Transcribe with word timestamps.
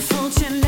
Je 0.00 0.67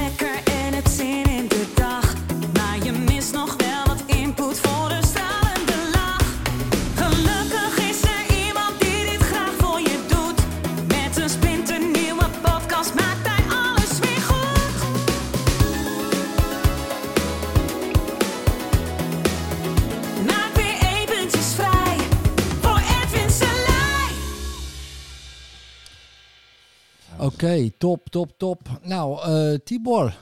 Oké, 27.51 27.71
top, 27.71 28.09
top, 28.09 28.39
top. 28.39 28.81
Nou, 28.83 29.23
eh, 29.23 29.59
Tibor, 29.65 30.17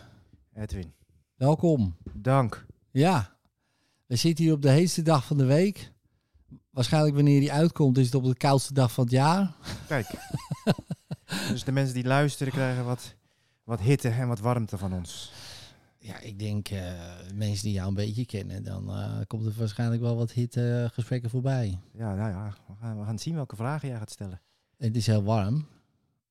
Edwin, 0.54 0.92
welkom. 1.34 1.96
dank. 2.14 2.66
Ja, 2.90 3.36
we 4.06 4.16
zitten 4.16 4.44
hier 4.44 4.54
op 4.54 4.62
de 4.62 4.70
heetste 4.70 5.02
dag 5.02 5.24
van 5.24 5.36
de 5.36 5.44
week. 5.44 5.92
Waarschijnlijk 6.70 7.14
wanneer 7.14 7.40
die 7.40 7.52
uitkomt 7.52 7.98
is 7.98 8.04
het 8.04 8.14
op 8.14 8.24
de 8.24 8.36
koudste 8.36 8.74
dag 8.74 8.92
van 8.92 9.04
het 9.04 9.12
jaar. 9.12 9.54
Kijk. 9.86 10.06
dus 11.52 11.64
de 11.64 11.72
mensen 11.72 11.94
die 11.94 12.04
luisteren 12.04 12.52
krijgen 12.52 12.84
wat, 12.84 13.14
wat 13.64 13.80
hitte 13.80 14.08
en 14.08 14.28
wat 14.28 14.40
warmte 14.40 14.78
van 14.78 14.92
ons. 14.92 15.32
Ja, 15.98 16.20
ik 16.20 16.38
denk 16.38 16.68
eh, 16.68 16.92
mensen 17.34 17.64
die 17.64 17.74
jou 17.74 17.88
een 17.88 17.94
beetje 17.94 18.26
kennen, 18.26 18.64
dan 18.64 18.90
eh, 18.90 19.20
komt 19.26 19.46
er 19.46 19.54
waarschijnlijk 19.56 20.00
wel 20.00 20.16
wat 20.16 20.32
hit 20.32 20.56
eh, 20.56 20.84
gesprekken 20.84 21.30
voorbij. 21.30 21.78
Ja, 21.92 22.14
nou 22.14 22.30
ja, 22.30 22.54
we 22.66 22.74
gaan, 22.80 22.98
we 22.98 23.04
gaan 23.04 23.18
zien 23.18 23.34
welke 23.34 23.56
vragen 23.56 23.88
jij 23.88 23.98
gaat 23.98 24.10
stellen. 24.10 24.40
Het 24.76 24.96
is 24.96 25.06
heel 25.06 25.22
warm. 25.24 25.66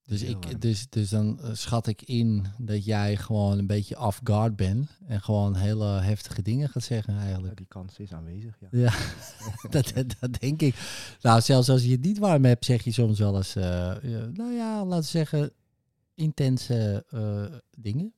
Dus, 0.07 0.21
Heel 0.21 0.29
ik, 0.29 0.43
warm. 0.43 0.59
dus, 0.59 0.89
dus 0.89 1.09
dan 1.09 1.39
eh, 1.41 1.49
schat 1.53 1.87
ik 1.87 2.01
in 2.01 2.45
dat 2.57 2.85
jij 2.85 3.17
gewoon 3.17 3.57
een 3.57 3.67
beetje 3.67 3.99
off 3.99 4.19
guard 4.23 4.55
bent. 4.55 4.89
En 5.07 5.21
gewoon 5.21 5.55
hele 5.55 5.85
heftige 5.85 6.41
dingen 6.41 6.69
gaat 6.69 6.83
zeggen 6.83 7.13
Ja, 7.13 7.19
eigenlijk. 7.19 7.57
die 7.57 7.65
kans 7.65 7.97
is 7.99 8.13
aanwezig, 8.13 8.57
ja. 8.59 8.67
Ja, 8.71 8.93
dat, 9.69 9.93
dat, 10.19 10.39
denk 10.39 10.61
ik. 10.61 10.75
Nou, 11.21 11.41
zelfs 11.41 11.69
als 11.69 11.83
je 11.83 11.91
het 11.91 12.01
niet 12.01 12.17
warm 12.17 12.45
hebt, 12.45 12.65
zeg 12.65 12.83
je 12.83 12.91
soms 12.91 13.19
wel 13.19 13.35
eens, 13.35 13.55
eh, 13.55 13.63
ja, 14.01 14.25
nou 14.33 14.51
ja, 14.53 14.85
laten 14.85 15.03
we 15.03 15.09
zeggen, 15.17 15.51
intense 16.15 17.05
eh, 17.09 17.57
dingen. 17.77 18.13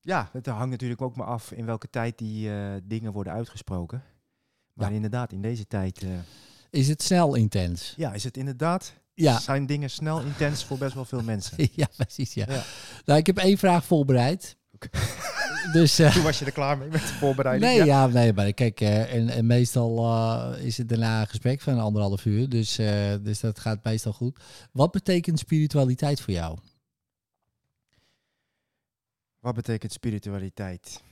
Ja, 0.00 0.28
het 0.32 0.46
hangt 0.46 0.70
natuurlijk 0.70 1.02
ook 1.02 1.16
maar 1.16 1.26
af 1.26 1.52
in 1.52 1.64
welke 1.66 1.90
tijd 1.90 2.18
die 2.18 2.50
eh, 2.50 2.72
dingen 2.84 3.12
worden 3.12 3.32
uitgesproken. 3.32 4.02
Maar 4.72 4.88
Ja. 4.90 4.94
inderdaad, 4.94 5.32
in 5.32 5.42
deze 5.42 5.66
tijd 5.66 6.02
eh, 6.02 6.08
Is 6.70 6.88
het 6.88 7.02
snel 7.02 7.34
intens? 7.34 7.94
ja, 7.96 8.12
is 8.12 8.24
het 8.24 8.36
inderdaad, 8.36 8.92
Ja, 9.14 9.38
zijn 9.38 9.66
dingen 9.66 9.90
snel 9.90 10.20
intens 10.20 10.64
voor 10.64 10.78
best 10.78 10.94
wel 10.94 11.04
veel 11.04 11.22
mensen. 11.22 11.56
ja 11.72 11.88
precies. 11.96 12.34
Ja. 12.34 12.44
Ja. 12.48 12.62
Nou, 13.04 13.18
ik 13.18 13.26
heb 13.26 13.38
één 13.38 13.58
vraag 13.58 13.84
voorbereid. 13.84 14.56
Dus 15.72 15.98
eh, 15.98 16.12
Toen 16.12 16.22
was 16.22 16.38
je 16.38 16.44
er 16.44 16.52
klaar 16.52 16.78
mee 16.78 16.88
met 16.88 17.00
de 17.00 17.06
voorbereiding. 17.06 17.72
nee, 17.72 17.78
ja. 17.78 17.84
ja, 17.84 18.06
nee, 18.06 18.32
maar 18.32 18.52
kijk, 18.52 18.80
eh, 18.80 19.14
en, 19.14 19.28
en 19.28 19.46
meestal 19.46 19.98
eh, 19.98 20.64
is 20.64 20.78
het 20.78 20.88
daarna 20.88 21.20
een 21.20 21.26
gesprek 21.26 21.60
van 21.60 21.78
anderhalf 21.78 22.24
uur. 22.24 22.48
Dus, 22.48 22.74
dus 23.22 23.40
dat 23.40 23.58
gaat 23.58 23.84
meestal 23.84 24.12
goed. 24.12 24.38
Wat 24.72 24.90
betekent 24.92 25.38
spiritualiteit 25.38 26.20
voor 26.20 26.34
jou? 26.34 26.58
Wat 29.40 29.54
betekent 29.54 29.92
spiritualiteit? 29.92 31.02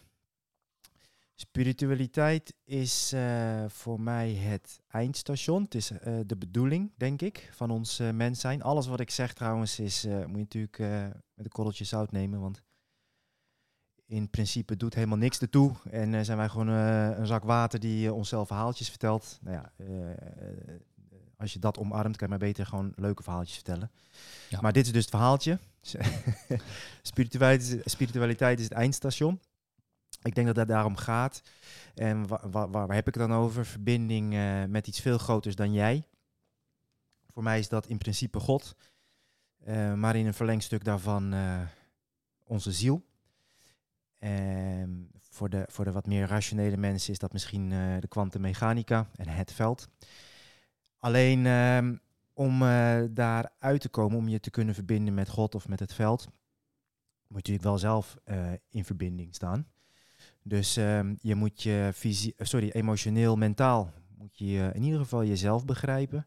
Spiritualiteit 1.35 2.55
is 2.65 3.13
eh, 3.13 3.65
voor 3.69 4.01
mij 4.01 4.33
het 4.33 4.81
eindstation. 4.89 5.63
Het 5.63 5.75
is 5.75 5.91
eh, 5.91 6.15
de 6.27 6.37
bedoeling, 6.37 6.93
denk 6.97 7.23
ik, 7.23 7.51
van 7.53 7.71
ons 7.71 7.99
eh, 7.99 8.11
mens 8.11 8.41
zijn. 8.41 8.63
Alles 8.63 8.87
wat 8.87 9.01
ik 9.01 9.11
zeg 9.11 9.33
trouwens 9.33 9.79
is, 9.79 10.05
moet 10.05 10.51
je 10.51 10.59
natuurlijk 10.67 10.79
met 11.35 11.45
een 11.45 11.51
korreltje 11.51 11.85
zout 11.85 12.13
nemen. 12.13 12.41
Want 12.41 12.63
in 14.07 14.31
principe 14.31 14.77
doet 14.77 14.95
helemaal 14.95 15.19
niks 15.19 15.39
ertoe. 15.39 15.73
En 15.91 16.25
zijn 16.25 16.39
wij 16.39 16.49
gewoon 16.49 16.69
een 16.69 17.27
zak 17.27 17.45
water 17.45 17.81
die 17.81 18.13
onszelf 18.13 18.47
verhaaltjes 18.47 18.89
vertelt. 18.89 19.39
Nou 19.43 19.57
ja, 19.57 19.73
als 21.37 21.53
je 21.53 21.59
dat 21.59 21.79
omarmt, 21.79 22.17
kan 22.17 22.29
je 22.29 22.39
maar 22.39 22.49
beter 22.49 22.67
gewoon 22.67 22.93
leuke 22.97 23.23
verhaaltjes 23.23 23.55
vertellen. 23.55 23.91
Ja. 24.49 24.61
Maar 24.61 24.73
dit 24.73 24.87
is 24.87 24.93
dus 24.93 25.01
het 25.01 25.11
verhaaltje. 25.11 25.59
spiritualiteit, 27.03 27.85
is, 27.85 27.93
spiritualiteit 27.93 28.59
is 28.59 28.65
het 28.65 28.73
eindstation. 28.73 29.41
Ik 30.23 30.35
denk 30.35 30.47
dat 30.47 30.57
het 30.57 30.69
daarom 30.69 30.97
gaat. 30.97 31.43
En 31.95 32.27
wa- 32.27 32.49
wa- 32.51 32.69
waar, 32.69 32.95
heb 32.95 33.09
ik 33.09 33.15
het 33.15 33.29
dan 33.29 33.39
over? 33.39 33.67
Verbinding 33.67 34.35
eh, 34.35 34.65
met 34.65 34.87
iets 34.87 35.01
veel 35.01 35.19
groters 35.19 35.55
dan 35.55 35.73
jij. 35.73 36.07
Voor 37.33 37.43
mij 37.43 37.59
is 37.59 37.69
dat 37.69 37.87
in 37.87 37.99
principe 37.99 38.41
God. 38.41 38.77
Eh, 39.59 39.95
maar 39.95 40.17
in 40.17 40.27
een 40.27 40.35
verlengstuk 40.35 40.85
daarvan 40.85 41.33
eh, 41.33 41.61
onze 42.45 42.73
ziel. 42.73 43.05
Ehm, 44.19 44.91
voor, 45.21 45.49
de, 45.49 45.65
voor 45.67 45.85
de 45.85 45.93
wat 45.93 46.07
meer 46.07 46.27
rationele 46.27 46.77
mensen 46.77 47.13
is 47.13 47.19
dat 47.19 47.33
misschien 47.33 47.69
de 48.01 48.09
kwantummechanica 48.09 49.09
en 49.17 49.29
het 49.29 49.53
veld. 49.53 49.89
Alleen 50.99 51.47
ehm, 51.47 51.97
om 52.33 52.59
daar 53.11 53.51
uit 53.59 53.81
te 53.81 53.89
komen, 53.89 54.19
om 54.19 54.29
je 54.29 54.41
te 54.41 54.51
kunnen 54.51 54.75
verbinden 54.75 55.15
met 55.15 55.29
God 55.29 55.55
of 55.55 55.69
met 55.69 55.81
het 55.81 55.95
veld, 55.95 56.25
moet 57.27 57.47
je 57.47 57.53
natuurlijk 57.53 57.65
wel 57.65 57.79
zelf 57.79 58.17
in 58.69 58.85
verbinding 58.85 59.35
staan. 59.35 59.72
Dus 60.43 60.77
ehm, 60.77 61.15
je 61.21 61.35
moet 61.35 61.63
je 61.63 61.91
fysie- 61.95 62.35
eh, 62.37 62.47
sorry, 62.47 62.69
emotioneel, 62.71 63.37
mentaal, 63.37 63.93
moet 64.19 64.39
je 64.39 64.59
eh, 64.59 64.75
in 64.75 64.83
ieder 64.83 65.01
geval 65.01 65.25
jezelf 65.25 65.65
begrijpen. 65.65 66.27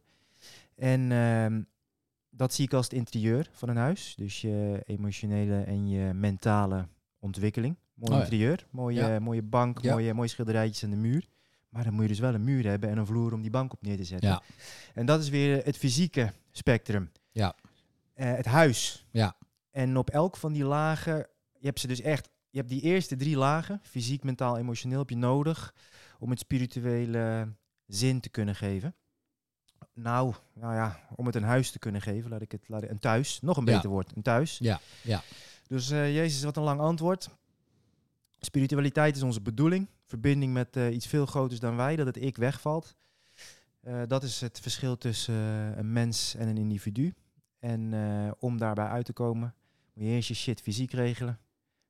En 0.75 1.11
ehm, 1.11 1.61
dat 2.29 2.53
zie 2.53 2.65
ik 2.65 2.73
als 2.73 2.85
het 2.85 2.93
interieur 2.93 3.49
van 3.51 3.69
een 3.69 3.77
huis. 3.77 4.13
Dus 4.17 4.41
je 4.41 4.81
emotionele 4.85 5.61
en 5.63 5.87
je 5.89 6.13
mentale 6.13 6.87
ontwikkeling. 7.19 7.75
Mooi 7.93 8.11
Oh 8.11 8.17
ja. 8.17 8.23
interieur, 8.23 8.67
mooie, 8.69 8.95
Ja. 9.07 9.19
mooie 9.19 9.41
bank, 9.43 9.81
Ja. 9.81 9.91
mooie, 9.93 10.13
mooie 10.13 10.27
schilderijtjes 10.29 10.83
aan 10.83 10.89
de 10.89 10.95
muur. 10.95 11.25
Maar 11.69 11.83
dan 11.83 11.93
moet 11.93 12.01
je 12.01 12.07
dus 12.09 12.19
wel 12.19 12.33
een 12.33 12.43
muur 12.43 12.65
hebben 12.65 12.89
en 12.89 12.97
een 12.97 13.05
vloer 13.05 13.33
om 13.33 13.41
die 13.41 13.51
bank 13.51 13.73
op 13.73 13.81
neer 13.81 13.97
te 13.97 14.03
zetten. 14.03 14.41
En 14.93 15.05
dat 15.05 15.21
is 15.21 15.29
weer 15.29 15.63
het 15.65 15.77
fysieke 15.77 16.33
spectrum. 16.51 17.11
Ja. 17.31 17.55
Eh, 18.13 18.33
het 18.35 18.45
huis. 18.45 19.05
Ja. 19.11 19.35
En 19.71 19.97
op 19.97 20.09
elk 20.09 20.37
van 20.37 20.53
die 20.53 20.63
lagen, 20.65 21.27
je 21.59 21.65
hebt 21.67 21.79
ze 21.79 21.87
dus 21.87 22.01
echt, 22.01 22.29
je 22.55 22.61
hebt 22.61 22.73
die 22.73 22.81
eerste 22.81 23.15
drie 23.15 23.37
lagen, 23.37 23.79
fysiek, 23.83 24.23
mentaal, 24.23 24.57
emotioneel, 24.57 24.99
heb 24.99 25.09
je 25.09 25.15
nodig 25.15 25.73
om 26.19 26.29
het 26.29 26.39
spirituele 26.39 27.53
zin 27.87 28.19
te 28.19 28.29
kunnen 28.29 28.55
geven. 28.55 28.95
Nou, 29.93 30.33
nou 30.53 30.73
ja, 30.73 30.99
om 31.15 31.25
het 31.25 31.35
een 31.35 31.43
huis 31.43 31.71
te 31.71 31.79
kunnen 31.79 32.01
geven, 32.01 32.29
laat 32.29 32.41
ik 32.41 32.51
het, 32.51 32.69
laat 32.69 32.83
ik, 32.83 32.89
een 32.89 32.99
thuis, 32.99 33.41
nog 33.41 33.57
een 33.57 33.65
Ja. 33.65 33.73
beter 33.73 33.89
woord, 33.89 34.15
een 34.15 34.21
thuis. 34.21 34.57
Ja, 34.57 34.79
ja. 35.03 35.23
Dus 35.67 35.89
eh, 35.89 36.15
Jezus, 36.15 36.43
wat 36.43 36.57
een 36.57 36.63
lang 36.63 36.79
antwoord. 36.79 37.29
Spiritualiteit 38.39 39.15
is 39.15 39.23
onze 39.23 39.41
bedoeling. 39.41 39.87
Verbinding 40.05 40.53
met 40.53 40.75
eh, 40.75 40.93
iets 40.93 41.07
veel 41.07 41.25
groters 41.25 41.59
dan 41.59 41.75
wij, 41.75 41.95
dat 41.95 42.05
het 42.05 42.21
ik 42.21 42.37
wegvalt. 42.37 42.95
Eh, 43.81 44.01
dat 44.07 44.23
is 44.23 44.41
het 44.41 44.59
verschil 44.59 44.97
tussen 44.97 45.35
een 45.79 45.93
mens 45.93 46.35
en 46.35 46.47
een 46.47 46.57
individu. 46.57 47.13
En 47.59 47.93
om 48.39 48.57
daarbij 48.57 48.87
uit 48.87 49.05
te 49.05 49.13
komen, 49.13 49.55
moet 49.93 50.03
je 50.03 50.09
eerst 50.09 50.27
je 50.27 50.33
shit 50.33 50.61
fysiek 50.61 50.91
regelen. 50.91 51.39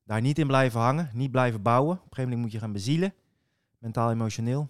Daar 0.06 0.22
niet 0.22 0.40
in 0.40 0.48
blijven 0.48 0.80
hangen, 0.80 1.10
niet 1.14 1.32
blijven 1.32 1.62
bouwen. 1.62 1.96
Op 1.96 2.02
een 2.02 2.10
gegeven 2.10 2.24
moment 2.24 2.42
moet 2.42 2.52
je 2.52 2.60
gaan 2.60 2.72
bezielen, 2.72 3.14
mentaal, 3.78 4.12
emotioneel. 4.12 4.70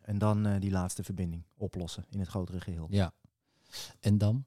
En 0.00 0.18
dan 0.18 0.46
eh, 0.46 0.60
die 0.60 0.70
laatste 0.70 1.04
verbinding 1.04 1.42
oplossen 1.56 2.04
in 2.10 2.18
het 2.18 2.28
grotere 2.28 2.60
geheel. 2.60 2.86
ja. 2.90 3.12
En 4.00 4.18
dan? 4.18 4.44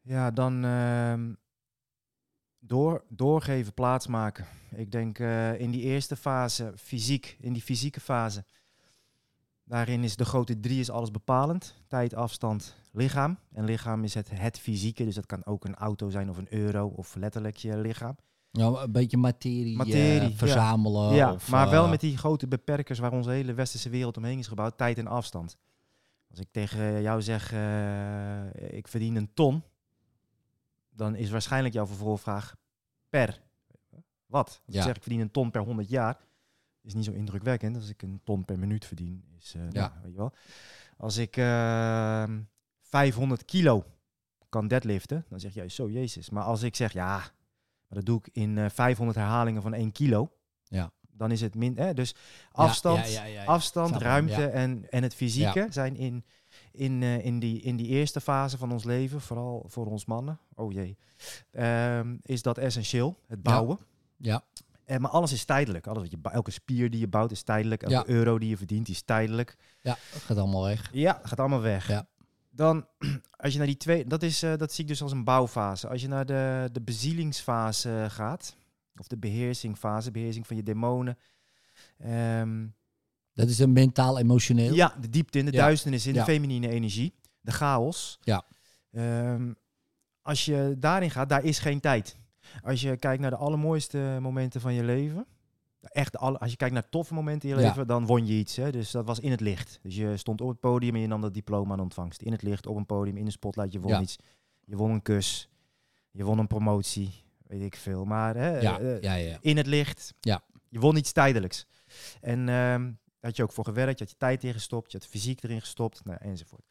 Ja, 0.00 0.30
dan 0.30 0.64
ehm, 0.64 1.34
door, 2.58 3.04
doorgeven, 3.08 3.74
plaatsmaken. 3.74 4.46
Ik 4.70 4.92
denk 4.92 5.18
eh, 5.18 5.60
in 5.60 5.70
die 5.70 5.82
eerste 5.82 6.16
fase, 6.16 6.72
fysiek, 6.76 7.36
in 7.40 7.52
die 7.52 7.62
fysieke 7.62 8.00
fase, 8.00 8.44
daarin 9.64 10.04
is 10.04 10.16
de 10.16 10.24
grote 10.24 10.60
drie 10.60 10.80
is 10.80 10.90
alles 10.90 11.10
bepalend. 11.10 11.82
Tijd, 11.86 12.14
afstand, 12.14 12.74
lichaam. 12.94 13.38
En 13.52 13.64
lichaam 13.64 14.04
is 14.04 14.14
het, 14.14 14.30
het 14.30 14.58
fysieke, 14.58 15.04
dus 15.04 15.14
dat 15.14 15.26
kan 15.26 15.44
ook 15.44 15.64
een 15.64 15.74
auto 15.74 16.10
zijn 16.10 16.30
of 16.30 16.36
een 16.36 16.52
euro 16.54 16.86
of 16.86 17.14
letterlijk 17.14 17.56
je 17.56 17.78
lichaam. 17.78 18.16
Nou, 18.52 18.80
een 18.82 18.92
beetje 18.92 19.16
materie, 19.16 19.76
Materie, 19.76 20.20
eh, 20.20 20.28
ja. 20.28 20.36
verzamelen. 20.36 21.14
ja, 21.14 21.32
of, 21.32 21.50
maar 21.50 21.70
wel 21.70 21.84
eh, 21.84 21.90
met 21.90 22.00
die 22.00 22.16
grote 22.16 22.46
beperkers 22.48 22.98
waar 22.98 23.12
onze 23.12 23.30
hele 23.30 23.54
westerse 23.54 23.88
wereld 23.88 24.16
omheen 24.16 24.38
is 24.38 24.46
gebouwd, 24.46 24.76
tijd 24.78 24.98
en 24.98 25.06
afstand. 25.06 25.56
Als 26.30 26.38
ik 26.38 26.48
tegen 26.50 27.02
jou 27.02 27.22
zeg, 27.22 27.52
eh, 27.52 28.76
ik 28.76 28.88
verdien 28.88 29.16
een 29.16 29.30
ton, 29.34 29.62
dan 30.90 31.14
is 31.14 31.30
waarschijnlijk 31.30 31.74
jouw 31.74 31.86
vervolgvraag 31.86 32.54
per 33.08 33.42
wat? 34.26 34.48
Als 34.66 34.74
Ja. 34.74 34.78
ik 34.80 34.86
zeg, 34.86 34.96
ik 34.96 35.02
verdien 35.02 35.20
een 35.20 35.30
ton 35.30 35.50
per 35.50 35.60
100 35.60 35.88
jaar, 35.88 36.18
is 36.82 36.94
niet 36.94 37.04
zo 37.04 37.12
indrukwekkend. 37.12 37.76
Als 37.76 37.88
ik 37.88 38.02
een 38.02 38.20
ton 38.24 38.44
per 38.44 38.58
minuut 38.58 38.84
verdien, 38.84 39.24
is, 39.38 39.52
Ja. 39.52 39.68
nou, 39.72 39.90
weet 40.02 40.12
je 40.12 40.18
wel. 40.18 40.32
Als 40.96 41.16
ik 41.16 41.36
eh, 41.36 42.24
500 42.98 43.44
kilo 43.44 43.84
kan 44.48 44.68
deadliften, 44.68 45.24
dan 45.28 45.40
zeg 45.40 45.54
jij, 45.54 45.68
zo 45.68 45.90
jezus. 45.90 46.30
Maar 46.30 46.42
als 46.44 46.62
ik 46.62 46.76
zeg, 46.76 46.92
ja, 46.92 47.16
maar 47.16 47.98
dat 47.98 48.04
doe 48.06 48.18
ik 48.18 48.28
in 48.32 48.58
eh, 48.58 48.70
500 48.70 49.18
herhalingen 49.18 49.62
van 49.62 49.74
1 49.74 49.92
kilo, 49.92 50.30
Ja. 50.64 50.90
dan 51.10 51.30
is 51.30 51.40
het 51.40 51.54
min. 51.54 51.76
Hè? 51.78 51.94
Dus 51.94 52.14
afstand, 52.52 53.12
ja, 53.12 53.24
ja, 53.24 53.44
afstand 53.44 53.96
ruimte 53.96 54.46
en, 54.46 54.86
en 54.90 55.02
het 55.02 55.14
fysieke 55.14 55.66
zijn 55.70 55.96
in, 55.96 56.24
in, 56.72 57.02
eh, 57.02 57.24
in, 57.24 57.38
die, 57.38 57.60
in 57.60 57.76
die 57.76 57.86
eerste 57.88 58.20
fase 58.20 58.58
van 58.58 58.72
ons 58.72 58.84
leven, 58.84 59.20
vooral 59.20 59.64
voor 59.68 59.86
ons 59.86 60.04
mannen, 60.04 60.38
oh 60.54 60.72
jee, 60.72 60.96
ehm, 61.50 62.16
is 62.22 62.42
dat 62.42 62.58
essentieel, 62.58 63.18
het 63.26 63.42
bouwen. 63.42 63.78
Ja, 64.16 64.42
Eh, 64.84 64.96
maar 64.96 65.10
alles 65.10 65.32
is 65.32 65.44
tijdelijk. 65.44 65.86
Alles 65.86 66.02
wat 66.02 66.10
je, 66.10 66.18
elke 66.30 66.50
spier 66.50 66.90
die 66.90 67.00
je 67.00 67.08
bouwt 67.08 67.30
is 67.30 67.42
tijdelijk. 67.42 67.82
Elke 67.82 68.10
euro 68.10 68.38
die 68.38 68.48
je 68.48 68.56
verdient 68.56 68.88
is 68.88 69.02
tijdelijk. 69.02 69.56
ja, 69.80 69.96
gaat 70.00 70.36
allemaal 70.36 70.64
weg. 70.64 70.88
Ja, 70.92 71.20
gaat 71.22 71.38
allemaal 71.40 71.60
weg. 71.60 71.88
Ja. 71.88 72.06
Dan, 72.54 72.86
als 73.42 73.52
je 73.52 73.58
naar 73.58 73.66
die 73.66 73.76
twee, 73.76 74.06
dat, 74.06 74.22
is, 74.22 74.42
eh, 74.42 74.56
dat 74.56 74.72
zie 74.72 74.84
ik 74.84 74.90
dus 74.90 75.02
als 75.02 75.12
een 75.12 75.24
bouwfase. 75.24 75.88
Als 75.88 76.00
je 76.02 76.08
naar 76.08 76.26
de, 76.26 76.68
de 76.72 76.80
bezielingsfase 76.80 78.06
gaat, 78.08 78.56
of 78.96 79.06
de 79.06 79.16
beheersingfase, 79.18 80.10
beheersing 80.10 80.46
van 80.46 80.56
je 80.56 80.62
demonen. 80.62 81.18
ehm, 81.98 82.66
Dat 83.32 83.48
is 83.48 83.58
een 83.58 83.72
mentaal-emotioneel. 83.72 84.74
ja, 84.74 84.94
de 85.00 85.08
diepte 85.08 85.38
in, 85.38 85.44
de 85.44 85.52
Ja. 85.52 85.58
duisternis 85.58 86.06
in, 86.06 86.14
Ja. 86.14 86.24
de 86.24 86.32
feminine 86.32 86.68
energie, 86.68 87.14
de 87.40 87.52
chaos. 87.52 88.18
Ja. 88.20 88.44
Ehm, 88.90 89.52
als 90.22 90.44
je 90.44 90.76
daarin 90.78 91.10
gaat, 91.10 91.28
daar 91.28 91.44
is 91.44 91.58
geen 91.58 91.80
tijd. 91.80 92.16
Als 92.62 92.80
je 92.80 92.96
kijkt 92.96 93.20
naar 93.20 93.30
de 93.30 93.36
allermooiste 93.36 94.18
momenten 94.20 94.60
van 94.60 94.74
je 94.74 94.84
leven, 94.84 95.26
echt 95.90 96.16
alle, 96.16 96.38
als 96.38 96.50
je 96.50 96.56
kijkt 96.56 96.74
naar 96.74 96.88
toffe 96.88 97.14
momenten 97.14 97.48
in 97.48 97.54
je 97.54 97.60
Ja. 97.60 97.68
leven, 97.68 97.86
dan 97.86 98.06
won 98.06 98.26
je 98.26 98.32
iets. 98.32 98.56
Hè? 98.56 98.72
Dus 98.72 98.90
dat 98.90 99.06
was 99.06 99.20
in 99.20 99.30
het 99.30 99.40
licht. 99.40 99.78
Dus 99.82 99.96
je 99.96 100.16
stond 100.16 100.40
op 100.40 100.48
het 100.48 100.60
podium 100.60 100.94
en 100.94 101.00
je 101.00 101.06
nam 101.06 101.20
dat 101.20 101.34
diploma 101.34 101.72
aan 101.72 101.80
ontvangst. 101.80 102.22
In 102.22 102.32
het 102.32 102.42
licht, 102.42 102.66
op 102.66 102.76
een 102.76 102.86
podium, 102.86 103.16
in 103.16 103.24
de 103.24 103.30
spotlight, 103.30 103.72
je 103.72 103.80
won 103.80 103.90
Ja. 103.90 104.00
iets. 104.00 104.16
Je 104.64 104.76
won 104.76 104.90
een 104.90 105.02
kus, 105.02 105.48
je 106.10 106.24
won 106.24 106.38
een 106.38 106.46
promotie, 106.46 107.24
weet 107.46 107.62
ik 107.62 107.76
veel. 107.76 108.04
Maar 108.04 108.36
hè, 108.36 108.58
ja, 108.60 108.78
eh, 108.80 109.36
in 109.40 109.56
het 109.56 109.66
licht. 109.66 110.14
Ja. 110.20 110.42
Je 110.68 110.78
won 110.78 110.96
iets 110.96 111.12
tijdelijks. 111.12 111.66
En 112.20 112.48
ehm, 112.48 112.92
had 113.20 113.36
je 113.36 113.42
ook 113.42 113.52
voor 113.52 113.64
gewerkt, 113.64 113.98
je 113.98 114.04
had 114.04 114.12
je 114.12 114.18
tijd 114.18 114.44
in 114.44 114.52
gestopt, 114.52 114.92
je 114.92 114.98
had 114.98 115.06
fysiek 115.06 115.42
erin 115.42 115.60
gestopt, 115.60 116.04
nou, 116.04 116.18
enzovoort. 116.20 116.62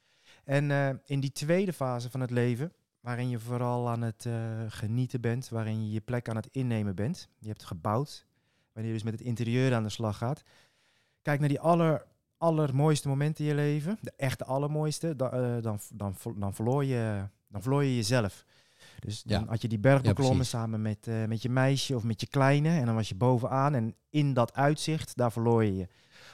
En 0.43 0.71
eh, 0.71 0.89
in 1.05 1.19
die 1.19 1.31
tweede 1.31 1.73
fase 1.73 2.09
van 2.09 2.19
het 2.19 2.31
leven, 2.31 2.73
waarin 2.99 3.29
je 3.29 3.39
vooral 3.39 3.89
aan 3.89 4.01
het 4.01 4.25
eh, 4.25 4.33
genieten 4.67 5.21
bent, 5.21 5.49
waarin 5.49 5.85
je 5.85 5.91
je 5.91 6.01
plek 6.01 6.29
aan 6.29 6.35
het 6.35 6.47
innemen 6.51 6.95
bent, 6.95 7.27
je 7.39 7.47
hebt 7.47 7.63
gebouwd, 7.63 8.25
wanneer 8.73 8.91
je 8.91 8.97
dus 8.97 9.03
met 9.09 9.19
het 9.19 9.27
interieur 9.27 9.73
aan 9.73 9.83
de 9.83 9.89
slag 9.89 10.17
gaat, 10.17 10.43
kijk 11.21 11.39
naar 11.39 11.49
die 11.49 11.59
aller, 11.59 12.05
allermooiste 12.37 13.07
momenten 13.07 13.43
in 13.43 13.49
je 13.49 13.55
leven, 13.55 13.97
de 14.01 14.13
echte 14.17 14.45
allermooiste, 14.45 15.07
eh, 15.17 15.61
dan, 15.61 15.79
dan, 15.93 16.15
dan, 16.35 16.53
verloor 16.53 16.85
je, 16.85 17.27
dan 17.47 17.61
verloor 17.61 17.83
je 17.83 17.95
jezelf. 17.95 18.45
Dus 18.99 19.23
dan 19.23 19.41
Ja. 19.41 19.47
had 19.47 19.61
je 19.61 19.67
die 19.67 19.79
berg 19.79 20.01
beklommen 20.01 20.45
samen 20.45 20.81
met, 20.81 21.07
eh, 21.07 21.25
met 21.25 21.41
je 21.41 21.49
meisje 21.49 21.95
of 21.95 22.03
met 22.03 22.21
je 22.21 22.27
kleine. 22.27 22.69
En 22.79 22.85
dan 22.85 22.95
was 22.95 23.09
je 23.09 23.15
bovenaan 23.15 23.73
en 23.73 23.95
in 24.09 24.33
dat 24.33 24.53
uitzicht, 24.53 25.15
daar 25.17 25.31
verloor 25.31 25.63
je 25.63 25.75
je. 25.75 25.87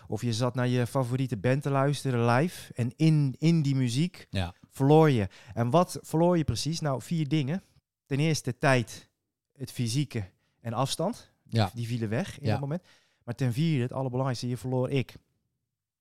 Of 0.07 0.21
je 0.21 0.33
zat 0.33 0.55
naar 0.55 0.67
je 0.67 0.87
favoriete 0.87 1.37
band 1.37 1.61
te 1.61 1.69
luisteren 1.69 2.25
live. 2.25 2.73
En 2.73 2.91
in, 2.95 3.35
in 3.37 3.61
die 3.61 3.75
muziek 3.75 4.27
Ja. 4.29 4.53
verloor 4.69 5.09
je. 5.09 5.27
En 5.53 5.69
wat 5.69 5.97
verloor 6.01 6.37
je 6.37 6.43
precies? 6.43 6.79
Nou, 6.79 7.01
vier 7.01 7.27
dingen. 7.27 7.63
Ten 8.05 8.19
eerste 8.19 8.57
tijd, 8.57 9.09
het 9.57 9.71
fysieke 9.71 10.29
en 10.61 10.73
afstand. 10.73 11.31
Ja. 11.49 11.71
Die 11.73 11.87
vielen 11.87 12.09
weg 12.09 12.39
in 12.39 12.45
Ja. 12.45 12.51
dat 12.51 12.59
moment. 12.59 12.83
Maar 13.23 13.35
ten 13.35 13.53
vierde, 13.53 13.81
het 13.83 13.93
allerbelangrijkste, 13.93 14.47
je 14.47 14.57
verloor 14.57 14.89
ik. 14.89 15.15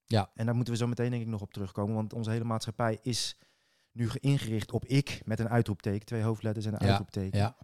Ja. 0.06 0.30
En 0.34 0.46
daar 0.46 0.54
moeten 0.54 0.72
we 0.72 0.78
zo 0.78 0.86
meteen 0.86 1.10
denk 1.10 1.22
ik 1.22 1.28
nog 1.28 1.40
op 1.40 1.52
terugkomen. 1.52 1.94
Want 1.94 2.12
onze 2.12 2.30
hele 2.30 2.44
maatschappij 2.44 2.98
is 3.02 3.36
nu 3.92 4.10
ge- 4.10 4.20
ingericht 4.20 4.72
op 4.72 4.84
ik 4.84 5.20
met 5.24 5.40
een 5.40 5.48
uitroepteken. 5.48 6.06
Twee 6.06 6.22
hoofdletters 6.22 6.66
en 6.66 6.72
een 6.72 6.78
Ja, 6.82 6.86
uitroepteken. 6.88 7.38
ja. 7.38 7.56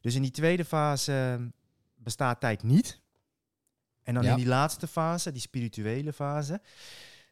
Dus 0.00 0.14
in 0.14 0.22
die 0.22 0.30
tweede 0.30 0.64
fase 0.64 1.36
eh, 1.38 1.46
bestaat 1.94 2.40
tijd 2.40 2.62
niet. 2.62 3.00
En 4.02 4.14
dan 4.14 4.22
Ja. 4.22 4.30
in 4.30 4.36
die 4.36 4.46
laatste 4.46 4.86
fase, 4.86 5.32
die 5.32 5.40
spirituele 5.40 6.12
fase, 6.12 6.60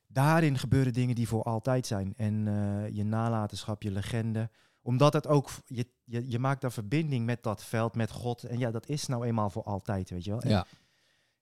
daarin 0.07 0.59
gebeuren 0.59 0.93
dingen 0.93 1.15
die 1.15 1.29
voor 1.29 1.43
altijd 1.43 1.87
zijn. 1.87 2.15
En 2.17 2.49
eh, 2.49 2.89
je 2.97 3.05
nalatenschap, 3.05 3.83
je 3.83 3.91
legende. 3.91 4.51
Omdat 4.83 5.13
het 5.13 5.27
ook, 5.27 5.51
je, 5.67 5.87
je, 6.05 6.31
je 6.31 6.39
maakt 6.39 6.61
daar 6.61 6.73
verbinding 6.73 7.27
met 7.27 7.43
dat 7.43 7.65
veld, 7.65 7.95
met 7.95 8.11
God. 8.11 8.45
En 8.45 8.59
ja, 8.59 8.71
dat 8.71 8.89
is 8.89 9.07
nou 9.07 9.25
eenmaal 9.27 9.51
voor 9.51 9.63
altijd, 9.63 10.11
weet 10.11 10.25
je 10.25 10.31
wel. 10.31 10.41
En, 10.41 10.51
ja. 10.51 10.67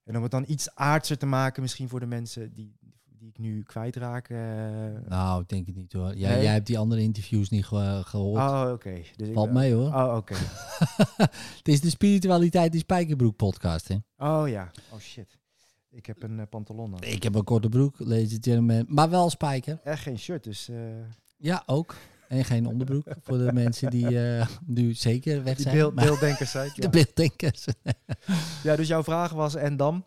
en 0.05 0.17
om 0.17 0.23
het 0.23 0.31
dan 0.31 0.45
iets 0.49 0.75
aardser 0.75 1.19
te 1.19 1.27
maken, 1.27 1.63
misschien 1.63 1.89
voor 1.89 2.01
de 2.01 2.07
mensen 2.07 2.55
die, 2.55 2.77
die 3.05 3.29
ik 3.29 3.39
nu 3.39 3.63
kwijtraak. 3.63 4.29
eh 4.29 4.39
Nou, 5.09 5.43
ik 5.43 5.49
denk 5.49 5.67
het 5.67 5.77
niet 5.77 5.93
hoor. 5.93 6.15
Jij, 6.15 6.31
Nee? 6.35 6.43
jij 6.43 6.53
hebt 6.53 6.67
die 6.67 6.79
andere 6.79 7.01
interviews 7.03 7.49
niet 7.49 7.67
ge- 7.67 8.03
gehoord. 8.05 8.41
oh, 8.41 8.71
oké. 8.73 9.03
Dus 9.17 9.29
ik- 9.29 9.35
Valt 9.35 9.53
mee 9.53 9.75
hoor. 9.75 9.95
Oh, 9.95 10.15
oké. 10.17 10.35
het 11.57 11.69
is 11.69 11.81
de 11.81 11.91
spiritualiteit 11.91 12.73
in 12.75 12.81
Spijkerbroek 12.81 13.37
podcast. 13.37 13.89
Hè? 13.89 13.97
Oh 14.17 14.49
ja. 14.49 14.71
Oh 14.93 14.99
shit. 14.99 15.39
Ik 15.91 16.07
heb 16.07 16.23
een 16.23 16.41
eh, 16.41 16.47
pantalon 16.51 16.95
aan. 16.95 17.03
Ik 17.03 17.23
heb 17.23 17.35
een 17.35 17.45
korte 17.45 17.69
broek, 17.69 17.95
ladies 17.99 18.33
and 18.35 18.45
gentlemen. 18.45 18.85
Maar 18.89 19.11
wel 19.11 19.31
spijker. 19.31 19.81
Echt 19.85 20.03
geen 20.03 20.19
shirt, 20.19 20.45
dus... 20.45 20.69
eh, 20.69 20.77
Ja, 21.37 21.63
ook. 21.67 21.95
En 22.31 22.45
geen 22.45 22.67
onderbroek 22.67 23.07
voor 23.21 23.39
de 23.39 23.53
mensen 23.53 23.91
die 23.91 24.07
eh, 24.39 24.47
nu 24.67 24.95
zeker 24.95 25.43
weg 25.45 25.55
die 25.55 25.63
zijn. 25.63 25.77
beeld, 25.77 25.95
Maar- 25.95 26.05
beelddenkers, 26.05 26.51
zei 26.51 26.69
ik. 26.69 26.75
de 26.77 26.83
Ja. 26.83 26.89
beelddenkers. 26.89 27.65
ja, 28.63 28.77
dus 28.77 28.89
jouw 28.89 29.03
vraag 29.03 29.33
was, 29.33 29.55
en 29.55 29.77
dan? 29.77 30.05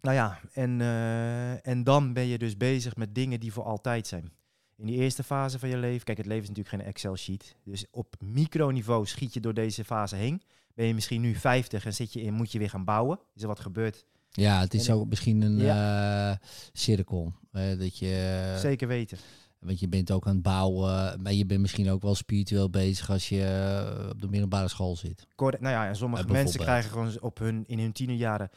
Nou 0.00 0.14
ja, 0.16 0.38
en, 0.52 0.80
eh, 0.80 1.66
en 1.66 1.84
dan 1.84 2.12
ben 2.12 2.26
je 2.26 2.38
dus 2.38 2.56
bezig 2.56 2.96
met 2.96 3.14
dingen 3.14 3.40
die 3.40 3.52
voor 3.52 3.64
altijd 3.64 4.06
zijn. 4.06 4.32
In 4.76 4.86
die 4.86 4.96
eerste 4.96 5.22
fase 5.22 5.58
van 5.58 5.68
je 5.68 5.76
leven, 5.76 6.04
kijk, 6.04 6.18
het 6.18 6.26
leven 6.26 6.42
is 6.42 6.48
natuurlijk 6.48 6.76
geen 6.76 6.86
Excel-sheet. 6.92 7.56
Dus 7.64 7.84
op 7.90 8.14
microniveau 8.20 9.06
schiet 9.06 9.34
je 9.34 9.40
door 9.40 9.54
deze 9.54 9.84
fase 9.84 10.16
heen. 10.16 10.42
Ben 10.74 10.86
je 10.86 10.94
misschien 10.94 11.20
nu 11.20 11.34
50 11.34 11.84
en 11.84 11.94
zit 11.94 12.12
je 12.12 12.20
in, 12.22 12.34
moet 12.34 12.52
je 12.52 12.58
weer 12.58 12.70
gaan 12.70 12.84
bouwen. 12.84 13.18
Is 13.34 13.42
er 13.42 13.48
wat 13.48 13.60
gebeurd? 13.60 14.04
Ja, 14.30 14.60
het 14.60 14.74
is 14.74 14.88
En- 14.88 14.94
ook 14.94 15.08
misschien 15.08 15.42
een 15.42 15.60
eh, 15.60 16.32
cirkel. 16.72 17.32
dat 17.52 17.98
je, 17.98 18.56
Zeker 18.60 18.88
weten. 18.88 19.18
Want 19.64 19.80
je 19.80 19.88
bent 19.88 20.10
ook 20.10 20.26
aan 20.26 20.32
het 20.34 20.42
bouwen, 20.42 21.22
maar 21.22 21.32
je 21.32 21.46
bent 21.46 21.60
misschien 21.60 21.90
ook 21.90 22.02
wel 22.02 22.14
spiritueel 22.14 22.70
bezig 22.70 23.10
als 23.10 23.28
je 23.28 23.44
eh, 23.44 24.08
op 24.10 24.20
de 24.20 24.28
middelbare 24.28 24.68
school 24.68 24.96
zit. 24.96 25.26
Correct. 25.34 25.62
Nou 25.62 25.74
ja, 25.74 25.86
en 25.88 25.96
sommige 25.96 26.24
Eh, 26.24 26.30
mensen 26.30 26.60
krijgen 26.60 26.90
gewoon 26.90 27.20
op 27.20 27.38
hun, 27.38 27.64
in 27.66 27.78
hun 27.78 27.92
tienerjaren 27.92 28.50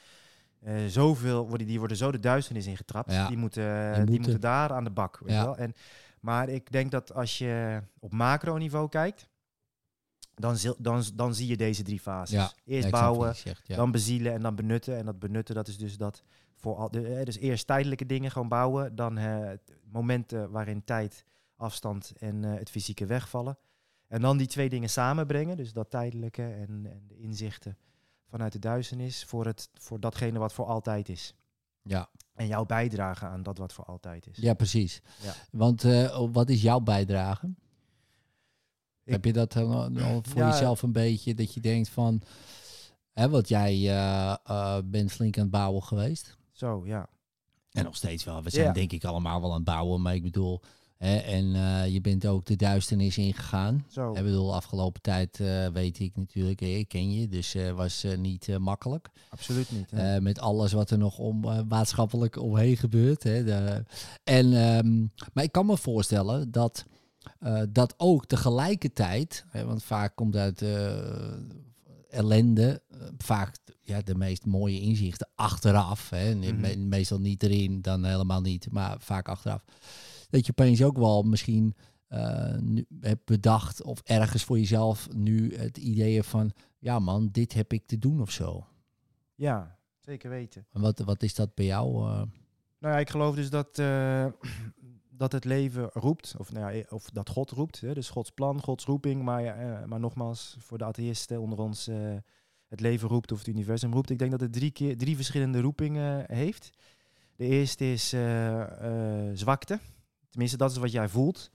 eh 0.62 0.74
zoveel, 0.88 1.48
worden, 1.48 1.68
die 1.68 1.80
worden 1.80 1.98
zo 1.98 2.12
de 2.12 2.20
duisternis 2.20 2.66
ingetrapt. 2.66 3.12
Ja. 3.12 3.28
Die, 3.28 3.38
moeten, 3.38 3.92
die, 3.92 4.00
moeten. 4.00 4.16
moeten. 4.22 4.40
daar 4.42 4.72
aan 4.74 4.84
de 4.84 4.90
bak. 4.92 5.20
Weet 5.20 5.32
Ja. 5.34 5.40
je 5.40 5.46
wel? 5.46 5.58
En, 5.58 5.74
maar 6.20 6.50
ik 6.50 6.72
denk 6.72 6.92
dat 6.92 7.14
als 7.14 7.38
je 7.38 7.82
op 8.00 8.12
macroniveau 8.14 8.90
kijkt, 8.90 9.28
dan, 10.36 10.58
dan, 10.78 11.04
dan 11.16 11.36
zie 11.36 11.48
je 11.48 11.58
deze 11.58 11.84
drie 11.84 12.00
fases. 12.00 12.36
Ja. 12.36 12.52
Eerst 12.66 12.90
bouwen, 12.90 13.36
zegt, 13.36 13.68
ja. 13.68 13.76
dan 13.76 13.92
bezielen 13.92 14.34
en 14.34 14.42
dan 14.42 14.56
benutten. 14.56 14.98
En 14.98 15.06
dat 15.06 15.20
benutten, 15.20 15.56
dat 15.56 15.68
is 15.68 15.78
dus 15.78 15.98
dat 15.98 16.24
voor 16.56 16.76
al, 16.76 16.92
de, 16.92 17.08
eh, 17.08 17.26
dus 17.26 17.38
eerst 17.38 17.68
tijdelijke 17.68 18.06
dingen 18.06 18.32
gewoon 18.32 18.48
bouwen, 18.48 18.96
dan 18.96 19.18
eh, 19.18 19.50
momenten 19.96 20.52
waarin 20.52 20.84
tijd, 20.84 21.26
afstand 21.56 22.14
en 22.20 22.44
eh, 22.44 22.54
het 22.60 22.70
fysieke 22.70 23.06
wegvallen. 23.06 23.58
En 24.08 24.22
dan 24.22 24.38
die 24.38 24.48
twee 24.48 24.70
dingen 24.70 24.90
samenbrengen, 24.90 25.58
dus 25.58 25.74
dat 25.74 25.90
tijdelijke 25.90 26.44
en, 26.44 26.86
en 26.92 27.04
de 27.08 27.18
inzichten 27.18 27.78
vanuit 28.30 28.52
de 28.54 28.60
duisternis 28.60 29.24
voor, 29.26 29.46
het, 29.46 29.70
voor 29.74 30.00
datgene 30.00 30.40
wat 30.40 30.54
voor 30.54 30.66
altijd 30.66 31.10
is. 31.10 31.34
ja. 31.82 32.10
En 32.34 32.48
jouw 32.48 32.66
bijdrage 32.66 33.26
aan 33.26 33.44
dat 33.44 33.58
wat 33.58 33.74
voor 33.74 33.86
altijd 33.86 34.28
is. 34.28 34.38
ja, 34.38 34.54
precies. 34.54 35.02
Ja. 35.22 35.34
Want 35.52 35.84
eh, 35.84 36.26
wat 36.32 36.50
is 36.50 36.62
jouw 36.62 36.80
bijdrage? 36.80 37.54
Ik- 39.04 39.12
Heb 39.14 39.26
je 39.26 39.34
dat 39.34 39.52
dan 39.52 39.72
al- 39.72 40.00
al 40.04 40.24
voor 40.24 40.42
Ja. 40.42 40.50
jezelf 40.50 40.82
een 40.82 40.92
beetje, 40.92 41.34
dat 41.34 41.54
je 41.54 41.60
denkt 41.60 41.90
van, 41.90 42.22
hè, 43.14 43.30
want 43.30 43.48
jij 43.48 43.90
eh, 43.90 44.78
bent 44.86 45.12
flink 45.12 45.36
aan 45.38 45.42
het 45.42 45.52
bouwen 45.52 45.84
geweest. 45.84 46.38
Zo, 46.52 46.86
ja. 46.86 47.10
En 47.76 47.84
nog 47.84 47.96
steeds 47.96 48.24
wel. 48.24 48.44
We 48.44 48.50
zijn 48.50 48.66
Ja. 48.66 48.72
denk 48.72 48.92
ik 48.92 49.04
allemaal 49.04 49.42
wel 49.42 49.50
aan 49.50 49.56
het 49.56 49.66
bouwen, 49.66 50.02
maar 50.02 50.16
ik 50.16 50.24
bedoel, 50.24 50.62
hè, 50.98 51.16
en 51.16 51.56
eh, 51.56 51.88
je 51.94 52.02
bent 52.02 52.26
ook 52.28 52.46
de 52.46 52.56
duisternis 52.56 53.18
ingegaan. 53.18 53.86
Zo. 53.90 54.14
Ik 54.14 54.24
bedoel, 54.24 54.56
afgelopen 54.56 55.02
tijd 55.02 55.40
eh, 55.40 55.68
weet 55.68 56.00
ik 56.00 56.16
natuurlijk, 56.16 56.62
ik 56.62 56.88
ken 56.88 57.12
je, 57.12 57.28
dus 57.28 57.56
eh 57.56 57.72
was 57.72 58.06
niet 58.18 58.58
makkelijk. 58.60 59.10
Absoluut 59.30 59.72
niet. 59.72 60.22
met 60.22 60.40
alles 60.40 60.72
wat 60.72 60.90
er 60.90 60.98
nog 60.98 61.18
om, 61.18 61.40
maatschappelijk 61.68 62.38
omheen 62.42 62.78
gebeurt. 62.78 63.24
Hè, 63.24 63.44
de, 63.44 63.84
en, 64.24 64.54
ehm, 64.54 65.00
maar 65.34 65.44
ik 65.44 65.52
kan 65.52 65.66
me 65.66 65.78
voorstellen 65.78 66.52
dat 66.52 66.86
dat 67.70 67.94
ook 67.98 68.26
tegelijkertijd, 68.26 69.46
hè, 69.48 69.66
want 69.66 69.84
vaak 69.84 70.16
komt 70.16 70.36
uit 70.36 70.64
ellende, 72.10 72.82
vaak 73.18 73.58
ja, 73.86 74.02
de 74.02 74.16
meest 74.16 74.46
mooie 74.46 74.80
inzichten 74.80 75.30
achteraf. 75.36 76.10
Hè, 76.10 76.36
Mhm. 76.36 76.60
me- 76.60 76.78
meestal 76.78 77.20
niet 77.20 77.44
erin, 77.44 77.82
dan 77.82 78.04
helemaal 78.06 78.42
niet, 78.42 78.72
maar 78.72 78.96
vaak 79.00 79.28
achteraf. 79.30 79.64
Dat 80.30 80.46
je 80.46 80.52
opeens 80.52 80.84
ook 80.84 80.98
wel 80.98 81.24
misschien 81.24 81.76
nu 82.62 82.86
hebt 83.00 83.26
bedacht 83.26 83.84
of 83.84 84.02
ergens 84.04 84.44
voor 84.44 84.58
jezelf 84.60 85.08
nu 85.14 85.56
het 85.56 85.78
idee 85.78 86.16
hebt 86.16 86.28
van, 86.28 86.52
ja 86.80 87.00
man, 87.00 87.30
dit 87.32 87.54
heb 87.54 87.74
ik 87.74 87.86
te 87.88 87.98
doen 88.00 88.22
of 88.22 88.32
zo. 88.32 88.66
Ja, 89.36 89.78
zeker 90.00 90.30
weten. 90.30 90.66
En 90.72 90.82
wat, 90.82 91.00
wat 91.00 91.24
is 91.24 91.36
dat 91.36 91.54
bij 91.56 91.66
jou? 91.66 92.10
eh? 92.10 92.22
Nou 92.80 92.94
ja, 92.94 92.98
ik 93.00 93.10
geloof 93.10 93.36
dus 93.36 93.50
dat, 93.50 93.80
eh, 93.80 94.26
dat 95.10 95.32
het 95.32 95.46
leven 95.46 95.90
roept, 95.94 96.36
of, 96.38 96.52
nou 96.52 96.74
ja, 96.76 96.84
of 96.90 97.10
dat 97.10 97.30
God 97.30 97.52
roept. 97.52 97.82
Hè, 97.82 97.94
dus 97.94 98.10
Gods 98.10 98.30
plan, 98.32 98.62
Gods 98.62 98.86
roeping. 98.86 99.24
Maar, 99.24 99.44
maar 99.88 100.00
nogmaals, 100.00 100.56
voor 100.60 100.78
de 100.78 100.84
atheïsten 100.86 101.42
onder 101.42 101.60
ons, 101.60 101.88
het 102.68 102.80
leven 102.80 103.08
roept 103.10 103.32
of 103.32 103.38
het 103.38 103.48
universum 103.48 103.94
roept. 103.94 104.10
Ik 104.10 104.20
denk 104.20 104.32
dat 104.32 104.40
het 104.40 104.54
drie, 104.54 104.72
keer, 104.72 104.98
drie 104.98 105.16
verschillende 105.16 105.62
roepingen 105.62 106.24
heeft. 106.28 106.70
De 107.36 107.46
eerste 107.46 107.92
is 107.92 108.14
eh, 108.14 108.62
eh, 108.62 109.32
zwakte. 109.34 109.80
Tenminste, 110.30 110.58
dat 110.58 110.72
is 110.72 110.78
wat 110.78 110.92
jij 110.92 111.10
voelt. 111.10 111.52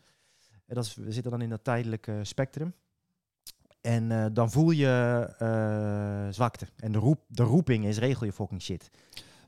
En 0.66 0.74
dat 0.74 0.84
is, 0.84 0.94
we 0.94 1.12
zitten 1.12 1.30
dan 1.30 1.40
in 1.42 1.48
dat 1.48 1.64
tijdelijke 1.64 2.20
spectrum. 2.22 2.74
En 3.80 4.10
eh, 4.12 4.26
dan 4.32 4.50
voel 4.50 4.70
je 4.70 4.88
zwakte. 6.30 6.66
En 6.76 6.92
de, 6.92 6.98
roep, 6.98 7.20
de 7.28 7.42
roeping 7.42 7.84
is 7.86 7.98
regel 7.98 8.26
je 8.26 8.32
fucking 8.32 8.62
shit. 8.62 8.90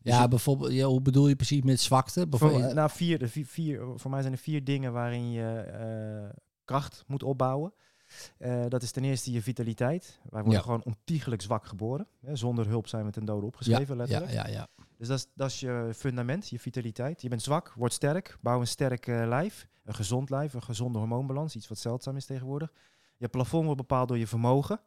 Ja, 0.03 0.23
je- 0.23 0.29
bijvoorbeeld, 0.29 0.73
ja, 0.73 0.87
hoe 0.87 1.01
bedoel 1.03 1.29
je 1.29 1.37
precies 1.37 1.63
met 1.63 1.81
zwakte? 1.81 2.27
Bijvoorbeeld, 2.29 2.75
nou, 2.75 2.91
vier, 2.91 3.29
vier, 3.29 3.47
vier, 3.47 3.83
voor 3.97 4.11
mij 4.11 4.21
zijn 4.21 4.33
er 4.33 4.39
vier 4.39 4.65
dingen 4.65 4.93
waarin 4.93 5.31
je 5.31 6.31
kracht 6.65 7.05
moet 7.07 7.23
opbouwen. 7.23 7.73
Eh, 8.39 8.65
dat 8.69 8.83
is 8.83 8.91
ten 8.91 9.05
eerste 9.05 9.33
je 9.33 9.43
vitaliteit. 9.43 10.19
Wij 10.23 10.41
worden 10.43 10.53
Ja. 10.53 10.61
gewoon 10.65 10.83
ontiegelijk 10.85 11.43
zwak 11.43 11.65
geboren. 11.67 12.07
Hè, 12.21 12.37
zonder 12.37 12.67
hulp 12.67 12.89
zijn 12.89 13.05
we 13.05 13.11
ten 13.11 13.25
dode 13.25 13.41
ja, 13.41 13.47
opgeschreven, 13.47 13.95
ja, 13.97 14.01
letterlijk. 14.01 14.33
ja, 14.33 14.47
ja. 14.47 14.69
Dus 14.99 15.09
dat 15.09 15.19
is, 15.19 15.27
dat 15.35 15.49
is 15.51 15.61
je 15.61 15.91
fundament, 15.97 16.49
je 16.49 16.59
vitaliteit. 16.59 17.23
Je 17.23 17.29
bent 17.29 17.43
zwak, 17.43 17.73
word 17.77 17.93
sterk, 17.93 18.39
bouw 18.41 18.61
een 18.61 18.67
sterk 18.67 19.07
eh, 19.07 19.27
lijf. 19.27 19.67
Een 19.85 19.95
gezond 19.95 20.31
lijf, 20.31 20.55
een 20.55 20.63
gezonde 20.63 20.99
hormoonbalans. 20.99 21.57
Iets 21.57 21.69
wat 21.69 21.79
zeldzaam 21.79 22.17
is 22.17 22.27
tegenwoordig. 22.27 22.73
Je 23.17 23.29
plafond 23.29 23.65
wordt 23.65 23.81
bepaald 23.81 24.09
door 24.09 24.19
je 24.19 24.27
vermogen. 24.27 24.81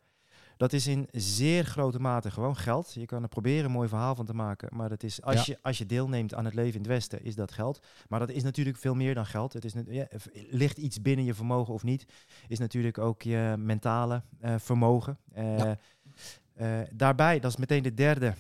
Dat 0.58 0.74
is 0.74 0.88
in 0.88 1.08
zeer 1.12 1.66
grote 1.66 2.00
mate 2.00 2.32
gewoon 2.32 2.56
geld. 2.56 2.94
Je 2.94 3.06
kan 3.06 3.22
er 3.24 3.28
proberen 3.30 3.66
een 3.66 3.72
mooi 3.72 3.88
verhaal 3.90 4.16
van 4.16 4.26
te 4.26 4.34
maken. 4.34 4.70
Maar 4.76 4.90
dat 4.90 5.04
is, 5.04 5.22
als, 5.22 5.36
Ja. 5.36 5.44
je, 5.46 5.58
als 5.62 5.78
je 5.78 5.86
deelneemt 5.86 6.34
aan 6.34 6.46
het 6.46 6.54
leven 6.54 6.74
in 6.74 6.80
het 6.80 6.88
Westen, 6.88 7.24
is 7.24 7.36
dat 7.36 7.52
geld. 7.52 7.86
Maar 8.10 8.20
dat 8.20 8.30
is 8.30 8.44
natuurlijk 8.44 8.78
veel 8.78 8.94
meer 8.96 9.14
dan 9.14 9.26
geld. 9.26 9.54
Het 9.54 9.66
is, 9.66 9.74
ja, 9.88 10.08
ligt 10.50 10.78
iets 10.78 11.02
binnen 11.02 11.26
je 11.26 11.34
vermogen 11.34 11.74
of 11.74 11.84
niet, 11.84 12.06
is 12.48 12.60
natuurlijk 12.60 12.98
ook 12.98 13.22
je 13.22 13.56
mentale 13.58 14.24
eh, 14.40 14.56
vermogen. 14.58 15.18
Eh, 15.34 15.58
Ja. 15.58 15.78
eh, 16.54 16.80
daarbij, 16.94 17.40
dat 17.40 17.52
is 17.52 17.58
meteen 17.58 17.84
de 17.84 17.94
derde, 17.94 18.34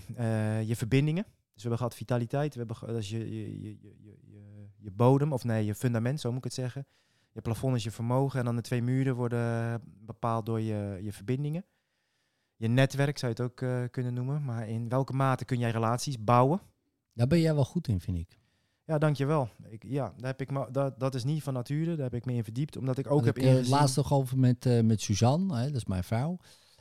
je 0.66 0.76
verbindingen. 0.76 1.24
Dus 1.24 1.64
we 1.64 1.70
hebben 1.70 1.78
gehad 1.78 1.96
vitaliteit, 1.96 2.54
we 2.56 2.60
hebben 2.60 2.78
dat 2.88 2.98
is 2.98 3.10
je, 3.10 3.18
je, 3.20 3.62
je, 3.62 3.78
je- 3.82 4.14
je 4.78 4.92
bodem, 4.92 5.34
of 5.34 5.44
nee, 5.44 5.66
je 5.66 5.76
fundament, 5.76 6.20
zo 6.20 6.30
moet 6.30 6.38
ik 6.38 6.44
het 6.44 6.54
zeggen. 6.54 6.86
Je 7.32 7.42
plafond 7.42 7.76
is 7.76 7.84
je 7.84 7.92
vermogen 7.92 8.40
en 8.40 8.46
dan 8.46 8.56
de 8.56 8.62
twee 8.62 8.82
muren 8.82 9.16
worden 9.16 9.82
bepaald 10.06 10.46
door 10.46 10.62
je, 10.62 11.00
je 11.02 11.12
verbindingen. 11.14 11.66
Je 12.58 12.68
netwerk 12.68 13.18
zou 13.18 13.34
je 13.36 13.42
het 13.42 13.52
ook 13.52 13.62
eh, 13.62 13.84
kunnen 13.92 14.14
noemen, 14.14 14.44
maar 14.46 14.70
in 14.70 14.90
welke 14.90 15.14
mate 15.14 15.46
kun 15.46 15.60
jij 15.60 15.72
relaties 15.72 16.24
bouwen? 16.24 16.62
Daar 17.14 17.28
ben 17.28 17.40
jij 17.40 17.56
wel 17.56 17.66
goed 17.66 17.88
in, 17.88 18.00
vind 18.02 18.18
ik. 18.18 18.40
Ja, 18.86 18.98
dankjewel. 18.98 19.50
Ik, 19.70 19.84
ja, 19.88 20.14
daar 20.18 20.30
heb 20.30 20.42
ik 20.42 20.52
me, 20.52 20.68
dat, 20.72 21.00
dat 21.00 21.16
is 21.16 21.24
niet 21.24 21.44
van 21.44 21.54
nature, 21.54 21.96
daar 21.96 22.06
heb 22.12 22.14
ik 22.14 22.26
me 22.26 22.34
in 22.34 22.44
verdiept, 22.44 22.78
omdat 22.78 22.98
ik 22.98 23.12
ook 23.12 23.26
heb 23.26 23.38
ik 23.38 23.44
eh, 23.44 23.50
ingezien... 23.52 23.72
laatst 23.72 23.96
nog 23.96 24.14
over 24.14 24.38
met, 24.38 24.66
eh, 24.66 24.82
met 24.82 25.02
Suzanne, 25.02 25.56
hè, 25.58 25.66
dat 25.66 25.76
is 25.76 25.86
mijn 25.86 26.04
vrouw. 26.04 26.38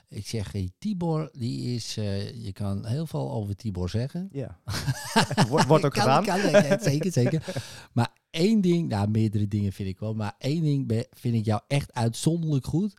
Ik 0.09 0.27
zeg, 0.27 0.53
hey, 0.53 0.71
Tibor, 0.79 1.29
die 1.33 1.75
is, 1.75 1.95
je 1.95 2.51
kan 2.53 2.87
heel 2.87 3.07
veel 3.07 3.33
over 3.33 3.57
Tibor 3.57 3.89
zeggen. 3.89 4.29
Ja, 4.33 4.61
wordt, 5.49 5.67
wordt 5.67 5.85
ook 5.85 5.93
Kan- 5.93 6.25
gedaan. 6.25 6.41
kan, 6.63 6.81
zeker, 6.81 7.13
zeker. 7.13 7.63
Maar 7.93 8.13
één 8.31 8.61
ding, 8.61 8.89
nou 8.89 9.09
meerdere 9.09 9.49
dingen 9.49 9.73
vind 9.73 9.89
ik 9.89 9.99
wel, 9.99 10.15
maar 10.15 10.35
één 10.39 10.63
ding 10.63 11.07
vind 11.11 11.35
ik 11.35 11.45
jou 11.45 11.61
echt 11.67 11.93
uitzonderlijk 11.93 12.67
goed. 12.67 12.95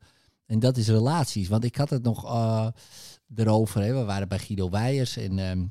En 0.45 0.59
dat 0.59 0.77
is 0.77 0.87
relaties. 0.87 1.47
Want 1.47 1.63
ik 1.63 1.75
had 1.75 1.89
het 1.89 2.03
nog 2.03 2.25
eh, 2.25 2.67
erover, 3.35 3.81
hè. 3.81 3.93
we 3.93 4.03
waren 4.03 4.27
bij 4.27 4.39
Guido 4.39 4.69
Weijers 4.69 5.17
en... 5.17 5.39
ehm, 5.39 5.65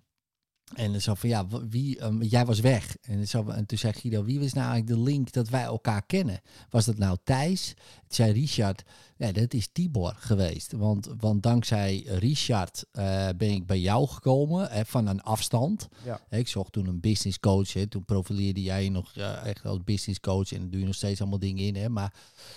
en 0.74 1.02
zo 1.02 1.14
van 1.14 1.28
ja, 1.28 1.46
wie, 1.68 1.98
ehm, 1.98 2.22
jij 2.22 2.44
was 2.44 2.60
weg. 2.60 2.96
En, 3.00 3.28
zo, 3.28 3.48
en 3.48 3.66
toen 3.66 3.78
zei 3.78 3.92
Guido, 3.92 4.24
wie 4.24 4.40
was 4.40 4.52
nou 4.52 4.70
eigenlijk 4.70 4.98
de 4.98 5.10
link 5.10 5.32
dat 5.32 5.48
wij 5.48 5.62
elkaar 5.62 6.06
kennen? 6.06 6.40
Was 6.70 6.84
dat 6.84 6.98
nou 6.98 7.16
Thijs? 7.24 7.74
Toen 7.74 8.04
zei 8.08 8.32
Richard, 8.32 8.82
ja, 9.16 9.32
dat 9.32 9.54
is 9.54 9.68
Tibor 9.72 10.14
geweest. 10.16 10.72
Want, 10.72 11.08
want 11.18 11.42
dankzij 11.42 12.02
Richard 12.06 12.84
eh, 12.92 13.28
ben 13.36 13.50
ik 13.50 13.66
bij 13.66 13.80
jou 13.80 14.08
gekomen 14.08 14.70
hè, 14.70 14.84
van 14.84 15.06
een 15.06 15.22
afstand. 15.22 15.88
Ja. 16.04 16.20
Ik 16.30 16.48
zocht 16.48 16.72
toen 16.72 16.86
een 16.86 17.00
business 17.00 17.40
coach. 17.40 17.72
Hè. 17.72 17.86
Toen 17.86 18.04
profileerde 18.04 18.62
jij 18.62 18.84
je 18.84 18.90
nog 18.90 19.12
echt 19.44 19.64
als 19.64 19.84
business 19.84 20.20
coach. 20.20 20.52
En 20.52 20.60
dan 20.60 20.70
doe 20.70 20.80
je 20.80 20.86
nog 20.86 20.94
steeds 20.94 21.20
allemaal 21.20 21.38
dingen 21.38 21.64
in. 21.64 21.76
Hè. 21.76 21.88
Maar 21.88 22.14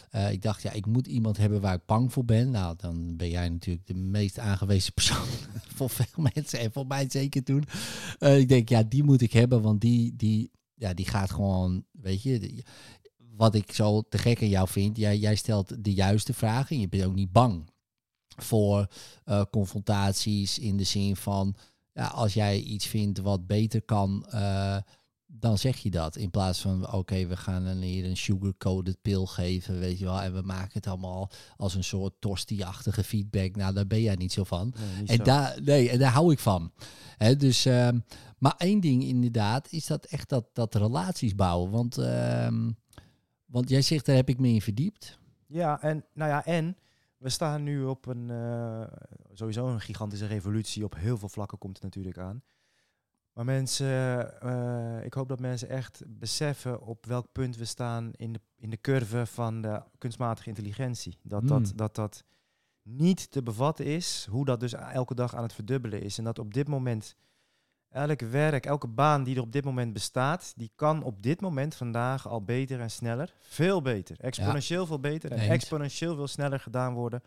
eh, 0.10 0.32
ik 0.32 0.42
dacht, 0.42 0.62
ja, 0.62 0.72
ik 0.72 0.86
moet 0.86 1.08
iemand 1.08 1.38
hebben 1.38 1.62
waar 1.62 1.76
ik 1.76 1.86
bang 1.86 2.14
voor 2.14 2.26
ben. 2.26 2.52
Nou, 2.52 2.76
dan 2.78 3.16
ben 3.16 3.30
jij 3.30 3.50
natuurlijk 3.50 3.88
de 3.88 3.96
meest 3.96 4.40
aangewezen 4.40 4.94
persoon 4.94 5.28
voor 5.76 5.90
veel 5.90 6.28
mensen. 6.34 6.60
En 6.60 6.72
voor 6.72 6.88
mij 6.88 7.06
zeker 7.10 7.44
toen. 7.44 7.64
Eh, 8.20 8.40
ik 8.40 8.50
denk, 8.50 8.70
ja, 8.70 8.84
die 8.84 9.04
moet 9.04 9.22
ik 9.22 9.34
hebben. 9.34 9.62
Want 9.62 9.82
die, 9.82 10.16
die, 10.16 10.52
ja, 10.74 10.94
die 10.94 11.06
gaat 11.06 11.32
gewoon, 11.32 11.84
weet 11.92 12.24
je... 12.24 12.64
wat 13.38 13.56
ik 13.56 13.72
zo 13.72 14.01
te 14.01 14.17
gek 14.17 14.41
aan 14.41 14.50
jou 14.50 14.67
vind, 14.67 14.98
jij, 14.98 15.17
jij 15.17 15.36
stelt 15.36 15.84
de 15.84 15.94
juiste 15.94 16.34
vragen. 16.34 16.75
En 16.75 16.82
je 16.82 16.89
bent 16.89 17.03
ook 17.03 17.15
niet 17.15 17.32
bang 17.32 17.70
voor 18.38 18.88
eh, 19.24 19.41
confrontaties 19.51 20.60
in 20.60 20.77
de 20.77 20.84
zin 20.84 21.15
van 21.15 21.56
ja, 21.94 22.08
als 22.08 22.34
jij 22.34 22.60
iets 22.60 22.86
vindt 22.86 23.20
wat 23.20 23.48
beter 23.48 23.82
kan, 23.82 24.25
eh, 24.29 24.77
dan 25.25 25.58
zeg 25.58 25.77
je 25.77 25.91
dat. 25.91 26.15
In 26.15 26.29
plaats 26.29 26.60
van 26.60 26.91
oké, 26.91 27.25
we 27.25 27.38
gaan 27.38 27.65
een, 27.65 27.82
hier 27.82 28.06
een 28.06 28.17
sugar-coated 28.17 29.01
pil 29.01 29.25
geven, 29.25 29.79
weet 29.79 30.00
je 30.00 30.06
wel. 30.06 30.22
En 30.22 30.34
we 30.34 30.41
maken 30.41 30.72
het 30.74 30.88
allemaal 30.88 31.29
als 31.58 31.75
een 31.75 31.84
soort 31.84 32.13
tosti-achtige 32.20 33.03
feedback. 33.03 33.56
Nou, 33.56 33.74
daar 33.74 33.88
ben 33.88 34.01
jij 34.01 34.15
niet 34.15 34.34
zo 34.34 34.44
van. 34.44 34.74
Nee, 34.77 35.00
niet 35.00 35.10
En 35.10 35.17
zo. 35.17 35.24
daar, 35.24 35.58
nee, 35.63 35.89
en 35.89 36.00
daar 36.00 36.12
hou 36.12 36.32
ik 36.32 36.39
van. 36.39 36.72
Hè, 37.17 37.36
dus, 37.36 37.65
ehm, 37.65 38.00
maar 38.38 38.56
één 38.58 38.79
ding 38.79 39.03
inderdaad, 39.03 39.72
is 39.72 39.86
dat 39.86 40.06
echt 40.06 40.29
dat, 40.29 40.46
dat 40.53 40.75
relaties 40.75 41.36
bouwen. 41.36 41.72
Want, 41.72 41.98
ehm, 41.98 42.70
want 43.48 43.70
jij 43.70 43.82
zegt, 43.82 44.06
daar 44.06 44.16
heb 44.16 44.30
ik 44.30 44.39
me 44.39 44.48
in 44.48 44.62
verdiept. 44.62 45.20
Ja, 45.46 45.82
en 45.82 46.06
nou 46.13 46.30
ja, 46.30 46.46
en 46.46 46.77
we 47.18 47.30
staan 47.30 47.63
nu 47.63 47.84
op 47.84 48.06
een 48.06 48.30
eh, 48.30 48.88
sowieso 49.34 49.68
een 49.68 49.82
gigantische 49.82 50.25
revolutie. 50.25 50.84
Op 50.84 50.96
heel 50.96 51.18
veel 51.18 51.30
vlakken 51.30 51.58
komt 51.58 51.75
het 51.75 51.84
natuurlijk 51.84 52.18
aan. 52.18 52.44
Maar 53.34 53.46
mensen, 53.46 54.42
eh, 54.42 55.06
ik 55.06 55.13
hoop 55.13 55.30
dat 55.30 55.39
mensen 55.39 55.70
echt 55.70 56.04
beseffen 56.08 56.82
op 56.82 57.06
welk 57.06 57.32
punt 57.32 57.58
we 57.58 57.66
staan 57.66 58.12
in 58.13 58.34
de, 58.34 58.39
in 58.56 58.70
de 58.70 58.82
curve 58.82 59.25
van 59.25 59.62
de 59.62 59.84
kunstmatige 59.98 60.50
intelligentie. 60.50 61.18
Dat, 61.22 61.48
dat, 61.48 61.68
Hmm. 61.68 61.77
dat 61.77 61.96
dat 61.96 62.24
niet 62.82 63.32
te 63.32 63.44
bevatten 63.44 63.86
is, 63.86 64.27
hoe 64.30 64.46
dat 64.46 64.60
dus 64.60 64.74
elke 64.74 65.16
dag 65.16 65.36
aan 65.36 65.44
het 65.44 65.54
verdubbelen 65.54 66.01
is. 66.01 66.18
En 66.18 66.24
dat 66.24 66.39
op 66.39 66.54
dit 66.54 66.68
moment 66.68 67.16
elk 67.89 68.22
werk, 68.22 68.65
elke 68.65 68.88
baan 68.88 69.24
die 69.24 69.36
er 69.36 69.41
op 69.41 69.51
dit 69.51 69.65
moment 69.65 69.94
bestaat, 69.94 70.53
die 70.56 70.72
kan 70.75 71.03
op 71.03 71.24
dit 71.24 71.41
moment 71.41 71.75
vandaag 71.75 72.27
al 72.27 72.44
beter 72.44 72.79
en 72.79 72.91
sneller, 72.91 73.34
veel 73.39 73.82
beter, 73.82 74.20
exponentieel 74.20 74.86
veel 74.86 75.00
beter 75.00 75.32
en 75.32 75.39
Eens. 75.39 75.50
exponentieel 75.50 76.15
veel 76.15 76.27
sneller 76.27 76.60
gedaan 76.60 76.94
worden 76.94 77.22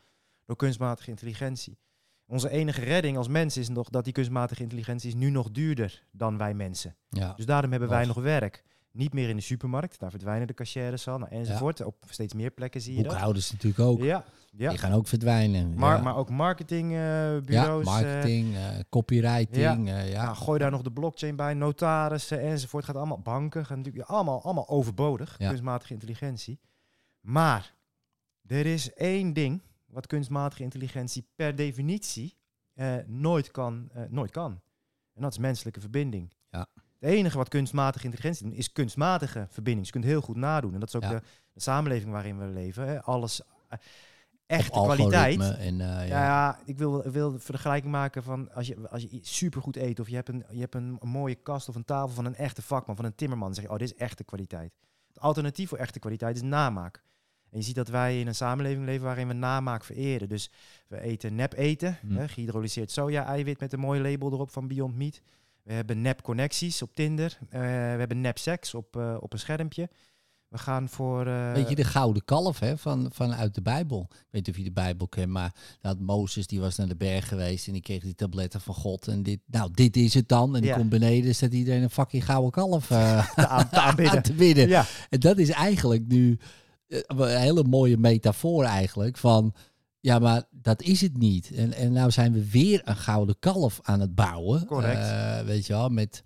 door 0.45 0.57
kunstmatige 0.57 1.11
intelligentie. 1.11 1.79
Onze 2.27 2.51
enige 2.51 2.81
redding 2.81 3.17
als 3.17 3.29
mens 3.29 3.57
is 3.57 3.69
nog 3.69 3.89
dat 3.89 4.05
die 4.05 4.13
kunstmatige 4.13 4.63
intelligentie 4.63 5.09
is 5.09 5.15
nu 5.15 5.31
nog 5.31 5.51
duurder 5.51 6.05
dan 6.13 6.39
wij 6.39 6.55
mensen. 6.55 6.97
Ja. 7.09 7.33
Dus 7.37 7.47
daarom 7.47 7.71
hebben 7.71 7.89
wij 7.89 8.05
nog 8.05 8.17
werk. 8.17 8.65
Niet 8.93 9.13
meer 9.13 9.29
in 9.29 9.37
de 9.37 9.43
supermarkt, 9.43 9.99
daar 9.99 10.11
verdwijnen 10.11 10.47
de 10.47 10.55
cashiers 10.55 11.09
al, 11.09 11.19
nou, 11.19 11.31
enzovoort. 11.31 11.85
Op 11.85 12.05
steeds 12.09 12.35
meer 12.35 12.51
plekken 12.51 12.81
zie 12.81 12.95
je 12.97 13.03
dat. 13.03 13.11
Boekhouders 13.13 13.53
natuurlijk 13.53 13.81
ook. 13.89 14.03
Ja, 14.03 14.25
ja. 14.51 14.69
Die 14.69 14.79
gaan 14.79 14.93
ook 14.93 15.07
verdwijnen. 15.07 15.75
Maar, 15.75 15.97
ja. 15.97 16.03
maar 16.03 16.17
ook 16.17 16.29
ja, 16.29 16.35
marketingbureaus. 16.35 17.85
marketing, 17.85 18.55
eh, 18.55 18.63
copywriting. 18.89 19.89
eh, 19.89 20.11
ja. 20.11 20.23
Ja, 20.23 20.35
gooi 20.35 20.59
daar 20.59 20.71
nog 20.71 20.83
de 20.83 20.93
blockchain 20.93 21.37
bij, 21.37 21.55
notarissen 21.55 22.41
enzovoort. 22.41 22.85
Gaat 22.85 22.97
allemaal 22.97 23.21
banken, 23.21 23.67
gaan 23.67 23.77
natuurlijk 23.79 24.09
allemaal, 24.09 24.43
allemaal 24.43 24.69
overbodig, 24.69 25.35
Ja. 25.39 25.49
kunstmatige 25.49 25.93
intelligentie. 25.93 26.61
Maar 27.21 27.75
er 28.47 28.67
is 28.67 28.93
één 28.93 29.33
ding 29.33 29.63
wat 29.87 30.07
kunstmatige 30.07 30.63
intelligentie 30.63 31.27
per 31.35 31.55
definitie 31.57 32.39
eh, 32.75 32.95
nooit, 33.07 33.51
kan, 33.51 33.89
eh, 33.93 34.03
nooit 34.09 34.31
kan. 34.31 34.61
En 35.15 35.23
dat 35.23 35.33
is 35.33 35.39
menselijke 35.39 35.81
verbinding. 35.81 36.33
Ja. 36.51 36.67
Het 37.01 37.11
enige 37.11 37.37
wat 37.37 37.49
kunstmatige 37.49 38.05
intelligentie 38.05 38.47
doet, 38.47 38.57
is 38.59 38.73
kunstmatige 38.73 39.47
verbinding. 39.51 39.79
Dus 39.79 39.87
je 39.87 39.93
kunt 39.93 40.05
heel 40.05 40.21
goed 40.21 40.37
nadoen. 40.37 40.75
En 40.75 40.81
dat 40.81 40.89
is 40.89 40.95
ook 40.97 41.03
Ja. 41.03 41.09
de, 41.11 41.23
de 41.53 41.61
samenleving 41.61 42.11
waarin 42.13 42.39
we 42.39 42.45
leven. 42.45 42.87
Hè. 42.89 43.03
Alles, 43.03 43.41
eh, 43.69 43.79
echte 44.47 44.71
kwaliteit. 44.71 45.41
En, 45.41 45.81
eh, 45.81 46.09
Ja, 46.09 46.25
ja. 46.25 46.59
ik 46.65 46.79
wil, 46.79 47.03
wil 47.11 47.33
de 47.33 47.39
vergelijking 47.39 47.93
maken 47.93 48.23
van 48.23 48.53
als 48.55 48.67
je, 48.67 48.89
als 48.89 49.03
je 49.03 49.19
supergoed 49.23 49.77
eet 49.77 50.01
of 50.01 50.09
je 50.09 50.15
hebt, 50.15 50.29
een, 50.29 50.45
je 50.51 50.61
hebt 50.61 50.75
een, 50.75 50.97
een 51.01 51.09
mooie 51.09 51.35
kast 51.35 51.69
of 51.69 51.75
een 51.75 51.85
tafel 51.85 52.15
van 52.15 52.25
een 52.25 52.35
echte 52.37 52.63
vakman, 52.63 52.97
van 52.97 53.05
een 53.05 53.15
timmerman, 53.15 53.47
dan 53.47 53.55
zeg 53.55 53.65
je, 53.65 53.71
oh, 53.71 53.79
dit 53.79 53.93
is 53.93 53.97
echte 53.99 54.25
kwaliteit. 54.25 54.73
Het 55.09 55.21
alternatief 55.21 55.69
voor 55.69 55.79
echte 55.79 55.99
kwaliteit 55.99 56.37
is 56.37 56.43
namaak. 56.43 57.03
En 57.51 57.59
je 57.59 57.65
ziet 57.65 57.75
dat 57.75 57.89
wij 57.89 58.21
in 58.21 58.27
een 58.27 58.35
samenleving 58.35 58.85
leven 58.85 59.05
waarin 59.05 59.29
we 59.29 59.35
namaak 59.35 59.85
vereren. 59.85 60.29
Dus 60.29 60.51
we 60.89 61.01
eten 61.01 61.35
nep 61.35 61.53
eten, 61.53 61.99
Hm. 62.01 62.17
hè, 62.17 62.27
soja-eiwit 62.87 63.61
met 63.61 63.73
een 63.73 63.79
mooi 63.81 64.01
label 64.01 64.33
erop 64.33 64.51
van 64.51 64.69
Beyond 64.69 64.97
Meat. 64.97 65.21
We 65.71 65.77
hebben 65.77 66.01
nep 66.03 66.23
connecties 66.23 66.83
op 66.83 66.95
Tinder. 66.95 67.39
Eh, 67.51 67.61
we 67.61 67.67
hebben 67.67 68.21
nep 68.21 68.39
seks 68.39 68.75
op, 68.75 68.97
eh, 68.97 69.17
op 69.21 69.33
een 69.33 69.39
schermpje. 69.39 69.89
We 70.49 70.59
gaan 70.59 70.89
voor... 70.89 71.27
eh, 71.27 71.53
Weet 71.53 71.69
je, 71.69 71.75
de 71.75 71.85
gouden 71.85 72.25
kalf 72.25 72.59
hè, 72.59 72.79
van, 72.79 73.11
vanuit 73.13 73.55
de 73.55 73.63
Bijbel. 73.63 74.07
Ik 74.11 74.17
weet 74.31 74.47
niet 74.47 74.49
of 74.49 74.57
je 74.57 74.65
de 74.65 74.73
Bijbel 74.73 75.09
kent, 75.09 75.29
maar 75.29 75.55
dat 75.81 76.01
Mozes 76.01 76.47
die 76.47 76.61
was 76.61 76.77
naar 76.77 76.89
de 76.89 76.97
berg 76.97 77.29
geweest 77.29 77.67
en 77.67 77.73
die 77.73 77.83
kreeg 77.83 78.03
die 78.03 78.15
tabletten 78.15 78.61
van 78.61 78.75
God. 78.75 79.09
En 79.09 79.23
dit, 79.23 79.41
nou, 79.47 79.71
dit 79.75 79.97
is 79.97 80.15
het 80.15 80.29
dan. 80.29 80.55
En 80.55 80.61
die 80.61 80.71
Ja. 80.71 80.77
komt 80.77 80.89
beneden, 80.91 81.35
staat 81.35 81.53
iedereen 81.53 81.83
een 81.83 81.91
fucking 81.91 82.25
gouden 82.25 82.51
kalf 82.51 82.87
te 83.37 83.47
aan- 83.49 83.69
te 83.69 83.81
aanbidden. 83.81 84.15
aan 84.17 84.23
te 84.23 84.33
bidden. 84.35 84.69
Ja, 84.69 84.85
En 85.09 85.21
dat 85.21 85.39
is 85.39 85.51
eigenlijk 85.51 86.07
nu 86.07 86.39
een 86.89 87.27
hele 87.39 87.65
mooie 87.65 87.97
metafoor 87.97 88.65
eigenlijk 88.65 89.17
van... 89.17 89.55
Ja, 90.01 90.19
maar 90.19 90.43
dat 90.51 90.83
is 90.83 91.01
het 91.01 91.17
niet. 91.17 91.51
En, 91.55 91.73
en 91.73 91.93
nou 91.93 92.11
zijn 92.11 92.33
we 92.33 92.51
weer 92.51 92.81
een 92.85 92.97
gouden 92.97 93.39
kalf 93.39 93.79
aan 93.83 94.01
het 94.01 94.15
bouwen. 94.15 94.67
Correct. 94.67 94.99
Eh, 95.11 95.41
weet 95.41 95.67
je 95.67 95.73
wel, 95.73 95.89
met... 95.89 96.23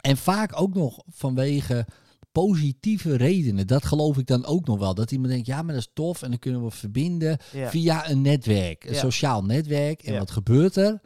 En 0.00 0.16
vaak 0.16 0.60
ook 0.60 0.74
nog 0.74 1.02
vanwege 1.06 1.86
positieve 2.32 3.16
redenen. 3.16 3.66
Dat 3.66 3.84
geloof 3.84 4.18
ik 4.18 4.26
dan 4.26 4.44
ook 4.46 4.66
nog 4.66 4.78
wel. 4.78 4.94
Dat 4.94 5.10
iemand 5.12 5.30
denkt, 5.30 5.46
ja, 5.46 5.62
maar 5.62 5.74
dat 5.74 5.82
is 5.82 5.90
tof 5.92 6.22
en 6.22 6.30
dan 6.30 6.38
kunnen 6.38 6.64
we 6.64 6.70
verbinden 6.70 7.38
Ja. 7.52 7.70
via 7.70 8.10
een 8.10 8.20
netwerk, 8.22 8.84
een 8.84 8.92
Ja. 8.94 8.98
sociaal 9.00 9.42
netwerk. 9.44 10.02
En 10.02 10.12
Ja. 10.12 10.18
wat 10.18 10.30
gebeurt 10.30 10.76
er? 10.76 11.00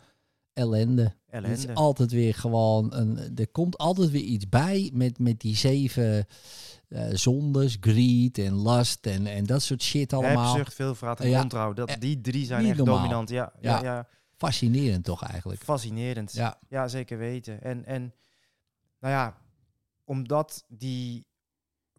Ellende. 0.52 1.14
Het 1.32 1.44
is 1.44 1.62
Ellende. 1.64 1.74
altijd 1.80 2.12
weer 2.12 2.34
gewoon 2.34 2.94
een. 2.94 3.36
Er 3.36 3.48
komt 3.48 3.78
altijd 3.78 4.10
weer 4.10 4.22
iets 4.22 4.48
bij 4.48 4.90
met, 4.94 5.18
met 5.18 5.40
die 5.40 5.56
zeven 5.56 6.26
eh, 6.88 7.06
zondes, 7.12 7.76
greed 7.80 8.38
en 8.38 8.62
lust 8.62 9.06
en, 9.06 9.26
en 9.26 9.44
dat 9.44 9.62
soort 9.62 9.82
shit 9.82 10.12
allemaal. 10.12 10.46
Hebzucht, 10.54 10.74
veelvraat 10.74 11.20
en 11.20 11.28
Ja. 11.28 11.42
ontrouw. 11.42 11.72
Dat, 11.72 11.88
Eh, 11.88 11.96
die 12.00 12.20
drie 12.20 12.44
zijn 12.46 12.66
echt 12.66 12.76
normaal. 12.76 12.96
dominant. 12.96 13.28
Ja, 13.30 13.52
ja, 13.60 13.78
Ja. 13.78 13.82
ja. 13.84 14.08
Fascinerend 14.36 15.04
toch 15.04 15.22
eigenlijk? 15.22 15.62
fascinerend. 15.62 16.32
Ja, 16.32 16.58
Ja, 16.68 16.88
zeker 16.88 17.18
weten. 17.18 17.62
En, 17.62 17.84
en 17.84 18.14
nou 19.00 19.12
ja, 19.14 19.36
omdat 20.04 20.64
die 20.68 21.26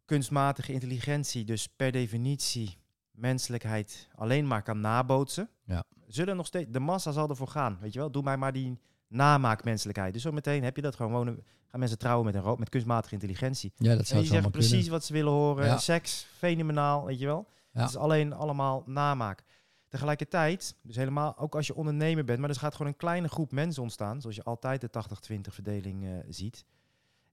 kunstmatige 0.05 0.73
intelligentie 0.73 1.43
dus 1.45 1.67
per 1.67 1.91
definitie 1.91 2.77
menselijkheid 3.11 4.07
alleen 4.15 4.47
maar 4.47 4.63
kan 4.63 4.79
nabootsen, 4.79 5.49
Ja. 5.65 5.83
zullen 6.07 6.35
nog 6.35 6.45
steeds, 6.45 6.71
de 6.71 6.79
massa 6.79 7.11
zal 7.11 7.29
ervoor 7.29 7.47
gaan. 7.47 7.77
Weet 7.81 7.93
je 7.93 7.99
wel, 7.99 8.11
doe 8.11 8.23
mij 8.23 8.37
maar 8.37 8.53
die 8.53 8.79
namaakmenselijkheid. 9.13 10.13
Dus 10.13 10.21
zometeen 10.21 10.63
heb 10.63 10.75
je 10.75 10.81
dat 10.81 10.95
gewoon, 10.95 11.11
wonen, 11.11 11.43
gaan 11.69 11.79
mensen 11.79 11.97
trouwen 11.97 12.25
met, 12.25 12.35
een 12.35 12.55
met 12.57 12.69
kunstmatige 12.69 13.13
intelligentie. 13.13 13.73
ja 13.75 13.95
dat 13.95 14.09
En 14.09 14.19
die 14.19 14.29
kunnen. 14.29 14.51
precies 14.51 14.87
wat 14.87 15.05
ze 15.05 15.13
willen 15.13 15.31
horen. 15.31 15.65
Ja. 15.65 15.77
Seks, 15.77 16.27
fenomenaal, 16.37 17.05
weet 17.05 17.19
je 17.19 17.25
wel. 17.25 17.47
Ja. 17.71 17.81
Het 17.81 17.89
is 17.89 17.97
alleen 17.97 18.33
allemaal 18.33 18.83
namaak. 18.85 19.43
Tegelijkertijd, 19.87 20.75
dus 20.81 20.95
helemaal, 20.95 21.37
ook 21.37 21.55
als 21.55 21.67
je 21.67 21.75
ondernemer 21.75 22.23
bent, 22.23 22.39
maar 22.39 22.49
er 22.49 22.55
gaat 22.55 22.75
gewoon 22.75 22.87
een 22.91 22.97
kleine 22.97 23.27
groep 23.27 23.51
mensen 23.51 23.81
ontstaan, 23.81 24.21
zoals 24.21 24.35
je 24.35 24.43
altijd 24.43 24.81
de 24.81 24.89
80-20 25.33 25.35
verdeling 25.41 26.05
eh, 26.05 26.11
ziet. 26.29 26.65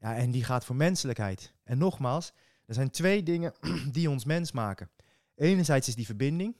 Ja, 0.00 0.16
en 0.16 0.30
die 0.30 0.44
gaat 0.44 0.64
voor 0.64 0.76
menselijkheid. 0.76 1.52
En 1.64 1.78
nogmaals, 1.78 2.32
er 2.66 2.74
zijn 2.74 2.90
twee 2.90 3.22
dingen 3.22 3.52
die 3.92 4.10
ons 4.10 4.24
mens 4.24 4.52
maken. 4.52 4.90
Enerzijds 5.34 5.88
is 5.88 5.94
die 5.94 6.06
verbinding 6.06 6.56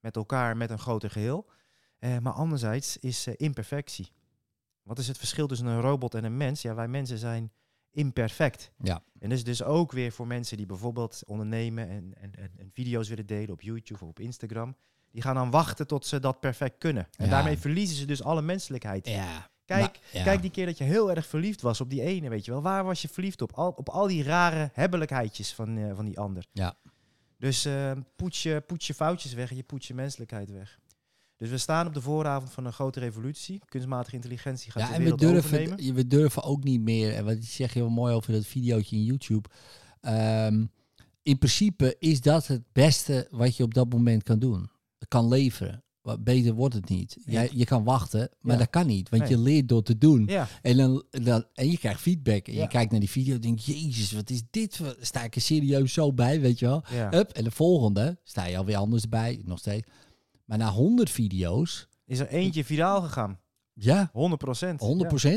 met 0.00 0.16
elkaar, 0.16 0.56
met 0.56 0.70
een 0.70 0.78
groter 0.78 1.10
geheel. 1.10 1.46
Eh, 1.98 2.18
maar 2.18 2.32
anderzijds 2.32 2.96
is 2.96 3.26
eh, 3.26 3.34
imperfectie. 3.36 4.12
Wat 4.88 4.98
is 4.98 5.08
het 5.08 5.18
verschil 5.18 5.46
tussen 5.46 5.66
een 5.66 5.80
robot 5.80 6.14
en 6.14 6.24
een 6.24 6.36
mens? 6.36 6.62
Ja, 6.62 6.74
wij 6.74 6.88
mensen 6.88 7.18
zijn 7.18 7.52
imperfect. 7.90 8.70
Ja. 8.82 9.02
En 9.18 9.28
dus, 9.28 9.44
dus 9.44 9.62
ook 9.62 9.92
weer 9.92 10.12
voor 10.12 10.26
mensen 10.26 10.56
die 10.56 10.66
bijvoorbeeld 10.66 11.22
ondernemen 11.26 11.88
en, 11.88 12.14
en, 12.20 12.34
en, 12.34 12.50
en 12.56 12.70
video's 12.72 13.08
willen 13.08 13.26
delen 13.26 13.50
op 13.50 13.60
YouTube 13.60 14.02
of 14.04 14.08
op 14.08 14.20
Instagram. 14.20 14.76
Die 15.10 15.22
gaan 15.22 15.34
dan 15.34 15.50
wachten 15.50 15.86
tot 15.86 16.06
ze 16.06 16.20
dat 16.20 16.40
perfect 16.40 16.78
kunnen. 16.78 17.08
En 17.16 17.24
Ja. 17.24 17.30
daarmee 17.30 17.58
verliezen 17.58 17.96
ze 17.96 18.04
dus 18.04 18.22
alle 18.22 18.42
menselijkheid. 18.42 19.08
Ja. 19.08 19.50
Kijk, 19.64 19.80
maar- 19.80 19.98
ja. 20.12 20.22
kijk 20.22 20.42
die 20.42 20.50
keer 20.50 20.66
dat 20.66 20.78
je 20.78 20.84
heel 20.84 21.10
erg 21.10 21.26
verliefd 21.26 21.60
was 21.60 21.80
op 21.80 21.90
die 21.90 22.02
ene, 22.02 22.28
weet 22.28 22.44
je 22.44 22.50
wel. 22.50 22.62
Waar 22.62 22.84
was 22.84 23.02
je 23.02 23.08
verliefd 23.08 23.42
op? 23.42 23.52
Al, 23.52 23.70
op 23.70 23.88
al 23.88 24.06
die 24.06 24.22
rare 24.22 24.70
hebbelijkheidjes 24.72 25.54
van, 25.54 25.78
eh, 25.78 25.94
van 25.94 26.04
die 26.04 26.18
ander. 26.18 26.46
Ja. 26.52 26.74
Dus 27.38 27.64
eh 27.64 27.92
poets, 28.16 28.42
je, 28.42 28.60
poets 28.66 28.86
je 28.86 28.94
foutjes 28.94 29.32
weg 29.34 29.50
en 29.50 29.56
je 29.56 29.62
poets 29.62 29.86
je 29.88 29.94
menselijkheid 29.94 30.50
weg. 30.50 30.78
Dus 31.38 31.50
we 31.50 31.58
staan 31.58 31.86
op 31.86 31.94
de 31.94 32.00
vooravond 32.00 32.50
van 32.52 32.64
een 32.66 32.72
grote 32.72 33.00
revolutie. 33.00 33.60
Kunstmatige 33.68 34.14
intelligentie 34.16 34.70
gaat 34.72 34.82
Ja, 34.82 34.88
de 34.88 34.94
en 34.94 34.98
we 34.98 35.04
wereld 35.04 35.20
durven, 35.20 35.58
overnemen. 35.60 35.94
we 35.94 36.06
durven 36.06 36.42
ook 36.42 36.64
niet 36.64 36.80
meer, 36.80 37.14
en 37.14 37.24
wat 37.24 37.36
zeg 37.40 37.74
je 37.74 37.80
wel 37.80 37.90
mooi 37.90 38.14
over 38.14 38.32
dat 38.32 38.46
videootje 38.46 38.96
in 38.96 39.04
YouTube. 39.04 39.48
Ehm, 40.00 40.64
in 41.22 41.38
principe 41.38 41.96
is 41.98 42.20
dat 42.20 42.46
het 42.46 42.62
beste 42.72 43.28
wat 43.30 43.56
je 43.56 43.62
op 43.62 43.74
dat 43.74 43.92
moment 43.92 44.22
kan 44.22 44.38
doen. 44.38 44.70
Kan 45.08 45.28
leveren. 45.28 45.82
Wat 46.02 46.24
beter 46.24 46.54
wordt 46.54 46.74
het 46.74 46.88
niet. 46.88 47.16
Jij, 47.24 47.50
je 47.52 47.64
kan 47.64 47.84
wachten, 47.84 48.28
maar 48.40 48.52
Ja. 48.52 48.58
dat 48.58 48.70
kan 48.70 48.86
niet. 48.86 49.08
Want 49.08 49.22
Nee. 49.22 49.30
je 49.30 49.38
leert 49.38 49.68
door 49.68 49.82
te 49.82 49.98
doen. 49.98 50.24
Ja, 50.26 50.48
En, 50.62 50.76
dan, 50.76 51.04
dan, 51.10 51.44
en 51.54 51.70
je 51.70 51.78
krijgt 51.78 52.00
feedback. 52.00 52.46
En 52.48 52.54
Ja. 52.54 52.62
je 52.62 52.68
kijkt 52.68 52.90
naar 52.90 53.00
die 53.00 53.10
video 53.10 53.34
en 53.34 53.40
denkt, 53.40 53.64
jezus, 53.64 54.12
wat 54.12 54.30
is 54.30 54.42
dit? 54.50 54.80
Sta 55.00 55.22
ik 55.24 55.34
er 55.34 55.40
serieus 55.40 55.92
zo 55.92 56.12
bij, 56.12 56.40
weet 56.40 56.58
je 56.58 56.66
wel? 56.66 56.84
ja. 56.90 57.10
Hup, 57.10 57.30
en 57.30 57.44
de 57.44 57.50
volgende 57.50 58.18
sta 58.24 58.44
je 58.44 58.56
alweer 58.58 58.76
anders 58.76 59.08
bij, 59.08 59.40
nog 59.44 59.58
steeds. 59.58 59.88
Maar 60.48 60.58
na 60.58 60.70
100 60.70 61.10
video's, 61.10 61.88
Is 62.06 62.18
er 62.18 62.28
eentje 62.28 62.64
viraal 62.64 63.02
gegaan? 63.02 63.40
ja, 63.72 64.10
100 64.12 64.40
procent. 64.42 64.80
100%. 64.80 64.84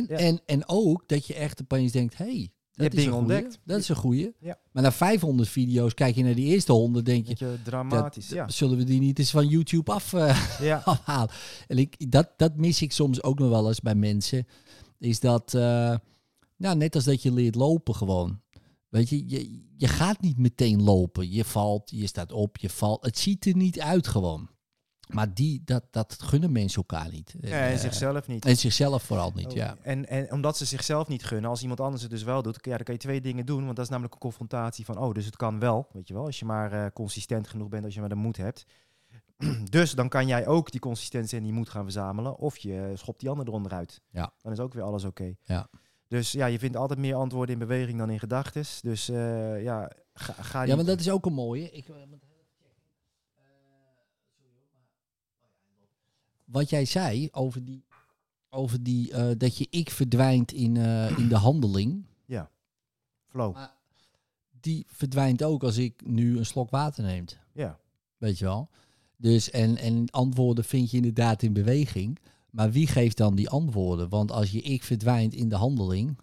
Ja. 0.08 0.18
En, 0.18 0.42
en 0.46 0.68
ook 0.68 1.04
dat 1.08 1.28
je 1.28 1.34
echt 1.34 1.62
opeens 1.62 1.92
denkt, 1.92 2.18
hey, 2.18 2.52
dat 2.72 2.94
is 2.94 3.06
een 3.06 3.12
goeie. 3.12 3.18
ontdekt. 3.20 3.60
Dat 3.66 3.80
is 3.80 3.90
een 3.90 3.96
goeie. 3.96 4.36
Ja. 4.40 4.60
Maar 4.72 4.84
na 4.84 4.92
500 4.92 5.50
video's 5.50 5.94
kijk 5.94 6.16
je 6.16 6.24
naar 6.24 6.36
die 6.36 6.46
eerste 6.46 6.72
100, 6.72 7.06
denk 7.06 7.28
je, 7.28 7.58
dramatisch, 7.64 8.28
dat- 8.28 8.38
ja. 8.38 8.50
zullen 8.50 8.78
we 8.78 8.84
die 8.84 9.00
niet 9.00 9.20
eens 9.20 9.32
van 9.32 9.48
YouTube 9.48 9.92
af, 9.92 10.12
ja. 10.62 10.82
afhalen? 10.86 11.30
En 11.68 11.78
ik, 11.78 12.12
dat, 12.12 12.30
dat 12.38 12.56
mis 12.58 12.82
ik 12.82 12.92
soms 12.92 13.24
ook 13.24 13.40
nog 13.40 13.50
wel 13.50 13.68
eens 13.68 13.80
bij 13.82 13.96
mensen. 13.96 14.48
Is 14.98 15.20
dat, 15.20 15.54
eh, 15.54 15.96
nou, 16.58 16.78
net 16.78 16.96
als 16.96 17.04
dat 17.04 17.22
je 17.22 17.34
leert 17.34 17.56
lopen 17.56 17.96
gewoon. 17.96 18.42
Weet 18.90 19.10
je, 19.10 19.30
je, 19.30 19.60
je 19.78 19.88
gaat 19.88 20.22
niet 20.22 20.38
meteen 20.38 20.84
lopen. 20.84 21.32
Je 21.32 21.46
valt, 21.46 21.90
je 21.96 22.08
staat 22.08 22.32
op, 22.32 22.58
je 22.58 22.70
valt. 22.70 23.06
Het 23.06 23.18
ziet 23.18 23.46
er 23.46 23.56
niet 23.56 23.80
uit 23.80 24.08
gewoon. 24.08 24.50
Maar 25.14 25.34
die, 25.34 25.62
dat, 25.66 25.84
dat 25.92 26.22
gunnen 26.22 26.52
mensen 26.52 26.78
elkaar 26.88 27.10
niet. 27.12 27.36
Ja, 27.42 27.50
en 27.50 27.72
Eh, 27.72 27.78
zichzelf 27.78 28.28
niet. 28.28 28.46
En 28.46 28.58
zichzelf 28.58 29.04
vooral 29.04 29.32
niet, 29.36 29.46
Oh, 29.48 29.54
ja. 29.54 29.78
En, 29.82 30.08
en 30.08 30.32
omdat 30.32 30.58
ze 30.58 30.66
zichzelf 30.66 31.08
niet 31.08 31.24
gunnen, 31.26 31.50
als 31.50 31.62
iemand 31.62 31.80
anders 31.80 32.02
het 32.02 32.12
dus 32.12 32.24
wel 32.24 32.42
doet, 32.42 32.58
ja, 32.62 32.76
dan 32.76 32.84
kan 32.84 32.94
je 32.94 33.00
twee 33.00 33.22
dingen 33.22 33.46
doen. 33.46 33.64
Want 33.64 33.76
dat 33.76 33.86
is 33.86 33.90
namelijk 33.92 34.14
een 34.14 34.20
confrontatie 34.20 34.86
van, 34.86 34.98
oh, 34.98 35.14
dus 35.14 35.26
het 35.26 35.36
kan 35.36 35.60
wel, 35.60 35.88
weet 35.94 36.08
je 36.08 36.14
wel. 36.14 36.26
Als 36.26 36.40
je 36.40 36.46
maar 36.46 36.72
eh, 36.72 36.86
consistent 36.94 37.48
genoeg 37.48 37.70
bent, 37.70 37.86
als 37.86 37.94
je 37.94 38.00
maar 38.00 38.10
de 38.10 38.16
moed 38.16 38.38
hebt. 38.38 38.66
dus 39.70 39.92
dan 39.92 40.10
kan 40.10 40.28
jij 40.28 40.48
ook 40.48 40.72
die 40.72 40.80
consistentie 40.80 41.38
en 41.38 41.44
die 41.44 41.54
moed 41.54 41.70
gaan 41.70 41.84
verzamelen. 41.84 42.38
Of 42.38 42.58
je 42.58 42.92
schopt 42.96 43.20
die 43.20 43.30
ander 43.30 43.48
eronder 43.48 43.72
uit. 43.72 44.02
Ja. 44.10 44.34
Dan 44.42 44.52
is 44.52 44.60
ook 44.60 44.74
weer 44.74 44.84
alles 44.84 45.04
oké. 45.04 45.36
Ja. 45.44 45.68
Dus 46.08 46.32
ja, 46.32 46.46
je 46.46 46.60
vindt 46.60 46.78
altijd 46.78 47.00
meer 47.00 47.16
antwoorden 47.16 47.54
in 47.54 47.60
beweging 47.60 47.98
dan 47.98 48.10
in 48.10 48.20
gedachten. 48.20 48.64
Dus 48.82 49.10
eh, 49.10 49.64
ja, 49.64 49.92
ga, 50.14 50.34
ga 50.34 50.64
Ja, 50.64 50.76
maar 50.76 50.86
dat 50.86 51.00
is 51.00 51.10
ook 51.10 51.26
een 51.26 51.34
mooie. 51.34 51.70
Ik, 51.72 51.90
eh, 51.90 51.96
moet 52.10 52.24
even 52.24 52.46
checken. 52.58 52.82
Eh, 53.36 53.44
sorry 54.36 54.50
hoor, 54.56 54.68
maar- 54.74 54.90
Wat 56.52 56.70
jij 56.70 56.86
zei 56.86 57.30
over 57.32 57.66
die, 57.66 57.84
over 58.50 58.84
die 58.84 59.12
eh, 59.12 59.30
dat 59.38 59.58
je 59.58 59.68
ik 59.70 59.90
verdwijnt 59.90 60.52
in, 60.52 60.78
eh, 60.78 61.18
in 61.18 61.28
de 61.28 61.38
handeling. 61.38 62.06
flow. 63.28 63.54
Maar 63.54 63.74
die 64.60 64.86
verdwijnt 64.88 65.44
ook 65.44 65.64
als 65.64 65.78
ik 65.78 66.06
nu 66.06 66.38
een 66.38 66.46
slok 66.46 66.70
water 66.70 67.04
neem. 67.04 67.26
Ja. 67.54 67.80
Weet 68.18 68.38
je 68.38 68.46
wel? 68.46 68.70
Dus 69.18 69.50
en, 69.50 69.78
en 69.78 70.10
antwoorden 70.10 70.64
vind 70.64 70.92
je 70.92 70.98
inderdaad 70.98 71.44
in 71.44 71.54
beweging. 71.54 72.20
Maar 72.50 72.72
wie 72.72 72.88
geeft 72.88 73.18
dan 73.18 73.36
die 73.36 73.50
antwoorden? 73.50 74.10
Want 74.10 74.32
als 74.32 74.52
je 74.52 74.62
ik 74.62 74.84
verdwijnt 74.84 75.34
in 75.34 75.50
de 75.50 75.56
handeling, 75.56 76.18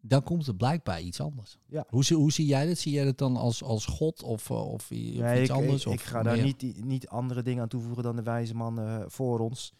dan 0.00 0.22
komt 0.22 0.46
het 0.46 0.56
blijkbaar 0.56 1.00
iets 1.00 1.20
anders. 1.20 1.58
Ja. 1.66 1.84
Hoe, 1.88 2.04
zie- 2.04 2.16
hoe 2.16 2.32
zie 2.32 2.46
jij 2.46 2.66
dat? 2.66 2.78
Zie 2.78 2.92
jij 2.92 3.04
dat 3.04 3.18
dan 3.18 3.36
als, 3.36 3.62
als 3.62 3.86
God 3.86 4.22
of, 4.22 4.50
eh, 4.50 4.56
of, 4.56 4.72
of 4.72 4.90
Nee, 4.90 5.40
iets 5.40 5.50
ik, 5.50 5.56
anders? 5.56 5.82
Ik, 5.82 5.88
of 5.88 5.94
ik 5.94 6.00
ga 6.00 6.22
daar 6.22 6.42
niet, 6.42 6.84
niet 6.84 7.08
andere 7.08 7.42
dingen 7.42 7.62
aan 7.62 7.68
toevoegen 7.68 8.02
dan 8.02 8.16
de 8.16 8.22
wijze 8.22 8.54
man 8.54 8.78
eh, 8.80 9.02
voor 9.06 9.38
ons. 9.38 9.72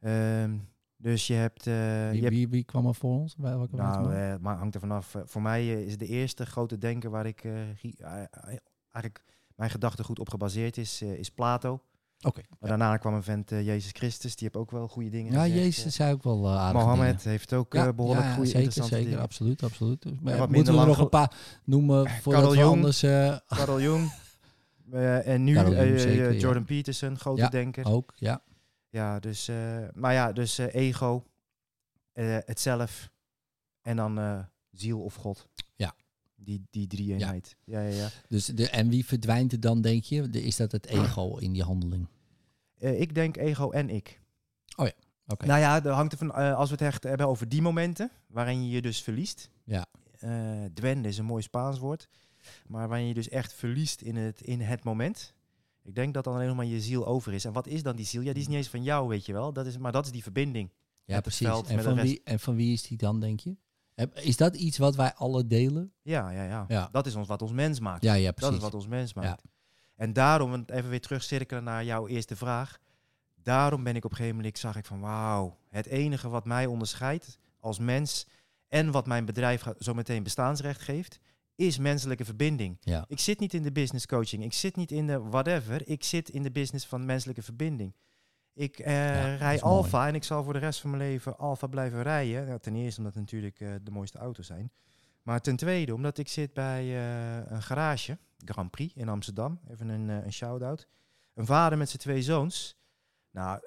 Ehm, 0.00 0.56
dus 0.96 1.26
je 1.26 1.34
hebt... 1.34 1.66
eh, 1.66 1.74
Wie, 1.74 2.16
je 2.16 2.22
hebt 2.22 2.34
wie, 2.34 2.48
wie 2.48 2.64
kwam 2.64 2.86
er 2.86 2.94
voor 2.94 3.18
ons? 3.18 3.36
Bij 3.36 3.56
welke 3.56 3.76
nou, 3.76 4.38
maar 4.40 4.56
hangt 4.56 4.74
er 4.74 4.80
vanaf. 4.80 5.14
Voor 5.24 5.42
mij 5.42 5.84
is 5.84 5.98
de 5.98 6.06
eerste 6.06 6.46
grote 6.46 6.78
denker 6.78 7.10
waar 7.10 7.26
ik 7.26 7.44
eigenlijk 8.90 9.24
mijn 9.54 9.70
gedachtegoed 9.70 10.18
op 10.18 10.28
gebaseerd 10.28 10.76
is, 10.76 11.02
is 11.02 11.30
Plato. 11.30 11.80
Oké. 12.20 12.40
Maar 12.60 12.68
daarna 12.68 12.96
kwam 12.96 13.14
een 13.14 13.22
vent 13.22 13.52
eh, 13.52 13.66
Jezus 13.66 13.90
Christus, 13.92 14.36
die 14.36 14.48
heeft 14.48 14.56
ook 14.64 14.70
wel 14.70 14.88
goede 14.88 15.10
dingen 15.10 15.32
Ja, 15.32 15.42
gezegd. 15.42 15.58
Jezus 15.58 15.94
zei 15.94 16.12
ook 16.12 16.22
wel 16.22 16.44
uh, 16.46 16.68
Eh, 16.68 16.72
Mohammed 16.72 17.24
heeft 17.24 17.52
ook 17.52 17.74
eh, 17.74 17.88
behoorlijk 17.96 18.26
goede 18.26 18.44
zeker, 18.46 18.60
interessante 18.62 18.94
zeker, 18.94 19.08
dingen. 19.10 19.22
absoluut, 19.24 19.62
absoluut. 19.62 20.02
Dus, 20.02 20.12
maar 20.20 20.36
wat 20.38 20.50
moeten 20.50 20.74
we 20.74 20.80
er 20.80 20.86
nog 20.86 20.98
een 20.98 21.08
paar 21.08 21.32
noemen 21.64 22.10
voordat 22.10 22.42
Carl 22.42 22.52
we 22.54 22.58
Jung. 22.58 22.70
anders 22.72 23.02
eh. 23.12 23.36
Eh, 24.92 25.26
en 25.26 25.44
nu 25.44 25.56
eh, 25.56 25.98
zeker, 25.98 26.28
eh. 26.28 26.40
Jordan 26.40 26.64
Peterson, 26.64 27.18
grote 27.18 27.40
Ja. 27.40 27.48
denker. 27.48 27.86
ook, 27.86 28.12
ja. 28.16 28.42
Ja, 28.88 29.18
dus, 29.18 29.48
eh, 29.48 29.56
maar 29.94 30.12
ja, 30.12 30.32
dus 30.32 30.58
eh, 30.58 30.74
ego, 30.74 31.24
eh, 32.12 32.36
het 32.44 32.60
zelf 32.60 33.10
en 33.82 33.96
dan 33.96 34.18
eh, 34.18 34.38
ziel 34.70 35.00
of 35.00 35.14
God. 35.14 35.48
Ja. 36.36 36.44
Die, 36.44 36.66
die 36.70 36.86
drie 36.86 37.12
eenheid. 37.12 37.56
Ja, 37.64 37.80
ja, 37.80 37.94
ja. 37.94 38.08
Dus 38.28 38.46
de, 38.46 38.68
en 38.70 38.88
wie 38.88 39.04
verdwijnt 39.06 39.52
er 39.52 39.60
dan, 39.60 39.80
denk 39.80 40.04
je? 40.04 40.30
De- 40.30 40.42
Is 40.42 40.56
dat 40.56 40.72
het 40.72 40.86
ego 40.86 41.36
in 41.36 41.52
die 41.52 41.62
handeling? 41.62 42.06
Eh, 42.78 43.00
ik 43.00 43.14
denk 43.14 43.36
ego 43.36 43.70
en 43.70 43.90
ik. 43.90 44.20
Oké. 45.28 45.46
Nou 45.46 45.60
ja, 45.60 45.84
er 45.84 45.90
hangt 45.92 46.12
er 46.12 46.18
van, 46.18 46.32
eh, 46.34 46.54
als 46.56 46.68
we 46.68 46.74
het 46.74 46.84
echt 46.84 47.02
hebben 47.02 47.26
over 47.26 47.48
die 47.48 47.62
momenten 47.62 48.10
waarin 48.26 48.64
je 48.64 48.70
je 48.70 48.82
dus 48.82 49.02
verliest. 49.02 49.50
Ja. 49.64 49.86
Eh 50.18 50.64
dwende 50.74 51.08
is 51.08 51.18
een 51.18 51.24
mooi 51.24 51.42
Spaans 51.42 51.78
woord. 51.78 52.08
Maar 52.66 52.88
waarin 52.88 53.06
je 53.06 53.14
dus 53.14 53.28
echt 53.28 53.52
verliest 53.52 54.00
in 54.00 54.16
het, 54.16 54.40
in 54.40 54.60
het 54.60 54.84
moment. 54.84 55.34
Ik 55.82 55.94
denk 55.94 56.14
dat 56.14 56.24
dan 56.24 56.34
alleen 56.34 56.46
nog 56.46 56.56
maar 56.56 56.64
je 56.66 56.80
ziel 56.80 57.06
over 57.06 57.32
is. 57.32 57.44
En 57.44 57.52
wat 57.52 57.66
is 57.66 57.82
dan 57.82 57.96
die 57.96 58.06
ziel? 58.06 58.20
Ja, 58.20 58.32
die 58.32 58.42
is 58.42 58.48
niet 58.48 58.56
eens 58.56 58.68
van 58.68 58.82
jou, 58.82 59.08
weet 59.08 59.26
je 59.26 59.32
wel. 59.32 59.52
Dat 59.52 59.66
is, 59.66 59.78
maar 59.78 59.92
dat 59.92 60.04
is 60.04 60.12
die 60.12 60.22
verbinding. 60.22 60.70
ja, 61.04 61.20
precies. 61.20 61.46
veld, 61.46 61.66
En 61.68 61.82
van, 61.82 61.94
wie, 62.02 62.20
en 62.24 62.40
van 62.40 62.56
wie 62.56 62.72
is 62.72 62.82
die 62.82 62.96
dan, 62.98 63.20
denk 63.20 63.40
je? 63.40 63.56
Is 64.14 64.36
dat 64.36 64.56
iets 64.56 64.78
wat 64.78 64.96
wij 64.96 65.14
alle 65.14 65.46
delen? 65.46 65.92
Ja, 66.02 66.30
ja, 66.30 66.44
ja. 66.44 66.64
Ja. 66.68 66.88
Dat 66.92 67.06
is 67.06 67.14
ons, 67.14 67.28
wat 67.28 67.42
ons 67.42 67.52
mens 67.52 67.80
maakt. 67.80 68.02
Ja, 68.02 68.14
ja, 68.14 68.24
Dat 68.24 68.34
precies. 68.34 68.56
is 68.56 68.62
wat 68.62 68.74
ons 68.74 68.86
mens 68.86 69.14
maakt. 69.14 69.42
En 69.96 70.12
daarom, 70.12 70.64
even 70.66 70.90
weer 70.90 71.00
terugcirkelen 71.00 71.64
naar 71.64 71.84
jouw 71.84 72.06
eerste 72.06 72.36
vraag. 72.36 72.78
Daarom 73.42 73.82
ben 73.84 73.96
ik 73.96 74.04
op 74.04 74.10
een 74.10 74.16
gegeven 74.16 74.36
moment, 74.36 74.58
zag 74.58 74.76
ik 74.76 74.84
van 74.84 75.00
wauw, 75.00 75.58
het 75.68 75.86
enige 75.86 76.28
wat 76.28 76.44
mij 76.44 76.66
onderscheidt 76.66 77.38
als 77.60 77.78
mens 77.78 78.26
en 78.68 78.90
wat 78.90 79.06
mijn 79.06 79.24
bedrijf 79.24 79.64
zo 79.78 79.94
meteen 79.94 80.22
bestaansrecht 80.22 80.80
geeft, 80.80 81.18
is 81.54 81.78
menselijke 81.78 82.24
verbinding. 82.24 82.76
Ja. 82.80 83.04
Ik 83.08 83.18
zit 83.20 83.40
niet 83.40 83.54
in 83.54 83.62
de 83.62 83.72
business 83.72 84.06
coaching. 84.06 84.44
Ik 84.44 84.52
zit 84.52 84.76
niet 84.76 84.92
in 84.92 85.06
de 85.06 85.18
whatever. 85.18 85.88
Ik 85.88 86.04
zit 86.04 86.28
in 86.28 86.42
de 86.42 86.50
business 86.50 86.86
van 86.86 87.04
menselijke 87.04 87.42
verbinding. 87.42 87.94
Ik 88.56 88.76
dat 88.76 88.86
rij 88.86 89.38
mooi. 89.38 89.60
Alfa 89.60 90.08
en 90.08 90.14
ik 90.14 90.24
zal 90.24 90.44
voor 90.44 90.52
de 90.52 90.58
rest 90.58 90.80
van 90.80 90.90
mijn 90.90 91.02
leven 91.02 91.38
Alfa 91.38 91.66
blijven 91.66 92.02
rijden. 92.02 92.46
Nou, 92.46 92.58
ten 92.58 92.74
eerste 92.74 92.98
omdat 92.98 93.14
het 93.14 93.22
natuurlijk 93.22 93.60
eh, 93.60 93.68
de 93.82 93.90
mooiste 93.90 94.18
auto's 94.18 94.46
zijn. 94.46 94.72
Maar 95.22 95.40
ten 95.40 95.56
tweede 95.56 95.94
omdat 95.94 96.18
ik 96.18 96.28
zit 96.28 96.52
bij 96.52 96.82
eh, 96.82 97.50
een 97.50 97.62
garage, 97.62 98.18
Grand 98.44 98.70
Prix 98.70 98.94
in 98.94 99.08
Amsterdam. 99.08 99.60
Even 99.70 99.88
een, 99.88 100.08
een 100.08 100.32
shout-out. 100.32 100.88
Een 101.34 101.46
vader 101.46 101.78
met 101.78 101.88
zijn 101.88 102.02
twee 102.02 102.22
zoons. 102.22 102.78
Nou, 103.30 103.60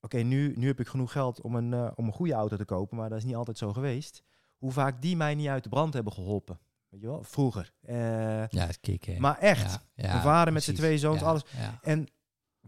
oké, 0.00 0.18
nu, 0.18 0.54
nu 0.56 0.66
heb 0.66 0.80
ik 0.80 0.88
genoeg 0.88 1.12
geld 1.12 1.40
om 1.40 1.54
een, 1.54 1.96
om 1.96 2.06
een 2.06 2.12
goede 2.12 2.32
auto 2.32 2.56
te 2.56 2.64
kopen, 2.64 2.96
maar 2.96 3.08
dat 3.08 3.18
is 3.18 3.24
niet 3.24 3.36
altijd 3.36 3.58
zo 3.58 3.72
geweest. 3.72 4.22
Hoe 4.58 4.72
vaak 4.72 5.02
die 5.02 5.16
mij 5.16 5.34
niet 5.34 5.48
uit 5.48 5.62
de 5.62 5.68
brand 5.68 5.94
hebben 5.94 6.12
geholpen. 6.12 6.58
Weet 6.88 7.00
je 7.00 7.06
wel, 7.06 7.22
vroeger. 7.22 7.72
Ja, 7.80 8.68
is 8.68 8.80
kicken. 8.80 9.20
maar 9.20 9.38
echt. 9.38 9.72
Ja, 9.72 9.80
ja, 9.94 10.14
Een 10.14 10.22
vader 10.22 10.52
met 10.52 10.62
zijn 10.62 10.76
twee 10.76 10.98
zoons, 10.98 11.22
alles. 11.22 11.44
En 11.82 12.08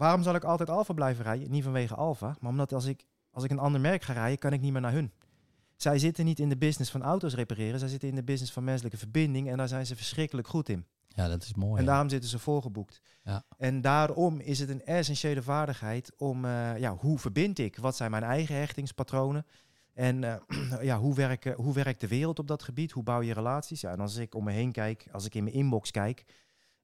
waarom 0.01 0.23
zal 0.23 0.35
ik 0.35 0.45
altijd 0.45 0.71
Alfa 0.71 0.93
blijven 0.93 1.25
rijden? 1.25 1.51
Niet 1.51 1.63
vanwege 1.63 1.95
Alfa, 1.95 2.37
maar 2.41 2.51
omdat 2.51 2.73
als 2.73 2.85
ik, 2.85 3.05
als 3.31 3.45
ik 3.45 3.51
een 3.51 3.59
ander 3.59 3.81
merk 3.81 4.03
ga 4.03 4.13
rijden, 4.13 4.39
kan 4.39 4.53
ik 4.53 4.61
niet 4.61 4.73
meer 4.73 4.81
naar 4.81 4.93
hun. 4.93 5.13
Zij 5.77 5.99
zitten 5.99 6.25
niet 6.25 6.39
in 6.39 6.49
de 6.49 6.57
business 6.57 6.91
van 6.91 7.03
auto's 7.03 7.35
repareren, 7.35 7.79
zij 7.79 7.89
zitten 7.89 8.09
in 8.09 8.15
de 8.15 8.23
business 8.23 8.53
van 8.53 8.65
menselijke 8.65 8.99
verbinding 8.99 9.49
en 9.49 9.57
daar 9.57 9.69
zijn 9.69 9.87
ze 9.87 9.97
verschrikkelijk 9.97 10.49
goed 10.49 10.69
in. 10.69 10.87
ja, 11.09 11.29
dat 11.29 11.43
is 11.43 11.55
mooi. 11.55 11.79
En 11.79 11.85
ja. 11.85 11.91
daarom 11.91 12.09
zitten 12.09 12.31
ze 12.31 12.39
volgeboekt. 12.39 13.01
Ja. 13.25 13.45
En 13.57 13.81
daarom 13.81 14.41
is 14.41 14.59
het 14.59 14.69
een 14.69 14.85
essentiële 14.85 15.43
vaardigheid 15.43 16.13
om, 16.17 16.45
eh, 16.45 16.79
ja, 16.79 16.97
hoe 16.97 17.19
verbind 17.19 17.59
ik? 17.59 17.77
Wat 17.77 17.97
zijn 17.97 18.11
mijn 18.11 18.23
eigen 18.23 18.57
hechtingspatronen? 18.57 19.47
En 19.95 20.25
eh, 20.25 20.83
ja, 20.91 20.99
hoe, 20.99 21.15
werken, 21.15 21.55
hoe 21.55 21.75
werkt 21.75 22.01
de 22.01 22.09
wereld 22.09 22.39
op 22.39 22.49
dat 22.49 22.63
gebied? 22.63 22.93
Hoe 22.93 23.03
bouw 23.03 23.23
je 23.23 23.33
relaties? 23.33 23.81
Ja, 23.81 23.93
en 23.93 24.01
als 24.01 24.17
ik 24.17 24.35
om 24.35 24.45
me 24.45 24.53
heen 24.53 24.73
kijk, 24.73 25.09
als 25.13 25.25
ik 25.25 25.35
in 25.35 25.45
mijn 25.45 25.57
inbox 25.57 25.91
kijk, 25.91 26.25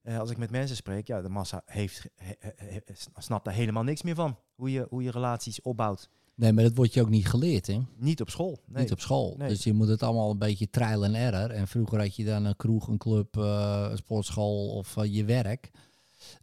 eh, 0.07 0.19
als 0.19 0.29
ik 0.29 0.37
met 0.37 0.51
mensen 0.51 0.75
spreek, 0.75 1.07
ja, 1.07 1.21
de 1.21 1.29
massa 1.29 1.61
heeft, 1.65 2.05
he- 2.15 2.81
snapt 3.17 3.45
daar 3.45 3.53
helemaal 3.53 3.83
niks 3.83 4.01
meer 4.01 4.15
van. 4.15 4.37
Hoe 4.55 4.71
je, 4.71 4.85
hoe 4.89 5.03
je 5.03 5.11
relaties 5.11 5.61
opbouwt. 5.61 6.09
Nee, 6.35 6.53
maar 6.53 6.63
dat 6.63 6.75
wordt 6.75 6.93
je 6.93 7.01
ook 7.01 7.09
niet 7.09 7.27
geleerd, 7.27 7.67
hè? 7.67 7.77
Niet 7.97 8.21
op 8.21 8.29
school. 8.29 8.59
Nee. 8.67 8.83
Niet 8.83 8.91
op 8.91 8.99
school. 8.99 9.35
Nee. 9.37 9.49
Dus 9.49 9.63
je 9.63 9.73
moet 9.73 9.87
het 9.87 10.03
allemaal 10.03 10.31
een 10.31 10.37
beetje 10.37 10.69
trial 10.69 11.03
en 11.03 11.15
error. 11.15 11.49
En 11.49 11.67
vroeger 11.67 11.99
had 11.99 12.15
je 12.15 12.25
dan 12.25 12.45
een 12.45 12.55
kroeg, 12.55 12.87
een 12.87 12.97
club, 12.97 13.37
eh, 13.37 13.87
een 13.91 13.97
sportschool 13.97 14.69
of 14.69 14.97
eh, 14.97 15.13
je 15.15 15.25
werk. 15.25 15.71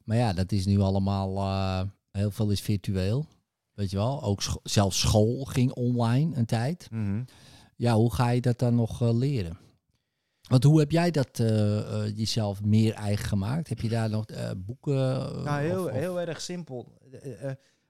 Maar 0.04 0.16
ja, 0.16 0.32
dat 0.32 0.52
is 0.52 0.66
nu 0.66 0.80
allemaal, 0.80 1.38
heel 2.10 2.30
veel 2.30 2.50
is 2.50 2.60
virtueel. 2.60 3.26
Weet 3.74 3.90
je 3.90 3.96
wel, 3.96 4.22
ook 4.22 4.42
scho- 4.42 4.60
zelfs 4.62 5.00
school 5.00 5.44
ging 5.44 5.72
online 5.72 6.36
een 6.36 6.46
tijd. 6.46 6.88
Mhm. 6.90 7.22
Ja, 7.76 7.94
hoe 7.94 8.12
ga 8.14 8.28
je 8.30 8.40
dat 8.40 8.58
dan 8.58 8.74
nog 8.74 9.00
leren? 9.00 9.58
Want 10.48 10.64
hoe 10.64 10.78
heb 10.78 10.90
jij 10.90 11.10
dat 11.10 11.28
eh, 11.38 11.78
eh, 11.78 12.16
jezelf 12.16 12.62
meer 12.62 12.92
eigen 12.94 13.24
gemaakt? 13.26 13.68
Heb 13.68 13.80
je 13.80 13.88
daar 13.88 14.10
nog 14.10 14.24
eh, 14.26 14.50
boeken? 14.56 14.94
Nou, 15.44 15.60
heel, 15.62 15.80
of- 15.84 15.90
of- 15.90 15.96
heel 15.96 16.20
erg 16.20 16.40
simpel. 16.40 16.92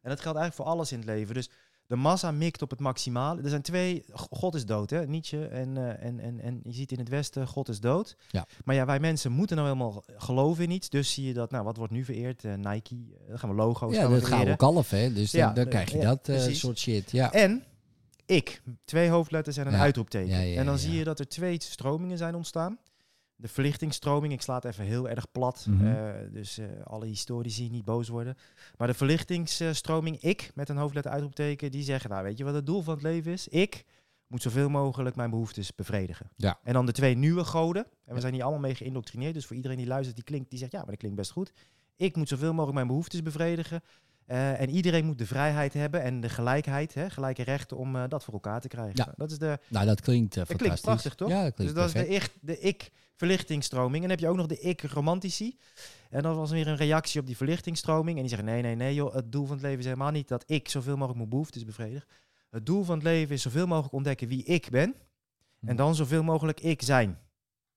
En 0.03 0.11
dat 0.11 0.21
geldt 0.21 0.39
eigenlijk 0.39 0.55
voor 0.55 0.65
alles 0.65 0.93
in 0.93 0.99
het 0.99 1.07
leven. 1.07 1.35
Dus 1.35 1.51
de 1.87 1.97
massa 1.97 2.31
mikt 2.31 2.63
op 2.63 2.71
het 2.71 2.81
maximale. 2.81 3.43
Er 3.43 3.49
zijn 3.49 3.63
twee. 3.63 4.05
God 4.13 4.55
is 4.55 4.67
dood, 4.67 4.91
hè? 4.91 5.07
Nietzsche. 5.07 5.47
En, 5.47 5.99
en, 6.01 6.21
en, 6.21 6.41
en 6.41 6.61
je 6.63 6.73
ziet 6.73 6.93
in 6.93 6.99
het 6.99 7.09
Westen, 7.09 7.47
God 7.47 7.69
is 7.69 7.81
dood. 7.81 8.17
Ja. 8.31 8.47
Maar 8.65 8.75
ja, 8.75 8.87
wij 8.87 9.01
mensen 9.01 9.33
moeten 9.33 9.57
nou 9.57 9.69
helemaal 9.69 10.05
geloven 10.17 10.65
in 10.65 10.71
iets. 10.71 10.89
Dus 10.89 11.13
zie 11.13 11.27
je 11.27 11.35
dat, 11.35 11.51
nou, 11.51 11.65
wat 11.65 11.77
wordt 11.77 11.93
nu 11.93 12.05
vereerd? 12.05 12.43
Nike. 12.43 12.97
dan 13.29 13.39
gaan 13.39 13.49
we 13.51 13.55
logo's 13.57 13.95
ja, 13.95 14.01
gaan 14.01 14.11
we 14.13 14.19
dat 14.21 14.29
gouden 14.29 14.57
vereren. 14.57 14.57
kalf, 14.57 14.91
hè? 14.91 15.13
Dus 15.13 15.31
dan, 15.31 15.41
Ja, 15.41 15.53
dan 15.53 15.69
krijg 15.69 15.91
je 15.91 15.99
ja, 15.99 16.17
dat 16.23 16.31
soort 16.55 16.79
shit. 16.79 17.11
Ja. 17.11 17.33
En 17.33 17.63
ik. 18.27 18.63
Twee 18.85 19.09
hoofdletters 19.09 19.57
en 19.57 19.67
een 19.67 19.73
Ja. 19.73 19.79
uitroepteken. 19.79 20.49
Ja, 20.49 20.59
en 20.61 20.67
dan 20.67 20.79
zie 20.79 20.93
je 20.95 21.05
dat 21.05 21.19
er 21.19 21.29
twee 21.29 21.63
stromingen 21.63 22.19
zijn 22.19 22.35
ontstaan. 22.35 22.79
De 23.37 23.49
verlichtingsstroming, 23.49 24.33
ik 24.33 24.43
sla 24.43 24.55
het 24.55 24.65
even 24.65 24.85
heel 24.85 25.09
erg 25.09 25.31
plat. 25.33 25.67
Mhm. 25.69 25.87
eh, 25.87 26.13
dus 26.33 26.59
eh, 26.59 26.67
alle 26.85 27.07
historici 27.07 27.71
niet 27.71 27.85
boos 27.85 28.09
worden. 28.09 28.37
Maar 28.77 28.87
de 28.89 28.95
verlichtingsstroming, 28.95 30.21
ik 30.21 30.51
met 30.55 30.69
een 30.69 30.77
hoofdletter 30.77 31.13
uitroepteken, 31.13 31.71
die 31.71 31.83
zeggen, 31.83 32.11
nou 32.11 32.23
weet 32.25 32.39
je 32.39 32.45
wat 32.45 32.55
het 32.55 32.67
doel 32.67 32.83
van 32.83 32.95
het 32.95 33.03
leven 33.03 33.33
is? 33.33 33.49
Ik 33.49 33.85
moet 34.27 34.43
zoveel 34.43 34.69
mogelijk 34.69 35.17
mijn 35.17 35.31
behoeftes 35.31 35.75
bevredigen. 35.75 36.31
Ja. 36.37 36.59
En 36.63 36.73
dan 36.73 36.87
de 36.87 36.93
twee 36.93 37.15
nieuwe 37.17 37.45
goden. 37.45 37.87
En 38.05 38.15
we 38.15 38.21
zijn 38.21 38.33
hier 38.33 38.43
allemaal 38.43 38.61
mee 38.61 38.75
geïndoctrineerd. 38.75 39.35
Dus 39.35 39.47
voor 39.47 39.57
iedereen 39.57 39.77
die 39.77 39.87
luistert, 39.87 40.17
die 40.17 40.25
klinkt, 40.25 40.51
die 40.51 40.59
zegt, 40.59 40.73
ja, 40.73 40.79
maar 40.79 40.89
dat 40.89 40.97
klinkt 40.97 41.17
best 41.17 41.31
goed. 41.31 41.53
Ik 41.97 42.17
moet 42.17 42.29
zoveel 42.29 42.51
mogelijk 42.53 42.75
mijn 42.75 42.87
behoeftes 42.87 43.23
bevredigen. 43.23 43.83
Eh, 44.27 44.61
en 44.61 44.71
iedereen 44.71 45.05
moet 45.05 45.19
de 45.19 45.27
vrijheid 45.27 45.73
hebben 45.73 46.03
en 46.03 46.21
de 46.21 46.29
gelijkheid, 46.29 46.95
hè, 46.95 47.11
gelijke 47.11 47.43
rechten 47.43 47.77
om 47.77 47.97
eh, 47.97 48.03
dat 48.09 48.25
voor 48.25 48.35
elkaar 48.35 48.61
te 48.61 48.69
krijgen. 48.69 48.93
Ja. 48.95 49.13
Dat 49.17 49.31
is 49.31 49.39
de, 49.39 49.59
Nou, 49.69 49.87
dat 49.87 50.01
klinkt 50.01 50.37
uh, 50.37 50.45
klinkt 50.45 50.63
fantastisch. 50.63 50.81
prachtig, 50.81 51.15
toch? 51.15 51.29
Ja, 51.29 51.43
dat 51.43 51.57
dus 51.57 51.73
klinkt 51.73 51.75
dat 51.75 51.87
is 51.87 51.93
de, 51.93 52.15
ik, 52.15 52.31
de 52.41 52.59
ik-verlichtingsstroming. 52.59 53.95
En 53.95 54.01
dan 54.01 54.11
heb 54.11 54.21
je 54.21 54.29
ook 54.29 54.37
nog 54.37 54.47
de 54.47 54.61
ik-romantici. 54.61 55.59
En 56.11 56.23
dat 56.23 56.37
was 56.37 56.51
weer 56.51 56.67
een 56.67 56.77
reactie 56.77 57.21
op 57.21 57.27
die 57.27 57.37
verlichtingsstroming. 57.37 58.17
En 58.17 58.21
die 58.27 58.29
zeggen, 58.29 58.49
nee, 58.49 58.63
nee, 58.63 58.75
nee, 58.75 58.95
joh, 58.95 59.15
het 59.15 59.33
doel 59.33 59.47
van 59.47 59.55
het 59.55 59.65
leven 59.65 59.79
is 59.79 59.85
helemaal 59.85 60.11
niet 60.11 60.29
dat 60.29 60.45
ik 60.47 60.69
zoveel 60.69 60.95
mogelijk 60.95 61.19
mijn 61.19 61.31
behoeftes 61.31 61.65
bevredig. 61.65 62.07
Het 62.51 62.67
doel 62.67 62.85
van 62.85 62.95
het 62.95 63.05
leven 63.05 63.35
is 63.35 63.43
zoveel 63.43 63.67
mogelijk 63.67 63.95
ontdekken 63.95 64.29
wie 64.29 64.45
ik 64.45 64.69
ben. 64.71 64.95
Hm. 65.59 65.69
En 65.69 65.77
dan 65.77 65.95
zoveel 65.95 66.23
mogelijk 66.23 66.61
ik 66.61 66.83
zijn. 66.83 67.19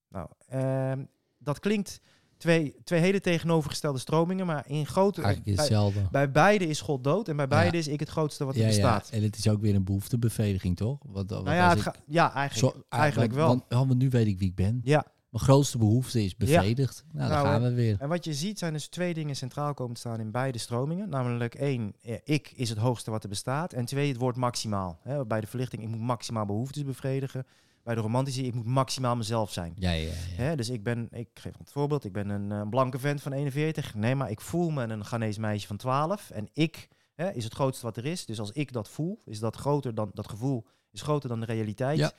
Nou, 0.10 0.30
ehm, 0.48 1.04
dat 1.38 1.60
klinkt 1.60 2.02
twee, 2.38 2.76
twee 2.84 3.00
hele 3.00 3.20
tegenovergestelde 3.20 4.00
stromingen, 4.00 4.46
maar 4.46 4.64
in 4.68 4.86
grote... 4.86 5.22
Eigenlijk 5.22 5.56
bij, 5.56 5.66
hetzelfde. 5.66 6.08
bij 6.12 6.32
beide 6.32 6.68
is 6.68 6.82
God 6.82 7.04
dood 7.04 7.28
en 7.28 7.36
bij 7.36 7.48
beide 7.48 7.78
is 7.78 7.88
ik 7.88 8.00
het 8.00 8.10
grootste 8.10 8.46
wat 8.46 8.56
er 8.56 8.62
ja, 8.62 8.68
bestaat. 8.68 9.08
ja, 9.12 9.18
en 9.18 9.24
het 9.24 9.38
is 9.38 9.50
ook 9.50 9.62
weer 9.62 9.76
een 9.76 9.84
behoeftebevrediging, 9.84 10.76
toch? 10.78 11.00
Nou 11.14 11.44
ja, 11.46 11.70
als 11.70 11.80
het 11.80 11.88
ik- 11.88 11.94
ga- 11.94 12.02
ja 12.08 12.34
eigenlijk, 12.34 12.76
zo- 12.76 12.84
eigenlijk 12.90 13.34
wel. 13.34 13.48
Want, 13.48 13.64
oh, 13.70 13.78
want 13.78 13.98
nu 13.98 14.10
weet 14.10 14.28
ik 14.28 14.40
wie 14.40 14.50
ik 14.50 14.56
ben. 14.56 14.82
ja, 14.84 15.06
Mijn 15.30 15.44
grootste 15.44 15.78
behoefte 15.78 16.24
is 16.24 16.36
bevredigd. 16.36 17.04
Nou, 17.12 17.30
dan 17.30 17.38
Nou, 17.38 17.48
gaan 17.48 17.62
we 17.62 17.74
weer. 17.74 17.96
En 18.00 18.10
wat 18.10 18.26
je 18.26 18.34
ziet 18.34 18.60
zijn 18.60 18.74
dus 18.74 18.88
twee 18.88 19.14
dingen 19.14 19.36
centraal 19.36 19.74
komen 19.74 19.94
te 19.94 20.00
staan 20.00 20.20
in 20.20 20.32
beide 20.32 20.58
stromingen. 20.58 21.10
Namelijk 21.10 21.56
één, 21.56 21.94
ik 22.24 22.52
is 22.56 22.70
het 22.70 22.78
hoogste 22.78 23.12
wat 23.12 23.24
er 23.24 23.30
bestaat. 23.30 23.74
En 23.74 23.86
twee, 23.86 24.08
het 24.08 24.18
woord 24.18 24.36
maximaal. 24.36 25.00
Bij 25.28 25.42
de 25.42 25.48
verlichting, 25.48 25.82
ik 25.84 25.88
moet 25.90 26.00
maximaal 26.00 26.46
behoeftes 26.46 26.84
bevredigen. 26.84 27.46
Bij 27.88 27.96
de 27.96 28.02
romantici, 28.02 28.46
ik 28.46 28.54
moet 28.54 28.66
maximaal 28.66 29.16
mezelf 29.16 29.52
zijn. 29.52 29.74
Ja, 29.76 29.92
ja, 29.92 30.08
ja. 30.08 30.14
Hè, 30.36 30.56
dus 30.56 30.70
ik 30.70 30.84
ben, 30.84 31.08
ik 31.12 31.28
geef 31.34 31.58
het 31.58 31.72
voorbeeld, 31.72 32.06
ik 32.06 32.12
ben 32.14 32.30
een 32.30 32.52
eh, 32.52 32.70
blanke 32.70 33.00
vent 33.00 33.22
van 33.22 33.32
41. 33.34 33.96
Nee, 33.96 34.16
maar 34.16 34.30
ik 34.30 34.42
voel 34.42 34.70
me 34.70 34.84
een 34.84 35.06
Ghanese 35.06 35.40
meisje 35.40 35.68
van 35.68 35.78
12. 35.78 36.30
En 36.30 36.50
ik 36.54 36.88
hè, 37.16 37.32
is 37.32 37.44
het 37.44 37.54
grootste 37.54 37.86
wat 37.86 37.98
er 37.98 38.06
is. 38.06 38.26
Dus 38.26 38.40
als 38.40 38.52
ik 38.52 38.72
dat 38.72 38.90
voel, 38.90 39.22
is 39.26 39.40
dat 39.40 39.56
groter 39.56 39.96
dan, 39.96 40.12
dat 40.14 40.30
gevoel 40.30 40.66
is 40.92 41.02
groter 41.02 41.30
dan 41.30 41.40
de 41.40 41.46
realiteit. 41.46 41.98
Ja. 41.98 42.12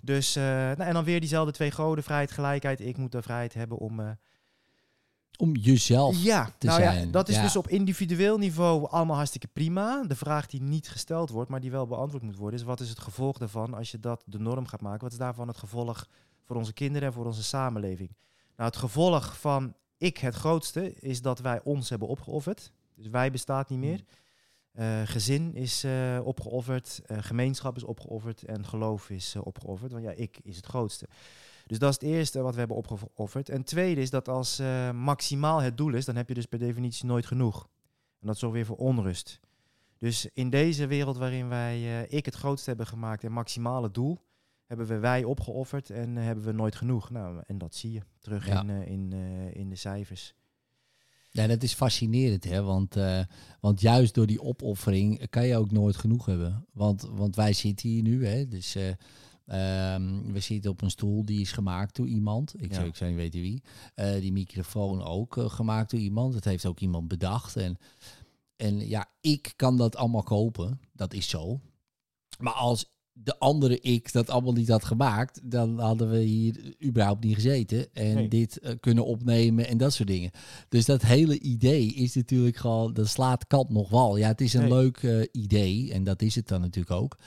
Dus, 0.00 0.36
eh, 0.36 0.42
nou, 0.44 0.80
en 0.82 0.94
dan 0.94 1.04
weer 1.04 1.20
diezelfde 1.20 1.52
twee 1.52 1.70
goden, 1.70 2.04
vrijheid, 2.04 2.30
gelijkheid. 2.30 2.80
Ik 2.80 2.96
moet 2.96 3.12
de 3.12 3.22
vrijheid 3.22 3.54
hebben 3.54 3.78
om... 3.78 4.00
eh, 4.00 4.10
Om 5.40 5.56
jezelf. 5.56 6.22
ja, 6.22 6.54
te 6.58 6.66
nou 6.66 6.80
ja, 6.80 6.92
zijn. 6.92 7.10
dat 7.10 7.28
is 7.28 7.34
Ja. 7.34 7.42
dus 7.42 7.56
op 7.56 7.68
individueel 7.68 8.38
niveau 8.38 8.88
allemaal 8.88 9.16
hartstikke 9.16 9.46
prima. 9.46 10.02
De 10.06 10.16
vraag 10.16 10.46
die 10.46 10.62
niet 10.62 10.88
gesteld 10.88 11.30
wordt, 11.30 11.50
maar 11.50 11.60
die 11.60 11.70
wel 11.70 11.86
beantwoord 11.86 12.22
moet 12.22 12.36
worden, 12.36 12.60
is 12.60 12.64
wat 12.66 12.80
is 12.80 12.88
het 12.88 12.98
gevolg 12.98 13.38
daarvan 13.38 13.74
als 13.74 13.90
je 13.90 14.00
dat 14.00 14.22
de 14.26 14.38
norm 14.38 14.66
gaat 14.66 14.80
maken? 14.80 15.00
Wat 15.00 15.12
is 15.12 15.18
daarvan 15.18 15.48
het 15.48 15.56
gevolg 15.58 16.06
voor 16.44 16.56
onze 16.56 16.72
kinderen 16.72 17.08
en 17.08 17.14
voor 17.14 17.26
onze 17.26 17.42
samenleving? 17.42 18.10
Nou, 18.56 18.70
het 18.70 18.78
gevolg 18.78 19.38
van 19.38 19.74
ik 19.98 20.18
het 20.18 20.34
grootste 20.34 20.94
is 20.94 21.22
dat 21.22 21.38
wij 21.38 21.60
ons 21.62 21.88
hebben 21.88 22.08
opgeofferd. 22.08 22.72
Dus 22.94 23.06
wij 23.08 23.30
bestaat 23.30 23.68
niet 23.68 23.78
meer. 23.78 24.04
Eh, 24.72 25.00
gezin 25.04 25.54
is 25.54 25.84
eh, 25.84 26.20
opgeofferd, 26.24 27.00
eh, 27.06 27.18
gemeenschap 27.20 27.76
is 27.76 27.84
opgeofferd 27.84 28.44
en 28.44 28.64
geloof 28.64 29.10
is 29.10 29.36
opgeofferd. 29.36 29.92
Want 29.92 30.04
ja, 30.04 30.10
ik 30.10 30.38
is 30.42 30.56
het 30.56 30.66
grootste. 30.66 31.08
Dus 31.68 31.78
dat 31.78 31.88
is 31.90 31.94
het 32.00 32.16
eerste 32.16 32.40
wat 32.40 32.52
we 32.52 32.58
hebben 32.58 32.76
opgeofferd. 32.76 33.48
En 33.48 33.56
het 33.56 33.66
tweede 33.66 34.00
is 34.00 34.10
dat 34.10 34.28
als 34.28 34.58
eh, 34.58 34.90
maximaal 34.90 35.60
het 35.60 35.76
doel 35.76 35.94
is, 35.94 36.04
dan 36.04 36.16
heb 36.16 36.28
je 36.28 36.34
dus 36.34 36.46
per 36.46 36.58
definitie 36.58 37.06
nooit 37.06 37.26
genoeg. 37.26 37.68
En 38.20 38.26
dat 38.26 38.38
zorgt 38.38 38.54
weer 38.56 38.66
voor 38.66 38.76
onrust. 38.76 39.40
Dus 39.98 40.28
in 40.32 40.50
deze 40.50 40.86
wereld 40.86 41.16
waarin 41.16 41.48
wij 41.48 41.74
eh, 41.76 42.16
ik 42.18 42.24
het 42.24 42.34
grootste 42.34 42.68
hebben 42.68 42.86
gemaakt 42.86 43.24
en 43.24 43.32
maximale 43.32 43.90
doel, 43.90 44.18
hebben 44.66 44.86
we 44.86 44.98
wij 44.98 45.24
opgeofferd 45.24 45.90
en 45.90 46.16
eh, 46.16 46.24
hebben 46.24 46.44
we 46.44 46.52
nooit 46.52 46.74
genoeg. 46.76 47.10
Nou, 47.10 47.42
en 47.46 47.58
dat 47.58 47.74
zie 47.74 47.92
je 47.92 48.00
terug 48.18 48.46
Ja. 48.46 48.60
in, 48.62 48.70
in, 48.86 49.12
in 49.52 49.68
de 49.68 49.76
cijfers. 49.76 50.34
Ja, 51.30 51.46
dat 51.46 51.62
is 51.62 51.74
fascinerend, 51.74 52.44
hè? 52.44 52.62
Want, 52.62 52.96
want 53.60 53.80
juist 53.80 54.14
door 54.14 54.26
die 54.26 54.42
opoffering 54.42 55.30
kan 55.30 55.46
je 55.46 55.56
ook 55.56 55.70
nooit 55.70 55.96
genoeg 55.96 56.26
hebben. 56.26 56.66
Want, 56.72 57.02
want 57.02 57.36
wij 57.36 57.52
zitten 57.52 57.88
hier 57.88 58.02
nu, 58.02 58.26
hè? 58.26 58.48
Dus 58.48 58.74
eh, 58.74 58.88
ehm, 59.48 60.32
we 60.32 60.40
zitten 60.40 60.70
op 60.70 60.82
een 60.82 60.90
stoel 60.90 61.24
die 61.24 61.40
is 61.40 61.52
gemaakt 61.52 61.96
door 61.96 62.06
iemand. 62.06 62.54
Ik, 62.62 62.68
Ja. 62.68 62.74
zou, 62.74 62.86
ik 62.86 62.96
zou 62.96 63.10
niet 63.10 63.18
weten 63.18 63.40
wie. 63.40 63.62
Eh, 63.94 64.20
die 64.20 64.32
microfoon 64.32 65.02
ook 65.02 65.36
eh, 65.36 65.50
gemaakt 65.50 65.90
door 65.90 66.00
iemand. 66.00 66.32
Dat 66.32 66.44
heeft 66.44 66.66
ook 66.66 66.80
iemand 66.80 67.08
bedacht. 67.08 67.56
En, 67.56 67.78
en 68.56 68.88
ja, 68.88 69.06
ik 69.20 69.52
kan 69.56 69.76
dat 69.76 69.96
allemaal 69.96 70.22
kopen. 70.22 70.80
Dat 70.92 71.14
is 71.14 71.28
zo. 71.28 71.60
Maar 72.38 72.52
als 72.52 72.96
de 73.12 73.38
andere 73.38 73.80
ik 73.80 74.12
dat 74.12 74.30
allemaal 74.30 74.52
niet 74.52 74.68
had 74.68 74.84
gemaakt, 74.84 75.40
dan 75.50 75.78
hadden 75.78 76.10
we 76.10 76.18
hier 76.18 76.74
überhaupt 76.84 77.24
niet 77.24 77.34
gezeten 77.34 77.94
en 77.94 78.14
Nee. 78.14 78.28
dit 78.28 78.58
eh, 78.58 78.72
kunnen 78.80 79.04
opnemen 79.04 79.66
en 79.68 79.78
dat 79.78 79.92
soort 79.92 80.08
dingen. 80.08 80.30
Dus 80.68 80.84
dat 80.84 81.02
hele 81.02 81.38
idee 81.38 81.94
is 81.94 82.14
natuurlijk 82.14 82.56
gewoon, 82.56 82.92
dat 82.92 83.08
slaat 83.08 83.46
kant 83.46 83.68
nog 83.68 83.88
wel. 83.88 84.16
Ja, 84.16 84.28
het 84.28 84.40
is 84.40 84.54
een 84.54 84.60
Nee. 84.60 84.70
leuk 84.70 85.28
idee 85.32 85.92
en 85.92 86.04
dat 86.04 86.22
is 86.22 86.34
het 86.34 86.48
dan 86.48 86.60
natuurlijk 86.60 87.00
ook. 87.00 87.18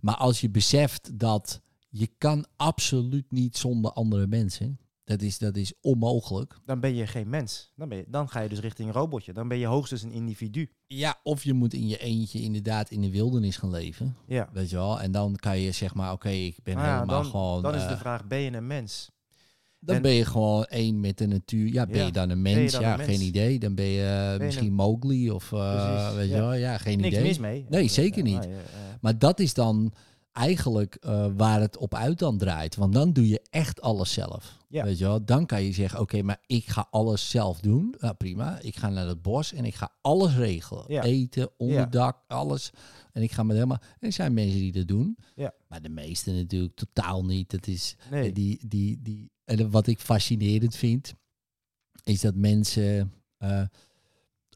Maar 0.00 0.16
als 0.16 0.40
je 0.40 0.50
beseft 0.50 1.18
dat 1.18 1.60
je 1.88 2.10
kan 2.18 2.46
absoluut 2.56 3.30
niet 3.30 3.56
zonder 3.56 3.92
andere 3.92 4.26
mensen. 4.26 4.78
Dat 5.04 5.22
is, 5.22 5.38
dat 5.38 5.56
is 5.56 5.72
onmogelijk. 5.80 6.58
Dan 6.64 6.80
ben 6.80 6.94
je 6.94 7.06
geen 7.06 7.28
mens. 7.28 7.72
Dan, 7.76 7.88
ben 7.88 7.98
je, 7.98 8.04
dan 8.08 8.28
ga 8.28 8.40
je 8.40 8.48
dus 8.48 8.60
richting 8.60 8.88
een 8.88 8.94
robotje. 8.94 9.32
Dan 9.32 9.48
ben 9.48 9.58
je 9.58 9.66
hoogstens 9.66 10.02
een 10.02 10.12
individu. 10.12 10.70
Ja, 10.86 11.20
of 11.22 11.44
je 11.44 11.52
moet 11.52 11.74
in 11.74 11.88
je 11.88 11.98
eentje 11.98 12.40
inderdaad 12.40 12.90
in 12.90 13.00
de 13.00 13.10
wildernis 13.10 13.56
gaan 13.56 13.70
leven. 13.70 14.16
Ja. 14.26 14.48
Weet 14.52 14.70
je 14.70 14.76
wel? 14.76 15.00
En 15.00 15.12
dan 15.12 15.36
kan 15.36 15.58
je 15.58 15.72
zeg 15.72 15.94
maar, 15.94 16.12
oké, 16.12 16.28
ik 16.28 16.62
ben 16.62 16.74
ja, 16.74 16.80
helemaal 16.80 17.22
dan, 17.22 17.24
gewoon... 17.24 17.62
dan 17.62 17.74
is 17.74 17.82
de 17.82 17.88
eh, 17.88 17.98
vraag, 17.98 18.26
ben 18.26 18.38
je 18.38 18.52
een 18.52 18.66
mens? 18.66 19.10
Dan 19.80 19.96
en- 19.96 20.02
ben 20.02 20.12
je 20.12 20.24
gewoon 20.24 20.64
één 20.64 21.00
met 21.00 21.18
de 21.18 21.26
natuur. 21.26 21.72
Ja, 21.72 21.86
ben 21.86 21.96
Ja, 21.98 22.06
je 22.06 22.12
dan 22.12 22.30
een 22.30 22.42
mens? 22.42 22.72
dan 22.72 22.80
ja, 22.80 22.90
een 22.92 22.96
mens? 22.98 23.10
geen 23.10 23.26
idee. 23.26 23.58
Dan 23.58 23.74
ben 23.74 23.84
je, 23.84 24.02
eh, 24.02 24.32
je 24.38 24.44
misschien 24.44 24.66
een- 24.66 24.72
Mowgli 24.72 25.30
of 25.30 25.52
eh, 25.52 26.14
weet 26.14 26.28
je 26.28 26.34
ja. 26.34 26.40
wel? 26.40 26.54
Ja, 26.54 26.78
geen 26.78 26.98
Niks 27.00 27.14
idee. 27.14 27.26
mis 27.26 27.38
mee. 27.38 27.66
Nee, 27.68 27.88
zeker 27.88 28.22
niet. 28.22 28.34
maar 28.34 28.44
eh, 28.48 28.50
Maar 29.00 29.18
dat 29.18 29.40
is 29.40 29.54
dan 29.54 29.92
eigenlijk 30.32 30.98
waar 31.36 31.60
het 31.60 31.76
op 31.76 31.94
uit 31.94 32.18
dan 32.18 32.38
draait. 32.38 32.76
Want 32.76 32.92
dan 32.92 33.12
doe 33.12 33.28
je 33.28 33.40
echt 33.50 33.80
alles 33.80 34.12
zelf. 34.12 34.56
Ja. 34.68 34.84
Weet 34.84 34.98
je 34.98 35.04
wel? 35.04 35.24
Dan 35.24 35.46
kan 35.46 35.62
je 35.62 35.72
zeggen, 35.72 36.00
oké, 36.00 36.22
maar 36.22 36.40
ik 36.46 36.66
ga 36.66 36.86
alles 36.90 37.30
zelf 37.30 37.60
doen. 37.60 37.94
Nou, 38.00 38.14
prima. 38.14 38.58
Ik 38.60 38.76
ga 38.76 38.88
naar 38.88 39.06
het 39.06 39.22
bos 39.22 39.52
en 39.52 39.64
ik 39.64 39.74
ga 39.74 39.90
alles 40.00 40.36
regelen. 40.36 40.84
Ja. 40.88 41.02
Eten, 41.02 41.48
onderdak, 41.56 42.16
alles. 42.26 42.70
En 43.12 43.22
ik 43.22 43.32
ga 43.32 43.42
met 43.42 43.56
helemaal... 43.56 43.80
Er 43.98 44.12
zijn 44.12 44.34
mensen 44.34 44.58
die 44.58 44.72
dat 44.72 44.88
doen. 44.88 45.18
Ja. 45.34 45.52
Maar 45.68 45.82
de 45.82 45.88
meeste 45.88 46.32
natuurlijk 46.32 46.74
totaal 46.74 47.24
niet. 47.24 47.50
Dat 47.50 47.66
is... 47.66 47.96
nee. 48.10 48.32
Die, 48.32 48.60
die, 48.68 48.98
die, 49.02 49.30
en 49.44 49.70
wat 49.70 49.86
ik 49.86 49.98
fascinerend 50.00 50.76
vind, 50.76 51.14
is 52.04 52.20
dat 52.20 52.34
mensen 52.34 53.12
eh, 53.38 53.62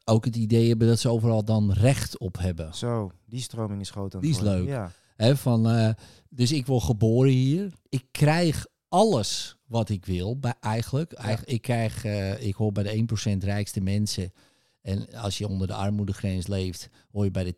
ook 0.05 0.25
het 0.25 0.35
idee 0.35 0.67
hebben 0.69 0.87
dat 0.87 0.99
ze 0.99 1.09
overal 1.09 1.45
dan 1.45 1.71
recht 1.71 2.17
op 2.17 2.37
hebben. 2.37 2.73
Zo, 2.75 3.11
die 3.25 3.41
stroming 3.41 3.81
is 3.81 3.89
groot 3.89 4.15
aan 4.15 4.21
Die 4.21 4.29
is 4.29 4.35
worden. 4.39 4.55
leuk. 4.59 4.67
Ja. 4.67 4.91
Hè, 5.15 5.37
van, 5.37 5.69
eh, 5.69 5.89
dus 6.29 6.51
ik 6.51 6.65
word 6.65 6.83
geboren 6.83 7.31
hier. 7.31 7.73
Ik 7.89 8.05
krijg 8.11 8.65
alles 8.87 9.57
wat 9.65 9.89
ik 9.89 10.05
wil, 10.05 10.39
bij, 10.39 10.53
eigenlijk. 10.59 11.11
Eigen- 11.13 11.47
Ik, 11.47 11.61
krijg, 11.61 12.05
eh, 12.05 12.45
ik 12.47 12.55
hoor 12.55 12.71
bij 12.71 12.83
de 12.83 12.91
1% 12.95 13.43
rijkste 13.43 13.81
mensen. 13.81 14.31
En 14.83 15.13
als 15.13 15.37
je 15.37 15.47
onder 15.47 15.67
de 15.67 15.73
armoedegrens 15.73 16.47
leeft, 16.47 16.89
hoor 17.11 17.23
je 17.23 17.31
bij 17.31 17.43
de 17.43 17.55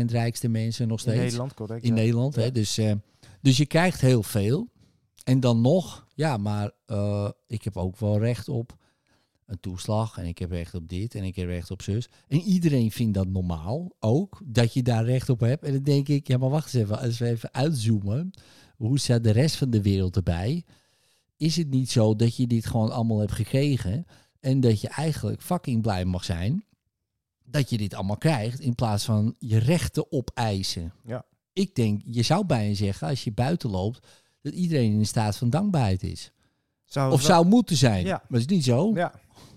10% 0.00 0.10
rijkste 0.10 0.48
mensen 0.48 0.88
nog 0.88 0.96
In 0.96 1.02
steeds. 1.02 1.22
Nederland, 1.22 1.54
correct. 1.54 1.82
In 1.82 1.88
ja. 1.88 1.94
Nederland. 1.94 2.34
Hè? 2.34 2.44
Ja. 2.44 2.50
Dus, 2.50 2.78
eh, 2.78 2.92
dus 3.40 3.56
je 3.56 3.66
krijgt 3.66 4.00
heel 4.00 4.22
veel. 4.22 4.68
En 5.24 5.40
dan 5.40 5.60
nog, 5.60 6.06
ja, 6.14 6.36
maar 6.36 6.70
eh, 6.86 7.30
ik 7.46 7.62
heb 7.62 7.76
ook 7.76 7.98
wel 7.98 8.18
recht 8.18 8.48
op 8.48 8.76
een 9.46 9.60
toeslag. 9.60 10.18
En 10.18 10.26
ik 10.26 10.38
heb 10.38 10.50
recht 10.50 10.74
op 10.74 10.88
dit 10.88 11.14
en 11.14 11.24
ik 11.24 11.36
heb 11.36 11.48
recht 11.48 11.70
op 11.70 11.82
zus. 11.82 12.08
En 12.28 12.40
iedereen 12.40 12.90
vindt 12.90 13.14
dat 13.14 13.28
normaal 13.28 13.92
ook, 14.00 14.40
dat 14.44 14.72
je 14.72 14.82
daar 14.82 15.04
recht 15.04 15.28
op 15.28 15.40
hebt. 15.40 15.64
En 15.64 15.72
dan 15.72 15.82
denk 15.82 16.08
ik, 16.08 16.28
ja, 16.28 16.38
maar 16.38 16.50
wacht 16.50 16.74
eens 16.74 16.82
even. 16.82 16.98
Als 16.98 17.18
we 17.18 17.28
even 17.28 17.54
uitzoomen, 17.54 18.30
hoe 18.76 18.98
staat 18.98 19.24
de 19.24 19.30
rest 19.30 19.56
van 19.56 19.70
de 19.70 19.82
wereld 19.82 20.16
erbij? 20.16 20.64
Is 21.36 21.56
het 21.56 21.70
niet 21.70 21.90
zo 21.90 22.16
dat 22.16 22.36
je 22.36 22.46
dit 22.46 22.66
gewoon 22.66 22.90
allemaal 22.90 23.18
hebt 23.18 23.32
gekregen 23.32 24.06
en 24.40 24.60
dat 24.60 24.80
je 24.80 24.88
eigenlijk 24.88 25.42
fucking 25.42 25.82
blij 25.82 26.04
mag 26.04 26.24
zijn 26.24 26.64
dat 27.46 27.70
je 27.70 27.78
dit 27.78 27.94
allemaal 27.94 28.16
krijgt 28.16 28.60
in 28.60 28.74
plaats 28.74 29.04
van 29.04 29.34
je 29.38 29.58
rechten 29.58 30.12
opeisen? 30.12 30.92
Ja. 31.04 31.24
Ik 31.52 31.74
denk, 31.74 32.02
je 32.04 32.22
zou 32.22 32.46
bijna 32.46 32.74
zeggen, 32.74 33.08
als 33.08 33.24
je 33.24 33.32
buiten 33.32 33.70
loopt, 33.70 34.06
dat 34.42 34.52
iedereen 34.52 34.92
in 34.92 34.98
een 34.98 35.06
staat 35.06 35.36
van 35.36 35.50
dankbaarheid 35.50 36.02
is. 36.02 36.32
Zou 36.84 37.12
Of 37.12 37.22
zou 37.22 37.46
moeten 37.46 37.76
zijn. 37.76 38.04
Ja. 38.04 38.10
Maar 38.16 38.26
dat 38.28 38.40
is 38.40 38.46
niet 38.46 38.64
zo. 38.64 38.90
Ja. 38.94 39.12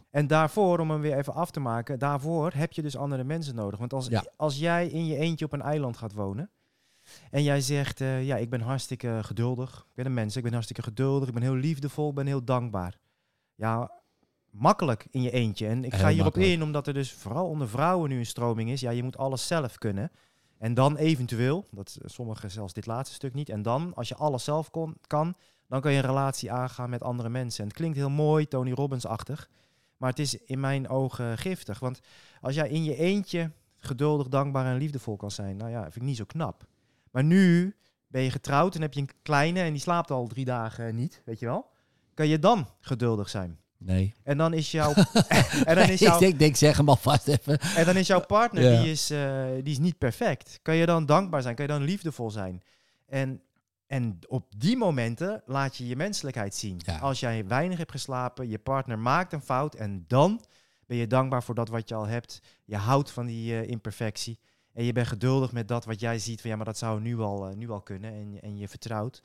En 0.10 0.28
daarvoor, 0.28 0.80
om 0.80 0.92
hem 0.92 1.02
weer 1.02 1.18
even 1.18 1.34
af 1.34 1.52
te 1.52 1.60
maken, 1.60 2.00
daarvoor 2.00 2.52
heb 2.56 2.72
je 2.72 2.82
dus 2.82 2.96
andere 2.98 3.24
mensen 3.24 3.56
nodig. 3.56 3.80
Want 3.80 3.94
als, 3.94 4.08
Ja. 4.08 4.26
als 4.36 4.58
jij 4.58 4.88
in 4.88 5.06
je 5.06 5.16
eentje 5.16 5.46
op 5.46 5.54
een 5.54 5.62
eiland 5.62 5.98
gaat 5.98 6.14
wonen 6.14 6.50
en 7.32 7.44
jij 7.44 7.62
zegt, 7.62 8.02
eh, 8.02 8.26
ja, 8.26 8.38
ik 8.38 8.50
ben 8.50 8.62
hartstikke 8.62 9.20
geduldig, 9.22 9.86
ik 9.90 9.96
ben 9.96 10.06
een 10.06 10.14
mens, 10.14 10.36
ik 10.36 10.44
ben 10.44 10.52
hartstikke 10.52 10.82
geduldig, 10.84 11.28
ik 11.28 11.34
ben 11.34 11.44
heel 11.44 11.56
liefdevol, 11.56 12.10
ik 12.10 12.16
ben 12.16 12.28
heel 12.28 12.44
dankbaar. 12.44 13.00
Ja, 13.56 13.92
makkelijk 14.52 15.08
in 15.10 15.22
je 15.22 15.32
eentje. 15.32 15.68
En 15.68 15.84
ik 15.84 15.94
ga 15.94 16.08
hierop 16.08 16.24
makkelijk. 16.24 16.52
in, 16.52 16.64
omdat 16.64 16.88
er 16.88 16.94
dus 16.94 17.14
vooral 17.14 17.48
onder 17.48 17.70
vrouwen 17.70 18.10
nu 18.10 18.18
een 18.18 18.26
stroming 18.26 18.70
is, 18.70 18.82
ja, 18.82 18.90
je 18.90 19.04
moet 19.04 19.18
alles 19.18 19.48
zelf 19.48 19.78
kunnen. 19.78 20.12
En 20.58 20.74
dan 20.74 20.98
eventueel, 20.98 21.68
dat 21.72 21.98
eh, 22.02 22.10
sommigen 22.10 22.52
zelfs 22.52 22.74
dit 22.74 22.86
laatste 22.86 23.16
stuk 23.16 23.34
niet, 23.34 23.50
en 23.50 23.62
dan, 23.62 23.94
als 23.96 24.08
je 24.08 24.16
alles 24.16 24.44
zelf 24.44 24.70
kon, 24.70 24.98
kan, 25.08 25.36
dan 25.68 25.82
kan 25.82 25.92
je 25.92 25.98
een 25.98 26.06
relatie 26.06 26.52
aangaan 26.52 26.90
met 26.90 27.04
andere 27.04 27.30
mensen. 27.30 27.62
En 27.62 27.68
het 27.68 27.78
klinkt 27.78 27.98
heel 27.98 28.10
mooi, 28.10 28.48
Tony 28.48 28.72
Robbins-achtig. 28.72 29.50
Maar 29.98 30.10
het 30.10 30.20
is 30.20 30.38
in 30.38 30.60
mijn 30.60 30.90
ogen 30.90 31.38
giftig. 31.38 31.80
Want 31.80 32.00
als 32.42 32.56
jij 32.56 32.70
in 32.70 32.84
je 32.84 32.96
eentje 32.96 33.52
geduldig, 33.78 34.28
dankbaar 34.28 34.66
en 34.66 34.78
liefdevol 34.78 35.16
kan 35.16 35.32
zijn, 35.32 35.58
nou 35.58 35.70
ja, 35.70 35.82
vind 35.82 35.96
ik 35.96 36.02
niet 36.02 36.18
zo 36.18 36.26
knap. 36.26 36.66
Maar 37.12 37.24
nu 37.24 37.76
ben 38.08 38.22
je 38.22 38.32
getrouwd 38.32 38.76
en 38.76 38.82
heb 38.82 38.94
je 38.94 39.02
een 39.02 39.10
kleine 39.22 39.62
en 39.62 39.72
die 39.72 39.82
slaapt 39.82 40.12
al 40.12 40.28
drie 40.28 40.46
dagen 40.46 40.96
niet, 40.96 41.22
weet 41.26 41.40
je 41.40 41.46
wel? 41.46 41.70
Kan 42.14 42.28
je 42.28 42.40
dan 42.40 42.68
geduldig 42.80 43.30
zijn? 43.30 43.60
Nee. 43.80 44.16
En 44.24 44.38
dan 44.38 44.54
is 44.54 44.72
jouw, 44.72 44.94
en 45.66 45.76
dan 45.76 45.90
is 45.90 46.00
jouw, 46.00 46.14
ik 46.14 46.20
denk, 46.20 46.40
denk, 46.40 46.56
zeg 46.56 46.78
hem 46.78 46.90
alvast 46.90 47.28
even. 47.28 47.60
en 47.60 47.86
dan 47.86 47.96
is 47.96 48.08
jouw 48.08 48.26
partner, 48.26 48.64
Ja. 48.64 48.82
die, 48.82 48.92
is, 48.92 49.10
eh, 49.10 49.46
die 49.64 49.72
is 49.74 49.80
niet 49.80 49.98
perfect. 49.98 50.60
Kan 50.62 50.76
je 50.76 50.86
dan 50.86 51.06
dankbaar 51.06 51.42
zijn? 51.42 51.56
Kan 51.56 51.66
je 51.66 51.72
dan 51.72 51.84
liefdevol 51.84 52.32
zijn? 52.32 52.62
En, 53.06 53.42
en 53.88 54.20
op 54.28 54.46
die 54.58 54.78
momenten 54.78 55.42
laat 55.46 55.76
je 55.78 55.88
je 55.88 55.96
menselijkheid 55.96 56.56
zien. 56.56 56.82
Ja. 56.86 56.98
Als 56.98 57.20
jij 57.20 57.48
weinig 57.48 57.78
hebt 57.78 57.92
geslapen, 57.92 58.50
je 58.50 58.60
partner 58.60 59.00
maakt 59.00 59.34
een 59.34 59.42
fout 59.42 59.76
en 59.76 60.04
dan 60.08 60.42
ben 60.86 60.98
je 60.98 61.08
dankbaar 61.08 61.44
voor 61.44 61.56
dat 61.56 61.70
wat 61.70 61.90
je 61.90 61.96
al 61.96 62.08
hebt. 62.08 62.42
Je 62.66 62.76
houdt 62.76 63.12
van 63.12 63.26
die 63.26 63.60
eh, 63.60 63.70
imperfectie. 63.70 64.40
En 64.74 64.84
je 64.84 64.92
bent 64.92 65.08
geduldig 65.08 65.52
met 65.52 65.68
dat 65.68 65.86
wat 65.86 66.00
jij 66.00 66.20
ziet 66.20 66.42
van 66.42 66.50
ja, 66.50 66.56
maar 66.56 66.66
dat 66.66 66.78
zou 66.78 67.02
nu 67.02 67.20
al, 67.20 67.48
eh, 67.48 67.56
nu 67.56 67.70
al 67.70 67.82
kunnen. 67.82 68.14
En, 68.14 68.42
en 68.42 68.58
je 68.58 68.68
vertrouwt. 68.68 69.22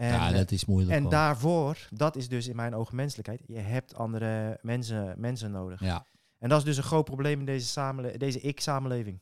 En, 0.00 0.08
ja, 0.12 0.28
eh, 0.30 0.36
dat 0.36 0.50
is 0.50 0.64
moeilijk. 0.64 0.96
en 0.96 1.08
daarvoor, 1.08 1.88
dat 1.90 2.16
is 2.16 2.28
dus 2.28 2.48
in 2.48 2.56
mijn 2.56 2.74
ogen 2.74 2.96
menselijkheid. 2.96 3.40
Je 3.46 3.58
hebt 3.58 3.94
andere 3.94 4.58
mensen, 4.62 5.14
mensen 5.18 5.50
nodig. 5.50 5.80
Ja. 5.80 6.04
En 6.38 6.48
dat 6.48 6.58
is 6.58 6.64
dus 6.64 6.76
een 6.76 6.82
groot 6.82 7.04
probleem 7.04 7.38
in 7.38 7.44
deze, 7.46 7.66
samenle- 7.66 8.16
deze 8.18 8.40
ik-samenleving. 8.40 9.18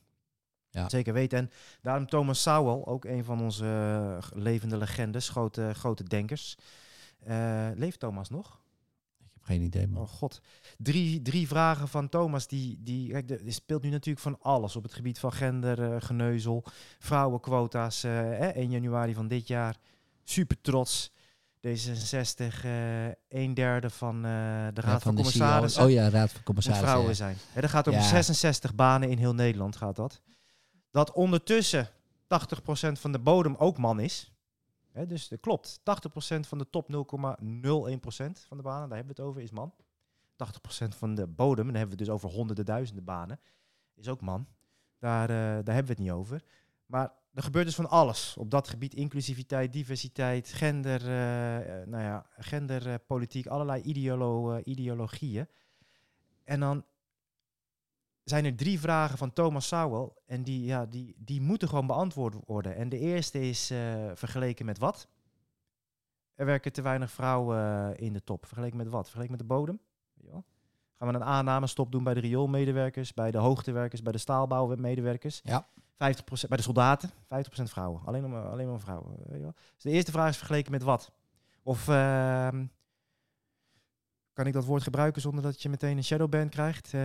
Ja. 0.71 0.89
Zeker 0.89 1.13
weten. 1.13 1.39
En 1.39 1.51
daarom 1.83 2.07
Thomas 2.07 2.43
Sowell, 2.43 2.83
ook 2.85 3.05
een 3.05 3.25
van 3.25 3.41
onze 3.43 3.65
eh, 4.21 4.39
levende 4.43 4.77
legendes, 4.77 5.29
grote, 5.29 5.71
grote 5.75 6.05
denkers. 6.05 6.57
Eh, 7.25 7.69
leeft 7.75 8.01
Thomas 8.01 8.31
nog? 8.31 8.61
Ik 9.19 9.27
heb 9.33 9.43
geen 9.45 9.63
idee, 9.63 9.87
man. 9.89 10.03
Oh 10.03 10.09
god. 10.09 10.41
Drie, 10.77 11.23
drie 11.23 11.49
vragen 11.49 11.89
van 11.89 12.09
Thomas. 12.09 12.47
Die, 12.47 12.79
die, 12.83 13.11
kijk, 13.11 13.31
er 13.31 13.41
speelt 13.53 13.83
nu 13.83 13.89
natuurlijk 13.91 14.25
van 14.25 14.39
alles 14.41 14.77
op 14.77 14.83
het 14.83 14.93
gebied 14.95 15.19
van 15.19 15.33
gender, 15.33 15.93
eh, 15.93 15.97
geneuzel, 16.01 16.65
vrouwenquota's. 16.99 18.05
eh, 18.05 18.13
hè, 18.13 18.49
1 18.49 18.71
januari 18.71 19.15
van 19.15 19.29
dit 19.29 19.47
jaar. 19.49 19.77
Super 20.29 20.61
trots. 20.61 21.11
D66, 21.67 22.65
eh 22.65 23.07
een 23.29 23.55
derde 23.55 23.91
van 23.91 24.17
eh, 24.17 24.23
de 24.23 24.27
Ja, 24.27 24.73
Raad 24.75 25.03
van, 25.03 25.15
de 25.15 25.23
Commissarissen 25.23 25.83
CEO. 25.83 25.85
Oh 25.85 25.91
ja, 25.91 26.09
Raad 26.09 26.33
van 26.33 26.43
Commissarissen. 26.43 26.89
vrouwen 26.89 27.11
ja. 27.11 27.17
zijn. 27.17 27.37
Hè, 27.53 27.61
dat 27.61 27.71
gaat 27.71 27.87
om 27.87 27.93
Ja. 27.93 28.03
66 28.03 28.75
banen 28.75 29.09
in 29.09 29.19
heel 29.19 29.35
Nederland 29.35 29.77
gaat 29.77 29.97
dat. 29.97 30.21
Dat 30.91 31.13
ondertussen 31.13 31.89
80% 31.89 31.89
van 32.93 33.13
de 33.13 33.19
bodem 33.19 33.55
ook 33.55 33.79
man 33.79 34.01
is. 34.01 34.33
Dus 35.07 35.29
dat 35.29 35.41
klopt. 35.41 35.81
80% 35.81 35.83
van 36.41 36.59
de 36.59 36.71
top 36.71 36.89
0,01% 36.93 36.97
van 38.47 38.57
de 38.57 38.63
banen, 38.63 38.89
daar 38.89 38.97
hebben 38.99 39.17
we 39.17 39.23
het 39.23 39.31
over, 39.31 39.43
is 39.43 39.51
man. 39.51 39.75
80% 39.75 40.89
van 40.89 41.15
de 41.15 41.27
bodem, 41.27 41.67
en 41.67 41.73
dan 41.73 41.81
hebben 41.81 41.97
we 41.97 42.05
het 42.05 42.07
dus 42.07 42.09
over 42.09 42.31
honderden 42.31 42.65
duizenden 42.65 43.05
banen, 43.05 43.41
is 43.95 44.09
ook 44.09 44.21
man. 44.21 44.47
Daar, 44.99 45.31
eh, 45.31 45.37
daar 45.37 45.75
hebben 45.75 45.85
we 45.85 45.93
het 45.93 45.99
niet 45.99 46.11
over. 46.11 46.43
Maar 46.87 47.13
er 47.39 47.45
gebeurt 47.45 47.67
dus 47.67 47.75
van 47.75 47.89
alles 47.89 48.37
op 48.37 48.51
dat 48.51 48.69
gebied. 48.69 48.95
Inclusiviteit, 48.95 49.73
diversiteit, 49.73 50.49
gender, 50.49 51.07
eh, 51.07 51.81
eh, 51.81 51.89
nou 51.89 52.03
ja, 52.03 52.27
genderpolitiek, 52.39 53.47
allerlei 53.47 53.83
ideolo, 53.83 54.53
eh, 54.53 54.61
ideologieën. 54.65 55.49
En 56.45 56.61
dan 56.61 56.85
zijn 58.25 58.45
er 58.45 58.57
drie 58.57 58.81
vragen 58.81 59.19
van 59.19 59.33
Thomas 59.33 59.69
Sowell. 59.69 60.09
En 60.27 60.43
die, 60.43 60.65
ja, 60.65 60.87
die, 60.87 61.15
die 61.19 61.41
moeten 61.41 61.69
gewoon 61.69 61.87
beantwoord 61.87 62.35
worden. 62.47 62.77
En 62.77 62.89
de 62.89 62.99
eerste 62.99 63.41
is 63.41 63.71
eh, 63.71 64.11
vergeleken 64.15 64.67
met 64.67 64.79
wat? 64.79 65.09
Er 66.35 66.47
werken 66.47 66.73
te 66.73 66.83
weinig 66.83 67.11
vrouwen 67.11 67.59
eh, 67.59 68.07
in 68.07 68.13
de 68.13 68.25
top. 68.25 68.47
Vergeleken 68.47 68.77
met 68.77 68.89
wat? 68.89 69.05
Vergeleken 69.05 69.31
met 69.31 69.41
de 69.41 69.55
bodem? 69.55 69.81
Gaan 70.95 71.09
we 71.09 71.15
een 71.15 71.25
aannamestop 71.25 71.93
doen 71.93 72.05
bij 72.05 72.15
de 72.15 72.21
rioolmedewerkers, 72.21 73.15
bij 73.15 73.31
de 73.31 73.39
hoogtewerkers, 73.39 74.03
bij 74.03 74.13
de 74.13 74.19
staalbouwmedewerkers? 74.19 75.41
Ja. 75.45 75.69
50% 75.99 76.49
bij 76.49 76.57
de 76.57 76.63
soldaten, 76.63 77.11
50% 77.11 77.15
vrouwen. 77.63 78.03
Alleen 78.05 78.31
maar, 78.31 78.49
alleen 78.49 78.69
maar 78.69 78.81
vrouwen. 78.81 79.15
Weet 79.17 79.37
je 79.37 79.43
wel? 79.43 79.55
Dus 79.75 79.83
de 79.83 79.91
eerste 79.91 80.13
vraag 80.13 80.31
is 80.31 80.37
vergeleken 80.37 80.73
met 80.73 80.83
wat? 80.83 81.13
Of 81.63 81.89
ehm, 81.89 82.65
kan 84.33 84.47
ik 84.47 84.53
dat 84.53 84.65
woord 84.65 84.83
gebruiken 84.83 85.21
zonder 85.23 85.43
dat 85.43 85.63
je 85.63 85.69
meteen 85.69 85.97
een 85.97 86.05
shadowban 86.05 86.49
krijgt? 86.49 86.95
Eh, 86.95 87.01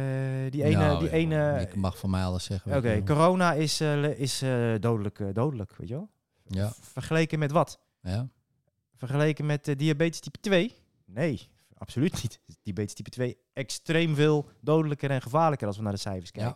die 0.50 0.64
ene, 0.64 0.78
Nou, 0.78 1.00
die 1.00 1.08
ja, 1.08 1.14
ene. 1.14 1.62
Ik 1.62 1.76
mag 1.76 1.98
van 1.98 2.10
mij 2.10 2.24
alles 2.24 2.44
zeggen. 2.44 2.78
Oké, 2.78 3.04
corona 3.04 3.54
is, 3.54 3.80
eh, 3.80 4.20
is 4.20 4.42
eh, 4.42 4.74
dodelijk, 4.80 5.36
dodelijk, 5.36 5.76
weet 5.76 5.88
je 5.88 5.94
wel? 5.94 6.10
Ja. 6.44 6.74
Vergeleken 6.82 7.40
met 7.40 7.52
wat? 7.52 7.80
ja. 8.02 8.28
Vergeleken 8.96 9.46
met 9.46 9.74
diabetes 9.78 10.20
type 10.20 10.40
2? 10.40 10.76
Nee, 11.06 11.50
absoluut 11.78 12.22
niet. 12.24 12.40
Diabetes 12.64 12.94
type 12.94 13.10
2 13.10 13.38
extreem 13.54 14.16
veel 14.16 14.50
dodelijker 14.62 15.10
en 15.10 15.22
gevaarlijker 15.22 15.68
als 15.68 15.78
we 15.78 15.84
naar 15.84 15.92
de 15.92 16.00
cijfers 16.00 16.30
Ja. 16.34 16.56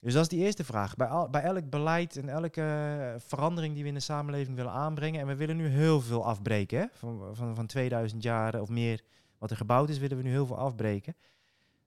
Dus 0.00 0.12
dat 0.12 0.22
is 0.22 0.28
die 0.28 0.44
eerste 0.44 0.64
vraag. 0.64 0.96
Bij, 0.96 1.06
al, 1.06 1.30
bij 1.30 1.42
elk 1.42 1.70
beleid 1.70 2.16
en 2.16 2.28
elke 2.28 2.62
eh, 2.62 3.20
verandering 3.20 3.74
die 3.74 3.82
we 3.82 3.88
in 3.88 3.94
de 3.94 4.00
samenleving 4.00 4.56
willen 4.56 4.72
aanbrengen. 4.72 5.20
En 5.20 5.26
we 5.26 5.36
willen 5.36 5.56
nu 5.56 5.66
heel 5.66 6.00
veel 6.00 6.24
afbreken. 6.24 6.78
Hè? 6.78 6.86
Van, 6.92 7.36
van, 7.36 7.54
van 7.54 7.66
2000 7.66 8.22
jaar 8.22 8.60
of 8.60 8.68
meer 8.68 9.02
wat 9.38 9.50
er 9.50 9.56
gebouwd 9.56 9.88
is, 9.88 9.98
willen 9.98 10.16
we 10.16 10.22
nu 10.22 10.30
heel 10.30 10.46
veel 10.46 10.58
afbreken. 10.58 11.16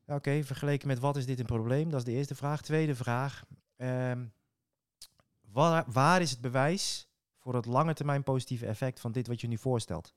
Oké, 0.07 0.43
vergeleken 0.43 0.87
met 0.87 0.99
wat 0.99 1.17
is 1.17 1.25
dit 1.25 1.39
een 1.39 1.45
probleem? 1.45 1.89
Dat 1.89 1.99
is 1.99 2.05
de 2.05 2.11
eerste 2.11 2.35
vraag. 2.35 2.61
Tweede 2.61 2.95
vraag. 2.95 3.43
ehm, 3.77 4.25
waar, 5.51 5.85
waar 5.87 6.21
is 6.21 6.31
het 6.31 6.41
bewijs 6.41 7.09
voor 7.37 7.55
het 7.55 7.65
lange 7.65 7.93
termijn 7.93 8.23
positieve 8.23 8.65
effect 8.65 8.99
van 8.99 9.11
dit 9.11 9.27
wat 9.27 9.41
je 9.41 9.47
nu 9.47 9.57
voorstelt? 9.57 10.13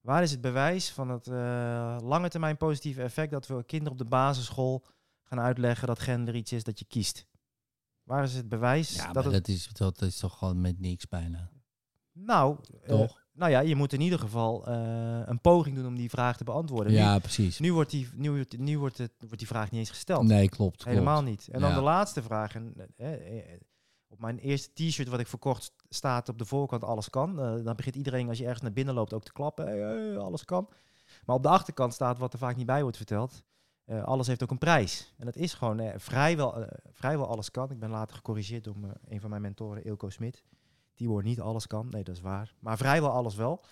Waar 0.00 0.22
is 0.22 0.30
het 0.30 0.40
bewijs 0.40 0.92
van 0.92 1.08
het 1.08 1.26
eh, 1.26 1.96
lange 2.00 2.28
termijn 2.28 2.56
positieve 2.56 3.02
effect 3.02 3.30
dat 3.30 3.46
we 3.46 3.64
kinderen 3.64 3.92
op 3.92 3.98
de 3.98 4.04
basisschool 4.04 4.84
gaan 5.24 5.40
uitleggen 5.40 5.86
dat 5.86 5.98
gender 5.98 6.34
iets 6.34 6.52
is 6.52 6.64
dat 6.64 6.78
je 6.78 6.84
kiest? 6.84 7.26
Waar 8.02 8.22
is 8.22 8.34
het 8.34 8.48
bewijs 8.48 8.94
Ja, 8.94 9.12
dat 9.12 9.24
het... 9.24 9.32
dat, 9.32 9.48
is, 9.48 9.68
dat 9.72 10.02
is 10.02 10.18
toch 10.18 10.38
gewoon 10.38 10.60
met 10.60 10.80
niks 10.80 11.08
bijna. 11.08 11.50
Nou, 12.12 12.56
eh, 12.82 12.88
Toch? 12.88 13.24
nou 13.32 13.50
ja, 13.50 13.60
je 13.60 13.74
moet 13.74 13.92
in 13.92 14.00
ieder 14.00 14.18
geval 14.18 14.66
eh, 14.66 15.20
een 15.24 15.40
poging 15.40 15.76
doen 15.76 15.86
om 15.86 15.96
die 15.96 16.10
vraag 16.10 16.36
te 16.36 16.44
beantwoorden. 16.44 16.92
Nu- 16.92 16.98
ja, 16.98 17.18
precies. 17.18 17.58
Nu, 17.58 17.72
wordt, 17.72 17.90
die, 17.90 18.08
nu, 18.14 18.30
wordt, 18.30 18.58
nu 18.58 18.78
wordt, 18.78 18.98
het, 18.98 19.12
wordt 19.18 19.38
die 19.38 19.46
vraag 19.46 19.70
niet 19.70 19.80
eens 19.80 19.90
gesteld. 19.90 20.24
Nee, 20.24 20.48
klopt. 20.48 20.76
klopt. 20.76 20.84
Helemaal 20.84 21.22
niet. 21.22 21.48
En 21.48 21.60
dan 21.60 21.74
de 21.74 21.80
laatste 21.80 22.22
vraag. 22.22 22.54
En, 22.54 22.74
eh, 22.96 23.08
op 24.08 24.20
mijn 24.20 24.38
eerste 24.38 24.70
t-shirt 24.72 25.08
wat 25.08 25.20
ik 25.20 25.26
verkocht 25.26 25.72
staat 25.88 26.28
op 26.28 26.38
de 26.38 26.44
voorkant 26.44 26.84
alles 26.84 27.10
kan. 27.10 27.36
Dan 27.64 27.76
begint 27.76 27.96
iedereen 27.96 28.28
als 28.28 28.38
je 28.38 28.44
ergens 28.44 28.62
naar 28.62 28.72
binnen 28.72 28.94
loopt 28.94 29.12
ook 29.12 29.24
te 29.24 29.32
klappen. 29.32 29.66
Hey, 29.66 29.78
hey, 29.78 30.16
alles 30.16 30.44
kan. 30.44 30.68
Maar 31.24 31.36
op 31.36 31.42
de 31.42 31.48
achterkant 31.48 31.94
staat 31.94 32.18
wat 32.18 32.32
er 32.32 32.38
vaak 32.38 32.56
niet 32.56 32.66
bij 32.66 32.82
wordt 32.82 32.96
verteld. 32.96 33.42
Eh, 33.84 34.02
alles 34.02 34.26
heeft 34.26 34.42
ook 34.42 34.50
een 34.50 34.58
prijs. 34.58 35.14
En 35.18 35.24
dat 35.24 35.36
is 35.36 35.54
gewoon 35.54 35.80
eh, 35.80 35.98
vrijwel, 35.98 36.62
eh, 36.62 36.78
vrijwel 36.92 37.26
alles 37.26 37.50
kan. 37.50 37.70
Ik 37.70 37.78
ben 37.78 37.90
later 37.90 38.16
gecorrigeerd 38.16 38.64
door 38.64 38.76
een 39.08 39.20
van 39.20 39.30
mijn 39.30 39.42
mentoren, 39.42 39.84
Ilko 39.84 40.08
Smit. 40.08 40.44
Die 40.94 41.08
woord 41.08 41.24
niet 41.24 41.40
alles 41.40 41.66
kan. 41.66 41.88
Nee, 41.90 42.04
dat 42.04 42.14
is 42.14 42.20
waar. 42.20 42.54
Maar 42.58 42.76
vrijwel 42.76 43.10
alles 43.10 43.34
wel. 43.34 43.64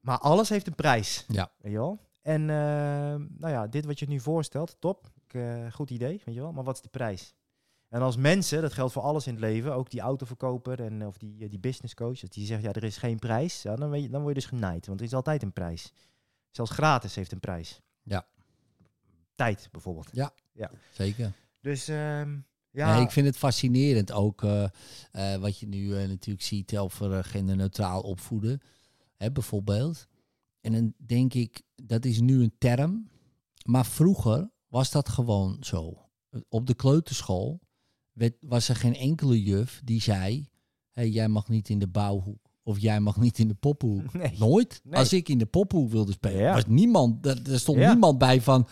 Maar 0.00 0.18
alles 0.18 0.48
heeft 0.48 0.66
een 0.66 0.74
prijs. 0.74 1.24
Ja. 1.28 1.52
Weet 1.58 1.72
je 1.72 1.78
wel? 1.78 2.10
En 2.22 2.44
nou 2.44 3.48
ja, 3.48 3.66
dit 3.66 3.84
wat 3.84 3.98
je 3.98 4.08
nu 4.08 4.20
voorstelt, 4.20 4.76
top. 4.78 5.10
Ik, 5.26 5.40
goed 5.72 5.90
idee, 5.90 6.22
weet 6.24 6.34
je 6.34 6.40
wel. 6.40 6.52
Maar 6.52 6.64
wat 6.64 6.74
is 6.74 6.82
de 6.82 6.88
prijs? 6.88 7.34
En 7.88 8.02
als 8.02 8.16
mensen, 8.16 8.62
dat 8.62 8.72
geldt 8.72 8.92
voor 8.92 9.02
alles 9.02 9.26
in 9.26 9.32
het 9.32 9.42
leven, 9.42 9.74
ook 9.74 9.90
die 9.90 10.00
autoverkoper 10.00 10.80
en 10.80 11.06
of 11.06 11.18
die, 11.18 11.48
die 11.48 11.58
business 11.58 11.94
coach, 11.94 12.20
als 12.20 12.30
die 12.30 12.46
zegt 12.46 12.62
ja, 12.62 12.72
er 12.72 12.84
is 12.84 12.96
geen 12.96 13.18
prijs, 13.18 13.62
ja, 13.62 13.76
dan, 13.76 13.90
weet 13.90 14.02
je, 14.02 14.08
dan 14.08 14.22
word 14.22 14.34
je 14.34 14.40
dus 14.40 14.50
genaaid. 14.50 14.86
Want 14.86 15.00
er 15.00 15.06
is 15.06 15.14
altijd 15.14 15.42
een 15.42 15.52
prijs. 15.52 15.92
Zelfs 16.50 16.70
gratis 16.70 17.14
heeft 17.14 17.32
een 17.32 17.40
prijs. 17.40 17.80
Ja. 18.02 18.26
Tijd 19.44 19.68
bijvoorbeeld. 19.72 20.08
Zeker. 20.92 21.32
Dus 21.60 21.88
ehm, 21.88 22.36
ja, 22.70 22.94
Nee, 22.94 23.02
ik 23.04 23.10
vind 23.10 23.26
het 23.26 23.36
fascinerend 23.36 24.12
ook 24.12 24.42
eh, 24.42 24.64
eh, 25.12 25.40
wat 25.40 25.58
je 25.58 25.66
nu 25.66 25.96
eh, 25.96 26.08
natuurlijk 26.08 26.44
ziet 26.46 26.78
over 26.78 27.24
genderneutraal 27.24 28.00
opvoeden, 28.00 28.60
hè, 29.16 29.32
bijvoorbeeld. 29.32 30.06
En 30.60 30.72
dan 30.72 30.94
denk 31.06 31.34
ik, 31.34 31.62
dat 31.74 32.04
is 32.04 32.20
nu 32.20 32.42
een 32.42 32.54
term, 32.58 33.08
maar 33.64 33.86
vroeger 33.86 34.50
was 34.68 34.90
dat 34.90 35.08
gewoon 35.08 35.56
zo. 35.60 36.08
Op 36.48 36.66
de 36.66 36.74
kleuterschool 36.74 37.60
werd, 38.12 38.34
was 38.40 38.68
er 38.68 38.76
geen 38.76 38.96
enkele 38.96 39.42
juf 39.42 39.80
die 39.84 40.00
zei, 40.00 40.48
hey, 40.90 41.08
jij 41.08 41.28
mag 41.28 41.48
niet 41.48 41.68
in 41.68 41.78
de 41.78 41.88
bouwhoek 41.88 42.50
of 42.62 42.78
jij 42.78 43.00
mag 43.00 43.16
niet 43.16 43.38
in 43.38 43.48
de 43.48 43.54
poppenhoek. 43.54 44.12
nee. 44.22 44.38
Nooit. 44.38 44.80
Nee. 44.84 44.98
Als 44.98 45.12
ik 45.12 45.28
in 45.28 45.38
de 45.38 45.46
poppenhoek 45.46 45.90
wilde 45.90 46.12
spelen, 46.12 46.40
Ja. 46.40 46.54
was 46.54 46.66
niemand, 46.66 47.26
er, 47.26 47.50
er 47.50 47.58
stond 47.60 47.78
Ja. 47.78 47.90
niemand 47.90 48.18
bij 48.18 48.40
van, 48.40 48.66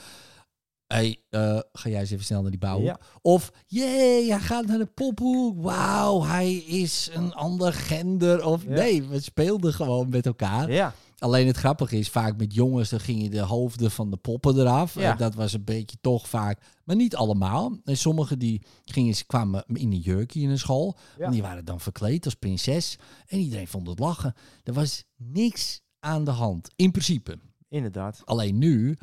hey, 0.94 1.16
eh, 1.30 1.58
ga 1.72 1.88
jij 1.88 2.00
eens 2.00 2.10
even 2.10 2.24
snel 2.24 2.42
naar 2.42 2.50
die. 2.50 2.82
Ja. 2.82 2.98
Of, 3.22 3.52
jee, 3.66 4.30
hij 4.30 4.40
gaat 4.40 4.66
naar 4.66 4.78
de 4.78 4.86
pophoek. 4.86 5.62
Wauw, 5.62 6.22
hij 6.22 6.54
is 6.54 7.10
een 7.12 7.34
ander 7.34 7.72
gender. 7.72 8.44
Of 8.44 8.62
Ja. 8.62 8.68
nee, 8.68 9.02
we 9.02 9.20
speelden 9.20 9.72
gewoon 9.72 10.08
met 10.08 10.26
elkaar. 10.26 10.72
Ja, 10.72 10.94
Alleen 11.18 11.46
het 11.46 11.56
grappige 11.56 11.98
is, 11.98 12.08
vaak 12.08 12.36
met 12.36 12.54
jongens, 12.54 12.88
dan 12.88 13.00
gingen 13.00 13.30
de 13.30 13.40
hoofden 13.40 13.90
van 13.90 14.10
de 14.10 14.16
poppen 14.16 14.58
eraf. 14.58 14.94
Ja. 14.94 15.12
Eh, 15.12 15.18
dat 15.18 15.34
was 15.34 15.52
een 15.52 15.64
beetje 15.64 15.96
toch 16.00 16.28
vaak, 16.28 16.60
maar 16.84 16.96
niet 16.96 17.16
allemaal. 17.16 17.76
En 17.84 17.96
sommigen 17.96 18.38
die 18.38 18.62
gingen, 18.84 19.14
ze 19.14 19.26
kwamen 19.26 19.64
in 19.66 19.92
een 19.92 19.98
jurkje 19.98 20.40
in 20.40 20.50
een 20.50 20.58
school. 20.58 20.96
En 21.18 21.30
die 21.30 21.42
waren 21.42 21.64
dan 21.64 21.80
verkleed 21.80 22.24
als 22.24 22.34
prinses. 22.34 22.98
En 23.26 23.38
iedereen 23.38 23.68
vond 23.68 23.86
het 23.86 23.98
lachen. 23.98 24.34
Er 24.62 24.72
was 24.72 25.04
niks 25.16 25.80
aan 25.98 26.24
de 26.24 26.30
hand, 26.30 26.70
in 26.76 26.90
principe. 26.90 27.38
inderdaad. 27.68 28.22
Alleen 28.24 28.58
nu, 28.58 28.96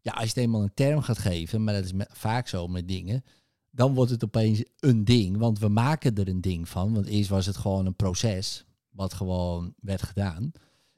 ja, 0.00 0.12
als 0.12 0.22
je 0.22 0.28
het 0.28 0.36
eenmaal 0.36 0.62
een 0.62 0.74
term 0.74 1.00
gaat 1.00 1.18
geven, 1.18 1.64
maar 1.64 1.74
dat 1.74 1.84
is 1.84 1.92
vaak 2.08 2.48
zo 2.48 2.66
met 2.66 2.88
dingen, 2.88 3.24
dan 3.70 3.94
wordt 3.94 4.10
het 4.10 4.24
opeens 4.24 4.64
een 4.78 5.04
ding. 5.04 5.36
Want 5.36 5.58
we 5.58 5.68
maken 5.68 6.14
er 6.14 6.28
een 6.28 6.40
ding 6.40 6.68
van. 6.68 6.94
Want 6.94 7.06
eerst 7.06 7.30
was 7.30 7.46
het 7.46 7.56
gewoon 7.56 7.86
een 7.86 7.96
proces, 7.96 8.64
wat 8.90 9.14
gewoon 9.14 9.74
werd 9.80 10.02
gedaan. 10.02 10.52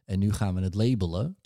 En 0.04 0.18
nu 0.18 0.32
gaan 0.32 0.54
we 0.54 0.60
het 0.60 0.74
labelen. 0.74 1.36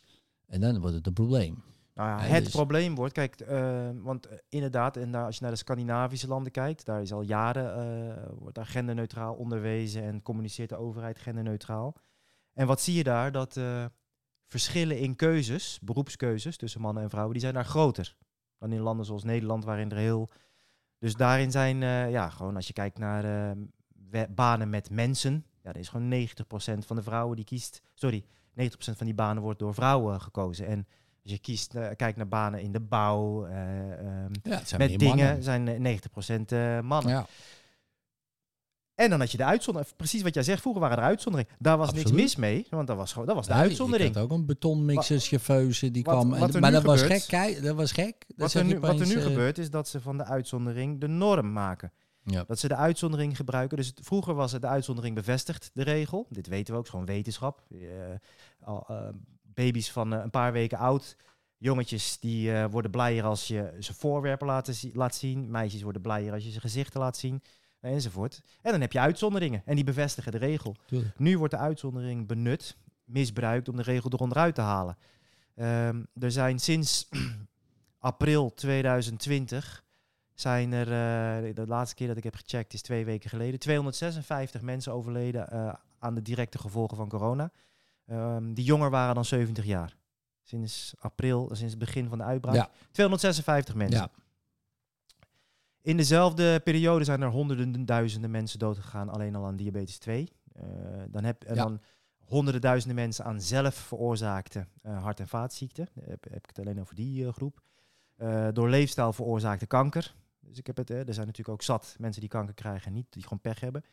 En 0.47 0.61
dan 0.61 0.81
wordt 0.81 0.97
het 0.97 1.07
een 1.07 1.13
probleem. 1.13 1.63
Nou 1.95 2.09
ja, 2.09 2.19
het 2.27 2.45
dus- 2.45 2.53
probleem 2.53 2.95
wordt, 2.95 3.13
kijk, 3.13 3.41
eh, 3.41 3.91
want 3.95 4.27
eh, 4.27 4.39
inderdaad, 4.49 4.97
en 4.97 5.13
daar, 5.13 5.25
als 5.25 5.37
je 5.37 5.43
naar 5.43 5.51
de 5.51 5.57
Scandinavische 5.57 6.29
landen 6.29 6.53
kijkt, 6.53 6.85
daar 6.85 7.03
is 7.03 7.13
al 7.13 7.23
jaren, 7.23 7.75
eh, 7.75 8.23
wordt 8.39 8.55
daar 8.55 8.67
genderneutraal 8.67 9.35
onderwezen 9.35 10.03
en 10.03 10.23
communiceert 10.23 10.69
de 10.69 10.77
overheid 10.77 11.19
genderneutraal. 11.19 11.95
En 12.53 12.67
wat 12.67 12.81
zie 12.81 12.95
je 12.95 13.03
daar? 13.03 13.33
Dat 13.33 13.61
verschillen 14.47 14.99
in 14.99 15.17
keuzes, 15.17 15.79
beroepskeuzes 15.83 16.57
tussen 16.57 16.81
mannen 16.81 17.03
en 17.03 17.11
vrouwen, 17.11 17.33
die 17.33 17.43
zijn 17.43 17.55
daar 17.55 17.65
groter 17.65 18.17
dan 18.59 18.73
in 18.73 18.81
landen 18.81 19.07
zoals 19.07 19.25
Nederland, 19.25 19.65
waarin 19.65 19.91
er 19.91 19.97
heel... 19.97 20.31
Dus 20.99 21.15
daarin 21.15 21.51
zijn, 21.51 21.83
eh, 21.83 22.11
ja, 22.11 22.29
gewoon 22.29 22.57
als 22.57 22.67
je 22.67 22.73
kijkt 22.73 22.99
naar 22.99 23.51
eh, 24.11 24.23
banen 24.35 24.71
met 24.71 24.91
mensen, 24.91 25.45
ja, 25.63 25.71
er 25.73 25.77
is 25.79 25.89
gewoon 25.89 26.09
90% 26.09 26.87
van 26.87 26.97
de 26.97 27.03
vrouwen 27.03 27.37
die 27.37 27.45
kiest, 27.45 27.83
sorry, 27.95 28.25
90% 28.55 28.97
van 28.97 29.07
die 29.07 29.15
banen 29.15 29.43
wordt 29.43 29.59
door 29.59 29.75
vrouwen 29.75 30.21
gekozen. 30.21 30.67
En 30.67 30.87
als 31.23 31.33
je 31.33 31.39
kiest, 31.39 31.75
eh, 31.75 31.89
kijkt 31.97 32.17
naar 32.17 32.29
banen 32.29 32.61
in 32.61 32.73
de 32.73 32.81
bouw, 32.81 33.47
eh, 33.47 33.93
ehm, 33.93 34.33
Ja, 34.43 34.63
met 34.79 34.99
dingen, 34.99 35.07
mannen. 35.17 35.43
zijn 35.43 35.69
eh, 35.69 35.79
90% 35.79 36.53
eh, 36.53 36.81
mannen. 36.81 37.13
Ja, 37.13 37.27
En 38.97 39.11
dan 39.11 39.21
had 39.21 39.31
je 39.31 39.37
de 39.37 39.45
uitzondering. 39.45 39.97
Precies 39.97 40.23
wat 40.23 40.35
jij 40.35 40.43
zegt, 40.43 40.61
vroeger 40.61 40.83
waren 40.83 40.97
er 40.99 41.03
uitzonderingen. 41.05 41.55
Daar 41.59 41.77
was 41.77 41.93
niks 41.93 42.13
mis 42.13 42.37
mee, 42.37 42.67
want 42.71 42.87
dat 42.87 42.97
was, 42.97 43.13
gewoon, 43.13 43.27
dat 43.27 43.37
was 43.37 43.47
de 43.47 43.53
Nou, 43.53 43.65
uitzondering. 43.65 44.09
Ik 44.09 44.15
had 44.15 44.25
ook 44.25 44.31
een 44.31 44.47
betonmixerschauffeuse 44.47 45.91
die 45.91 46.05
Wat- 46.05 46.15
kwam. 46.15 46.39
wat 46.39 46.55
en- 46.55 46.61
maar 46.61 46.71
dat 46.73 46.83
was 46.83 47.03
gek. 47.03 47.63
Dat 47.63 47.77
was 47.77 47.93
gek. 47.93 48.25
Dat 48.29 48.37
Wat 48.37 48.53
er, 48.55 48.67
je 48.67 48.75
nu, 48.75 48.81
wat 48.81 49.01
er 49.01 49.07
nu 49.07 49.15
eh, 49.15 49.23
gebeurt, 49.23 49.59
is 49.59 49.71
dat 49.71 49.89
ze 49.89 50.01
van 50.01 50.17
de 50.17 50.25
uitzondering 50.25 51.01
de 51.01 51.07
norm 51.09 51.53
maken. 51.53 51.93
Ja. 52.23 52.45
Dat 52.47 52.59
ze 52.59 52.69
de 52.69 52.75
uitzondering 52.77 53.37
gebruiken. 53.37 53.77
Dus 53.77 53.87
het- 53.87 54.01
vroeger 54.03 54.35
was 54.35 54.53
het 54.53 54.61
de 54.61 54.69
uitzondering 54.69 55.15
bevestigd, 55.15 55.71
de 55.75 55.83
regel. 55.83 56.27
Dit 56.31 56.47
weten 56.47 56.73
we 56.73 56.79
ook, 56.79 56.85
is 56.85 56.91
gewoon 56.91 57.07
wetenschap. 57.07 57.63
Eh, 57.71 58.13
eh, 58.65 59.09
baby's 59.55 59.91
van 59.91 60.11
een 60.13 60.31
paar 60.31 60.53
weken 60.53 60.79
oud. 60.79 61.17
Jongetjes 61.59 62.19
die 62.21 62.53
worden 62.71 62.91
blijer 62.91 63.25
als 63.25 63.49
je 63.49 63.77
ze 63.81 63.95
voorwerpen 63.95 64.75
zi- 64.75 64.91
laat 64.95 65.15
zien. 65.15 65.51
Meisjes 65.51 65.83
worden 65.83 66.03
blijer 66.03 66.33
als 66.33 66.45
je 66.45 66.51
ze 66.51 66.61
gezichten 66.61 67.01
laat 67.01 67.17
zien. 67.17 67.43
Enzovoort. 67.87 68.43
En 68.63 68.71
dan 68.71 68.81
heb 68.81 68.93
je 68.93 69.01
uitzonderingen. 69.01 69.63
En 69.65 69.75
die 69.75 69.85
bevestigen 69.85 70.33
de 70.33 70.39
regel. 70.39 70.77
Tuurlijk. 70.87 71.19
Nu 71.19 71.39
wordt 71.39 71.53
de 71.53 71.61
uitzondering 71.61 72.27
benut, 72.27 72.77
misbruikt 73.05 73.69
om 73.69 73.77
de 73.77 73.83
regel 73.83 74.11
eronderuit 74.13 74.55
te 74.55 74.61
halen. 74.61 74.97
Ehm, 75.55 76.03
er 76.19 76.31
zijn 76.31 76.59
sinds 76.59 77.09
april 77.99 78.55
2020 78.55 79.85
zijn 80.35 80.73
er, 80.73 80.87
eh, 80.87 81.55
de 81.55 81.67
laatste 81.67 81.95
keer 81.95 82.07
dat 82.09 82.17
ik 82.17 82.25
heb 82.25 82.35
gecheckt 82.35 82.73
is 82.73 82.83
twee 82.83 83.05
weken 83.05 83.31
geleden, 83.31 83.59
256 83.61 84.61
mensen 84.61 84.93
overleden 84.93 85.51
eh, 85.51 85.73
aan 85.99 86.15
de 86.15 86.23
directe 86.23 86.59
gevolgen 86.59 86.97
van 86.97 87.09
corona. 87.09 87.51
Ehm, 88.07 88.53
die 88.53 88.65
jonger 88.65 88.91
waren 88.91 89.15
dan 89.15 89.25
70 89.25 89.65
jaar. 89.65 89.97
Sinds 90.43 90.95
april, 90.99 91.49
sinds 91.53 91.73
het 91.75 91.79
begin 91.79 92.09
van 92.09 92.19
de 92.19 92.25
uitbraak. 92.25 92.55
Ja. 92.55 92.71
256 92.91 93.75
mensen. 93.75 94.01
Ja. 94.01 94.11
In 95.87 95.97
dezelfde 95.97 96.61
periode 96.61 97.05
zijn 97.05 97.23
er 97.23 97.29
honderden 97.29 97.85
duizenden 97.85 98.31
mensen 98.31 98.59
doodgegaan 98.59 99.09
alleen 99.09 99.35
al 99.35 99.47
aan 99.47 99.57
diabetes 99.57 99.99
2. 99.99 100.29
Eh, 100.53 100.65
dan 101.09 101.25
heb 101.25 101.45
en 101.45 101.55
Ja. 101.55 101.63
dan 101.63 101.81
honderden 102.25 102.61
duizenden 102.61 102.97
mensen 102.97 103.25
aan 103.25 103.41
zelf 103.41 103.75
veroorzaakte 103.75 104.67
eh, 104.83 105.03
hart- 105.03 105.21
en 105.21 105.29
vaatziekten. 105.29 105.89
Heb, 106.01 106.25
heb 106.25 106.39
ik 106.39 106.47
het 106.47 106.59
alleen 106.59 106.81
over 106.81 106.95
die 106.95 107.27
eh, 107.27 107.33
groep. 107.33 107.61
Eh, 108.17 108.49
door 108.53 108.69
leefstijl 108.69 109.13
veroorzaakte 109.13 109.67
kanker. 109.67 110.15
Dus 110.41 110.59
ik 110.59 110.67
heb 110.67 110.77
het, 110.77 110.91
eh, 110.91 110.99
er 111.09 111.15
zijn 111.15 111.27
natuurlijk 111.27 111.49
ook 111.57 111.63
zat 111.63 111.95
mensen 111.99 112.21
die 112.21 112.31
kanker 112.31 112.55
krijgen 112.55 112.87
en 112.87 112.93
niet, 112.93 113.07
die 113.11 113.23
gewoon 113.23 113.41
pech 113.41 113.61
hebben. 113.61 113.85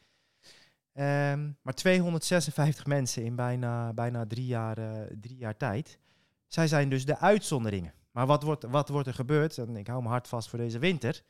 Ehm, 0.94 1.52
maar 1.62 1.74
256 1.74 2.86
mensen 2.86 3.24
in 3.24 3.36
bijna, 3.36 3.94
bijna 3.94 4.26
drie, 4.26 4.46
jaar, 4.46 4.78
eh, 4.78 5.16
drie 5.20 5.38
jaar 5.38 5.58
tijd. 5.58 6.00
Zij 6.48 6.68
zijn 6.68 6.90
dus 6.90 7.06
de 7.06 7.18
uitzonderingen. 7.18 7.94
Maar 8.12 8.26
wat 8.28 8.44
wordt, 8.44 8.64
wat 8.64 8.90
wordt 8.90 9.08
er 9.08 9.14
gebeurd? 9.14 9.58
En 9.58 9.76
ik 9.76 9.88
hou 9.88 10.04
me 10.04 10.10
hard 10.10 10.28
vast 10.28 10.50
voor 10.50 10.60
deze 10.60 10.80
winter. 10.80 11.24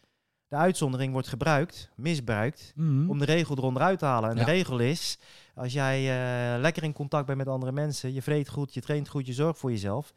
De 0.54 0.60
uitzondering 0.60 1.12
wordt 1.14 1.28
gebruikt, 1.28 1.90
misbruikt, 1.96 2.74
Mhm. 2.76 3.10
om 3.10 3.20
de 3.20 3.26
regel 3.26 3.58
eronder 3.58 3.82
uit 3.82 4.00
te 4.00 4.06
halen. 4.06 4.30
En 4.30 4.36
Ja. 4.38 4.44
de 4.46 4.52
regel 4.52 4.80
is, 4.80 5.18
als 5.56 5.74
jij 5.74 6.00
eh, 6.00 6.60
lekker 6.62 6.84
in 6.84 6.94
contact 6.94 7.26
bent 7.26 7.38
met 7.38 7.48
andere 7.48 7.72
mensen, 7.72 8.14
je 8.14 8.22
vreet 8.22 8.50
goed, 8.50 8.74
je 8.74 8.82
traint 8.82 9.08
goed, 9.10 9.26
je 9.26 9.34
zorgt 9.34 9.60
voor 9.60 9.72
jezelf, 9.72 10.14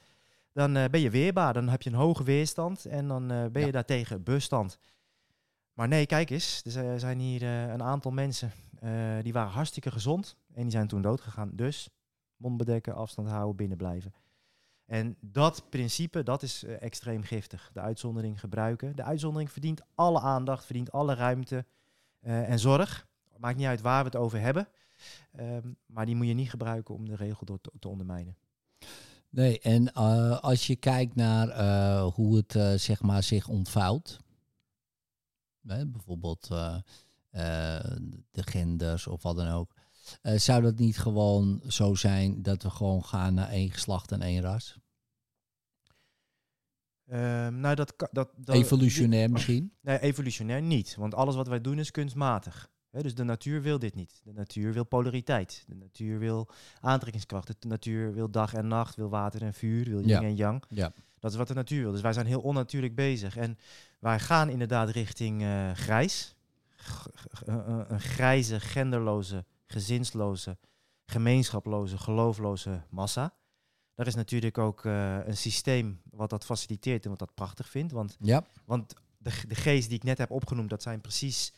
dan 0.52 0.76
eh, 0.76 0.84
ben 0.90 1.00
je 1.00 1.10
weerbaar. 1.10 1.52
Dan 1.52 1.68
heb 1.68 1.82
je 1.82 1.90
een 1.90 1.96
hoge 1.96 2.24
weerstand 2.24 2.84
en 2.84 3.08
dan 3.08 3.30
eh, 3.30 3.44
ben 3.46 3.60
je 3.60 3.66
Ja. 3.66 3.72
daartegen 3.72 4.22
bestand. 4.22 4.78
Maar 5.72 5.88
nee, 5.88 6.06
kijk 6.06 6.30
eens. 6.30 6.62
Er 6.64 6.70
zi- 6.70 6.98
zijn 6.98 7.18
hier 7.18 7.42
een 7.42 7.82
aantal 7.82 8.10
mensen 8.10 8.52
die 9.22 9.32
waren 9.32 9.52
hartstikke 9.52 9.90
gezond. 9.90 10.36
En 10.54 10.62
die 10.62 10.70
zijn 10.70 10.88
toen 10.88 11.02
dood 11.02 11.20
gegaan. 11.20 11.50
Dus 11.52 11.88
mond 12.36 12.56
bedekken, 12.56 12.94
afstand 12.94 13.28
houden, 13.28 13.56
binnen 13.56 13.76
blijven. 13.76 14.12
En 14.86 15.16
dat 15.20 15.68
principe, 15.68 16.22
dat 16.22 16.42
is 16.42 16.64
eh, 16.64 16.82
extreem 16.82 17.22
giftig. 17.22 17.70
De 17.72 17.80
uitzondering 17.80 18.40
gebruiken. 18.40 18.96
De 18.96 19.02
uitzondering 19.02 19.50
verdient 19.50 19.80
alle 19.94 20.20
aandacht, 20.20 20.64
verdient 20.64 20.92
alle 20.92 21.14
ruimte 21.14 21.64
eh, 22.20 22.50
en 22.50 22.58
zorg. 22.58 23.06
Maakt 23.36 23.56
niet 23.56 23.66
uit 23.66 23.80
waar 23.80 23.98
we 23.98 24.08
het 24.08 24.18
over 24.18 24.40
hebben. 24.40 24.68
Ehm, 25.32 25.72
maar 25.86 26.06
die 26.06 26.16
moet 26.16 26.26
je 26.26 26.34
niet 26.34 26.50
gebruiken 26.50 26.94
om 26.94 27.08
de 27.08 27.16
regel 27.16 27.46
door 27.46 27.58
te, 27.78 27.88
ondermijnen. 27.88 28.36
Nee, 29.28 29.60
en 29.60 29.92
eh, 29.92 30.40
als 30.40 30.66
je 30.66 30.76
kijkt 30.76 31.14
naar 31.14 32.00
hoe 32.00 32.36
het 32.36 32.80
zeg 32.80 33.02
maar 33.02 33.22
zich 33.22 33.48
ontvouwt, 33.48 34.18
bijvoorbeeld 35.60 36.48
de 38.30 38.42
genders 38.42 39.06
of 39.06 39.22
wat 39.22 39.36
dan 39.36 39.48
ook, 39.48 39.75
eh, 40.22 40.38
zou 40.38 40.62
dat 40.62 40.78
niet 40.78 40.98
gewoon 40.98 41.60
zo 41.68 41.94
zijn 41.94 42.42
dat 42.42 42.62
we 42.62 42.70
gewoon 42.70 43.04
gaan 43.04 43.34
naar 43.34 43.48
één 43.48 43.70
geslacht 43.70 44.12
en 44.12 44.22
één 44.22 44.42
ras? 44.42 44.78
Ehm, 47.06 47.60
nou, 47.60 47.74
dat, 47.74 47.96
kan- 47.96 48.08
dat, 48.12 48.30
dat 48.36 48.54
Evolutionair 48.56 49.30
misschien? 49.30 49.72
Nee, 49.82 49.98
evolutionair 50.00 50.62
niet. 50.62 50.94
Want 50.96 51.14
alles 51.14 51.34
wat 51.34 51.48
wij 51.48 51.60
doen 51.60 51.78
is 51.78 51.90
kunstmatig. 51.90 52.68
Dus 52.90 53.14
de 53.14 53.24
natuur 53.24 53.62
wil 53.62 53.78
dit 53.78 53.94
niet. 53.94 54.20
De 54.24 54.32
natuur 54.32 54.72
wil 54.72 54.84
polariteit. 54.84 55.64
De 55.66 55.74
natuur 55.74 56.18
wil 56.18 56.48
aantrekkingskracht. 56.80 57.46
De 57.58 57.68
natuur 57.68 58.14
wil 58.14 58.30
dag 58.30 58.54
en 58.54 58.66
nacht, 58.68 58.96
wil 58.96 59.08
water 59.08 59.42
en 59.42 59.54
vuur, 59.54 59.84
wil 59.84 59.98
yin 60.00 60.08
Ja. 60.08 60.22
en 60.22 60.34
yang. 60.36 60.64
Ja. 60.68 60.92
Dat 61.18 61.30
is 61.30 61.36
wat 61.36 61.48
de 61.48 61.54
natuur 61.54 61.82
wil. 61.82 61.92
Dus 61.92 62.00
wij 62.00 62.12
zijn 62.12 62.26
heel 62.26 62.40
onnatuurlijk 62.40 62.94
bezig. 62.94 63.36
En 63.36 63.58
wij 64.00 64.18
gaan 64.20 64.48
inderdaad 64.48 64.90
richting 64.90 65.42
eh, 65.42 65.70
grijs. 65.72 66.34
G- 66.76 67.06
een 67.46 68.00
grijze, 68.00 68.60
genderloze, 68.60 69.44
gezinsloze, 69.66 70.58
gemeenschaploze, 71.04 71.98
geloofloze 71.98 72.82
massa. 72.90 73.34
Daar 73.94 74.06
is 74.06 74.14
natuurlijk 74.14 74.58
ook 74.58 74.84
eh, 74.84 75.26
een 75.26 75.36
systeem 75.36 76.00
wat 76.10 76.30
dat 76.30 76.44
faciliteert 76.44 77.04
en 77.04 77.10
wat 77.10 77.18
dat 77.18 77.34
prachtig 77.34 77.68
vindt. 77.68 77.92
Want 77.92 78.16
Ja, 78.20 78.44
want 78.64 78.94
de, 79.18 79.30
de 79.48 79.54
geest 79.54 79.88
die 79.88 79.96
ik 79.96 80.04
net 80.04 80.18
heb 80.18 80.30
opgenoemd, 80.30 80.70
dat 80.70 80.82
zijn 80.82 81.00
precies. 81.00 81.52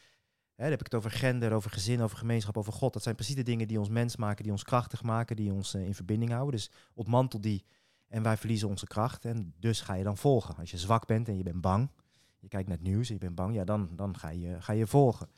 Hè, 0.55 0.63
dan 0.63 0.71
heb 0.71 0.81
ik 0.81 0.93
het 0.93 0.95
over 0.95 1.11
gender, 1.11 1.53
over 1.53 1.71
gezin, 1.71 2.01
over 2.01 2.19
gemeenschap, 2.19 2.57
over 2.57 2.73
God. 2.73 2.93
Dat 2.93 3.03
zijn 3.03 3.15
precies 3.15 3.35
de 3.35 3.43
dingen 3.43 3.69
die 3.69 3.79
ons 3.79 3.89
mens 3.89 4.17
maken, 4.17 4.43
die 4.43 4.53
ons 4.53 4.65
krachtig 4.65 5.03
maken, 5.03 5.37
die 5.37 5.53
ons 5.53 5.75
eh, 5.75 5.85
in 5.85 5.95
verbinding 5.95 6.31
houden. 6.31 6.55
Dus 6.55 6.71
ontmantel 6.95 7.41
die 7.41 7.65
en 8.09 8.23
wij 8.23 8.37
verliezen 8.37 8.69
onze 8.69 8.87
kracht. 8.87 9.25
En 9.25 9.55
dus 9.59 9.81
ga 9.81 9.95
je 9.95 10.05
dan 10.05 10.17
volgen. 10.17 10.57
Als 10.57 10.71
je 10.71 10.79
zwak 10.79 11.07
bent 11.07 11.29
en 11.29 11.37
je 11.37 11.43
bent 11.43 11.61
bang, 11.61 11.91
je 12.39 12.49
kijkt 12.49 12.69
naar 12.69 12.77
het 12.77 12.87
nieuws 12.87 13.09
en 13.09 13.15
je 13.15 13.21
bent 13.21 13.35
bang, 13.35 13.55
ja, 13.55 13.65
dan, 13.65 13.89
dan 13.97 14.19
ga, 14.19 14.29
je, 14.29 14.63
ga 14.63 14.73
je 14.73 14.87
volgen. 14.87 15.29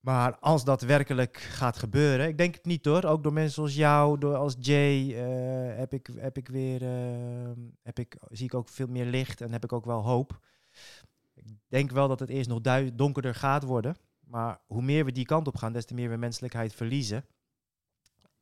Maar 0.00 0.38
als 0.38 0.64
dat 0.64 0.82
werkelijk 0.82 1.36
gaat 1.36 1.78
gebeuren, 1.78 2.28
ik 2.28 2.38
denk 2.38 2.54
het 2.54 2.64
niet 2.64 2.84
hoor. 2.84 3.04
Ook 3.04 3.22
door 3.22 3.32
mensen 3.32 3.54
zoals 3.54 3.74
jou, 3.74 4.18
door 4.18 4.36
als 4.36 4.56
Jay, 4.60 5.14
eh, 5.14 5.76
heb 5.78 5.92
ik, 5.92 6.10
heb 6.16 6.36
ik 6.36 6.48
weer, 6.48 6.82
eh, 6.82 7.50
heb 7.82 7.98
ik, 7.98 8.16
zie 8.30 8.44
ik 8.44 8.54
ook 8.54 8.68
veel 8.68 8.86
meer 8.86 9.06
licht 9.06 9.40
en 9.40 9.52
heb 9.52 9.64
ik 9.64 9.72
ook 9.72 9.84
wel 9.84 10.02
hoop. 10.02 10.40
Ik 11.34 11.44
denk 11.68 11.90
wel 11.90 12.08
dat 12.08 12.20
het 12.20 12.30
eerst 12.30 12.48
nog 12.48 12.60
donkerder 12.94 13.34
gaat 13.34 13.62
worden. 13.62 13.96
Maar 14.20 14.60
hoe 14.66 14.82
meer 14.82 15.04
we 15.04 15.12
die 15.12 15.24
kant 15.24 15.46
op 15.46 15.56
gaan, 15.56 15.72
des 15.72 15.84
te 15.84 15.94
meer 15.94 16.10
we 16.10 16.16
menselijkheid 16.16 16.74
verliezen. 16.74 17.24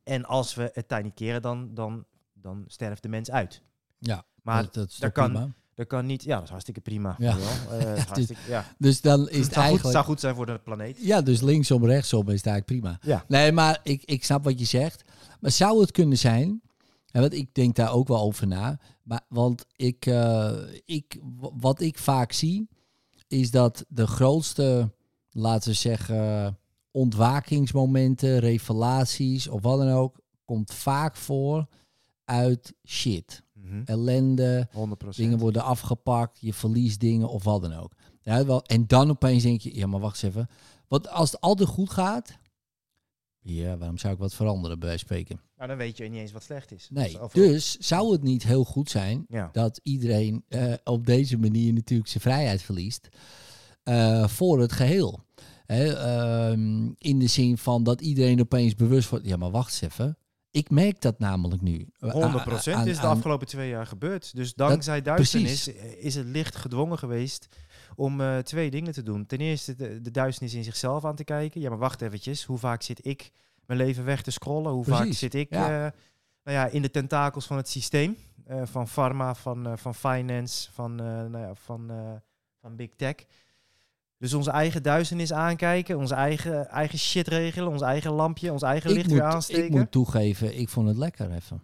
En 0.03 0.25
als 0.25 0.55
we 0.55 0.69
het 0.73 0.87
tijd 0.87 1.03
niet 1.03 1.13
keren, 1.13 1.41
dan, 1.41 1.73
dan, 1.73 2.05
dan 2.33 2.63
sterft 2.67 3.03
de 3.03 3.09
mens 3.09 3.31
uit. 3.31 3.61
ja. 3.97 4.25
Maar 4.41 4.63
dat, 4.63 4.73
dat 4.73 4.95
daar 4.99 5.11
kan-? 5.11 5.53
Dat 5.77 5.87
kan 5.87 6.05
niet. 6.05 6.23
Ja, 6.23 6.33
dat 6.35 6.43
is 6.43 6.49
hartstikke 6.49 6.81
prima. 6.81 7.15
Ja. 7.17 7.29
Eh, 7.29 7.93
dus- 7.95 8.03
hartstikke, 8.03 8.41
ja. 8.47 8.65
Dus 8.77 9.01
dan 9.01 9.29
is 9.29 9.35
Het, 9.35 9.45
het 9.45 9.45
zou 9.45 9.45
goed, 9.45 9.55
het 9.55 9.57
eigenlijk... 9.57 9.93
zou 9.93 10.05
goed 10.05 10.19
zijn 10.19 10.35
voor 10.35 10.45
de 10.45 10.59
planeet. 10.59 10.97
Ja, 10.99 11.21
dus 11.21 11.41
linksom, 11.41 11.85
rechtsom 11.85 12.29
is 12.29 12.35
het 12.35 12.45
eigenlijk 12.45 12.65
prima. 12.65 12.99
Ja. 13.01 13.25
Nee, 13.27 13.51
maar 13.51 13.79
ik, 13.83 14.03
ik 14.05 14.23
snap 14.23 14.43
wat 14.43 14.59
je 14.59 14.65
zegt. 14.65 15.03
Maar 15.39 15.51
zou 15.51 15.81
het 15.81 15.91
kunnen 15.91 16.17
zijn, 16.17 16.61
en 17.11 17.21
want 17.21 17.33
ik 17.33 17.53
denk 17.53 17.75
daar 17.75 17.93
ook 17.93 18.07
wel 18.07 18.21
over 18.21 18.47
na, 18.47 18.79
maar, 19.03 19.21
want 19.29 19.65
ik, 19.75 20.05
eh, 20.05 20.53
ik, 20.85 21.19
wat 21.37 21.81
ik 21.81 21.97
vaak 21.97 22.31
zie, 22.31 22.67
is 23.27 23.51
dat 23.51 23.85
de 23.87 24.07
grootste, 24.07 24.91
laten 25.31 25.69
we 25.69 25.75
zeggen, 25.75 26.57
ontwakingsmomenten, 26.91 28.39
revelaties 28.39 29.47
of 29.47 29.61
wat 29.61 29.77
dan 29.77 29.91
ook, 29.91 30.19
komt 30.45 30.73
vaak 30.73 31.15
voor 31.15 31.67
uit 32.25 32.73
shit. 32.87 33.43
Mhm. 33.69 33.81
Ellende, 33.85 34.67
100%. 34.71 35.15
Dingen 35.15 35.37
worden 35.39 35.63
afgepakt, 35.63 36.37
je 36.41 36.53
verliest 36.53 36.99
dingen 36.99 37.29
of 37.29 37.43
wat 37.43 37.61
dan 37.61 37.73
ook. 37.73 37.91
Ja, 38.21 38.45
wel, 38.45 38.61
en 38.63 38.87
dan 38.87 39.09
opeens 39.09 39.43
denk 39.43 39.61
je, 39.61 39.75
ja, 39.75 39.87
maar 39.87 39.99
wacht 39.99 40.23
eens 40.23 40.35
even. 40.35 40.49
Want 40.87 41.09
als 41.09 41.31
het 41.31 41.41
altijd 41.41 41.69
goed 41.69 41.89
gaat, 41.89 42.37
ja, 43.39 43.77
waarom 43.77 43.97
zou 43.97 44.13
ik 44.13 44.19
wat 44.19 44.33
veranderen 44.33 44.79
bij 44.79 44.97
spreken? 44.97 45.41
Nou, 45.57 45.69
dan 45.69 45.77
weet 45.77 45.97
je 45.97 46.03
niet 46.03 46.19
eens 46.19 46.31
wat 46.31 46.43
slecht 46.43 46.71
is. 46.71 46.87
Nee, 46.91 47.17
Dus 47.19 47.31
dus 47.33 47.77
zou 47.77 48.11
het 48.11 48.23
niet 48.23 48.43
heel 48.43 48.63
goed 48.63 48.89
zijn 48.89 49.25
Ja. 49.29 49.49
dat 49.51 49.79
iedereen 49.83 50.43
eh, 50.47 50.73
op 50.83 51.05
deze 51.05 51.37
manier 51.37 51.73
natuurlijk 51.73 52.09
zijn 52.09 52.23
vrijheid 52.23 52.61
verliest 52.61 53.07
eh, 53.83 54.27
voor 54.27 54.59
het 54.59 54.71
geheel. 54.71 55.19
Hè, 55.65 55.93
ehm, 55.95 56.91
in 56.97 57.19
de 57.19 57.27
zin 57.27 57.57
van 57.57 57.83
dat 57.83 58.01
iedereen 58.01 58.41
opeens 58.41 58.75
bewust 58.75 59.09
wordt, 59.09 59.25
ja, 59.25 59.37
maar 59.37 59.51
wacht 59.51 59.71
eens 59.71 59.81
even. 59.93 60.17
Ik 60.51 60.69
merk 60.69 61.01
dat 61.01 61.19
namelijk 61.19 61.61
nu. 61.61 61.87
100% 61.99 62.75
Aan- 62.75 62.87
is 62.87 62.99
de 62.99 63.07
afgelopen 63.07 63.47
twee 63.47 63.69
jaar 63.69 63.85
gebeurd. 63.87 64.35
Dus 64.35 64.53
dankzij 64.53 65.01
duisternis 65.01 65.63
precies. 65.63 65.81
eh, 65.81 66.05
is 66.05 66.15
het 66.15 66.25
licht 66.25 66.55
gedwongen 66.55 66.97
geweest 66.97 67.47
om 67.95 68.21
eh, 68.21 68.37
twee 68.37 68.69
dingen 68.71 68.93
te 68.93 69.03
doen. 69.03 69.25
Ten 69.25 69.37
eerste 69.39 69.75
de, 69.75 70.01
de 70.01 70.11
duisternis 70.11 70.53
in 70.53 70.63
zichzelf 70.63 71.05
aan 71.05 71.15
te 71.15 71.23
kijken. 71.23 71.61
Ja, 71.61 71.69
maar 71.69 71.77
wacht 71.77 72.01
eventjes. 72.01 72.43
Hoe 72.43 72.57
vaak 72.57 72.81
zit 72.81 73.05
ik 73.05 73.31
mijn 73.65 73.79
leven 73.79 74.05
weg 74.05 74.21
te 74.21 74.31
scrollen? 74.31 74.71
Hoe 74.71 74.85
vaak 74.85 75.13
zit 75.13 75.33
ik 75.33 75.49
ja. 75.49 75.85
eh, 75.85 75.91
nou 76.43 76.57
ja, 76.57 76.65
in 76.67 76.81
de 76.81 76.91
tentakels 76.91 77.45
van 77.45 77.57
het 77.57 77.69
systeem? 77.69 78.17
Eh, 78.45 78.61
van 78.63 78.87
pharma, 78.87 79.35
van, 79.35 79.67
eh, 79.67 79.73
van 79.77 79.95
finance, 79.95 80.71
van, 80.71 80.99
eh, 80.99 81.05
nou 81.05 81.37
ja, 81.39 81.55
van, 81.55 81.89
eh, 81.91 82.11
van 82.61 82.75
big 82.75 82.89
tech. 82.95 83.15
Dus 84.17 84.33
onze 84.33 84.51
eigen 84.51 84.83
duisternis 84.83 85.33
aankijken, 85.33 85.97
onze 85.97 86.13
eigen, 86.15 86.67
eigen 86.69 86.99
shit 86.99 87.27
regelen, 87.27 87.69
ons 87.69 87.81
eigen 87.81 88.11
lampje, 88.11 88.51
ons 88.51 88.61
eigen 88.61 88.89
ik 88.89 88.95
licht 88.95 89.07
moet, 89.07 89.17
weer 89.17 89.27
aansteken. 89.27 89.63
Ik 89.65 89.71
moet 89.71 89.91
toegeven, 89.91 90.57
ik 90.59 90.69
vond 90.69 90.87
het 90.87 90.97
lekker 90.97 91.31
even. 91.31 91.61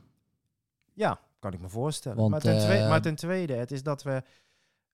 Ja, 0.93 1.19
kan 1.39 1.53
ik 1.53 1.59
me 1.59 1.69
voorstellen. 1.69 2.17
Want, 2.17 2.29
maar, 2.31 2.39
ten 2.39 2.59
tweede, 2.59 2.83
eh, 2.83 2.89
maar 2.89 3.01
ten 3.01 3.15
tweede, 3.15 3.53
het 3.53 3.71
is 3.71 3.83
dat 3.83 4.03
we... 4.03 4.21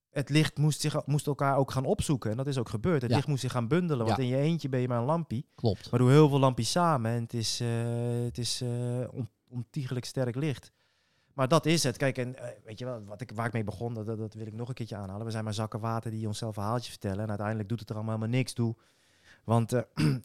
Het 0.10 0.30
licht 0.30 0.58
moest, 0.58 0.82
zich, 0.82 1.06
moest 1.06 1.28
elkaar 1.28 1.58
ook 1.58 1.72
gaan 1.72 1.86
opzoeken. 1.86 2.32
En 2.32 2.38
dat 2.38 2.48
is 2.48 2.58
ook 2.58 2.70
gebeurd. 2.70 3.02
Het 3.02 3.10
Ja. 3.10 3.16
licht 3.16 3.28
moest 3.28 3.42
zich 3.42 3.52
gaan 3.52 3.68
bundelen. 3.68 4.06
Want 4.06 4.18
Ja. 4.18 4.24
in 4.24 4.30
je 4.30 4.38
eentje 4.38 4.70
ben 4.70 4.80
je 4.80 4.88
maar 4.88 4.98
een 5.00 5.06
lampie. 5.06 5.46
Klopt. 5.56 5.92
Maar 5.92 6.00
doe 6.00 6.10
heel 6.10 6.30
veel 6.30 6.40
lampjes 6.40 6.72
samen. 6.72 7.12
En 7.12 7.22
het 7.22 7.34
is, 7.34 7.60
eh, 7.60 7.68
het 8.24 8.38
is 8.38 8.62
eh, 8.62 8.70
on- 9.12 9.30
ontiegelijk 9.50 10.06
sterk 10.06 10.36
licht. 10.36 10.72
Maar 11.40 11.48
dat 11.48 11.66
is 11.66 11.84
het. 11.84 11.98
Kijk, 11.98 12.18
en 12.18 12.36
eh, 12.36 12.50
weet 12.64 12.80
je 12.80 12.86
wel, 12.86 13.04
wat 13.06 13.22
ik, 13.22 13.32
waar 13.36 13.46
ik 13.46 13.54
mee 13.54 13.64
begon, 13.64 13.94
dat, 13.94 14.06
dat, 14.06 14.34
wil 14.34 14.48
ik 14.48 14.54
nog 14.54 14.68
een 14.68 14.74
keertje 14.74 14.96
aanhalen. 14.96 15.26
We 15.26 15.32
zijn 15.32 15.44
maar 15.44 15.54
zakken 15.54 15.80
water 15.80 16.12
die 16.12 16.28
onszelf 16.28 16.54
verhaaltjes 16.54 16.90
vertellen. 16.90 17.20
En 17.20 17.30
uiteindelijk 17.30 17.70
doet 17.70 17.80
het 17.80 17.90
er 17.90 17.96
allemaal 17.96 18.16
helemaal 18.16 18.38
niks 18.38 18.54
toe. 18.54 18.76
Want 19.44 19.74
eh, 19.74 19.82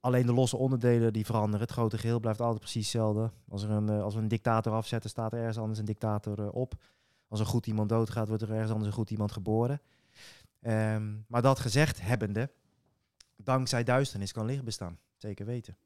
alleen 0.00 0.26
de 0.26 0.32
losse 0.32 0.56
onderdelen 0.56 1.12
die 1.12 1.24
veranderen. 1.24 1.60
Het 1.60 1.70
grote 1.70 1.98
geheel 1.98 2.20
blijft 2.20 2.40
altijd 2.40 2.60
precies 2.60 2.82
hetzelfde. 2.92 3.30
Als, 3.48 3.62
er 3.62 3.70
een, 3.70 3.88
eh, 3.88 4.02
als 4.02 4.14
we 4.14 4.20
een 4.20 4.28
dictator 4.28 4.72
afzetten, 4.72 5.10
staat 5.10 5.32
er 5.32 5.38
ergens 5.38 5.58
anders 5.58 5.78
een 5.78 5.84
dictator 5.84 6.50
op. 6.50 6.74
Als 7.28 7.40
een 7.40 7.46
goed 7.46 7.66
iemand 7.66 7.88
doodgaat, 7.88 8.28
wordt 8.28 8.42
er 8.42 8.52
ergens 8.52 8.70
anders 8.70 8.88
een 8.88 8.96
goed 8.96 9.10
iemand 9.10 9.32
geboren. 9.32 9.80
Ehm, 10.60 11.14
maar 11.26 11.42
dat 11.42 11.58
gezegd 11.58 12.00
hebbende, 12.00 12.50
dankzij 13.36 13.84
duisternis 13.84 14.32
kan 14.32 14.46
licht 14.46 14.64
bestaan. 14.64 14.98
Zeker 15.16 15.46
weten. 15.46 15.76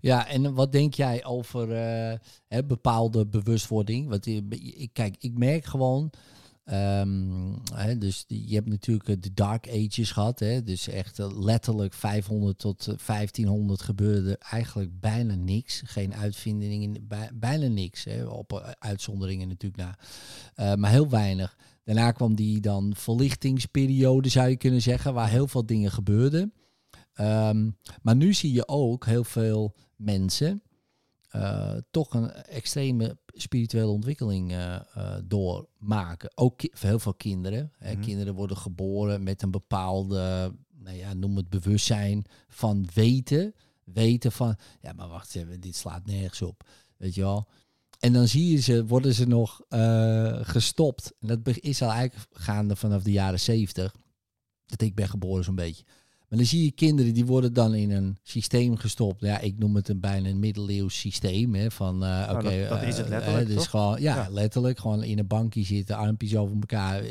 Ja, 0.00 0.28
en 0.28 0.54
wat 0.54 0.72
denk 0.72 0.94
jij 0.94 1.24
over 1.24 1.72
eh, 1.72 2.18
hè, 2.48 2.64
bepaalde 2.64 3.26
bewustwording? 3.26 4.08
Want 4.08 4.24
je- 4.24 4.46
ik, 4.76 4.90
kijk, 4.92 5.16
ik 5.18 5.38
merk 5.38 5.64
gewoon. 5.64 6.10
ehm, 6.64 7.52
hè, 7.74 7.98
dus 7.98 8.24
je 8.28 8.54
hebt 8.54 8.68
natuurlijk 8.68 9.08
eh, 9.08 9.16
de 9.20 9.34
Dark 9.34 9.68
Ages 9.68 10.10
gehad. 10.10 10.38
Hè, 10.38 10.62
dus 10.62 10.88
echt 10.88 11.18
eh, 11.18 11.38
letterlijk 11.40 11.94
500 11.94 12.58
tot 12.58 12.86
eh, 12.88 12.94
1500 13.06 13.82
gebeurde 13.82 14.38
eigenlijk 14.50 15.00
bijna 15.00 15.34
niks. 15.34 15.82
Geen 15.84 16.14
uitvindingen, 16.14 17.06
bij- 17.08 17.30
bijna 17.34 17.66
niks. 17.66 18.04
Hè, 18.04 18.24
op 18.24 18.52
eh, 18.52 18.68
uitzonderingen 18.78 19.48
natuurlijk 19.48 19.82
na. 19.82 19.98
Eh, 20.54 20.74
maar 20.74 20.90
heel 20.90 21.08
weinig. 21.08 21.56
Daarna 21.84 22.12
kwam 22.12 22.34
die 22.34 22.60
dan 22.60 22.92
verlichtingsperiode, 22.96 24.28
zou 24.28 24.48
je 24.48 24.56
kunnen 24.56 24.82
zeggen, 24.82 25.14
waar 25.14 25.30
heel 25.30 25.48
veel 25.48 25.66
dingen 25.66 25.90
gebeurden. 25.90 26.52
Ehm, 27.16 27.70
maar 28.02 28.16
nu 28.16 28.34
zie 28.34 28.52
je 28.52 28.68
ook 28.68 29.06
heel 29.06 29.24
veel 29.24 29.74
mensen 29.96 30.62
eh, 31.36 31.76
toch 31.90 32.14
een 32.14 32.32
extreme 32.32 33.18
spirituele 33.26 33.90
ontwikkeling 33.90 34.52
eh, 34.52 34.74
eh, 34.74 34.82
doormaken. 35.24 36.30
Ook 36.34 36.60
heel 36.78 36.98
veel 36.98 37.14
kinderen. 37.14 37.72
Hè. 37.78 37.92
Mhm. 37.92 38.02
Kinderen 38.02 38.34
worden 38.34 38.56
geboren 38.56 39.22
met 39.22 39.42
een 39.42 39.50
bepaalde, 39.50 40.54
nou 40.78 40.96
ja, 40.96 41.14
noem 41.14 41.36
het 41.36 41.48
bewustzijn 41.48 42.24
van 42.48 42.88
weten. 42.94 43.54
Weten 43.84 44.32
van, 44.32 44.56
ja, 44.80 44.92
maar 44.92 45.08
wacht 45.08 45.34
even, 45.34 45.60
dit 45.60 45.76
slaat 45.76 46.06
nergens 46.06 46.42
op. 46.42 46.68
Weet 46.96 47.14
je 47.14 47.20
wel. 47.20 47.48
En 47.98 48.12
dan 48.12 48.28
zie 48.28 48.50
je 48.50 48.60
ze, 48.60 48.86
worden 48.86 49.14
ze 49.14 49.26
nog 49.26 49.60
gestopt. 50.46 51.12
En 51.20 51.26
dat 51.26 51.38
is 51.44 51.82
al 51.82 51.90
eigenlijk 51.90 52.30
gaande 52.32 52.76
vanaf 52.76 53.02
de 53.02 53.12
jaren 53.12 53.40
zeventig. 53.40 53.94
dat 54.66 54.80
ik 54.80 54.94
ben 54.94 55.08
geboren 55.08 55.44
zo'n 55.44 55.54
beetje. 55.54 55.84
Maar 56.28 56.38
dan 56.38 56.46
zie 56.48 56.64
je 56.64 56.70
kinderen 56.70 57.14
die 57.14 57.26
worden 57.26 57.52
dan 57.52 57.74
in 57.74 57.90
een 57.90 58.16
systeem 58.22 58.76
gestopt. 58.76 59.20
Ja, 59.20 59.38
ik 59.40 59.58
noem 59.58 59.74
het 59.76 59.88
een 59.88 60.00
bijna 60.00 60.28
een 60.28 60.38
middeleeuws 60.38 60.98
systeem. 60.98 61.54
Hè, 61.54 61.70
van, 61.70 61.94
oké, 61.96 62.32
dat- 62.32 62.68
dat 62.68 62.82
is 62.82 62.96
het 62.96 63.04
eh, 63.06 63.10
letterlijk, 63.10 63.42
eh, 63.48 63.54
dus 63.54 63.56
toch? 63.62 63.70
gewoon, 63.70 64.00
ja, 64.00 64.14
Ja. 64.16 64.28
letterlijk. 64.30 64.78
Gewoon 64.78 65.02
in 65.02 65.18
een 65.18 65.26
bankje 65.26 65.62
zitten, 65.64 65.96
armpjes 65.96 66.36
over 66.36 66.54
elkaar. 66.60 67.02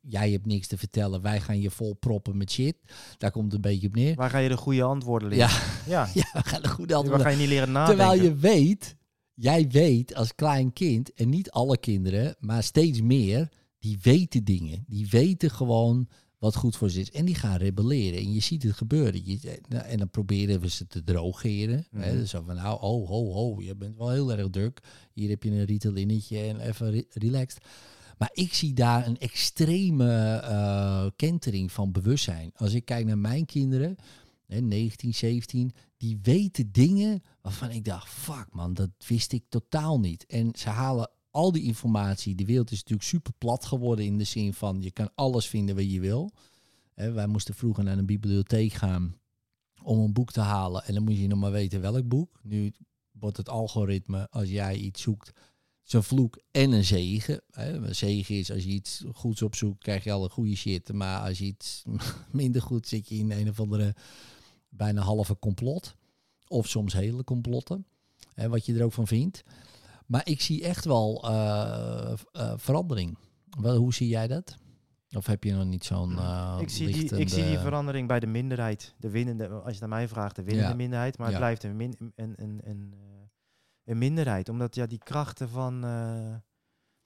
Jij 0.00 0.30
hebt 0.30 0.46
niks 0.46 0.66
te 0.66 0.78
vertellen. 0.78 1.22
Wij 1.22 1.40
gaan 1.40 1.60
je 1.60 1.70
vol 1.70 1.94
proppen 1.94 2.36
met 2.36 2.50
shit. 2.50 2.76
Daar 3.18 3.30
komt 3.30 3.44
het 3.44 3.54
een 3.54 3.70
beetje 3.70 3.86
op 3.86 3.94
neer. 3.94 4.14
Waar 4.14 4.30
ga 4.30 4.38
je 4.38 4.48
de 4.48 4.56
goede 4.56 4.82
antwoorden 4.82 5.28
leren? 5.28 5.48
Ja, 5.48 5.60
ja. 5.86 6.08
ja, 6.22 6.30
we 6.32 6.48
gaan 6.48 6.62
er 6.62 6.68
goed 6.68 6.88
Waar 6.88 6.96
antwoorden. 6.98 7.26
ga 7.26 7.32
je 7.32 7.38
niet 7.38 7.48
leren 7.48 7.72
nadenken? 7.72 8.04
Terwijl 8.04 8.22
je 8.22 8.34
weet, 8.36 8.96
jij 9.34 9.68
weet 9.68 10.14
als 10.14 10.34
klein 10.34 10.72
kind, 10.72 11.12
en 11.14 11.28
niet 11.28 11.50
alle 11.50 11.78
kinderen, 11.78 12.34
maar 12.38 12.62
steeds 12.62 13.00
meer, 13.02 13.48
die 13.78 13.98
weten 14.02 14.44
dingen. 14.44 14.84
Die 14.86 15.06
weten 15.10 15.50
gewoon 15.50 16.08
wat 16.42 16.56
goed 16.56 16.76
voor 16.76 16.90
ze 16.90 17.00
is. 17.00 17.10
En 17.10 17.24
die 17.24 17.34
gaan 17.34 17.56
rebelleren. 17.56 18.18
En 18.18 18.32
je 18.32 18.40
ziet 18.40 18.62
het 18.62 18.72
gebeuren. 18.72 19.22
Je, 19.24 19.60
nou, 19.68 19.84
en 19.84 19.98
dan 19.98 20.10
proberen 20.10 20.60
we 20.60 20.68
ze 20.68 20.86
te 20.86 21.04
drogeren. 21.04 21.86
Mhm. 21.90 22.02
Hè, 22.02 22.26
zo 22.26 22.42
van, 22.46 22.54
nou, 22.54 22.80
oh, 22.80 23.08
ho, 23.08 23.32
ho, 23.32 23.60
je 23.60 23.76
bent 23.76 23.96
wel 23.96 24.10
heel 24.10 24.32
erg 24.32 24.50
druk. 24.50 24.80
Hier 25.12 25.28
heb 25.28 25.42
je 25.42 25.50
een 25.50 25.64
Ritalinetje 25.64 26.38
en 26.38 26.60
even 26.60 26.90
re- 26.90 27.04
relaxed. 27.10 27.64
Maar 28.18 28.30
ik 28.32 28.54
zie 28.54 28.72
daar 28.72 29.06
een 29.06 29.18
extreme 29.18 30.36
eh, 30.36 31.06
kentering 31.16 31.72
van 31.72 31.92
bewustzijn. 31.92 32.50
Als 32.54 32.72
ik 32.72 32.84
kijk 32.84 33.06
naar 33.06 33.18
mijn 33.18 33.46
kinderen, 33.46 33.96
hè, 34.46 34.60
19, 34.60 35.14
17, 35.14 35.72
die 35.96 36.18
weten 36.22 36.72
dingen 36.72 37.22
waarvan 37.42 37.70
ik 37.70 37.84
dacht, 37.84 38.08
fuck 38.08 38.46
man, 38.50 38.74
dat 38.74 38.90
wist 39.06 39.32
ik 39.32 39.44
totaal 39.48 40.00
niet. 40.00 40.26
En 40.26 40.50
ze 40.54 40.68
halen 40.68 41.10
al 41.32 41.52
die 41.52 41.62
informatie. 41.62 42.34
De 42.34 42.44
wereld 42.44 42.70
is 42.70 42.78
natuurlijk 42.78 43.08
super 43.08 43.32
plat 43.38 43.64
geworden 43.64 44.04
in 44.04 44.18
de 44.18 44.24
zin 44.24 44.54
van 44.54 44.82
je 44.82 44.90
kan 44.90 45.10
alles 45.14 45.46
vinden 45.46 45.74
wat 45.74 45.92
je 45.92 46.00
wil. 46.00 46.32
Wij 46.94 47.26
moesten 47.26 47.54
vroeger 47.54 47.84
naar 47.84 47.98
een 47.98 48.06
bibliotheek 48.06 48.72
gaan 48.72 49.16
om 49.82 49.98
een 49.98 50.12
boek 50.12 50.32
te 50.32 50.40
halen 50.40 50.84
en 50.84 50.94
dan 50.94 51.02
moet 51.02 51.18
je 51.18 51.26
nog 51.26 51.38
maar 51.38 51.50
weten 51.50 51.80
welk 51.80 52.08
boek. 52.08 52.40
Nu 52.42 52.72
wordt 53.12 53.36
het 53.36 53.48
algoritme, 53.48 54.30
als 54.30 54.48
jij 54.48 54.76
iets 54.76 55.02
zoekt, 55.02 55.32
een 55.86 56.02
vloek 56.02 56.42
en 56.50 56.72
een 56.72 56.84
zegen. 56.84 57.40
Een 57.50 57.94
zegen 57.94 58.34
is 58.34 58.50
als 58.50 58.62
je 58.62 58.70
iets 58.70 59.04
goeds 59.12 59.42
opzoekt, 59.42 59.82
krijg 59.82 60.04
je 60.04 60.12
alle 60.12 60.28
goede 60.28 60.56
shit. 60.56 60.92
Maar 60.92 61.20
als 61.20 61.38
je 61.38 61.44
iets 61.44 61.82
minder 62.30 62.62
goed 62.62 62.88
zit 62.88 63.08
je 63.08 63.14
in 63.14 63.30
een 63.30 63.48
of 63.48 63.60
andere 63.60 63.94
bijna 64.68 65.02
halve 65.02 65.38
complot. 65.38 65.96
Of 66.48 66.68
soms 66.68 66.92
hele 66.92 67.24
complotten. 67.24 67.86
Wat 68.34 68.66
je 68.66 68.74
er 68.74 68.84
ook 68.84 68.92
van 68.92 69.06
vindt. 69.06 69.42
Maar 70.12 70.20
ik 70.28 70.40
zie 70.40 70.62
echt 70.64 70.84
wel 70.84 71.24
eh, 71.28 72.12
eh, 72.32 72.52
verandering. 72.56 73.18
Wel, 73.60 73.76
hoe 73.76 73.94
zie 73.94 74.08
jij 74.08 74.26
dat? 74.28 74.56
Of 75.16 75.26
heb 75.26 75.44
je 75.44 75.52
nog 75.52 75.64
niet 75.64 75.84
zo'n 75.84 76.10
uh, 76.12 76.56
ik, 76.60 76.68
zie 76.70 76.86
die, 76.92 77.16
ik 77.16 77.28
zie 77.28 77.44
die 77.44 77.58
verandering 77.58 78.08
bij 78.08 78.20
de 78.20 78.26
minderheid. 78.26 78.94
De 78.98 79.10
winnende, 79.10 79.48
als 79.48 79.74
je 79.74 79.80
naar 79.80 79.88
mij 79.88 80.08
vraagt, 80.08 80.36
de 80.36 80.42
winnende 80.42 80.70
Ja. 80.70 80.76
minderheid. 80.76 81.18
Maar 81.18 81.26
het 81.26 81.36
Ja. 81.36 81.42
blijft 81.42 81.64
een, 81.64 81.76
min, 81.76 82.12
een, 82.14 82.32
een, 82.36 82.60
een, 82.64 82.94
eh, 82.94 83.00
een 83.84 83.98
minderheid. 83.98 84.48
Omdat 84.48 84.74
ja, 84.74 84.86
die 84.86 84.98
krachten 84.98 85.48
van, 85.48 85.84
eh, 85.84 86.34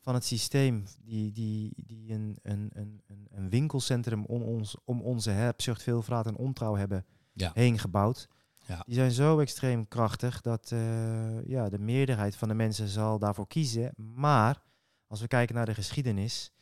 van 0.00 0.14
het 0.14 0.24
systeem, 0.24 0.84
die, 1.04 1.32
die, 1.32 1.72
die 1.76 2.12
een, 2.12 2.36
een, 2.42 2.70
een, 2.74 3.02
een, 3.06 3.26
een 3.30 3.48
winkelcentrum 3.48 4.24
om, 4.24 4.42
ons, 4.42 4.76
om 4.84 5.00
onze 5.00 5.30
hebzucht, 5.30 5.82
veelvraat 5.82 6.26
en 6.26 6.36
ontrouw 6.36 6.74
hebben 6.74 7.04
Ja. 7.32 7.50
heen 7.54 7.78
gebouwd. 7.78 8.28
Ja. 8.66 8.82
Die 8.86 8.94
zijn 8.94 9.10
zo 9.10 9.38
extreem 9.38 9.88
krachtig 9.88 10.40
dat 10.40 10.70
eh, 10.72 11.46
ja, 11.46 11.68
de 11.68 11.78
meerderheid 11.78 12.36
van 12.36 12.48
de 12.48 12.54
mensen 12.54 12.88
zal 12.88 13.18
daarvoor 13.18 13.46
kiezen. 13.46 13.92
Maar 13.96 14.62
als 15.06 15.20
we 15.20 15.26
kijken 15.28 15.54
naar 15.54 15.66
de 15.66 15.74
geschiedenis, 15.74 16.52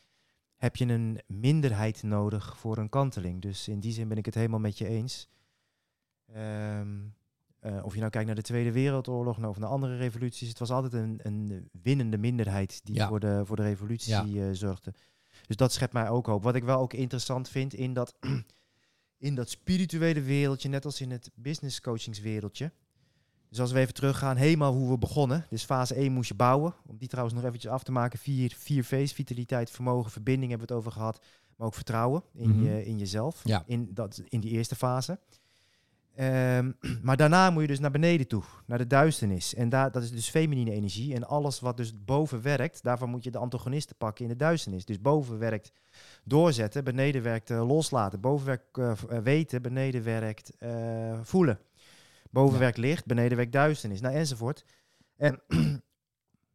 heb 0.56 0.76
je 0.76 0.86
een 0.86 1.20
minderheid 1.26 2.02
nodig 2.02 2.58
voor 2.58 2.78
een 2.78 2.88
kanteling. 2.88 3.42
Dus 3.42 3.68
in 3.68 3.80
die 3.80 3.92
zin 3.92 4.08
ben 4.08 4.18
ik 4.18 4.24
het 4.26 4.34
helemaal 4.34 4.60
met 4.60 4.78
je 4.78 4.86
eens. 4.88 5.28
Ehm, 6.32 6.88
eh, 7.58 7.84
of 7.84 7.92
je 7.92 7.98
nou 7.98 8.10
kijkt 8.10 8.26
naar 8.26 8.36
de 8.36 8.42
Tweede 8.42 8.72
Wereldoorlog 8.72 9.44
of 9.44 9.58
naar 9.58 9.68
andere 9.68 9.96
revoluties, 9.96 10.48
het 10.48 10.58
was 10.58 10.70
altijd 10.70 10.92
een, 10.92 11.20
een 11.22 11.68
winnende 11.82 12.18
minderheid 12.18 12.80
die 12.84 12.94
Ja. 12.94 13.08
voor, 13.08 13.20
de, 13.20 13.42
voor 13.44 13.56
de 13.56 13.62
revolutie 13.62 14.12
Ja. 14.12 14.24
eh, 14.48 14.48
zorgde. 14.52 14.94
Dus 15.46 15.56
dat 15.56 15.72
schept 15.72 15.92
mij 15.92 16.08
ook 16.08 16.26
hoop. 16.26 16.42
Wat 16.42 16.54
ik 16.54 16.64
wel 16.64 16.78
ook 16.80 16.92
interessant 16.92 17.48
vind 17.48 17.74
in 17.74 17.92
dat, 17.92 18.16
in 19.24 19.34
dat 19.34 19.50
spirituele 19.50 20.20
wereldje, 20.22 20.68
net 20.68 20.84
als 20.84 21.00
in 21.00 21.10
het 21.10 21.30
business 21.34 21.80
coachingswereldje. 21.80 22.72
Dus 23.48 23.60
als 23.60 23.72
we 23.72 23.78
even 23.78 23.94
teruggaan, 23.94 24.36
helemaal 24.36 24.72
hoe 24.72 24.90
we 24.90 24.98
begonnen. 24.98 25.46
Dus 25.50 25.64
fase 25.64 25.94
1 25.94 26.12
moest 26.12 26.28
je 26.28 26.34
bouwen. 26.34 26.74
Om 26.86 26.96
die 26.96 27.08
trouwens 27.08 27.36
nog 27.36 27.44
eventjes 27.44 27.72
af 27.72 27.82
te 27.82 27.92
maken. 27.92 28.18
Vier, 28.18 28.54
vier 28.58 28.84
V's, 28.84 29.12
vitaliteit, 29.12 29.70
vermogen, 29.70 30.10
verbinding 30.10 30.50
hebben 30.50 30.68
we 30.68 30.74
het 30.74 30.82
over 30.82 30.92
gehad. 30.98 31.20
Maar 31.56 31.66
ook 31.66 31.74
vertrouwen 31.74 32.22
in, 32.34 32.50
Mhm. 32.50 32.64
je, 32.64 32.84
in 32.84 32.98
jezelf. 32.98 33.40
Ja. 33.44 33.62
In, 33.66 33.88
dat, 33.94 34.22
in 34.28 34.40
die 34.40 34.50
eerste 34.50 34.74
fase. 34.76 35.18
Ehm, 36.14 36.72
maar 37.06 37.16
daarna 37.16 37.50
moet 37.50 37.62
je 37.62 37.68
dus 37.68 37.78
naar 37.80 37.90
beneden 37.90 38.26
toe, 38.26 38.42
naar 38.66 38.78
de 38.78 38.86
duisternis. 38.86 39.54
En 39.54 39.68
daar, 39.68 39.90
dat 39.92 40.02
is 40.02 40.10
dus 40.10 40.28
feminine 40.28 40.70
energie. 40.70 41.14
En 41.14 41.26
alles 41.26 41.60
wat 41.60 41.76
dus 41.76 42.04
boven 42.04 42.42
werkt, 42.42 42.82
daarvan 42.82 43.10
moet 43.10 43.24
je 43.24 43.30
de 43.30 43.38
antagonisten 43.38 43.96
pakken 43.96 44.24
in 44.24 44.30
de 44.30 44.36
duisternis. 44.36 44.84
Dus 44.84 45.00
boven 45.00 45.38
werkt 45.38 45.72
doorzetten, 46.24 46.84
beneden 46.84 47.22
werkt 47.22 47.50
eh, 47.50 47.66
loslaten. 47.66 48.20
Boven 48.20 48.46
werkt 48.46 48.78
eh, 48.78 48.90
eh, 48.90 49.18
weten, 49.22 49.62
beneden 49.62 50.04
werkt 50.04 50.52
voelen. 51.22 51.58
Boven 52.30 52.58
werkt 52.58 52.78
licht, 52.78 53.06
beneden 53.06 53.36
werkt 53.36 53.52
duisternis, 53.52 54.00
nou, 54.00 54.14
enzovoort. 54.14 54.64
En 55.16 55.40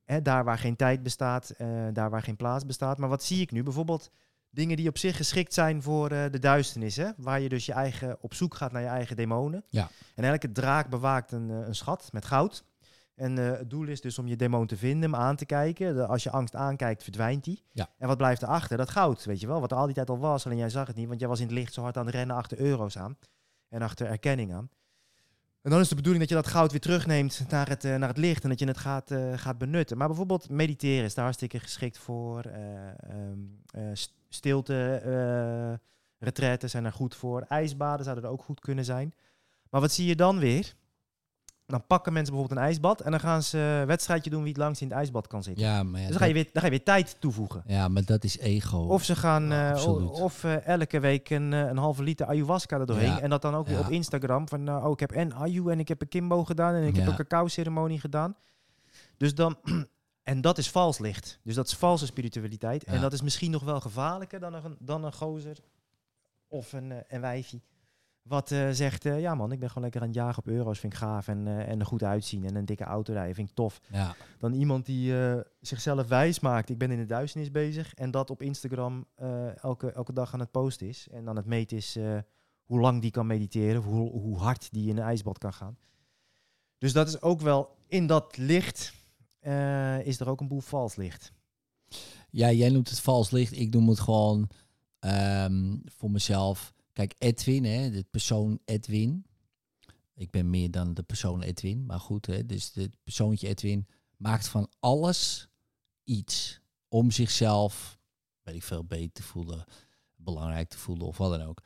hè, 0.06 0.22
daar 0.22 0.44
waar 0.44 0.58
geen 0.58 0.76
tijd 0.76 1.04
bestaat, 1.04 1.54
daar 1.94 2.10
waar 2.10 2.24
geen 2.24 2.36
plaats 2.36 2.66
bestaat. 2.66 2.98
Maar 2.98 3.10
wat 3.10 3.24
zie 3.24 3.42
ik 3.42 3.52
nu? 3.52 3.64
Bijvoorbeeld 3.64 4.12
dingen 4.50 4.78
die 4.78 4.90
op 4.90 4.98
zich 4.98 5.16
geschikt 5.16 5.54
zijn 5.54 5.82
voor 5.82 6.10
de 6.10 6.40
duisternis. 6.40 6.96
Hè? 6.96 7.10
Waar 7.18 7.40
je 7.40 7.50
dus 7.50 7.66
je 7.66 7.74
eigen, 7.74 8.18
op 8.22 8.34
zoek 8.34 8.56
gaat 8.56 8.72
naar 8.72 8.82
je 8.82 8.88
eigen 8.88 9.16
demonen. 9.16 9.64
Ja. 9.70 9.90
En 10.16 10.24
elke 10.24 10.52
draak 10.52 10.90
bewaakt 10.90 11.32
een, 11.32 11.50
een 11.50 11.76
schat 11.76 12.10
met 12.12 12.26
goud. 12.26 12.64
En 13.20 13.38
eh, 13.38 13.58
het 13.58 13.70
doel 13.70 13.88
is 13.88 14.02
dus 14.02 14.20
om 14.20 14.28
je 14.28 14.36
demon 14.36 14.68
te 14.68 14.78
vinden, 14.78 15.12
hem 15.12 15.20
aan 15.22 15.36
te 15.36 15.46
kijken. 15.46 15.96
De- 15.96 16.06
als 16.06 16.24
je 16.24 16.30
angst 16.32 16.56
aankijkt, 16.56 17.04
verdwijnt 17.04 17.44
die. 17.44 17.64
Ja. 17.72 17.90
En 17.98 18.08
wat 18.08 18.18
blijft 18.18 18.42
erachter? 18.42 18.78
Dat 18.78 18.90
goud, 18.90 19.26
weet 19.26 19.40
je 19.40 19.48
wel. 19.48 19.60
Wat 19.60 19.72
er 19.72 19.78
al 19.78 19.86
die 19.86 19.96
tijd 19.96 20.10
al 20.10 20.20
was, 20.20 20.46
alleen 20.46 20.58
jij 20.58 20.70
zag 20.70 20.88
het 20.88 20.96
niet. 20.96 21.08
Want 21.08 21.20
jij 21.20 21.30
was 21.30 21.40
in 21.40 21.46
het 21.46 21.56
licht 21.56 21.74
zo 21.74 21.82
hard 21.82 21.98
aan 21.98 22.06
het 22.06 22.16
rennen 22.16 22.36
achter 22.36 22.60
euro's 22.60 22.98
aan. 22.98 23.18
En 23.70 23.82
achter 23.82 24.08
erkenning 24.08 24.54
aan. 24.54 24.70
En 25.62 25.72
dan 25.72 25.80
is 25.80 25.88
de 25.90 25.96
bedoeling 25.96 26.22
dat 26.28 26.30
je 26.38 26.42
dat 26.44 26.52
goud 26.54 26.72
weer 26.72 26.80
terugneemt 26.80 27.46
naar 27.50 27.70
het, 27.70 27.84
eh, 27.86 27.96
naar 27.96 28.08
het 28.10 28.18
licht. 28.18 28.44
En 28.44 28.50
dat 28.50 28.60
je 28.60 28.66
het 28.68 28.78
gaat, 28.78 29.12
eh, 29.12 29.34
gaat 29.36 29.58
benutten. 29.58 29.98
Maar 29.98 30.08
bijvoorbeeld 30.08 30.50
mediteren 30.50 31.06
is 31.06 31.14
daar 31.14 31.24
hartstikke 31.24 31.60
geschikt 31.60 31.98
voor. 31.98 32.42
eh 32.44 32.88
ehm, 32.88 33.38
eh, 33.72 33.84
st- 33.94 34.14
stilte, 34.30 35.80
retretten 36.20 36.70
zijn 36.70 36.86
er 36.86 36.92
goed 36.94 37.16
voor. 37.16 37.42
IJsbaden 37.42 38.04
zouden 38.04 38.24
er 38.26 38.32
ook 38.32 38.44
goed 38.44 38.60
kunnen 38.60 38.86
zijn. 38.86 39.14
Maar 39.70 39.82
wat 39.82 39.92
zie 39.92 40.08
je 40.08 40.16
dan 40.16 40.40
weer? 40.40 40.76
Dan 41.70 41.84
pakken 41.88 42.14
mensen 42.14 42.34
bijvoorbeeld 42.34 42.60
een 42.62 42.68
ijsbad 42.68 43.02
en 43.02 43.12
dan 43.12 43.20
gaan 43.20 43.44
ze 43.44 43.58
een 43.58 43.86
wedstrijdje 43.86 44.30
doen 44.30 44.40
wie 44.40 44.52
het 44.52 44.62
langst 44.62 44.82
in 44.82 44.88
het 44.88 44.98
ijsbad 44.98 45.28
kan 45.28 45.44
zitten. 45.44 45.66
Ja, 45.66 45.84
maar 45.84 46.00
ja, 46.00 46.08
dus 46.08 46.16
dan 46.18 46.22
ga, 46.22 46.26
je 46.28 46.34
weer, 46.34 46.44
dan 46.44 46.62
ga 46.62 46.64
je 46.64 46.70
weer 46.70 46.84
tijd 46.84 47.16
toevoegen. 47.20 47.64
ja, 47.66 47.88
maar 47.88 48.06
dat 48.06 48.24
is 48.24 48.38
ego. 48.38 48.78
Of 48.78 49.04
ze 49.04 49.16
gaan 49.16 49.48
Ja, 49.50 49.74
eh, 49.74 50.12
of 50.12 50.44
eh, 50.44 50.68
elke 50.68 51.00
week 51.00 51.30
een, 51.30 51.54
eh, 51.54 51.60
een 51.60 51.78
halve 51.78 52.04
liter 52.04 52.26
ayahuasca 52.26 52.80
er 52.80 52.86
doorheen. 52.86 53.08
Ja. 53.12 53.20
En 53.20 53.30
dat 53.30 53.42
dan 53.42 53.56
ook 53.56 53.68
weer 53.68 53.80
op 53.80 53.90
Instagram. 53.90 54.48
Van 54.48 54.64
nou, 54.64 54.86
oh, 54.86 54.92
ik 54.92 55.00
heb 55.00 55.12
en 55.12 55.34
ayu 55.34 55.70
en 55.70 55.80
ik 55.80 55.88
heb 55.88 56.02
een 56.02 56.08
kimbo 56.08 56.44
gedaan 56.44 56.74
en 56.74 56.84
ik 56.84 56.96
heb 56.96 57.08
een 57.08 57.16
cacao 57.16 57.48
ceremonie 57.48 58.00
gedaan. 58.00 58.36
Dus 59.18 59.36
dan. 59.36 59.58
En 60.24 60.42
dat 60.42 60.58
is 60.58 60.70
vals 60.70 60.98
licht. 60.98 61.40
Dus 61.44 61.56
dat 61.56 61.68
is 61.68 61.74
valse 61.74 62.06
spiritualiteit. 62.06 62.84
En 62.84 63.02
dat 63.02 63.14
is 63.14 63.22
misschien 63.22 63.52
nog 63.52 63.64
wel 63.64 63.80
gevaarlijker 63.80 64.40
dan 64.40 64.54
een, 64.54 64.76
dan 64.80 65.04
een 65.04 65.14
gozer 65.14 65.58
of 66.48 66.74
een, 66.74 66.94
een 67.08 67.22
wijfie. 67.22 67.62
Wat 68.30 68.52
eh, 68.52 68.70
zegt, 68.72 69.06
eh, 69.06 69.20
ja 69.20 69.36
man, 69.36 69.52
ik 69.52 69.60
ben 69.60 69.68
gewoon 69.68 69.84
lekker 69.84 70.02
aan 70.02 70.08
het 70.08 70.16
jagen 70.16 70.38
op 70.38 70.48
euro's, 70.48 70.80
vind 70.80 70.94
ik 70.94 71.00
gaaf. 71.00 71.28
En, 71.28 71.48
eh, 71.48 71.70
en 71.70 71.80
er 71.80 71.86
goed 71.86 72.04
uitzien 72.04 72.46
en 72.46 72.56
een 72.56 72.66
dikke 72.66 72.84
auto 72.84 73.14
rijden, 73.14 73.36
vind 73.36 73.50
ik 73.50 73.56
tof 73.56 73.80
ja, 73.92 74.16
dan 74.38 74.54
iemand 74.54 74.86
die 74.86 75.14
zichzelf 75.62 76.08
wijs 76.08 76.40
maakt. 76.40 76.70
Ik 76.70 76.78
ben 76.78 76.92
in 76.92 76.98
de 76.98 77.06
duisternis 77.06 77.52
bezig. 77.52 77.94
En 77.94 78.12
dat 78.12 78.30
op 78.30 78.42
Instagram 78.42 79.06
elke, 79.62 79.92
elke 79.92 80.14
dag 80.14 80.34
aan 80.34 80.40
het 80.40 80.52
posten 80.52 80.88
is. 80.88 81.08
En 81.12 81.26
dan 81.26 81.36
het 81.36 81.46
meten 81.46 81.78
is 81.78 81.98
hoe 82.64 82.80
lang 82.80 83.02
die 83.02 83.12
kan 83.12 83.28
mediteren. 83.28 83.82
Hoe, 83.82 84.12
hoe 84.12 84.38
hard 84.38 84.72
die 84.72 84.90
in 84.90 84.98
een 84.98 85.04
ijsbad 85.04 85.38
kan 85.38 85.54
gaan. 85.54 85.78
Dus 86.78 86.94
dat 86.94 87.08
is 87.08 87.22
ook 87.22 87.42
wel 87.42 87.76
in 87.88 88.08
dat 88.08 88.38
licht. 88.38 88.94
is 90.04 90.20
er 90.20 90.30
ook 90.30 90.40
een 90.40 90.48
boel 90.48 90.60
vals 90.60 90.96
licht. 90.96 91.32
ja, 92.30 92.52
jij 92.52 92.70
noemt 92.70 92.90
het 92.90 93.00
vals 93.00 93.32
licht. 93.32 93.52
Ik 93.52 93.74
noem 93.74 93.90
het 93.90 94.00
gewoon 94.00 94.50
ehm, 95.00 95.78
voor 95.86 96.12
mezelf. 96.12 96.74
Kijk, 97.00 97.16
Edwin, 97.18 97.66
hè, 97.66 97.92
de 97.92 98.04
persoon 98.04 98.60
Edwin. 98.66 99.26
Ik 100.16 100.32
ben 100.32 100.50
meer 100.50 100.72
dan 100.72 100.94
de 100.94 101.04
persoon 101.04 101.42
Edwin, 101.42 101.86
maar 101.86 102.00
goed. 102.00 102.26
Hè, 102.26 102.46
dus 102.46 102.74
het 102.74 102.96
persoontje 103.04 103.48
Edwin 103.48 103.88
maakt 104.18 104.48
van 104.48 104.72
alles 104.80 105.48
iets 106.04 106.62
om 106.88 107.12
zichzelf, 107.12 108.00
weet 108.42 108.56
ik 108.56 108.64
veel, 108.64 108.84
beter 108.84 109.12
te 109.12 109.24
voelen, 109.24 109.66
belangrijk 110.16 110.70
te 110.70 110.78
voelen 110.78 111.08
of 111.08 111.18
wat 111.18 111.32
dan 111.32 111.48
ook. 111.48 111.64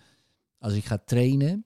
Als 0.57 0.73
ik 0.73 0.85
ga 0.85 0.97
trainen, 0.97 1.65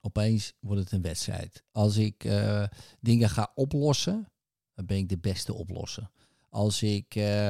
opeens 0.00 0.52
wordt 0.60 0.80
het 0.80 0.92
een 0.92 1.02
wedstrijd. 1.02 1.64
Als 1.72 1.96
ik 1.96 2.24
eh, 2.24 2.66
dingen 3.00 3.30
ga 3.30 3.52
oplossen, 3.54 4.28
dan 4.74 4.86
ben 4.86 4.96
ik 4.96 5.08
de 5.08 5.18
beste 5.18 5.54
oplosser. 5.54 6.10
Als 6.50 6.82
ik 6.82 7.14
eh, 7.14 7.48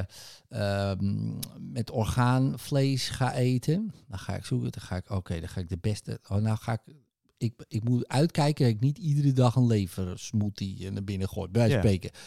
ehm, 0.49 1.39
met 1.73 1.91
orgaanvlees 1.91 3.09
ga 3.09 3.35
eten, 3.35 3.93
dan 4.09 4.19
ga 4.19 4.37
ik 4.37 4.45
zoeken. 4.45 4.71
Dan 4.73 4.83
ga 4.83 4.97
ik, 4.97 5.11
oké, 5.11 5.41
dan 5.41 5.49
ga 5.49 5.61
ik 5.61 5.69
de 5.69 5.79
beste. 5.81 6.21
Oh, 6.29 6.37
nou 6.37 6.57
ga 6.57 6.73
ik. 6.73 6.95
Ik, 7.37 7.55
ik 7.69 7.85
moet 7.85 8.09
uitkijken 8.09 8.65
dat 8.65 8.75
ik 8.75 8.81
niet 8.81 8.99
iedere 8.99 9.33
dag 9.33 9.55
een 9.55 9.67
leversmoothie 9.67 10.91
naar 10.91 11.05
binnen 11.05 11.29
gooi. 11.29 11.49
Bij 11.51 11.61
wijze 11.61 11.79
van 11.81 11.91
Ja. 11.91 11.97
spreken. 11.97 12.19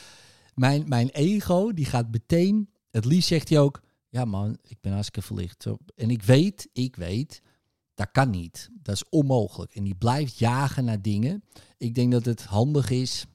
Mijn, 0.55 0.87
mijn 0.87 1.09
ego, 1.09 1.73
die 1.73 1.85
gaat 1.85 2.11
meteen. 2.11 2.69
Het 2.91 3.05
liefst 3.05 3.27
zegt 3.27 3.49
hij 3.49 3.59
ook. 3.59 3.81
Ja, 4.09 4.25
man, 4.25 4.57
ik 4.63 4.77
ben 4.81 4.91
hartstikke 4.91 5.21
verlicht. 5.27 5.65
En 5.95 6.09
ik 6.09 6.23
weet, 6.23 6.69
ik 6.73 6.95
weet, 6.95 7.41
dat 7.93 8.11
kan 8.11 8.29
niet. 8.29 8.69
Dat 8.73 8.95
is 8.95 9.09
onmogelijk. 9.09 9.75
En 9.75 9.83
die 9.83 9.95
blijft 9.95 10.37
jagen 10.37 10.85
naar 10.85 11.01
dingen. 11.01 11.43
Ik 11.77 11.95
denk 11.95 12.11
dat 12.11 12.25
het 12.25 12.43
handig 12.43 12.89
is, 12.89 13.25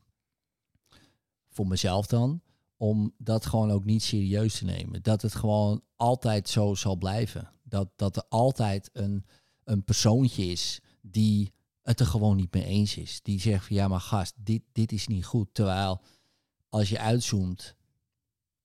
voor 1.50 1.66
mezelf 1.66 2.06
dan, 2.06 2.40
om 2.78 3.14
dat 3.18 3.46
gewoon 3.46 3.70
ook 3.70 3.84
niet 3.84 4.02
serieus 4.02 4.58
te 4.58 4.64
nemen. 4.64 5.02
Dat 5.02 5.22
het 5.22 5.34
gewoon 5.34 5.82
altijd 5.96 6.48
zo 6.48 6.74
zal 6.74 6.96
blijven. 6.96 7.50
Dat, 7.62 7.88
dat 7.96 8.16
er 8.16 8.24
altijd 8.28 8.90
een, 8.92 9.24
een 9.64 9.84
persoontje 9.84 10.44
is 10.44 10.80
die 11.02 11.52
het 11.82 12.00
er 12.00 12.06
gewoon 12.06 12.36
niet 12.36 12.54
mee 12.54 12.64
eens 12.64 12.96
is. 12.96 13.22
Die 13.22 13.40
zegt 13.40 13.66
van 13.66 13.76
ja, 13.76 13.88
maar 13.88 14.00
gast, 14.00 14.34
dit, 14.36 14.62
dit 14.72 14.92
is 14.92 15.06
niet 15.06 15.24
goed. 15.24 15.48
Terwijl 15.52 16.00
als 16.68 16.88
je 16.88 16.98
uitzoomt, 16.98 17.74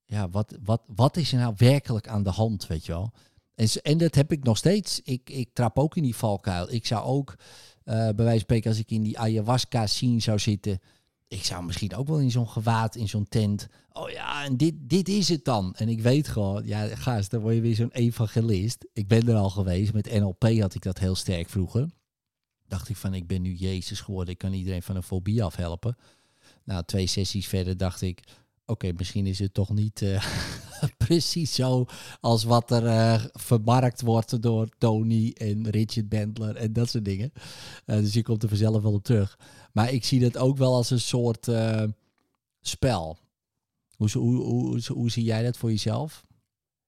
ja, 0.06 0.30
wat, 0.30 0.58
wat, 0.64 0.82
wat 0.88 1.18
is 1.18 1.32
er 1.32 1.40
nou 1.40 1.54
werkelijk 1.58 2.08
aan 2.08 2.24
de 2.24 2.30
hand, 2.30 2.68
weet 2.68 2.86
je 2.86 2.92
wel? 2.92 3.14
En, 3.56 3.68
en 3.82 3.98
dat 3.98 4.16
heb 4.16 4.32
ik 4.32 4.44
nog 4.44 4.58
steeds. 4.58 5.00
Ik, 5.04 5.30
ik 5.30 5.50
trap 5.54 5.80
ook 5.80 5.96
in 5.96 6.04
die 6.04 6.16
valkuil. 6.16 6.72
Ik 6.72 6.86
zou 6.86 7.04
ook, 7.04 7.36
eh, 7.84 7.96
bij 7.96 8.14
wijze 8.16 8.30
van 8.32 8.40
spreken, 8.40 8.70
als 8.70 8.80
ik 8.80 8.92
in 8.92 9.04
die 9.04 9.20
ayahuasca 9.20 9.88
scene 9.88 10.20
zou 10.20 10.40
zitten, 10.40 10.80
ik 11.34 11.44
zou 11.44 11.64
misschien 11.64 11.96
ook 11.96 12.08
wel 12.08 12.20
in 12.20 12.32
zo'n 12.32 12.50
gewaad, 12.50 12.96
in 12.96 13.10
zo'n 13.10 13.28
tent. 13.30 13.68
Oh 13.92 14.10
ja, 14.10 14.44
en 14.44 14.58
dit, 14.58 14.74
dit 14.80 15.10
is 15.10 15.30
het 15.30 15.46
dan. 15.46 15.76
En 15.76 15.90
ik 15.90 16.02
weet 16.02 16.28
gewoon, 16.28 16.66
ja, 16.66 16.96
gast, 16.96 17.32
dan 17.32 17.42
word 17.42 17.56
je 17.56 17.62
weer 17.62 17.76
zo'n 17.76 17.92
evangelist. 17.92 18.86
Ik 18.94 19.08
ben 19.08 19.28
er 19.28 19.36
al 19.36 19.50
geweest. 19.50 19.94
Met 19.94 20.12
NLP 20.12 20.44
had 20.60 20.76
ik 20.76 20.82
dat 20.82 21.00
heel 21.00 21.16
sterk 21.16 21.50
vroeger. 21.50 21.90
Dacht 22.68 22.90
ik 22.90 22.96
van, 22.96 23.14
ik 23.14 23.28
ben 23.28 23.42
nu 23.42 23.54
Jezus 23.54 24.02
geworden. 24.02 24.34
Ik 24.34 24.40
kan 24.40 24.54
iedereen 24.54 24.84
van 24.84 24.96
een 24.96 25.04
fobie 25.04 25.44
afhelpen. 25.44 25.98
Nou, 26.64 26.84
twee 26.86 27.08
sessies 27.08 27.48
verder 27.48 27.78
dacht 27.78 28.02
ik, 28.02 28.24
oké, 28.66 28.92
misschien 28.98 29.26
is 29.26 29.40
het 29.40 29.54
toch 29.54 29.70
niet 29.70 30.02
eh, 30.02 30.24
precies 31.08 31.54
zo 31.54 31.86
als 32.22 32.44
wat 32.44 32.72
er 32.72 32.86
eh, 32.86 33.26
vermarkt 33.32 34.02
wordt 34.02 34.42
door 34.42 34.70
Tony 34.78 35.32
en 35.38 35.70
Richard 35.70 36.10
Bandler 36.10 36.56
en 36.56 36.74
dat 36.74 36.90
soort 36.90 37.06
dingen. 37.06 37.34
Eh, 37.86 37.98
dus 37.98 38.14
je 38.14 38.24
komt 38.24 38.44
er 38.44 38.50
vanzelf 38.50 38.82
wel 38.82 38.94
op 38.94 39.04
terug. 39.04 39.40
Maar 39.72 39.92
ik 39.92 40.06
zie 40.06 40.20
dat 40.20 40.38
ook 40.38 40.58
wel 40.58 40.76
als 40.76 40.90
een 40.90 41.00
soort 41.00 41.48
eh, 41.48 41.84
spel. 42.62 43.18
Hoe, 43.96 44.10
hoe, 44.10 44.82
hoe, 44.88 45.12
zie 45.12 45.24
jij 45.24 45.44
dat 45.44 45.58
voor 45.58 45.70
jezelf? 45.70 46.26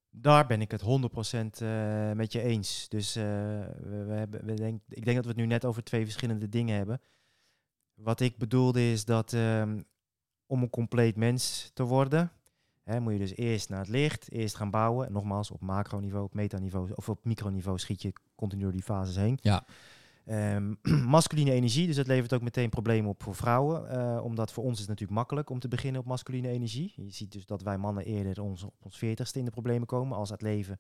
Daar 0.10 0.48
ben 0.48 0.62
ik 0.62 0.72
het 0.72 0.82
100% 0.82 0.86
eh, 0.86 2.12
met 2.12 2.32
je 2.32 2.42
eens. 2.42 2.86
Dus 2.90 3.14
we, 3.14 4.04
we 4.08 4.14
hebben, 4.14 4.46
we 4.46 4.54
denk, 4.54 4.82
ik 4.90 5.06
denk 5.06 5.16
dat 5.16 5.26
we 5.26 5.32
het 5.32 5.40
nu 5.40 5.46
net 5.46 5.66
over 5.66 5.84
twee 5.84 6.04
verschillende 6.04 6.50
dingen 6.50 6.78
hebben. 6.78 7.02
Wat 7.94 8.20
ik 8.20 8.38
bedoelde 8.38 8.92
is 8.92 9.06
dat 9.06 9.34
ehm, 9.34 9.82
om 10.46 10.62
een 10.62 10.70
compleet 10.70 11.16
mens 11.16 11.72
te 11.74 11.84
worden, 11.84 12.32
hè, 12.86 13.00
moet 13.00 13.14
je 13.14 13.20
dus 13.20 13.36
eerst 13.36 13.70
naar 13.70 13.80
het 13.80 13.90
licht, 13.90 14.32
eerst 14.32 14.56
gaan 14.56 14.70
bouwen. 14.72 15.08
En 15.08 15.14
nogmaals, 15.14 15.52
op 15.52 15.62
macroniveau, 15.62 16.24
op 16.24 16.34
metaniveau 16.34 16.92
of 16.96 17.10
op 17.10 17.20
microniveau 17.26 17.80
schiet 17.80 18.02
je 18.02 18.14
continu 18.36 18.62
door 18.62 18.72
die 18.72 18.84
fases 18.84 19.16
heen. 19.16 19.38
Ja. 19.42 19.66
Ehm, 20.26 20.74
masculine 21.16 21.52
energie, 21.52 21.88
dus 21.88 21.96
dat 21.96 22.08
levert 22.08 22.34
ook 22.34 22.42
meteen 22.42 22.70
problemen 22.70 23.10
op 23.10 23.24
voor 23.24 23.36
vrouwen. 23.36 23.90
eh, 23.90 24.24
omdat 24.24 24.52
voor 24.52 24.64
ons 24.64 24.74
is 24.74 24.80
het 24.80 24.88
natuurlijk 24.90 25.18
makkelijk 25.18 25.50
om 25.50 25.60
te 25.60 25.68
beginnen 25.68 26.02
op 26.02 26.08
masculine 26.08 26.48
energie. 26.50 26.94
Je 26.96 27.12
ziet 27.12 27.32
dus 27.32 27.46
dat 27.46 27.62
wij 27.62 27.78
mannen 27.78 28.06
eerder 28.06 28.42
ons, 28.42 28.64
op 28.64 28.74
ons 28.80 28.98
veertigste 28.98 29.40
in 29.40 29.46
de 29.46 29.52
problemen 29.52 29.88
komen. 29.88 30.18
Als 30.18 30.30
het 30.30 30.42
leven 30.42 30.80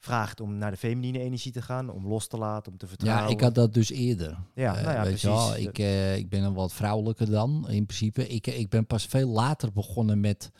vraagt 0.00 0.40
om 0.40 0.58
naar 0.58 0.70
de 0.70 0.76
feminine 0.76 1.18
energie 1.18 1.52
te 1.52 1.62
gaan, 1.62 1.90
om 1.90 2.06
los 2.06 2.26
te 2.28 2.36
laten, 2.38 2.72
om 2.72 2.78
te 2.78 2.86
vertrouwen. 2.86 3.24
Ja, 3.26 3.30
ik 3.32 3.40
had 3.40 3.54
dat 3.54 3.74
dus 3.74 3.90
eerder. 3.90 4.38
Ja, 4.54 4.76
Eh, 4.76 4.82
nou 4.82 4.94
ja, 4.94 5.02
weet 5.02 5.20
precies. 5.20 5.54
je 5.56 5.60
ik, 5.68 5.78
eh, 5.78 6.16
ik 6.16 6.28
ben 6.28 6.42
een 6.42 6.54
wat 6.54 6.72
vrouwelijker 6.72 7.30
dan, 7.30 7.68
in 7.68 7.86
principe. 7.86 8.26
Ik, 8.28 8.46
ik 8.46 8.68
ben 8.68 8.86
pas 8.86 9.06
veel 9.06 9.28
later 9.28 9.72
begonnen 9.72 10.20
met, 10.20 10.50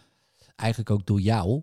eigenlijk 0.59 0.91
ook 0.91 1.07
door 1.07 1.21
jou, 1.21 1.63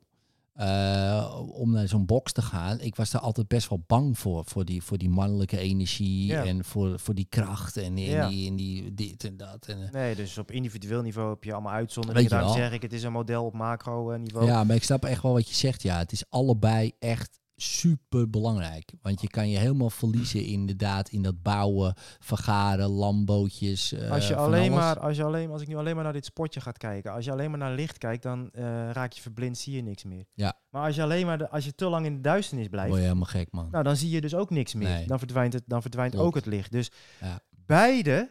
eh, 0.53 1.41
om 1.51 1.71
naar 1.71 1.87
zo'n 1.87 2.05
box 2.05 2.31
te 2.31 2.41
gaan. 2.41 2.79
Ik 2.79 2.95
was 2.95 3.11
daar 3.11 3.21
altijd 3.21 3.47
best 3.47 3.69
wel 3.69 3.83
bang 3.87 4.19
voor, 4.19 4.45
voor 4.45 4.65
die, 4.65 4.83
voor 4.83 4.97
die 4.97 5.09
mannelijke 5.09 5.57
energie 5.57 6.25
Ja. 6.25 6.43
en 6.43 6.63
voor, 6.65 6.99
voor 6.99 7.13
die 7.15 7.25
kracht 7.29 7.77
en, 7.77 7.83
en, 7.83 7.99
Ja. 8.01 8.27
die, 8.29 8.49
en 8.49 8.55
die 8.55 8.93
dit 8.93 9.23
en 9.23 9.37
dat. 9.37 9.65
En, 9.67 9.83
eh, 9.85 9.91
Nee, 9.91 10.15
dus 10.15 10.37
op 10.37 10.51
individueel 10.51 11.01
niveau 11.01 11.29
heb 11.29 11.43
je 11.43 11.53
allemaal 11.53 11.73
uitzonderingen. 11.73 12.29
Daarom 12.29 12.53
zeg 12.53 12.71
ik, 12.71 12.81
het 12.81 12.93
is 12.93 13.03
een 13.03 13.11
model 13.11 13.45
op 13.45 13.53
macro 13.53 14.11
eh, 14.11 14.19
niveau. 14.19 14.45
Ja, 14.45 14.63
maar 14.63 14.75
ik 14.75 14.83
snap 14.83 15.05
echt 15.05 15.21
wel 15.21 15.33
wat 15.33 15.49
je 15.49 15.55
zegt. 15.55 15.81
Ja, 15.81 15.97
het 15.97 16.11
is 16.11 16.23
allebei 16.29 16.91
echt 16.99 17.39
super 17.55 18.29
belangrijk. 18.29 18.93
Want 19.01 19.21
je 19.21 19.27
kan 19.27 19.49
je 19.49 19.57
helemaal 19.57 19.89
verliezen 19.89 20.45
inderdaad 20.45 21.09
in 21.09 21.21
dat 21.21 21.41
bouwen, 21.41 21.93
vergaren, 22.19 22.89
lambootjes. 22.89 23.91
eh, 23.91 24.11
als, 24.11 24.27
je 24.27 24.35
alleen 24.35 24.71
alles. 24.71 24.83
maar, 24.83 24.99
als, 24.99 25.17
je 25.17 25.23
alleen, 25.23 25.49
als 25.51 25.61
ik 25.61 25.67
nu 25.67 25.75
alleen 25.75 25.95
maar 25.95 26.03
naar 26.03 26.13
dit 26.13 26.25
spotje 26.25 26.61
ga 26.61 26.71
kijken, 26.71 27.11
als 27.11 27.25
je 27.25 27.31
alleen 27.31 27.49
maar 27.49 27.59
naar 27.59 27.73
licht 27.75 27.97
kijkt, 27.97 28.23
dan 28.23 28.49
eh, 28.51 28.63
raak 28.91 29.11
je 29.11 29.21
verblind, 29.21 29.57
zie 29.57 29.75
je 29.75 29.81
niks 29.81 30.03
meer. 30.03 30.25
Ja. 30.33 30.53
Maar 30.69 30.85
als 30.85 30.95
je 30.95 31.03
alleen 31.03 31.25
maar, 31.25 31.37
de, 31.37 31.49
als 31.49 31.65
je 31.65 31.75
te 31.75 31.85
lang 31.85 32.05
in 32.05 32.13
de 32.15 32.21
duisternis 32.21 32.67
blijft, 32.67 32.87
word 32.89 32.99
je 33.01 33.07
helemaal 33.07 33.29
gek, 33.29 33.51
man. 33.51 33.67
nou, 33.71 33.83
dan 33.83 33.95
zie 33.95 34.09
je 34.09 34.21
dus 34.21 34.35
ook 34.35 34.49
niks 34.49 34.73
meer. 34.73 34.87
Nee. 34.87 35.07
Dan 35.07 35.19
verdwijnt, 35.19 35.53
het, 35.53 35.63
dan 35.67 35.81
verdwijnt 35.81 36.13
Klopt. 36.13 36.27
ook 36.27 36.35
het 36.35 36.45
licht. 36.45 36.71
Dus 36.71 36.91
Ja. 37.21 37.39
beide 37.49 38.29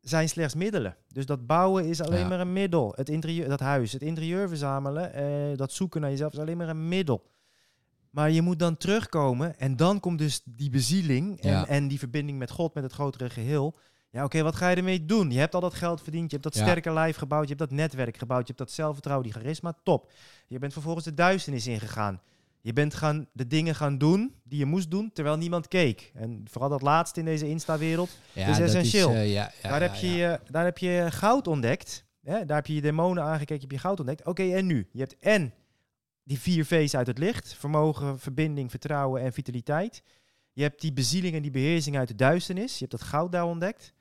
zijn 0.00 0.28
slechts 0.28 0.54
middelen. 0.54 0.96
Dus 1.08 1.26
dat 1.26 1.46
bouwen 1.46 1.84
is 1.88 2.00
alleen 2.00 2.18
Ja. 2.18 2.28
maar 2.28 2.40
een 2.40 2.52
middel. 2.52 2.92
Het 2.96 3.08
interieur, 3.08 3.48
dat 3.48 3.60
huis, 3.60 3.92
het 3.92 4.02
interieur 4.02 4.48
verzamelen, 4.48 5.12
eh, 5.12 5.56
dat 5.56 5.72
zoeken 5.72 6.00
naar 6.00 6.10
jezelf 6.10 6.32
is 6.32 6.38
alleen 6.38 6.56
maar 6.56 6.68
een 6.68 6.88
middel. 6.88 7.32
Maar 8.14 8.30
je 8.30 8.42
moet 8.42 8.58
dan 8.58 8.76
terugkomen 8.76 9.58
en 9.58 9.76
dan 9.76 10.00
komt 10.00 10.18
dus 10.18 10.40
die 10.44 10.70
bezieling 10.70 11.40
en, 11.40 11.50
Ja. 11.50 11.66
en 11.66 11.88
die 11.88 11.98
verbinding 11.98 12.38
met 12.38 12.50
God, 12.50 12.74
met 12.74 12.82
het 12.82 12.92
grotere 12.92 13.30
geheel. 13.30 13.78
Ja, 14.10 14.24
oké, 14.24 14.42
wat 14.42 14.56
ga 14.56 14.68
je 14.68 14.76
ermee 14.76 15.04
doen? 15.04 15.30
Je 15.30 15.38
hebt 15.38 15.54
al 15.54 15.60
dat 15.60 15.74
geld 15.74 16.02
verdiend, 16.02 16.30
je 16.30 16.36
hebt 16.38 16.42
dat 16.42 16.54
Ja. 16.54 16.62
sterke 16.70 16.92
lijf 16.92 17.16
gebouwd, 17.16 17.42
je 17.48 17.54
hebt 17.54 17.70
dat 17.70 17.78
netwerk 17.78 18.16
gebouwd, 18.16 18.40
je 18.40 18.46
hebt 18.46 18.58
dat 18.58 18.70
zelfvertrouwen, 18.70 19.26
die 19.30 19.34
charisma, 19.40 19.76
top. 19.82 20.10
Je 20.46 20.58
bent 20.58 20.72
vervolgens 20.72 21.04
de 21.04 21.14
duisternis 21.14 21.66
ingegaan. 21.66 22.20
Je 22.60 22.72
bent 22.72 22.94
gaan 22.94 23.26
de 23.32 23.46
dingen 23.46 23.74
gaan 23.74 23.98
doen 23.98 24.34
die 24.42 24.58
je 24.58 24.64
moest 24.64 24.90
doen, 24.90 25.10
terwijl 25.12 25.36
niemand 25.36 25.68
keek. 25.68 26.10
En 26.14 26.44
vooral 26.50 26.70
dat 26.70 26.82
laatste 26.82 27.18
in 27.20 27.26
deze 27.26 27.48
Insta-wereld, 27.48 28.10
Ja, 28.32 28.46
is 28.46 28.58
essentieel. 28.58 29.10
eh, 29.10 29.32
ja, 29.32 29.50
daar, 29.62 29.80
heb 29.80 29.94
je, 29.94 30.08
je- 30.08 30.40
daar 30.50 30.64
heb 30.64 30.78
je 30.78 31.06
goud 31.10 31.46
ontdekt. 31.46 32.04
Hè? 32.22 32.44
Daar 32.44 32.56
heb 32.56 32.66
je 32.66 32.74
je 32.74 32.80
demonen 32.80 33.22
aangekeken, 33.22 33.62
heb 33.62 33.70
je 33.70 33.78
goud 33.78 33.98
ontdekt. 33.98 34.26
Oké, 34.26 34.42
en 34.42 34.66
nu? 34.66 34.88
Je 34.92 34.98
hebt 35.00 35.16
en 35.18 35.52
die 36.24 36.38
vier 36.38 36.64
V's 36.64 36.94
uit 36.94 37.06
het 37.06 37.18
licht. 37.18 37.54
Vermogen, 37.54 38.18
verbinding, 38.18 38.70
vertrouwen 38.70 39.22
en 39.22 39.32
vitaliteit. 39.32 40.02
Je 40.52 40.62
hebt 40.62 40.80
die 40.80 40.92
bezieling 40.92 41.34
en 41.34 41.42
die 41.42 41.50
beheersing 41.50 41.96
uit 41.96 42.08
de 42.08 42.14
duisternis. 42.14 42.72
Je 42.72 42.78
hebt 42.78 42.90
dat 42.90 43.08
goud 43.08 43.32
daar 43.32 43.44
ontdekt. 43.44 43.94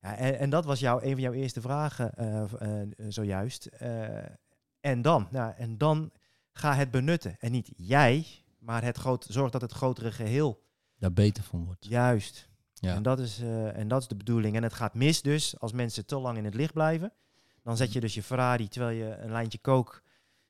Ja, 0.00 0.16
en, 0.16 0.38
en 0.38 0.50
dat 0.50 0.64
was 0.64 0.80
jouw, 0.80 1.00
een 1.02 1.12
van 1.12 1.20
jouw 1.20 1.32
eerste 1.32 1.60
vragen 1.60 2.14
eh, 2.14 2.42
eh, 2.42 2.88
zojuist. 3.08 3.66
Eh, 3.66 4.18
en 4.80 5.02
dan? 5.02 5.28
Nou, 5.30 5.52
en 5.56 5.78
dan 5.78 6.12
ga 6.52 6.74
het 6.74 6.90
benutten. 6.90 7.36
En 7.38 7.52
niet 7.52 7.70
jij, 7.76 8.26
maar 8.58 8.82
het 8.82 8.96
groot, 8.96 9.26
zorg 9.28 9.50
dat 9.50 9.60
het 9.60 9.72
grotere 9.72 10.12
geheel 10.12 10.62
Daar 10.98 11.12
beter 11.12 11.42
van 11.42 11.64
wordt. 11.64 11.86
Juist. 11.86 12.48
Ja. 12.74 12.94
En, 12.94 13.02
dat 13.02 13.18
is, 13.18 13.40
en 13.74 13.88
dat 13.88 14.02
is 14.02 14.08
de 14.08 14.16
bedoeling. 14.16 14.56
En 14.56 14.62
het 14.62 14.72
gaat 14.72 14.94
mis 14.94 15.22
dus 15.22 15.60
als 15.60 15.72
mensen 15.72 16.06
te 16.06 16.18
lang 16.18 16.38
in 16.38 16.44
het 16.44 16.54
licht 16.54 16.72
blijven. 16.72 17.12
Dan 17.62 17.76
zet 17.76 17.92
je 17.92 18.00
dus 18.00 18.14
je 18.14 18.22
Ferrari, 18.22 18.68
terwijl 18.68 18.96
je 18.96 19.16
een 19.16 19.30
lijntje 19.30 19.58
kook 19.58 20.02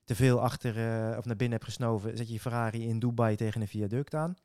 te 0.05 0.15
veel 0.15 0.39
achter 0.39 0.77
eh, 0.77 1.17
of 1.17 1.25
naar 1.25 1.35
binnen 1.35 1.57
hebt 1.57 1.69
gesnoven, 1.69 2.17
zet 2.17 2.27
je 2.27 2.33
je 2.33 2.39
Ferrari 2.39 2.87
in 2.87 2.99
Dubai 2.99 3.35
tegen 3.35 3.61
een 3.61 3.67
viaduct 3.67 4.15
aan. 4.15 4.35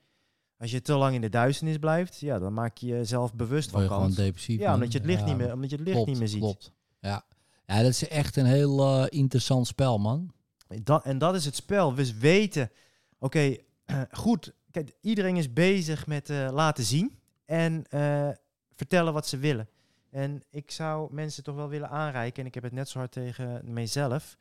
Als 0.58 0.70
je 0.70 0.82
te 0.82 0.94
lang 0.94 1.14
in 1.14 1.20
de 1.20 1.28
duisternis 1.28 1.78
blijft, 1.78 2.20
ja, 2.20 2.38
dan 2.38 2.54
maak 2.54 2.76
je 2.76 2.86
jezelf 2.86 3.34
bewust 3.34 3.70
Word 3.70 3.86
van 3.86 3.96
gewoon 3.96 4.12
depressief. 4.12 4.61
Ja, 4.61 4.74
omdat 4.74 4.92
je 4.92 4.98
het 4.98 5.06
licht, 5.06 5.20
Ja, 5.20 5.26
niet, 5.26 5.36
meer, 5.36 5.52
omdat 5.52 5.70
je 5.70 5.76
het 5.76 5.84
licht 5.84 5.96
klopt, 5.96 6.11
niet 6.11 6.18
meer 6.18 6.28
ziet. 6.28 6.40
Klopt. 6.40 6.72
Ja. 7.00 7.24
ja, 7.66 7.82
dat 7.82 7.90
is 7.90 8.08
echt 8.08 8.36
een 8.36 8.46
heel 8.46 8.80
eh, 8.80 9.18
interessant 9.18 9.66
spel, 9.66 9.98
man. 9.98 10.32
Dat, 10.82 11.04
en 11.04 11.18
dat 11.18 11.34
is 11.34 11.44
het 11.44 11.56
spel. 11.56 11.94
We 11.94 12.18
weten, 12.18 12.70
oké, 13.18 13.56
goed, 14.11 14.52
kijk, 14.70 14.92
iedereen 15.00 15.36
is 15.36 15.52
bezig 15.52 16.06
met 16.06 16.30
eh, 16.30 16.48
laten 16.52 16.84
zien 16.84 17.18
en 17.44 17.84
vertellen 18.74 19.12
wat 19.12 19.26
ze 19.26 19.38
willen. 19.38 19.68
En 20.11 20.42
ik 20.50 20.70
zou 20.70 21.14
mensen 21.14 21.42
toch 21.42 21.54
wel 21.54 21.68
willen 21.68 21.90
aanreiken, 21.90 22.40
en 22.40 22.48
ik 22.48 22.54
heb 22.54 22.62
het 22.62 22.72
net 22.72 22.88
zo 22.88 22.98
hard 22.98 23.12
tegen 23.12 23.61
mijzelf, 23.72 24.36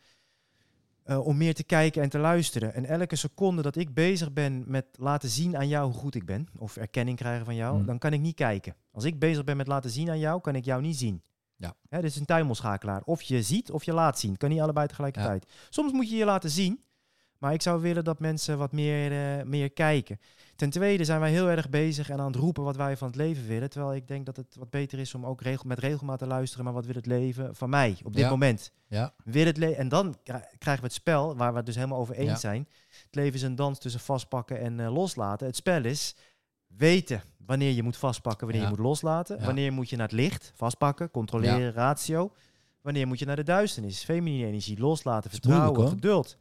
eh, 1.10 1.26
om 1.28 1.38
meer 1.38 1.54
te 1.54 1.64
kijken 1.64 2.02
en 2.02 2.10
te 2.10 2.18
luisteren. 2.18 2.74
En 2.74 2.86
elke 2.86 3.16
seconde 3.16 3.62
dat 3.62 3.76
ik 3.76 3.94
bezig 3.94 4.34
ben 4.34 4.64
met 4.68 4.86
laten 4.92 5.30
zien 5.30 5.58
aan 5.58 5.68
jou 5.68 5.86
hoe 5.86 6.00
goed 6.00 6.16
ik 6.16 6.26
ben, 6.26 6.48
of 6.58 6.78
erkenning 6.78 7.18
krijgen 7.18 7.46
van 7.46 7.56
jou, 7.56 7.76
Hmm. 7.76 7.86
dan 7.86 7.98
kan 7.98 8.14
ik 8.14 8.20
niet 8.20 8.36
kijken. 8.36 8.76
Als 8.92 9.04
ik 9.04 9.20
bezig 9.20 9.44
ben 9.44 9.58
met 9.58 9.68
laten 9.68 9.90
zien 9.90 10.10
aan 10.10 10.20
jou, 10.20 10.42
kan 10.42 10.56
ik 10.56 10.66
jou 10.66 10.82
niet 10.82 10.98
zien. 10.98 11.22
Ja. 11.56 11.74
Hè, 11.90 12.02
dit 12.02 12.10
is 12.10 12.16
een 12.20 12.26
tuimelschakelaar. 12.26 13.02
Of 13.06 13.22
je 13.22 13.42
ziet 13.42 13.72
of 13.72 13.84
je 13.84 13.94
laat 13.94 14.20
zien. 14.20 14.38
Kan 14.38 14.50
niet 14.50 14.60
allebei 14.60 14.88
tegelijkertijd. 14.88 15.46
Soms 15.70 15.92
moet 15.92 16.10
je 16.10 16.16
je 16.16 16.26
laten 16.26 16.50
zien, 16.50 16.84
Maar 17.40 17.54
ik 17.54 17.62
zou 17.62 17.82
willen 17.82 18.04
dat 18.04 18.20
mensen 18.20 18.58
wat 18.58 18.72
meer, 18.72 19.12
eh, 19.40 19.46
meer 19.46 19.70
kijken. 19.72 20.20
Ten 20.56 20.70
tweede 20.70 21.06
zijn 21.06 21.20
wij 21.20 21.32
heel 21.32 21.50
erg 21.50 21.70
bezig 21.70 22.10
en 22.10 22.20
aan 22.20 22.26
het 22.32 22.36
roepen 22.36 22.64
wat 22.64 22.76
wij 22.76 22.98
van 22.98 23.08
het 23.08 23.16
leven 23.16 23.48
willen. 23.48 23.70
Terwijl 23.70 23.96
ik 23.96 24.08
denk 24.08 24.26
dat 24.26 24.36
het 24.36 24.56
wat 24.56 24.70
beter 24.70 25.00
is 25.00 25.16
om 25.16 25.26
ook 25.26 25.42
regel, 25.42 25.64
met 25.68 25.80
regelmaat 25.80 26.20
te 26.20 26.28
luisteren. 26.28 26.66
Maar 26.66 26.74
wat 26.74 26.86
wil 26.86 26.96
het 26.96 27.06
leven 27.06 27.56
van 27.56 27.70
mij 27.70 27.98
op 28.04 28.14
dit 28.14 28.24
Ja. 28.24 28.30
moment? 28.30 28.72
Ja, 28.88 29.14
Wil 29.24 29.46
het 29.46 29.58
le- 29.58 29.72
en 29.72 29.90
dan 29.90 30.18
kri- 30.24 30.44
krijgen 30.58 30.84
we 30.84 30.88
het 30.90 30.94
spel 30.98 31.36
waar 31.36 31.52
we 31.52 31.58
het 31.58 31.66
dus 31.66 31.76
helemaal 31.76 32.00
over 32.00 32.16
eens 32.16 32.30
Ja. 32.30 32.38
zijn. 32.38 32.68
Het 33.06 33.16
leven 33.16 33.34
is 33.34 33.42
een 33.42 33.56
dans 33.56 33.80
tussen 33.80 34.02
vastpakken 34.02 34.60
en 34.60 34.80
eh, 34.80 34.94
loslaten. 34.94 35.48
Het 35.48 35.56
spel 35.56 35.86
is 35.86 36.16
weten 36.68 37.24
wanneer 37.46 37.72
je 37.72 37.84
moet 37.84 37.98
vastpakken, 37.98 38.46
wanneer 38.48 38.66
Ja. 38.66 38.70
je 38.70 38.76
moet 38.76 38.86
loslaten. 38.86 39.44
Wanneer 39.46 39.74
moet 39.74 39.90
je 39.90 39.96
naar 39.96 40.08
het 40.08 40.16
licht, 40.16 40.52
vastpakken, 40.56 41.12
controleren, 41.12 41.72
ratio. 41.74 42.32
Wanneer 42.82 43.08
moet 43.08 43.20
je 43.20 43.26
naar 43.26 43.36
de 43.36 43.44
duisternis, 43.44 44.04
feminine 44.04 44.48
energie, 44.48 44.80
loslaten, 44.80 45.30
vertrouwen, 45.30 45.68
moeilijk, 45.74 45.90
geduld. 45.94 46.38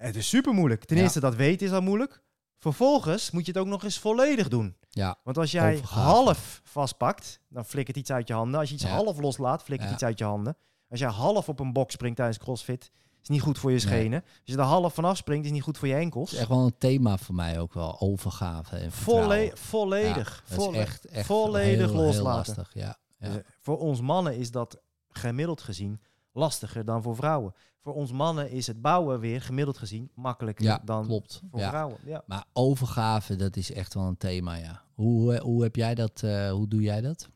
Het 0.00 0.16
is 0.16 0.28
super 0.28 0.52
moeilijk. 0.54 0.84
Ten 0.84 0.96
Ja. 0.96 1.02
eerste, 1.02 1.20
dat 1.20 1.34
weten 1.34 1.66
is 1.66 1.72
al 1.72 1.80
moeilijk. 1.80 2.22
Vervolgens 2.58 3.30
moet 3.30 3.46
je 3.46 3.52
het 3.52 3.60
ook 3.60 3.66
nog 3.66 3.84
eens 3.84 3.98
volledig 3.98 4.48
doen. 4.48 4.76
ja, 4.88 5.18
Want 5.24 5.38
als 5.38 5.50
jij 5.50 5.80
half 5.84 6.60
vastpakt, 6.64 7.40
dan 7.48 7.64
flikkert 7.64 7.96
iets 7.96 8.10
uit 8.10 8.28
je 8.28 8.34
handen. 8.34 8.60
Als 8.60 8.68
je 8.68 8.74
iets 8.74 8.84
Ja. 8.84 8.90
half 8.90 9.18
loslaat, 9.18 9.62
flikkert 9.62 9.90
iets 9.90 10.02
uit 10.02 10.18
je 10.18 10.24
handen. 10.24 10.56
Als 10.88 11.00
jij 11.00 11.08
half 11.08 11.48
op 11.48 11.60
een 11.60 11.72
bok 11.72 11.90
springt 11.90 12.16
tijdens 12.16 12.38
crossfit, 12.38 12.90
is 13.22 13.28
niet 13.28 13.40
goed 13.40 13.58
voor 13.58 13.72
je 13.72 13.78
schenen. 13.78 14.22
Als 14.22 14.32
je 14.44 14.56
er 14.56 14.62
half 14.62 14.94
vanaf 14.94 15.16
springt, 15.16 15.44
is 15.46 15.50
niet 15.52 15.62
goed 15.62 15.78
voor 15.78 15.88
je 15.88 15.94
het 15.94 16.02
enkels. 16.02 16.32
is 16.32 16.38
echt 16.38 16.48
wel 16.48 16.64
een 16.64 16.78
thema 16.78 17.18
voor 17.18 17.34
mij 17.34 17.60
ook 17.60 17.74
wel. 17.74 18.00
Overgave 18.00 18.76
en. 18.76 18.92
Volle 18.92 19.50
volledig. 19.54 20.42
Ja, 20.46 20.54
dat 20.56 20.64
volle- 20.64 20.76
is 20.76 20.82
echt, 20.82 21.04
echt 21.04 21.26
volledig 21.26 21.76
heel, 21.90 21.94
heel 21.96 22.04
loslaten. 22.04 22.54
lastig, 22.56 22.70
ja. 22.74 22.96
ja. 23.18 23.28
Dus, 23.28 23.36
eh, 23.36 23.42
voor 23.60 23.78
ons 23.78 24.00
mannen 24.00 24.36
is 24.36 24.50
dat 24.50 24.80
gemiddeld 25.08 25.60
gezien 25.60 26.00
lastiger 26.32 26.84
dan 26.84 27.02
voor 27.02 27.16
vrouwen. 27.16 27.54
Voor 27.82 27.94
ons 27.94 28.12
mannen 28.12 28.50
is 28.50 28.66
het 28.66 28.80
bouwen 28.82 29.20
weer 29.20 29.42
gemiddeld 29.42 29.78
gezien 29.78 30.10
makkelijker 30.14 30.64
Ja, 30.64 30.80
dan 30.84 31.06
klopt. 31.06 31.42
voor 31.50 31.60
Ja. 31.60 31.68
vrouwen. 31.68 31.98
Ja. 32.04 32.22
Maar 32.26 32.44
overgave, 32.52 33.36
dat 33.36 33.56
is 33.56 33.72
echt 33.72 33.94
wel 33.94 34.04
een 34.04 34.16
thema, 34.16 34.54
ja. 34.54 34.82
Hoe, 34.94 35.38
hoe 35.38 35.62
heb 35.62 35.76
jij 35.76 35.94
dat, 35.94 36.22
eh, 36.22 36.50
hoe 36.50 36.68
doe 36.68 36.82
jij 36.82 37.00
dat? 37.00 37.28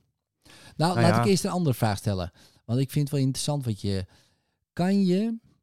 Nou, 0.44 0.54
Nou 0.76 0.94
laat 1.00 1.14
ja. 1.16 1.20
ik 1.22 1.26
eerst 1.28 1.44
een 1.44 1.50
andere 1.50 1.74
vraag 1.74 1.98
stellen. 1.98 2.32
Want 2.64 2.80
ik 2.80 2.90
vind 2.90 3.04
het 3.04 3.14
wel 3.16 3.24
interessant 3.26 3.64
wat 3.64 3.80
je... 3.80 4.06
Kan 4.72 5.04
je, 5.04 5.20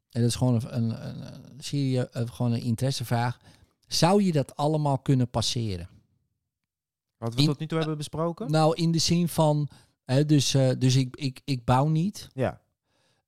en 0.09 0.21
dat 0.21 0.23
is 0.23 0.35
gewoon 0.35 0.53
een, 0.67 0.75
een, 1.07 1.33
een, 1.33 1.43
serie, 1.63 2.09
eh, 2.09 2.27
gewoon 2.29 2.51
een 2.51 2.61
interessevraag. 2.61 3.39
Zou 3.87 4.23
je 4.23 4.31
dat 4.31 4.55
allemaal 4.55 4.99
kunnen 4.99 5.29
passeren? 5.29 5.89
Wat 7.17 7.33
we 7.33 7.41
In- 7.41 7.47
tot 7.47 7.59
nu 7.59 7.67
toe 7.67 7.77
hebben 7.77 7.97
besproken. 7.97 8.51
Nou, 8.51 8.75
in 8.75 8.91
de 8.91 8.97
zin 8.97 9.27
van, 9.27 9.67
hè, 10.05 10.25
dus, 10.25 10.53
eh, 10.53 10.69
dus 10.77 10.95
ik, 10.95 11.15
ik, 11.15 11.41
ik 11.45 11.65
bouw 11.65 11.87
niet. 11.87 12.27
ja. 12.33 12.60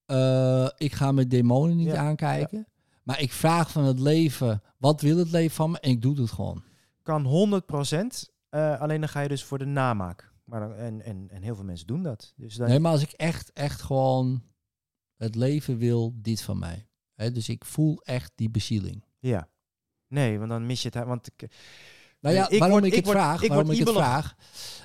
Eh, 0.05 0.67
ik 0.77 0.93
ga 0.93 1.11
mijn 1.11 1.27
demonen 1.29 1.75
niet 1.77 1.87
Ja, 1.87 1.95
aankijken. 1.97 2.67
Maar 3.03 3.21
ik 3.21 3.31
vraag 3.31 3.71
van 3.71 3.83
het 3.83 3.99
leven, 3.99 4.61
wat 4.77 5.01
wil 5.01 5.17
het 5.17 5.31
leven 5.31 5.55
van 5.55 5.71
me? 5.71 5.79
En 5.79 5.89
ik 5.89 6.01
doe 6.01 6.19
het 6.21 6.31
gewoon. 6.31 6.63
Kan 7.03 7.25
100%. 7.25 8.29
eh, 8.49 8.81
alleen 8.81 8.99
dan 8.99 9.09
ga 9.09 9.21
je 9.21 9.27
dus 9.27 9.43
voor 9.43 9.57
de 9.57 9.65
namaak. 9.65 10.31
Maar 10.43 10.59
dan, 10.59 10.73
en, 10.75 11.01
en, 11.01 11.27
en 11.29 11.41
heel 11.41 11.55
veel 11.55 11.63
mensen 11.63 11.87
doen 11.87 12.03
dat. 12.03 12.33
Dus 12.35 12.57
Nee, 12.57 12.79
maar 12.79 12.91
als 12.91 13.01
ik 13.01 13.11
echt, 13.11 13.51
echt 13.53 13.81
gewoon 13.81 14.43
het 15.17 15.35
leven 15.35 15.77
wil, 15.77 16.13
dit 16.15 16.41
van 16.41 16.59
mij. 16.59 16.87
Dus 17.15 17.49
ik 17.49 17.65
voel 17.65 18.01
echt 18.03 18.31
die 18.35 18.49
bezieling. 18.49 19.03
Ja. 19.19 19.49
Nee, 20.07 20.37
want 20.37 20.49
dan 20.49 20.65
mis 20.65 20.81
je 20.81 20.89
het. 20.93 21.07
Want 21.07 21.27
ik, 21.35 21.49
Nou 22.19 22.35
ja, 22.35 22.49
Ik 22.49 22.59
waarom 22.59 22.79
word- 22.79 22.89
ik, 22.91 22.95
het 22.95 23.05
word- 23.05 23.17
vraag, 23.17 23.41
ik 23.41 23.49
waarom 23.49 23.71
ik 23.71 23.79
het 23.79 23.89
vraag, 23.89 24.35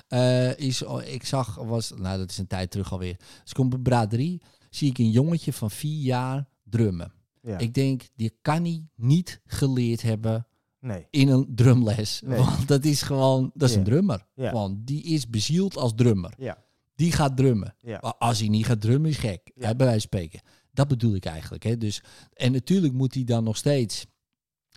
eh, 0.07 0.57
is, 0.57 0.83
oh, 0.83 1.01
ik 1.03 1.25
zag, 1.25 1.55
was, 1.55 1.91
nou 1.91 2.17
dat 2.17 2.29
is 2.29 2.37
een 2.37 2.47
tijd 2.47 2.71
terug 2.71 2.91
alweer. 2.91 3.15
Dus 3.17 3.49
ik 3.49 3.53
kom 3.53 3.73
op 3.73 3.83
braderie, 3.83 4.41
zie 4.69 4.89
ik 4.89 4.97
een 4.97 5.11
jongetje 5.11 5.53
van 5.53 5.71
vier 5.71 6.01
jaar 6.03 6.47
drummen. 6.63 7.11
ja. 7.41 7.57
Ik 7.57 7.73
denk, 7.73 8.01
die 8.15 8.37
kan 8.41 8.63
hij 8.63 8.87
niet 8.95 9.41
geleerd 9.45 10.01
hebben 10.01 10.47
nee. 10.79 11.07
in 11.09 11.27
een 11.27 11.47
drumles. 11.55 12.21
Nee. 12.25 12.37
Want 12.37 12.67
dat 12.67 12.85
is 12.85 13.01
gewoon, 13.01 13.51
dat 13.53 13.67
is 13.69 13.73
Ja. 13.75 13.79
een 13.79 13.85
drummer. 13.85 14.25
Ja. 14.35 14.51
Want 14.51 14.87
die 14.87 15.03
is 15.03 15.29
bezield 15.29 15.77
als 15.77 15.91
drummer. 15.95 16.33
Ja. 16.37 16.63
Die 16.95 17.11
gaat 17.11 17.37
drummen. 17.37 17.75
Maar 17.83 18.15
als 18.15 18.39
hij 18.39 18.47
niet 18.47 18.65
gaat 18.65 18.81
drummen, 18.81 19.09
is 19.09 19.17
gek. 19.17 19.51
Hè, 19.55 19.75
bij 19.75 19.85
wijze 19.85 19.91
van 19.91 19.99
spreken. 19.99 20.41
Dat 20.71 20.87
bedoel 20.87 21.15
ik 21.15 21.25
eigenlijk. 21.25 21.63
Hè. 21.63 21.77
Dus, 21.77 22.03
en 22.33 22.51
natuurlijk 22.51 22.93
moet 22.93 23.13
hij 23.13 23.23
dan 23.23 23.43
nog 23.43 23.57
steeds, 23.57 24.05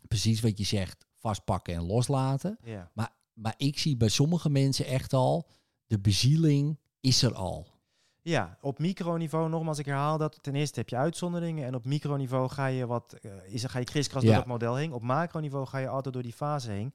precies 0.08 0.40
wat 0.40 0.58
je 0.58 0.64
zegt, 0.64 1.06
vastpakken 1.18 1.74
en 1.74 1.86
loslaten. 1.86 2.58
Ja. 2.64 2.90
Maar 3.34 3.54
ik 3.56 3.78
zie 3.78 3.96
bij 3.96 4.08
sommige 4.08 4.50
mensen 4.50 4.86
echt 4.86 5.12
al, 5.12 5.48
de 5.86 5.98
bezieling 5.98 6.78
is 7.00 7.22
er 7.22 7.34
al. 7.34 7.66
Ja, 8.22 8.58
op 8.60 8.78
microniveau, 8.78 9.48
nogmaals, 9.48 9.78
ik 9.78 9.86
herhaal 9.86 10.18
dat. 10.18 10.38
Ten 10.42 10.54
eerste 10.54 10.78
heb 10.78 10.88
je 10.88 10.96
uitzonderingen. 10.96 11.66
En 11.66 11.74
op 11.74 11.84
microniveau 11.84 12.48
ga 12.48 12.66
je 12.66 12.86
wat, 12.86 13.12
eh, 13.22 13.30
is, 13.54 13.64
ga 13.64 13.78
je 13.78 13.84
kriskras 13.84 14.22
Ja. 14.22 14.28
door 14.28 14.38
het 14.38 14.46
model 14.46 14.74
heen. 14.76 14.92
Op 14.92 15.02
macroniveau 15.02 15.66
ga 15.66 15.78
je 15.78 15.88
altijd 15.88 16.14
door 16.14 16.22
die 16.22 16.32
fase 16.32 16.70
heen. 16.70 16.94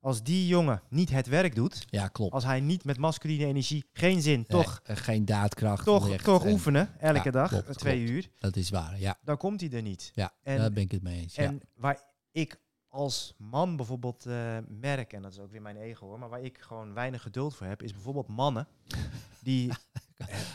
Als 0.00 0.22
die 0.22 0.46
jongen 0.46 0.82
niet 0.88 1.10
het 1.10 1.26
werk 1.26 1.54
doet, 1.54 1.84
Ja, 1.90 2.08
klopt. 2.08 2.32
als 2.32 2.44
hij 2.44 2.60
niet 2.60 2.84
met 2.84 2.98
masculine 2.98 3.44
energie, 3.44 3.84
geen 3.92 4.22
zin, 4.22 4.46
toch, 4.46 4.80
Nee, 4.86 4.96
eh, 4.96 5.02
geen 5.02 5.24
daadkracht. 5.24 5.84
toch, 5.84 6.08
toch 6.16 6.44
en- 6.44 6.52
oefenen, 6.52 6.90
elke 7.00 7.20
Ja, 7.24 7.30
dag, 7.30 7.48
klopt, 7.48 7.68
eh, 7.68 7.74
twee 7.74 7.96
klopt. 8.04 8.10
uur, 8.10 8.28
Dat 8.38 8.56
is 8.56 8.70
waar, 8.70 9.00
ja. 9.00 9.18
dan 9.22 9.36
komt 9.36 9.60
hij 9.60 9.70
er 9.70 9.82
niet. 9.82 10.10
Ja, 10.14 10.32
En- 10.42 10.58
daar 10.58 10.72
ben 10.72 10.82
ik 10.82 10.90
het 10.90 11.02
mee 11.02 11.20
eens. 11.20 11.34
Ja. 11.34 11.42
En 11.42 11.60
waar 11.74 12.02
ik 12.32 12.60
als 12.98 13.34
man 13.36 13.76
bijvoorbeeld 13.76 14.26
eh, 14.26 14.56
merk, 14.68 15.12
en 15.12 15.22
dat 15.22 15.32
is 15.32 15.38
ook 15.38 15.50
weer 15.50 15.62
mijn 15.62 15.76
ego 15.76 16.06
hoor, 16.06 16.18
maar 16.18 16.28
waar 16.28 16.42
ik 16.42 16.58
gewoon 16.60 16.94
weinig 16.94 17.22
geduld 17.22 17.54
voor 17.54 17.66
heb, 17.66 17.82
is 17.82 17.92
bijvoorbeeld 17.92 18.28
mannen 18.28 18.66
die. 19.42 19.72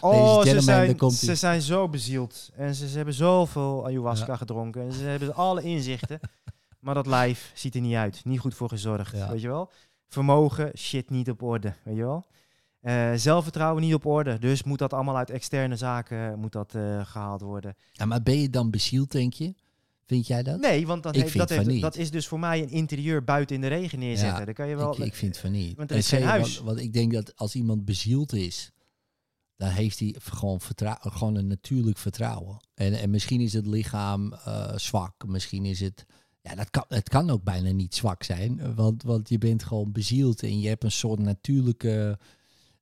Oh, 0.02 0.42
ze 0.42 0.62
zijn, 0.62 1.12
ze 1.12 1.36
zijn 1.36 1.62
zo 1.62 1.90
bezield. 1.90 2.50
En 2.56 2.76
ze, 2.76 2.88
ze 2.88 2.96
hebben 2.96 3.14
zoveel 3.14 3.86
ayahuasca 3.86 4.36
gedronken. 4.36 4.82
En 4.82 4.92
ze 4.92 5.04
hebben 5.04 5.36
alle 5.36 5.62
inzichten. 5.62 6.20
maar 6.80 6.94
dat 6.94 7.08
lijf 7.08 7.52
ziet 7.56 7.76
er 7.76 7.82
niet 7.82 7.96
uit. 7.96 8.26
Niet 8.26 8.40
goed 8.40 8.56
voor 8.56 8.70
gezorgd. 8.70 9.16
Ja. 9.16 9.30
Weet 9.30 9.42
je 9.42 9.48
wel? 9.48 9.72
Vermogen, 10.08 10.72
shit 10.78 11.10
niet 11.10 11.30
op 11.30 11.42
orde. 11.42 11.74
Weet 11.84 11.96
je 11.96 12.04
wel? 12.04 12.26
Eh, 12.80 13.12
zelfvertrouwen 13.16 13.82
niet 13.82 13.94
op 13.94 14.06
orde. 14.06 14.40
Dus 14.40 14.64
moet 14.64 14.80
dat 14.80 14.94
allemaal 14.94 15.18
uit 15.18 15.30
externe 15.30 15.76
zaken 15.76 16.40
moet 16.40 16.52
dat, 16.52 16.76
eh, 16.76 17.06
gehaald 17.06 17.42
worden. 17.42 17.76
Ja, 17.92 18.06
maar 18.06 18.22
ben 18.22 18.40
je 18.40 18.50
dan 18.50 18.70
bezield, 18.70 19.12
denk 19.12 19.34
je? 19.34 19.54
Vind 20.06 20.28
jij 20.28 20.44
dat? 20.44 20.60
Nee, 20.60 20.88
want 20.88 21.06
Ik 21.06 21.16
heeft, 21.16 21.38
dat, 21.38 21.50
heeft, 21.50 21.82
dat 21.82 21.96
is 21.96 22.12
dus 22.12 22.28
voor 22.28 22.40
mij 22.40 22.62
een 22.62 22.70
interieur 22.70 23.24
buiten 23.24 23.56
in 23.56 23.62
de 23.62 23.68
regen 23.68 24.00
neerzetten. 24.00 24.46
Ja, 24.46 24.52
kan 24.52 24.68
je 24.68 24.76
wel. 24.76 24.94
ik, 24.94 25.06
ik 25.06 25.16
vind 25.16 25.38
van 25.38 25.52
niet. 25.52 25.78
Want 25.78 25.90
er 25.90 25.96
En 25.96 26.02
is 26.02 26.10
geen 26.10 26.24
huis. 26.24 26.56
Want, 26.56 26.68
want 26.68 26.80
ik 26.80 26.94
denk 26.94 27.14
dat 27.14 27.36
als 27.36 27.56
iemand 27.56 27.86
bezield 27.86 28.34
is, 28.34 28.72
dan 29.56 29.70
heeft 29.70 30.00
hij 30.00 30.16
gewoon, 30.20 30.60
gewoon 31.00 31.36
een 31.36 31.48
natuurlijk 31.48 31.98
vertrouwen. 31.98 32.60
En, 32.74 32.94
en 32.94 33.10
misschien 33.10 33.42
is 33.42 33.54
het 33.54 33.68
lichaam 33.68 34.34
eh, 34.34 34.76
zwak. 34.78 35.28
Misschien 35.28 35.66
is 35.66 35.80
het... 35.80 36.06
Ja, 36.42 36.56
dat 36.56 36.70
kan, 36.70 36.86
het 36.88 37.10
kan 37.10 37.30
ook 37.30 37.44
bijna 37.44 37.72
niet 37.72 37.96
zwak 37.96 38.24
zijn. 38.24 38.76
Want, 38.76 39.04
want 39.04 39.30
je 39.30 39.38
bent 39.38 39.64
gewoon 39.64 39.92
bezield 39.92 40.44
en 40.44 40.60
je 40.60 40.68
hebt 40.68 40.84
een 40.84 40.92
soort 40.92 41.20
natuurlijke 41.20 42.20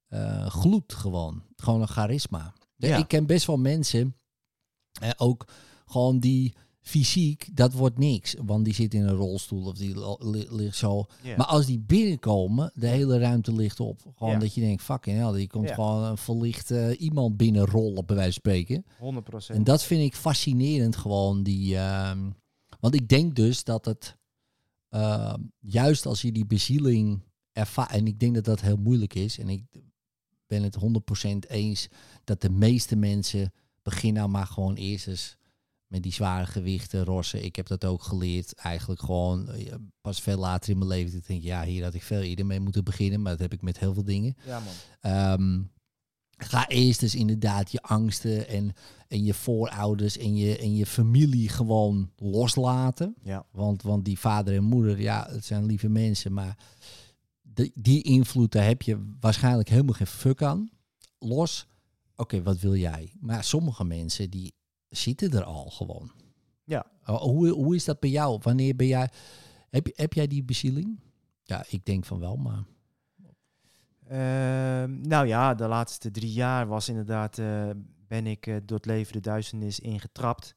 eh, 0.08 0.46
gloed 0.46 0.94
gewoon. 0.94 1.44
Gewoon 1.56 1.82
een 1.82 1.88
charisma. 1.88 2.54
Ja. 2.76 2.98
Ik 2.98 3.08
ken 3.08 3.26
best 3.26 3.46
wel 3.46 3.58
mensen, 3.58 4.16
eh, 5.02 5.10
ook 5.18 5.48
gewoon 5.86 6.20
die 6.20 6.54
fysiek, 6.82 7.50
dat 7.54 7.74
wordt 7.74 7.98
niks. 7.98 8.36
Want 8.46 8.66
die 8.66 8.74
zit 8.74 8.94
in 8.94 9.02
een 9.08 9.16
rolstoel 9.16 9.66
of 9.66 9.78
die 9.78 10.00
li- 10.00 10.30
li- 10.32 10.48
ligt 10.50 10.78
zo. 10.78 11.06
Maar 11.38 11.46
als 11.46 11.66
die 11.66 11.80
binnenkomen, 11.80 12.72
de 12.76 12.88
hele 12.88 13.20
ruimte 13.20 13.54
ligt 13.54 13.80
op. 13.80 14.02
Gewoon 14.16 14.34
dat 14.40 14.54
je 14.54 14.62
denkt, 14.62 14.84
fucking 14.84 15.18
hell, 15.18 15.32
die 15.34 15.48
komt 15.48 15.68
gewoon 15.74 16.04
een 16.04 16.18
verlicht 16.18 16.72
eh, 16.72 17.02
iemand 17.02 17.38
binnenrollen, 17.38 18.06
bij 18.06 18.16
wijze 18.16 18.40
van 18.42 18.52
spreken. 18.54 18.86
100%. 19.54 19.56
En 19.56 19.64
dat 19.64 19.84
vind 19.84 20.02
ik 20.02 20.16
fascinerend 20.16 20.96
gewoon. 20.96 21.44
Die, 21.44 21.78
ehm, 21.78 22.30
want 22.80 22.96
ik 22.96 23.08
denk 23.08 23.36
dus 23.36 23.64
dat 23.64 23.86
het, 23.86 24.18
ehm, 24.90 25.40
juist 25.60 26.06
als 26.06 26.22
je 26.22 26.32
die 26.32 26.46
bezieling 26.46 27.22
ervaart, 27.52 27.92
en 27.92 28.08
ik 28.08 28.20
denk 28.20 28.36
dat 28.36 28.46
dat 28.46 28.62
heel 28.62 28.78
moeilijk 28.78 29.14
is, 29.14 29.40
en 29.40 29.50
ik 29.50 29.64
ben 30.48 30.64
het 30.64 30.76
100% 30.76 31.50
eens 31.50 31.88
dat 32.24 32.42
de 32.42 32.50
meeste 32.50 32.96
mensen 32.96 33.54
beginnen 33.82 34.22
nou 34.22 34.30
maar 34.34 34.46
gewoon 34.48 34.76
eerst 34.76 35.08
eens 35.08 35.38
met 35.92 36.04
die 36.04 36.14
zware 36.14 36.46
gewichten, 36.46 37.04
rossen. 37.04 37.44
Ik 37.44 37.56
heb 37.56 37.68
dat 37.68 37.86
ook 37.86 38.04
geleerd, 38.04 38.54
eigenlijk 38.56 39.02
gewoon 39.02 39.50
eh, 39.50 39.74
pas 40.02 40.22
veel 40.22 40.38
later 40.38 40.70
in 40.70 40.78
mijn 40.78 40.90
leven. 40.90 41.18
Ik 41.18 41.28
denk, 41.28 41.44
ja, 41.44 41.64
hier 41.64 41.84
had 41.84 41.94
ik 41.94 42.04
veel 42.04 42.22
eerder 42.22 42.46
mee 42.46 42.60
moeten 42.60 42.84
beginnen, 42.84 43.22
maar 43.22 43.32
dat 43.32 43.42
heb 43.42 43.54
ik 43.54 43.62
met 43.62 43.80
heel 43.80 43.94
veel 43.94 44.04
dingen. 44.04 44.36
ja, 44.46 44.60
man. 44.60 44.74
Ehm, 45.02 45.62
ga 46.38 46.68
eerst 46.68 47.02
eens 47.02 47.16
inderdaad 47.16 47.72
je 47.72 47.82
angsten 47.82 48.48
en, 48.48 48.74
en 49.08 49.24
je 49.24 49.34
voorouders 49.34 50.18
en 50.18 50.36
je, 50.36 50.58
en 50.58 50.76
je 50.76 50.86
familie 50.86 51.50
gewoon 51.50 52.12
loslaten. 52.16 53.16
Ja. 53.24 53.46
Want, 53.52 53.82
want 53.82 54.06
die 54.06 54.20
vader 54.20 54.56
en 54.56 54.64
moeder, 54.64 55.00
ja, 55.00 55.28
het 55.30 55.46
zijn 55.46 55.66
lieve 55.66 55.90
mensen, 55.90 56.34
maar 56.34 56.58
die, 57.42 57.72
die 57.76 58.04
invloed, 58.04 58.52
daar 58.52 58.66
heb 58.66 58.82
je 58.82 59.14
waarschijnlijk 59.20 59.70
helemaal 59.70 59.94
geen 59.94 60.08
fuck 60.08 60.42
aan. 60.42 60.70
Los, 61.20 61.68
oké, 62.16 62.44
wat 62.44 62.60
wil 62.60 62.76
jij? 62.76 63.14
Maar 63.20 63.44
sommige 63.44 63.84
mensen, 63.84 64.30
die 64.30 64.54
zitten 64.92 65.32
er 65.32 65.44
al 65.44 65.70
gewoon. 65.70 66.12
Ja. 66.64 66.86
Oh, 67.06 67.22
Hoe, 67.22 67.50
hoe 67.50 67.76
is 67.76 67.86
dat 67.86 68.00
bij 68.00 68.10
jou? 68.10 68.40
Wanneer 68.42 68.76
ben 68.76 68.88
jij, 68.88 69.10
heb, 69.70 69.88
je- 69.88 69.94
heb 69.96 70.14
jij 70.14 70.28
die 70.28 70.44
bezieling? 70.44 71.00
Ja, 71.44 71.66
ik 71.70 71.86
denk 71.86 72.06
van 72.06 72.20
wel, 72.20 72.36
maar... 72.36 72.64
Ehm, 74.08 75.02
nou 75.02 75.28
ja, 75.28 75.54
de 75.54 75.68
laatste 75.68 76.12
drie 76.12 76.32
jaar 76.32 76.68
was 76.68 76.90
inderdaad, 76.90 77.38
eh, 77.38 77.70
ben 78.08 78.28
ik 78.28 78.48
eh, 78.48 78.56
door 78.66 78.78
het 78.78 78.86
leven 78.86 79.14
de 79.14 79.20
duisternis 79.20 79.80
ingetrapt. 79.80 80.56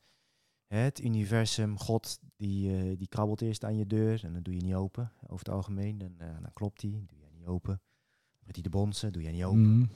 Het 0.67 1.01
universum, 1.01 1.79
God, 1.79 2.19
die, 2.37 2.77
eh, 2.77 2.99
die 2.99 3.09
krabbelt 3.09 3.41
eerst 3.41 3.65
aan 3.65 3.77
je 3.77 3.87
deur 3.87 4.25
en 4.25 4.33
dan 4.33 4.43
doe 4.43 4.55
je 4.55 4.61
niet 4.63 4.75
open, 4.75 5.13
over 5.23 5.39
het 5.47 5.55
algemeen. 5.55 5.99
Dan, 5.99 6.13
dan 6.19 6.53
klopt 6.53 6.83
hij, 6.83 6.91
doe 6.91 7.19
jij 7.21 7.31
niet 7.39 7.47
open. 7.47 7.81
Met 8.45 8.55
die 8.55 8.63
de 8.63 8.69
bonzen, 8.71 9.13
doe 9.13 9.23
jij 9.23 9.33
niet 9.33 9.45
open. 9.45 9.77
Mhm. 9.79 9.87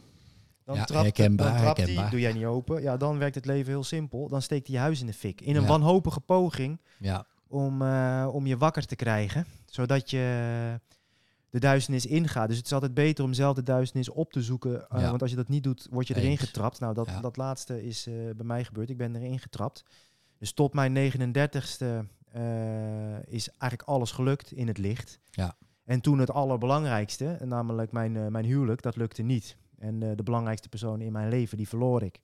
Dan 0.69 0.77
Ja, 0.77 0.85
trapt, 0.85 1.03
herkenbaar, 1.03 1.47
dan 1.53 1.57
trapt 1.57 1.77
hij, 1.77 1.85
herkenbaar. 1.87 2.11
doe 2.11 2.21
jij 2.21 2.33
niet 2.33 2.45
open. 2.45 2.83
Ja, 2.83 2.97
dan 2.97 3.19
werkt 3.19 3.35
het 3.35 3.47
leven 3.47 3.73
heel 3.73 3.85
simpel. 3.85 4.29
Dan 4.29 4.43
steekt 4.43 4.67
hij 4.67 4.77
je 4.77 4.83
huis 4.83 5.01
in 5.01 5.07
de 5.07 5.13
fik. 5.13 5.41
In 5.41 5.57
een 5.57 5.63
Ja. 5.63 5.69
wanhopige 5.69 6.21
poging 6.21 6.81
Ja, 6.99 7.27
om, 7.47 7.83
eh, 7.83 8.29
om 8.33 8.47
je 8.47 8.57
wakker 8.57 8.87
te 8.87 8.97
krijgen, 8.97 9.47
zodat 9.67 10.11
je 10.11 10.81
de 11.51 11.59
duisternis 11.59 12.07
ingaat. 12.07 12.49
Dus 12.49 12.57
het 12.57 12.67
is 12.67 12.73
altijd 12.73 12.95
beter 12.95 13.25
om 13.25 13.33
zelf 13.33 13.55
de 13.55 13.63
duisternis 13.63 14.09
op 14.09 14.33
te 14.33 14.43
zoeken, 14.43 14.89
eh, 14.89 15.09
want 15.09 15.21
als 15.23 15.31
je 15.31 15.37
dat 15.37 15.49
niet 15.49 15.63
doet, 15.63 15.87
word 15.91 16.07
je 16.07 16.17
erin 16.17 16.31
Eens. 16.31 16.41
getrapt. 16.41 16.81
Nou, 16.81 16.95
dat, 16.95 17.09
dat 17.21 17.37
laatste 17.37 17.85
is 17.85 18.07
eh, 18.07 18.15
bij 18.37 18.47
mij 18.47 18.65
gebeurd. 18.65 18.91
Ik 18.91 18.97
ben 18.97 19.17
erin 19.17 19.39
getrapt. 19.39 19.85
Dus 20.39 20.53
tot 20.53 20.75
mijn 20.75 20.93
39ste 20.93 22.05
eh, 22.33 23.23
is 23.27 23.49
eigenlijk 23.49 23.83
alles 23.83 24.11
gelukt 24.11 24.53
in 24.53 24.67
het 24.69 24.79
licht. 24.79 25.19
Ja. 25.31 25.57
En 25.85 26.01
toen 26.01 26.19
het 26.19 26.31
allerbelangrijkste, 26.31 27.39
namelijk 27.45 27.93
mijn, 27.93 28.33
mijn 28.33 28.45
huwelijk, 28.45 28.83
dat 28.83 28.97
lukte 28.97 29.23
niet. 29.23 29.57
En 29.79 30.03
eh, 30.03 30.17
de 30.17 30.23
belangrijkste 30.23 30.69
persoon 30.69 31.01
in 31.01 31.13
mijn 31.13 31.29
leven, 31.29 31.57
die 31.57 31.69
verloor 31.69 32.03
ik. 32.03 32.21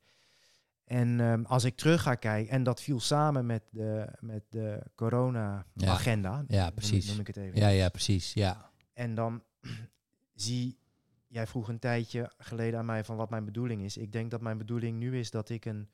En 0.84 1.20
ehm, 1.20 1.44
als 1.44 1.64
ik 1.64 1.76
terug 1.76 2.02
ga 2.02 2.14
kijken, 2.14 2.52
en 2.52 2.62
dat 2.62 2.80
viel 2.82 3.00
samen 3.00 3.46
met 3.46 3.62
de, 3.70 4.08
met 4.20 4.44
de 4.48 4.82
corona-agenda. 4.94 6.44
Ja, 6.48 6.70
precies. 6.70 7.08
Noem 7.08 7.20
ik 7.20 7.26
het 7.26 7.36
even. 7.36 7.58
ja, 7.58 7.68
ja, 7.68 7.88
precies. 7.88 8.32
Ja, 8.32 8.70
En 8.92 9.14
dan 9.14 9.42
zie, 10.34 10.78
jij 11.26 11.46
vroeg 11.46 11.68
een 11.68 11.78
tijdje 11.78 12.32
geleden 12.38 12.78
aan 12.78 12.86
mij 12.86 13.04
van 13.04 13.16
wat 13.16 13.30
mijn 13.30 13.44
bedoeling 13.44 13.82
is. 13.82 13.96
Ik 13.96 14.12
denk 14.12 14.30
dat 14.30 14.40
mijn 14.40 14.58
bedoeling 14.58 14.98
nu 14.98 15.18
is 15.18 15.30
dat 15.30 15.48
ik 15.48 15.64
een... 15.64 15.88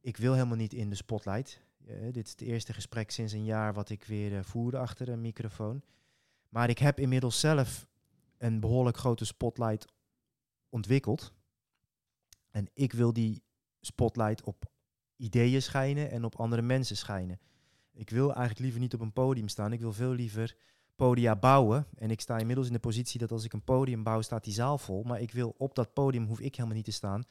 Ik 0.00 0.16
wil 0.16 0.32
helemaal 0.32 0.56
niet 0.56 0.72
in 0.72 0.90
de 0.90 0.96
spotlight. 0.96 1.60
Eh, 1.86 2.12
dit 2.12 2.24
is 2.26 2.30
het 2.30 2.40
eerste 2.40 2.72
gesprek 2.72 3.10
sinds 3.10 3.32
een 3.32 3.44
jaar 3.44 3.74
wat 3.74 3.90
ik 3.90 4.04
weer 4.04 4.36
eh, 4.36 4.44
voerde 4.44 4.78
achter 4.78 5.08
een 5.08 5.20
microfoon. 5.20 5.82
Maar 6.48 6.68
ik 6.68 6.78
heb 6.78 7.00
inmiddels 7.00 7.40
zelf 7.40 7.86
een 8.38 8.60
behoorlijk 8.60 8.96
grote 8.96 9.24
spotlight 9.24 9.86
ontwikkeld. 10.68 11.32
En 12.50 12.68
ik 12.74 12.92
wil 12.92 13.12
die 13.12 13.42
spotlight 13.80 14.42
op 14.42 14.64
ideeën 15.16 15.62
schijnen 15.62 16.10
en 16.10 16.24
op 16.24 16.36
andere 16.36 16.62
mensen 16.62 16.96
schijnen. 16.96 17.40
Ik 17.92 18.10
wil 18.10 18.26
eigenlijk 18.26 18.58
liever 18.58 18.80
niet 18.80 18.94
op 18.94 19.00
een 19.00 19.12
podium 19.12 19.48
staan. 19.48 19.72
Ik 19.72 19.80
wil 19.80 19.92
veel 19.92 20.12
liever 20.12 20.56
podia 20.96 21.36
bouwen. 21.36 21.86
En 21.94 22.10
ik 22.10 22.20
sta 22.20 22.38
inmiddels 22.38 22.66
in 22.66 22.72
de 22.72 22.78
positie 22.78 23.20
dat 23.20 23.32
als 23.32 23.44
ik 23.44 23.52
een 23.52 23.64
podium 23.64 24.02
bouw, 24.02 24.22
staat 24.22 24.44
die 24.44 24.52
zaal 24.52 24.78
vol. 24.78 25.02
Maar 25.02 25.20
ik 25.20 25.32
wil 25.32 25.54
op 25.58 25.74
dat 25.74 25.92
podium, 25.92 26.26
hoef 26.26 26.40
ik 26.40 26.54
helemaal 26.54 26.76
niet 26.76 26.84
te 26.84 26.92
staan. 26.92 27.24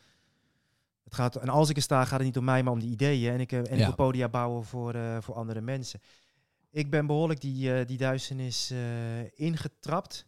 Het 1.03 1.13
gaat, 1.13 1.35
en 1.35 1.49
als 1.49 1.69
ik 1.69 1.75
er 1.75 1.81
sta, 1.81 2.05
gaat 2.05 2.17
het 2.17 2.27
niet 2.27 2.37
om 2.37 2.43
mij, 2.43 2.63
maar 2.63 2.73
om 2.73 2.79
die 2.79 2.91
ideeën. 2.91 3.33
En 3.33 3.39
ik, 3.39 3.51
eh, 3.51 3.57
en 3.57 3.77
ik 3.77 3.85
wil 3.85 3.95
podia 3.95 4.29
bouwen 4.29 4.63
voor, 4.63 4.93
eh, 4.93 5.21
voor 5.21 5.35
andere 5.35 5.61
mensen. 5.61 6.01
Ik 6.71 6.89
ben 6.89 7.05
behoorlijk 7.07 7.41
die, 7.41 7.73
eh, 7.73 7.87
die 7.87 7.97
duisternis 7.97 8.73
ingetrapt. 9.33 10.25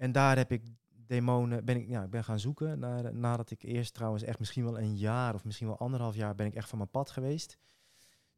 En 0.00 0.12
daar 0.12 0.36
heb 0.36 0.52
ik 0.52 0.62
demonen, 1.06 1.64
ben 1.64 1.76
ik, 1.76 1.88
ja, 1.88 2.02
ik 2.02 2.10
ben 2.10 2.24
gaan 2.24 2.38
zoeken. 2.38 2.78
Naar, 2.78 3.14
nadat 3.14 3.50
ik 3.50 3.62
eerst 3.62 3.94
trouwens 3.94 4.22
echt 4.22 4.38
misschien 4.38 4.64
wel 4.64 4.78
een 4.78 4.96
jaar 4.96 5.34
of 5.34 5.44
misschien 5.44 5.66
wel 5.66 5.78
anderhalf 5.78 6.14
jaar 6.14 6.34
ben 6.34 6.46
ik 6.46 6.54
echt 6.54 6.68
van 6.68 6.78
mijn 6.78 6.90
pad 6.90 7.10
geweest. 7.10 7.58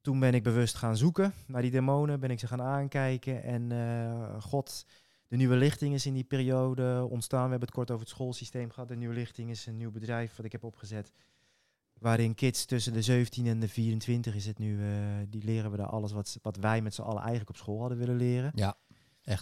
Toen 0.00 0.20
ben 0.20 0.34
ik 0.34 0.42
bewust 0.42 0.74
gaan 0.74 0.96
zoeken 0.96 1.32
naar 1.46 1.62
die 1.62 1.70
demonen, 1.70 2.20
ben 2.20 2.30
ik 2.30 2.38
ze 2.38 2.46
gaan 2.46 2.62
aankijken. 2.62 3.42
En 3.42 3.72
eh, 3.72 4.42
God, 4.42 4.86
de 5.28 5.36
nieuwe 5.36 5.56
lichting 5.56 5.94
is 5.94 6.06
in 6.06 6.14
die 6.14 6.24
periode 6.24 7.06
ontstaan. 7.10 7.44
We 7.44 7.50
hebben 7.50 7.68
het 7.68 7.76
kort 7.76 7.90
over 7.90 8.02
het 8.02 8.14
schoolsysteem 8.14 8.70
gehad. 8.70 8.88
De 8.88 8.96
nieuwe 8.96 9.14
lichting 9.14 9.50
is 9.50 9.66
een 9.66 9.76
nieuw 9.76 9.90
bedrijf 9.90 10.36
wat 10.36 10.46
ik 10.46 10.52
heb 10.52 10.64
opgezet. 10.64 11.12
Waarin 11.98 12.34
kids 12.34 12.64
tussen 12.64 12.92
de 12.92 13.02
17 13.02 13.46
en 13.46 13.60
de 13.60 13.68
24 13.68 14.34
is 14.34 14.46
het 14.46 14.58
nu, 14.58 14.86
eh, 14.86 14.96
die 15.28 15.44
leren 15.44 15.70
we 15.70 15.76
daar 15.76 15.86
alles 15.86 16.12
wat, 16.12 16.38
wat 16.42 16.56
wij 16.56 16.82
met 16.82 16.94
z'n 16.94 17.02
allen 17.02 17.20
eigenlijk 17.20 17.50
op 17.50 17.56
school 17.56 17.80
hadden 17.80 17.98
willen 17.98 18.16
leren. 18.16 18.52
ja. 18.54 18.76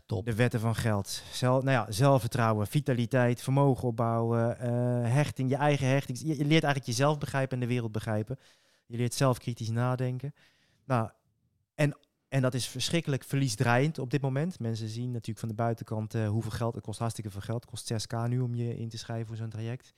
Top. 0.07 0.24
De 0.24 0.34
wetten 0.34 0.61
van 0.61 0.74
geld. 0.74 1.22
Zel, 1.32 1.62
nou 1.62 1.70
ja, 1.70 1.93
zelfvertrouwen, 1.93 2.66
vitaliteit, 2.66 3.43
vermogen 3.43 3.88
opbouwen, 3.88 4.59
eh, 4.59 5.12
hechting, 5.12 5.51
je 5.51 5.57
eigen 5.57 5.86
hechting. 5.86 6.18
Je, 6.18 6.26
je 6.26 6.34
leert 6.34 6.64
eigenlijk 6.64 6.84
jezelf 6.84 7.18
begrijpen 7.18 7.55
en 7.55 7.61
de 7.61 7.72
wereld 7.72 7.93
begrijpen. 7.93 8.38
Je 8.86 8.97
leert 8.97 9.14
zelf 9.14 9.38
kritisch 9.38 9.70
nadenken. 9.70 10.34
Nou, 10.84 11.11
en, 11.74 11.97
en 12.28 12.43
dat 12.43 12.55
is 12.55 12.66
verschrikkelijk 12.66 13.24
verliesdraaiend 13.24 13.99
op 13.99 14.11
dit 14.11 14.20
moment. 14.20 14.59
Mensen 14.59 14.88
zien 14.88 15.11
natuurlijk 15.11 15.38
van 15.38 15.49
de 15.49 15.55
buitenkant 15.55 16.14
eh, 16.14 16.28
hoeveel 16.28 16.51
geld. 16.51 16.74
Het 16.74 16.84
kost 16.84 16.99
hartstikke 16.99 17.30
veel 17.30 17.41
geld. 17.41 17.61
Het 17.61 17.70
kost 17.70 17.93
6k 17.93 18.28
nu 18.28 18.41
om 18.41 18.55
je 18.55 18.76
in 18.76 18.88
te 18.88 18.99
schrijven 18.99 19.26
voor 19.26 19.36
zo'n 19.36 19.49
traject. 19.49 19.95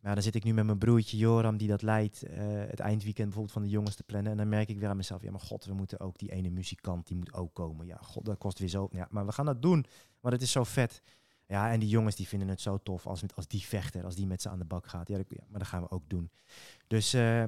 Maar 0.00 0.14
dan 0.14 0.22
zit 0.22 0.34
ik 0.34 0.44
nu 0.44 0.52
met 0.52 0.64
mijn 0.64 0.78
broertje 0.78 1.16
Joram, 1.16 1.56
die 1.56 1.68
dat 1.68 1.82
leidt, 1.82 2.22
eh, 2.22 2.38
het 2.44 2.80
eindweekend 2.80 3.24
bijvoorbeeld 3.24 3.52
van 3.52 3.62
de 3.62 3.68
jongens 3.68 3.94
te 3.94 4.02
plannen. 4.02 4.30
En 4.30 4.38
dan 4.38 4.48
merk 4.48 4.68
ik 4.68 4.78
weer 4.78 4.88
aan 4.88 4.96
mezelf, 4.96 5.22
ja 5.22 5.30
maar 5.30 5.40
god, 5.40 5.64
we 5.64 5.74
moeten 5.74 6.00
ook 6.00 6.18
die 6.18 6.32
ene 6.32 6.50
muzikant, 6.50 7.06
die 7.06 7.16
moet 7.16 7.32
ook 7.32 7.54
komen. 7.54 7.86
Ja, 7.86 7.98
god, 8.02 8.24
dat 8.24 8.38
kost 8.38 8.58
weer 8.58 8.68
zo. 8.68 8.88
Ja, 8.92 9.08
maar 9.10 9.26
we 9.26 9.32
gaan 9.32 9.46
dat 9.46 9.62
doen, 9.62 9.84
want 10.20 10.34
het 10.34 10.42
is 10.42 10.52
zo 10.52 10.64
vet. 10.64 11.02
Ja, 11.46 11.72
en 11.72 11.80
die 11.80 11.88
jongens 11.88 12.16
die 12.16 12.28
vinden 12.28 12.48
het 12.48 12.60
zo 12.60 12.78
tof 12.82 13.06
als, 13.06 13.22
met, 13.22 13.36
als 13.36 13.46
die 13.46 13.66
vechter, 13.66 14.04
als 14.04 14.14
die 14.14 14.26
met 14.26 14.42
ze 14.42 14.48
aan 14.48 14.58
de 14.58 14.64
bak 14.64 14.86
gaat. 14.86 15.08
Ja, 15.08 15.16
dat, 15.16 15.26
ja 15.28 15.44
maar 15.48 15.58
dat 15.58 15.68
gaan 15.68 15.82
we 15.82 15.90
ook 15.90 16.08
doen. 16.08 16.30
Dus 16.86 17.12
eh, 17.12 17.44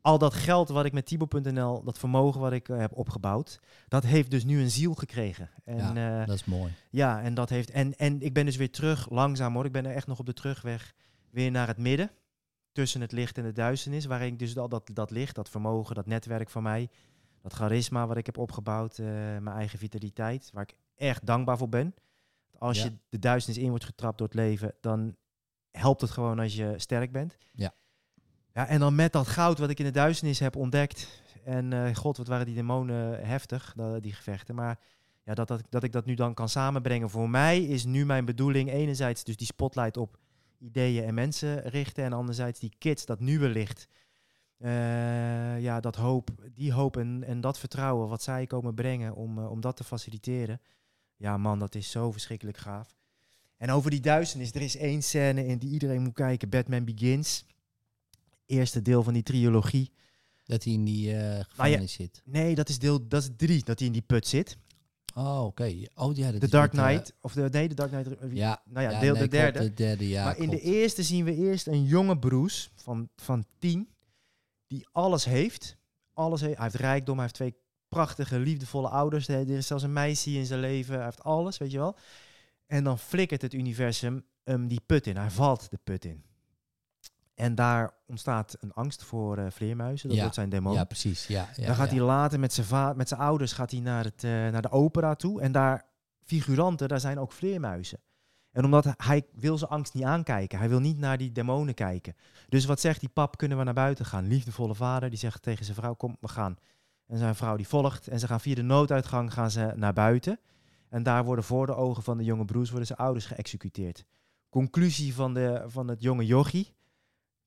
al 0.00 0.18
dat 0.18 0.34
geld 0.34 0.68
wat 0.68 0.84
ik 0.84 0.92
met 0.92 1.06
Tibo.nl, 1.06 1.84
dat 1.84 1.98
vermogen 1.98 2.40
wat 2.40 2.52
ik 2.52 2.68
eh, 2.68 2.78
heb 2.78 2.92
opgebouwd, 2.92 3.60
dat 3.88 4.04
heeft 4.04 4.30
dus 4.30 4.44
nu 4.44 4.60
een 4.60 4.70
ziel 4.70 4.94
gekregen. 4.94 5.50
En, 5.64 5.94
ja, 5.94 6.24
dat 6.24 6.34
is 6.34 6.44
mooi. 6.44 6.72
ja, 6.90 7.22
en 7.22 7.34
dat 7.34 7.48
heeft. 7.48 7.70
En, 7.70 7.94
en 7.98 8.20
ik 8.20 8.32
ben 8.32 8.44
dus 8.44 8.56
weer 8.56 8.70
terug, 8.70 9.10
langzaam 9.10 9.54
hoor. 9.54 9.64
Ik 9.64 9.72
ben 9.72 9.86
er 9.86 9.94
echt 9.94 10.06
nog 10.06 10.18
op 10.18 10.26
de 10.26 10.32
terugweg 10.32 10.94
weer 11.38 11.50
naar 11.50 11.66
het 11.66 11.78
midden. 11.78 12.10
Tussen 12.72 13.00
het 13.00 13.12
licht 13.12 13.38
en 13.38 13.44
de 13.44 13.52
duisternis. 13.52 14.04
Waarin 14.04 14.32
ik 14.32 14.38
dus 14.38 14.56
al 14.56 14.68
dat, 14.68 14.90
dat 14.92 15.10
licht, 15.10 15.34
dat 15.34 15.48
vermogen, 15.48 15.94
dat 15.94 16.06
netwerk 16.06 16.50
van 16.50 16.62
mij. 16.62 16.88
Dat 17.42 17.52
charisma 17.52 18.06
wat 18.06 18.16
ik 18.16 18.26
heb 18.26 18.38
opgebouwd. 18.38 18.98
eh, 18.98 19.06
mijn 19.06 19.48
eigen 19.48 19.78
vitaliteit. 19.78 20.50
Waar 20.52 20.62
ik 20.62 20.76
echt 20.96 21.26
dankbaar 21.26 21.58
voor 21.58 21.68
ben. 21.68 21.94
Als 22.58 22.78
Ja. 22.78 22.84
je 22.84 22.92
de 23.08 23.18
duisternis 23.18 23.62
in 23.62 23.68
wordt 23.68 23.84
getrapt 23.84 24.18
door 24.18 24.26
het 24.26 24.36
leven. 24.36 24.74
Dan 24.80 25.16
helpt 25.70 26.00
het 26.00 26.10
gewoon 26.10 26.38
als 26.38 26.54
je 26.56 26.74
sterk 26.76 27.12
bent. 27.12 27.36
Ja. 27.52 27.72
Ja, 28.52 28.66
en 28.66 28.80
dan 28.80 28.94
met 28.94 29.12
dat 29.12 29.26
goud 29.28 29.58
wat 29.58 29.70
ik 29.70 29.78
in 29.78 29.84
de 29.84 29.90
duisternis 29.90 30.38
heb 30.38 30.56
ontdekt. 30.56 31.22
En 31.44 31.72
eh, 31.72 31.94
god, 31.94 32.16
wat 32.16 32.26
waren 32.26 32.46
die 32.46 32.54
demonen 32.54 33.26
heftig, 33.26 33.74
die 34.00 34.12
gevechten. 34.12 34.54
Maar 34.54 34.78
ja, 35.22 35.34
dat, 35.34 35.48
dat, 35.48 35.62
dat 35.68 35.82
ik 35.82 35.92
dat 35.92 36.04
nu 36.06 36.14
dan 36.14 36.34
kan 36.34 36.48
samenbrengen. 36.48 37.10
Voor 37.10 37.30
mij 37.30 37.62
is 37.64 37.84
nu 37.84 38.06
mijn 38.06 38.24
bedoeling 38.24 38.70
enerzijds 38.70 39.24
dus 39.24 39.36
die 39.36 39.46
spotlight 39.46 39.96
op 39.96 40.18
ideeën 40.58 41.04
en 41.04 41.14
mensen 41.14 41.62
richten. 41.62 42.04
En 42.04 42.12
anderzijds 42.12 42.58
die 42.60 42.72
kids, 42.78 43.06
dat 43.06 43.20
nieuwe 43.20 43.48
licht. 43.48 43.88
Eh, 44.58 45.60
ja, 45.60 45.80
dat 45.80 45.96
hoop, 45.96 46.30
die 46.54 46.72
hoop 46.72 46.96
en, 46.96 47.24
en 47.24 47.40
dat 47.40 47.58
vertrouwen 47.58 48.08
wat 48.08 48.22
zij 48.22 48.46
komen 48.46 48.74
brengen 48.74 49.14
om, 49.14 49.38
eh, 49.38 49.50
om 49.50 49.60
dat 49.60 49.76
te 49.76 49.84
faciliteren. 49.84 50.60
Ja 51.16 51.36
man, 51.36 51.58
dat 51.58 51.74
is 51.74 51.90
zo 51.90 52.12
verschrikkelijk 52.12 52.56
gaaf. 52.56 52.96
En 53.56 53.70
over 53.70 53.90
die 53.90 54.00
duisternis, 54.00 54.52
er 54.52 54.62
is 54.62 54.76
één 54.76 55.02
scène 55.02 55.46
in 55.46 55.58
die 55.58 55.70
iedereen 55.70 56.02
moet 56.02 56.14
kijken. 56.14 56.48
Batman 56.48 56.84
Begins. 56.84 57.44
Eerste 58.46 58.82
deel 58.82 59.02
van 59.02 59.12
die 59.12 59.22
trilogie. 59.22 59.90
Dat 60.44 60.64
hij 60.64 60.72
in 60.72 60.84
die 60.84 61.16
eh 61.16 61.44
gevangenis 61.44 61.92
zit. 61.92 62.22
Nee, 62.24 62.54
dat 62.54 62.68
is 62.68 62.78
deel 62.78 63.08
dat 63.08 63.22
is 63.22 63.30
drie, 63.36 63.64
dat 63.64 63.78
hij 63.78 63.86
in 63.86 63.92
die 63.92 64.02
put 64.02 64.26
zit. 64.26 64.56
Oh, 65.14 65.44
oké. 65.44 65.84
Oh 65.94 66.16
ja, 66.16 66.30
is 66.30 66.50
Dark 66.50 66.72
eh, 66.74 66.84
Knight. 66.84 67.14
Of 67.20 67.32
de, 67.32 67.48
nee, 67.52 67.68
de 67.68 67.74
Dark 67.74 67.90
Knight. 67.90 68.16
ja, 68.32 68.62
nou 68.64 68.90
ja, 68.90 69.00
deel 69.00 69.12
de 69.12 69.18
nee, 69.18 69.28
derde. 69.28 69.58
De 69.58 69.74
derde, 69.74 70.08
ja. 70.08 70.24
maar 70.24 70.38
in 70.38 70.50
de 70.50 70.60
eerste 70.60 71.02
zien 71.02 71.24
we 71.24 71.34
eerst 71.34 71.66
een 71.66 71.84
jonge 71.84 72.18
Bruce 72.18 72.68
van, 72.74 73.08
van 73.16 73.44
tien. 73.58 73.88
Die 74.66 74.86
alles 74.92 75.24
heeft. 75.24 75.76
Alles 76.12 76.40
heeft. 76.40 76.54
Hij 76.54 76.64
heeft 76.64 76.76
rijkdom. 76.76 77.14
Hij 77.14 77.22
heeft 77.22 77.34
twee 77.34 77.56
prachtige, 77.88 78.38
liefdevolle 78.38 78.88
ouders. 78.88 79.28
Er 79.28 79.50
is 79.50 79.66
zelfs 79.66 79.82
een 79.82 79.92
meisje 79.92 80.30
in 80.30 80.46
zijn 80.46 80.60
leven. 80.60 80.94
Hij 80.94 81.04
heeft 81.04 81.22
alles, 81.22 81.58
weet 81.58 81.70
je 81.70 81.78
wel. 81.78 81.96
En 82.66 82.84
dan 82.84 82.98
flikkert 82.98 83.42
het 83.42 83.54
universum 83.54 84.24
hem 84.44 84.68
die 84.68 84.80
put 84.86 85.06
in. 85.06 85.16
Hij 85.16 85.30
valt 85.30 85.70
de 85.70 85.78
put 85.84 86.04
in. 86.04 86.24
En 87.38 87.54
daar 87.54 87.94
ontstaat 88.06 88.56
een 88.60 88.72
angst 88.72 89.04
voor 89.04 89.36
eh, 89.36 89.46
vleermuizen. 89.50 90.06
Dat 90.06 90.16
Ja, 90.16 90.22
wordt 90.22 90.36
zijn 90.36 90.48
demon. 90.48 90.72
Ja, 90.72 90.84
precies. 90.84 91.26
Ja, 91.26 91.48
ja, 91.56 91.66
dan 91.66 91.74
gaat 91.74 91.90
ja. 91.90 91.96
hij 91.96 92.04
later 92.04 92.40
met 92.40 92.52
zijn, 92.52 92.96
met 92.96 93.08
zijn 93.08 93.20
ouders 93.20 93.52
gaat 93.52 93.70
hij 93.70 93.80
naar, 93.80 94.04
het, 94.04 94.24
eh, 94.24 94.30
naar 94.30 94.62
de 94.62 94.70
opera 94.70 95.14
toe. 95.14 95.40
En 95.40 95.52
daar, 95.52 95.84
figuranten, 96.24 96.88
daar 96.88 97.00
zijn 97.00 97.18
ook 97.18 97.32
vleermuizen. 97.32 97.98
En 98.52 98.64
omdat 98.64 98.94
hij 98.96 99.26
wil 99.32 99.58
zijn 99.58 99.70
angst 99.70 99.94
niet 99.94 100.04
aankijken. 100.04 100.58
Hij 100.58 100.68
wil 100.68 100.80
niet 100.80 100.98
naar 100.98 101.18
die 101.18 101.32
demonen 101.32 101.74
kijken. 101.74 102.14
Dus 102.48 102.64
wat 102.64 102.80
zegt 102.80 103.00
die 103.00 103.08
pap, 103.08 103.36
kunnen 103.36 103.58
we 103.58 103.64
naar 103.64 103.74
buiten 103.74 104.04
gaan? 104.04 104.26
Liefdevolle 104.26 104.74
vader, 104.74 105.10
die 105.10 105.18
zegt 105.18 105.42
tegen 105.42 105.64
zijn 105.64 105.76
vrouw, 105.76 105.94
kom, 105.94 106.16
we 106.20 106.28
gaan. 106.28 106.56
En 107.06 107.18
zijn 107.18 107.34
vrouw 107.34 107.56
die 107.56 107.68
volgt. 107.68 108.08
En 108.08 108.18
ze 108.20 108.26
gaan 108.26 108.40
via 108.40 108.54
de 108.54 108.62
nooduitgang 108.62 109.32
gaan 109.32 109.50
ze 109.50 109.72
naar 109.76 109.92
buiten. 109.92 110.40
En 110.88 111.02
daar 111.02 111.24
worden 111.24 111.44
voor 111.44 111.66
de 111.66 111.74
ogen 111.74 112.02
van 112.02 112.16
de 112.18 112.24
jonge 112.24 112.44
broers 112.44 112.68
worden 112.68 112.86
zijn 112.86 112.98
ouders 112.98 113.26
geëxecuteerd. 113.26 114.04
Conclusie 114.48 115.14
van, 115.14 115.34
de, 115.34 115.64
van 115.66 115.88
het 115.88 116.02
jonge 116.02 116.26
jochie. 116.26 116.76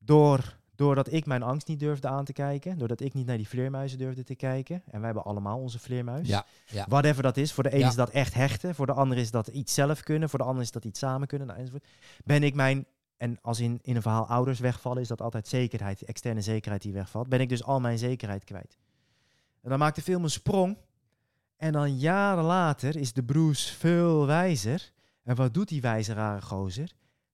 Door, 0.03 0.57
doordat 0.75 1.11
ik 1.11 1.25
mijn 1.25 1.43
angst 1.43 1.67
niet 1.67 1.79
durfde 1.79 2.07
aan 2.07 2.25
te 2.25 2.33
kijken. 2.33 2.77
Doordat 2.77 2.99
ik 3.01 3.13
niet 3.13 3.25
naar 3.25 3.37
die 3.37 3.47
vleermuizen 3.47 3.97
durfde 3.97 4.23
te 4.23 4.35
kijken. 4.35 4.75
En 4.85 4.97
wij 4.97 5.05
hebben 5.05 5.23
allemaal 5.23 5.59
onze 5.59 5.79
vleermuis. 5.79 6.27
Ja, 6.27 6.45
ja. 6.65 6.85
Whatever 6.89 7.23
dat 7.23 7.37
is. 7.37 7.53
Voor 7.53 7.63
de 7.63 7.77
Ja. 7.77 7.87
is 7.87 7.95
dat 7.95 8.09
echt 8.09 8.33
hechten. 8.33 8.75
Voor 8.75 8.85
de 8.85 8.93
ander 8.93 9.17
is 9.17 9.31
dat 9.31 9.47
iets 9.47 9.73
zelf 9.73 10.03
kunnen. 10.03 10.29
Voor 10.29 10.39
de 10.39 10.45
ander 10.45 10.63
is 10.63 10.71
dat 10.71 10.85
iets 10.85 10.99
samen 10.99 11.27
kunnen. 11.27 11.47
Nou, 11.47 11.59
enzovoort. 11.59 11.87
Ben 12.23 12.43
ik 12.43 12.53
mijn 12.53 12.85
en 13.17 13.37
als 13.41 13.59
in, 13.59 13.79
in 13.81 13.95
een 13.95 14.01
verhaal 14.01 14.27
ouders 14.27 14.59
wegvallen, 14.59 15.01
is 15.01 15.07
dat 15.07 15.21
altijd 15.21 15.47
zekerheid, 15.47 16.01
externe 16.01 16.41
zekerheid 16.41 16.81
die 16.81 16.93
wegvalt. 16.93 17.29
Ben 17.29 17.39
ik 17.39 17.49
dus 17.49 17.63
al 17.63 17.79
mijn 17.79 17.97
zekerheid 17.97 18.43
kwijt. 18.43 18.77
En 19.61 19.69
dan 19.69 19.79
maakt 19.79 19.95
de 19.95 20.01
film 20.01 20.23
een 20.23 20.29
sprong. 20.29 20.77
En 21.57 21.71
dan 21.71 21.97
jaren 21.97 22.43
later 22.43 22.95
is 22.95 23.13
de 23.13 23.23
Bruce 23.23 23.73
veel 23.75 24.25
wijzer. 24.25 24.91
En 25.23 25.35
wat 25.35 25.53
doet 25.53 25.67
die 25.67 25.81
wijze 25.81 26.13
rare 26.13 26.41
gozer? 26.41 26.91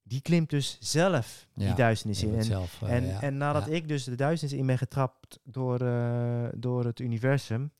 Die 0.08 0.22
klimt 0.22 0.49
dus 0.49 0.78
zelf 0.80 1.47
die 1.53 1.74
duisternis 1.74 2.24
in. 2.24 2.30
moet 2.30 2.38
En, 2.38 2.43
zelf, 2.43 2.82
eh, 2.82 2.93
en, 2.93 3.05
ja, 3.05 3.22
en 3.22 3.38
nadat 3.38 3.66
ja. 3.66 3.72
ik 3.72 3.88
dus 3.88 4.03
de 4.03 4.16
duisternis 4.16 4.60
in 4.60 4.66
ben 4.66 4.78
getrapt 4.78 5.39
door, 5.43 5.82
eh, 5.82 6.45
door 6.55 6.86
het 6.86 6.99
universum, 6.99 7.72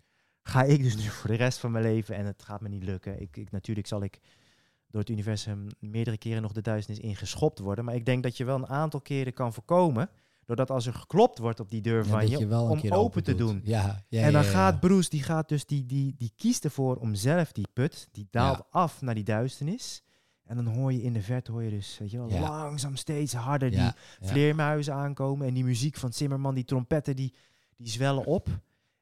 ga 0.42 0.64
ik 0.64 0.84
dus 0.84 0.96
nu 0.96 1.02
voor 1.02 1.30
de 1.30 1.36
rest 1.36 1.58
van 1.58 1.72
mijn 1.72 1.84
leven, 1.84 2.16
en 2.16 2.26
het 2.26 2.44
gaat 2.44 2.62
me 2.62 2.70
niet 2.70 2.84
lukken. 2.84 3.22
Ik, 3.22 3.38
ik, 3.38 3.52
natuurlijk 3.52 3.88
zal 3.88 4.04
ik 4.04 4.20
door 4.90 5.02
het 5.02 5.10
universum 5.10 5.68
meerdere 5.80 6.18
keren 6.18 6.42
nog 6.42 6.52
de 6.52 6.62
duisternis 6.62 7.04
ingeschopt 7.04 7.60
worden. 7.60 7.86
Maar 7.86 7.96
ik 7.96 8.06
denk 8.06 8.24
dat 8.24 8.38
je 8.38 8.46
wel 8.46 8.56
een 8.56 8.68
aantal 8.68 9.02
keren 9.02 9.34
kan 9.34 9.54
voorkomen, 9.54 10.10
doordat 10.46 10.70
als 10.72 10.86
er 10.86 10.94
geklopt 10.94 11.38
wordt 11.38 11.60
op 11.60 11.70
die 11.70 11.82
deur 11.82 12.06
van 12.06 12.30
je, 12.30 12.38
je 12.38 12.56
om 12.56 12.92
open 12.92 13.24
te 13.24 13.36
doen. 13.36 13.62
Ja, 13.64 14.04
en 14.10 14.34
dan 14.34 14.44
gaat 14.44 14.80
Bruce, 14.80 15.10
die 15.10 15.24
gaat 15.24 15.50
dus, 15.50 15.66
die, 15.66 15.86
die, 15.86 16.16
die 16.18 16.32
kiest 16.36 16.64
ervoor 16.64 16.96
om 16.96 17.16
zelf 17.16 17.52
die 17.52 17.68
put, 17.74 18.08
die 18.12 18.28
daalt 18.32 18.64
af 18.70 19.02
naar 19.02 19.16
die 19.16 19.24
duisternis. 19.24 20.04
En 20.48 20.56
dan 20.56 20.66
hoor 20.68 20.94
je 20.94 21.02
in 21.02 21.14
de 21.14 21.22
verte, 21.22 21.52
hoor 21.52 21.64
je 21.64 21.70
dus, 21.70 21.98
weet 22.00 22.12
je 22.12 22.18
wel, 22.18 22.30
Ja. 22.30 22.40
langzaam 22.40 22.96
steeds 22.96 23.34
harder 23.34 23.70
die 23.70 23.80
Ja, 23.80 23.96
vleermuizen 24.22 24.94
aankomen. 24.94 25.48
En 25.48 25.54
die 25.54 25.64
muziek 25.64 25.96
van 25.96 26.14
Zimmerman, 26.14 26.56
die 26.56 26.66
trompetten, 26.66 27.16
die, 27.16 27.34
die 27.78 27.90
zwellen 27.90 28.26
op. 28.26 28.48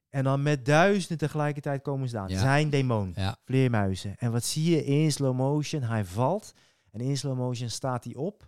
En 0.09 0.23
dan 0.23 0.43
met 0.43 0.65
duizenden 0.65 1.17
tegelijkertijd 1.17 1.81
komen 1.81 2.09
ze 2.09 2.17
aan. 2.17 2.29
Zijn 2.29 2.69
demon, 2.69 3.15
vleermuizen. 3.45 4.15
En 4.17 4.31
wat 4.31 4.43
zie 4.43 4.71
je 4.75 4.85
in 4.85 5.11
slow 5.11 5.35
motion? 5.35 5.81
Hij 5.81 6.05
valt. 6.05 6.53
En 6.91 6.99
in 7.01 7.17
slow 7.17 7.37
motion 7.37 7.69
staat 7.69 8.03
hij 8.03 8.15
op. 8.15 8.47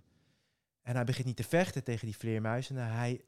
En 0.82 0.96
hij 0.96 1.04
begint 1.04 1.26
niet 1.26 1.36
te 1.36 1.44
vechten 1.44 1.84
tegen 1.84 2.06
die 2.06 2.18
vleermuizen. 2.18 2.78
En 2.78 2.92
hij, 2.92 3.22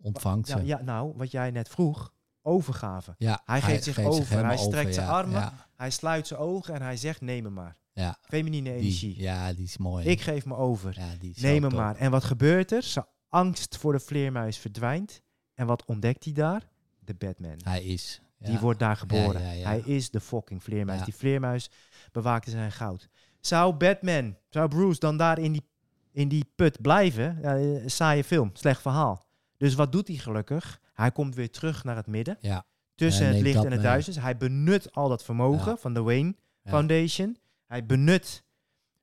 ontvangt 0.00 0.48
ze. 0.48 0.64
ja, 0.64 0.82
nou, 0.82 1.12
wat 1.16 1.30
jij 1.30 1.50
net 1.50 1.68
vroeg, 1.68 2.12
overgave. 2.42 3.14
Ja, 3.18 3.40
Hij 3.44 3.60
geeft 3.60 3.84
zich 3.84 3.98
over, 3.98 4.44
hij 4.46 4.56
strekt 4.56 4.94
zijn 4.94 5.06
ja, 5.06 5.12
armen. 5.12 5.40
Ja, 5.40 5.68
Hij 5.76 5.90
sluit 5.90 6.26
zijn 6.26 6.40
ogen 6.40 6.74
en 6.74 6.82
hij 6.82 6.96
zegt, 6.96 7.20
neem 7.20 7.42
me 7.42 7.50
maar. 7.50 7.76
Ja, 8.02 8.16
Feminine 8.22 8.70
die, 8.70 8.78
energie. 8.80 9.20
ja, 9.20 9.52
die 9.52 9.64
is 9.64 9.76
mooi. 9.76 10.04
Ik 10.06 10.20
geef 10.20 10.44
me 10.46 10.56
over. 10.56 10.94
ja, 10.98 11.14
die 11.18 11.30
is 11.30 11.42
Neem 11.42 11.62
hem 11.62 11.70
top. 11.70 11.78
maar. 11.80 11.96
En 11.96 12.10
wat 12.10 12.24
gebeurt 12.24 12.72
er? 12.72 12.82
Zijn 12.82 13.06
angst 13.28 13.76
voor 13.76 13.92
de 13.92 14.00
vleermuis 14.00 14.58
verdwijnt. 14.58 15.22
En 15.54 15.66
wat 15.66 15.84
ontdekt 15.84 16.24
hij 16.24 16.32
daar? 16.32 16.68
De 16.98 17.14
Batman. 17.14 17.56
Hij 17.64 17.84
is. 17.84 18.20
Ja. 18.38 18.46
Die 18.46 18.58
wordt 18.58 18.78
daar 18.78 18.96
geboren. 18.96 19.56
Ja. 19.56 19.66
Hij 19.68 19.78
is 19.78 20.10
de 20.10 20.20
fucking 20.20 20.62
vleermuis. 20.62 21.04
Die 21.04 21.14
vleermuis 21.14 21.70
bewaakte 22.12 22.50
zijn 22.50 22.72
goud. 22.72 23.08
Zou 23.40 23.74
Batman, 23.74 24.36
zou 24.48 24.68
Bruce 24.68 25.00
dan 25.00 25.16
daar 25.16 25.38
in 25.38 25.52
die, 25.52 25.68
in 26.12 26.28
die 26.28 26.44
put 26.54 26.80
blijven? 26.82 27.38
Ja, 27.42 27.56
eh, 27.56 27.82
saaie 27.86 28.24
film, 28.24 28.50
slecht 28.52 28.80
verhaal. 28.80 29.26
Dus 29.56 29.74
wat 29.74 29.92
doet 29.92 30.08
hij 30.08 30.16
gelukkig? 30.16 30.80
Hij 30.94 31.10
komt 31.12 31.34
weer 31.34 31.50
terug 31.50 31.84
naar 31.84 31.96
het 31.96 32.06
midden. 32.06 32.36
Ja, 32.40 32.64
Tussen 32.94 33.26
het 33.26 33.40
licht 33.40 33.64
en 33.64 33.72
het 33.72 33.82
duister. 33.82 34.22
Hij 34.22 34.36
benut 34.36 34.92
al 34.92 35.08
dat 35.08 35.24
vermogen 35.24 35.78
van 35.78 35.94
de 35.94 36.02
Wayne. 36.02 36.34
Foundation. 36.64 37.36
Hij 37.66 37.86
benut 37.86 38.44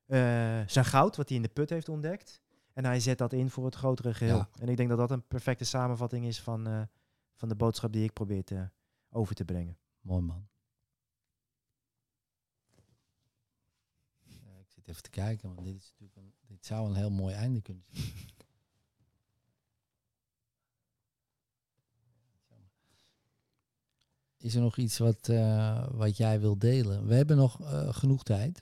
eh, 0.06 0.18
zijn 0.66 0.84
goud, 0.84 1.16
wat 1.16 1.28
hij 1.28 1.36
in 1.36 1.42
de 1.42 1.48
put 1.48 1.70
heeft 1.70 1.88
ontdekt. 1.88 2.40
En 2.72 2.84
hij 2.84 3.00
zet 3.00 3.18
dat 3.18 3.32
in 3.32 3.50
voor 3.50 3.64
het 3.64 3.74
grotere 3.74 4.14
geheel. 4.14 4.36
Ja. 4.36 4.48
En 4.58 4.68
ik 4.68 4.76
denk 4.76 4.88
dat 4.88 4.98
dat 4.98 5.10
een 5.10 5.26
perfecte 5.26 5.64
samenvatting 5.64 6.26
is 6.26 6.40
van, 6.40 6.66
eh, 6.66 6.82
van 7.34 7.48
de 7.48 7.54
boodschap 7.54 7.92
die 7.92 8.04
ik 8.04 8.12
probeer 8.12 8.44
te, 8.44 8.70
over 9.10 9.34
te 9.34 9.44
brengen. 9.44 9.78
mooi 10.00 10.22
man. 10.22 10.48
Ja, 14.22 14.58
ik 14.60 14.70
zit 14.70 14.88
even 14.88 15.02
te 15.02 15.10
kijken, 15.10 15.54
want 15.54 15.66
dit, 15.66 15.76
is 15.76 15.94
natuurlijk 15.98 16.16
een, 16.16 16.34
dit 16.46 16.66
zou 16.66 16.88
een 16.88 16.94
heel 16.94 17.10
mooi 17.10 17.34
einde 17.34 17.60
kunnen 17.60 17.84
zijn. 17.90 18.12
Is 24.44 24.54
er 24.54 24.60
nog 24.60 24.76
iets 24.76 24.98
wat, 24.98 25.28
eh, 25.28 25.86
wat 25.90 26.16
jij 26.16 26.40
wilt 26.40 26.60
delen? 26.60 27.06
We 27.06 27.14
hebben 27.14 27.36
nog 27.36 27.60
eh, 27.60 27.88
genoeg 27.94 28.22
tijd. 28.22 28.60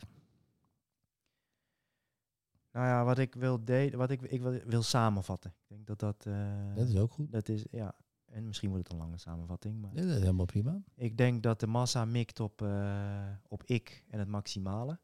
Nou 2.73 2.87
ja, 2.87 3.05
wat 3.05 3.19
ik 3.19 3.35
wil 3.35 3.65
delen, 3.65 3.99
wat 3.99 4.11
ik, 4.11 4.21
ik 4.23 4.41
wil, 4.43 4.61
wil 4.65 4.83
samenvatten. 4.83 5.51
Ik 5.51 5.69
denk 5.69 5.87
dat 5.87 5.99
dat. 5.99 6.27
eh, 6.27 6.75
Dat 6.75 6.89
is 6.89 6.97
ook 6.97 7.13
goed. 7.13 7.33
dat 7.33 7.49
is, 7.49 7.65
ja. 7.71 7.95
En 8.27 8.47
misschien 8.47 8.69
wordt 8.71 8.85
het 8.85 8.93
een 8.97 9.03
lange 9.05 9.19
samenvatting. 9.19 9.81
Maar 9.81 9.95
Dat 9.95 10.05
is 10.05 10.19
helemaal 10.19 10.45
prima. 10.47 10.83
ik 10.95 11.17
denk 11.17 11.43
dat 11.43 11.61
de 11.61 11.67
massa 11.67 12.05
mikt 12.05 12.41
op, 12.41 12.67
op 13.49 13.63
ik 13.65 14.05
en 14.09 14.19
het 14.19 14.29
maximale. 14.29 14.99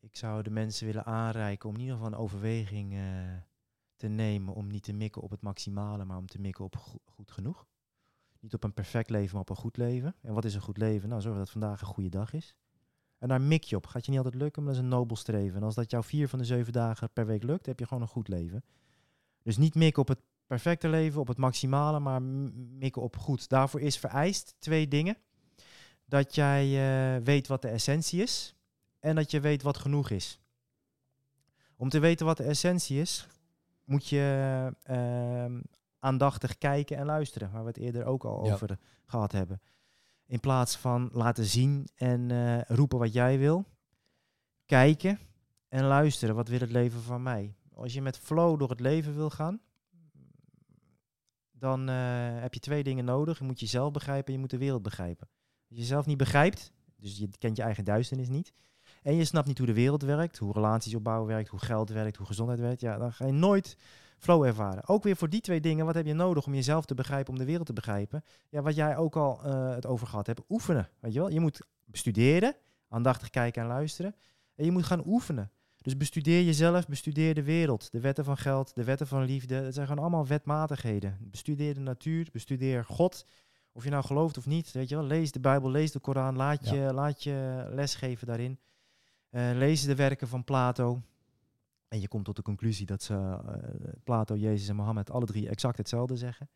Ik 0.00 0.16
zou 0.16 0.42
de 0.42 0.50
mensen 0.50 0.86
willen 0.86 1.04
aanreiken 1.04 1.68
om 1.68 1.74
in 1.74 1.80
ieder 1.80 1.96
geval 1.96 2.12
een 2.12 2.18
overweging 2.18 2.94
te 3.96 4.08
nemen 4.08 4.54
om 4.54 4.66
niet 4.66 4.82
te 4.82 4.92
mikken 4.92 5.22
op 5.22 5.30
het 5.30 5.40
maximale, 5.42 6.04
maar 6.04 6.16
om 6.18 6.26
te 6.26 6.40
mikken 6.40 6.64
op 6.64 6.76
go- 6.76 7.00
goed 7.04 7.30
genoeg. 7.30 7.66
Niet 8.46 8.54
op 8.54 8.64
een 8.64 8.74
perfect 8.74 9.10
leven, 9.10 9.32
maar 9.32 9.40
op 9.40 9.48
een 9.48 9.56
goed 9.56 9.76
leven. 9.76 10.14
En 10.22 10.34
wat 10.34 10.44
is 10.44 10.54
een 10.54 10.60
goed 10.60 10.76
leven? 10.76 11.08
Nou, 11.08 11.20
zorg 11.20 11.36
dat 11.36 11.50
vandaag 11.50 11.80
een 11.80 11.86
goede 11.86 12.08
dag 12.08 12.32
is. 12.32 12.56
En 13.18 13.28
daar 13.28 13.40
mik 13.40 13.62
je 13.64 13.76
op. 13.76 13.86
Gaat 13.86 14.04
je 14.04 14.10
niet 14.10 14.20
altijd 14.20 14.42
lukken, 14.42 14.62
maar 14.62 14.72
dat 14.72 14.82
is 14.82 14.88
een 14.88 14.96
nobel 14.96 15.16
streven. 15.16 15.56
En 15.56 15.62
als 15.62 15.74
dat 15.74 15.90
jou 15.90 16.04
vier 16.04 16.28
van 16.28 16.38
de 16.38 16.44
zeven 16.44 16.72
dagen 16.72 17.10
per 17.12 17.26
week 17.26 17.42
lukt, 17.42 17.66
heb 17.66 17.78
je 17.78 17.86
gewoon 17.86 18.02
een 18.02 18.08
goed 18.08 18.28
leven. 18.28 18.64
Dus 19.42 19.56
niet 19.56 19.74
mikken 19.74 20.02
op 20.02 20.08
het 20.08 20.18
perfecte 20.46 20.88
leven, 20.88 21.20
op 21.20 21.28
het 21.28 21.36
maximale, 21.36 22.00
maar 22.00 22.22
mikken 22.22 23.02
op 23.02 23.16
goed. 23.16 23.48
Daarvoor 23.48 23.80
is 23.80 23.98
vereist 23.98 24.54
twee 24.58 24.88
dingen. 24.88 25.16
Dat 26.04 26.34
jij 26.34 26.64
eh, 26.64 27.22
weet 27.24 27.46
wat 27.46 27.62
de 27.62 27.68
essentie 27.68 28.22
is 28.22 28.54
en 29.00 29.14
dat 29.14 29.30
je 29.30 29.40
weet 29.40 29.62
wat 29.62 29.76
genoeg 29.76 30.10
is. 30.10 30.40
Om 31.76 31.88
te 31.88 31.98
weten 31.98 32.26
wat 32.26 32.36
de 32.36 32.44
essentie 32.44 33.00
is, 33.00 33.26
moet 33.84 34.08
je 34.08 34.70
ehm, 34.82 35.60
aandachtig 35.98 36.58
kijken 36.58 36.96
en 36.96 37.06
luisteren, 37.06 37.50
waar 37.50 37.62
we 37.62 37.68
het 37.68 37.76
eerder 37.78 38.04
ook 38.04 38.24
al 38.24 38.44
Ja. 38.44 38.52
over 38.52 38.70
eh, 38.70 38.76
gehad 39.06 39.32
hebben. 39.32 39.60
In 40.26 40.40
plaats 40.40 40.76
van 40.76 41.08
laten 41.12 41.44
zien 41.44 41.88
en 41.94 42.30
eh, 42.30 42.60
roepen 42.76 42.98
wat 42.98 43.12
jij 43.12 43.38
wil, 43.38 43.64
kijken 44.66 45.18
en 45.68 45.84
luisteren. 45.84 46.34
Wat 46.34 46.48
wil 46.48 46.60
het 46.60 46.70
leven 46.72 47.02
van 47.02 47.22
mij? 47.22 47.54
Als 47.74 47.92
je 47.94 48.02
met 48.02 48.18
flow 48.18 48.58
door 48.58 48.70
het 48.70 48.80
leven 48.80 49.14
wil 49.14 49.30
gaan, 49.30 49.60
dan 51.52 51.88
eh, 51.88 51.96
heb 52.40 52.54
je 52.54 52.60
twee 52.60 52.82
dingen 52.82 53.04
nodig. 53.04 53.38
Je 53.38 53.44
moet 53.44 53.60
jezelf 53.60 53.92
begrijpen 53.92 54.26
en 54.26 54.32
je 54.32 54.38
moet 54.38 54.50
de 54.50 54.58
wereld 54.58 54.82
begrijpen. 54.82 55.28
Als 55.68 55.76
je 55.76 55.82
jezelf 55.82 56.06
niet 56.06 56.16
begrijpt, 56.16 56.72
dus 56.96 57.18
je 57.18 57.28
kent 57.38 57.56
je 57.56 57.62
eigen 57.62 57.84
duisternis 57.84 58.28
niet, 58.28 58.52
en 59.02 59.14
je 59.14 59.24
snapt 59.24 59.46
niet 59.46 59.58
hoe 59.58 59.66
de 59.66 59.72
wereld 59.72 60.02
werkt, 60.02 60.38
hoe 60.38 60.52
relaties 60.52 60.94
opbouwen 60.94 61.28
werkt, 61.28 61.48
hoe 61.48 61.60
geld 61.60 61.88
werkt, 61.90 62.16
hoe 62.16 62.26
gezondheid 62.26 62.60
werkt, 62.60 62.80
ja, 62.80 62.98
dan 62.98 63.12
ga 63.12 63.26
je 63.26 63.32
nooit 63.32 63.76
flow 64.18 64.44
ervaren. 64.44 64.88
Ook 64.88 65.02
weer 65.02 65.16
voor 65.16 65.28
die 65.28 65.40
twee 65.40 65.60
dingen, 65.60 65.86
wat 65.86 65.94
heb 65.94 66.06
je 66.06 66.14
nodig 66.14 66.46
om 66.46 66.54
jezelf 66.54 66.84
te 66.84 66.94
begrijpen, 66.94 67.32
om 67.32 67.38
de 67.38 67.44
wereld 67.44 67.66
te 67.66 67.72
begrijpen? 67.72 68.24
Ja, 68.48 68.62
wat 68.62 68.74
jij 68.74 68.96
ook 68.96 69.16
al 69.16 69.42
eh, 69.44 69.74
het 69.74 69.86
over 69.86 70.06
gehad 70.06 70.26
hebt, 70.26 70.40
oefenen. 70.48 70.88
Weet 71.00 71.12
je 71.12 71.18
wel? 71.18 71.30
Je 71.30 71.40
moet 71.40 71.60
bestuderen, 71.84 72.54
aandachtig 72.88 73.30
kijken 73.30 73.62
en 73.62 73.68
luisteren. 73.68 74.14
En 74.54 74.64
je 74.64 74.70
moet 74.70 74.84
gaan 74.84 75.02
oefenen. 75.06 75.50
Dus 75.76 75.96
bestudeer 75.96 76.42
jezelf, 76.42 76.86
bestudeer 76.86 77.34
de 77.34 77.42
wereld, 77.42 77.90
de 77.92 78.00
wetten 78.00 78.24
van 78.24 78.36
geld, 78.36 78.74
de 78.74 78.84
wetten 78.84 79.06
van 79.06 79.22
liefde. 79.24 79.62
Dat 79.62 79.74
zijn 79.74 79.86
gewoon 79.86 80.02
allemaal 80.02 80.26
wetmatigheden. 80.26 81.18
Bestudeer 81.20 81.74
de 81.74 81.80
natuur, 81.80 82.28
bestudeer 82.32 82.84
God. 82.84 83.26
Of 83.72 83.84
je 83.84 83.90
nou 83.90 84.04
gelooft 84.04 84.38
of 84.38 84.46
niet, 84.46 84.72
weet 84.72 84.88
je 84.88 84.96
wel. 84.96 85.04
Lees 85.04 85.32
de 85.32 85.40
Bijbel, 85.40 85.70
lees 85.70 85.92
de 85.92 85.98
Koran, 85.98 86.36
laat, 86.36 86.68
Ja. 86.68 86.74
je, 86.74 86.92
laat 86.92 87.22
je 87.22 87.66
lesgeven 87.70 88.26
daarin. 88.26 88.58
Eh, 89.30 89.50
lees 89.54 89.82
de 89.84 89.94
werken 89.94 90.28
van 90.28 90.44
Plato. 90.44 91.02
En 91.88 92.00
je 92.00 92.08
komt 92.08 92.24
tot 92.24 92.36
de 92.36 92.42
conclusie 92.42 92.86
dat 92.86 93.02
ze, 93.02 93.14
eh, 93.14 93.92
Plato, 94.04 94.36
Jezus 94.36 94.68
en 94.68 94.76
Mohammed 94.76 95.10
alle 95.10 95.26
drie 95.26 95.48
exact 95.48 95.78
hetzelfde 95.78 96.16
zeggen. 96.16 96.48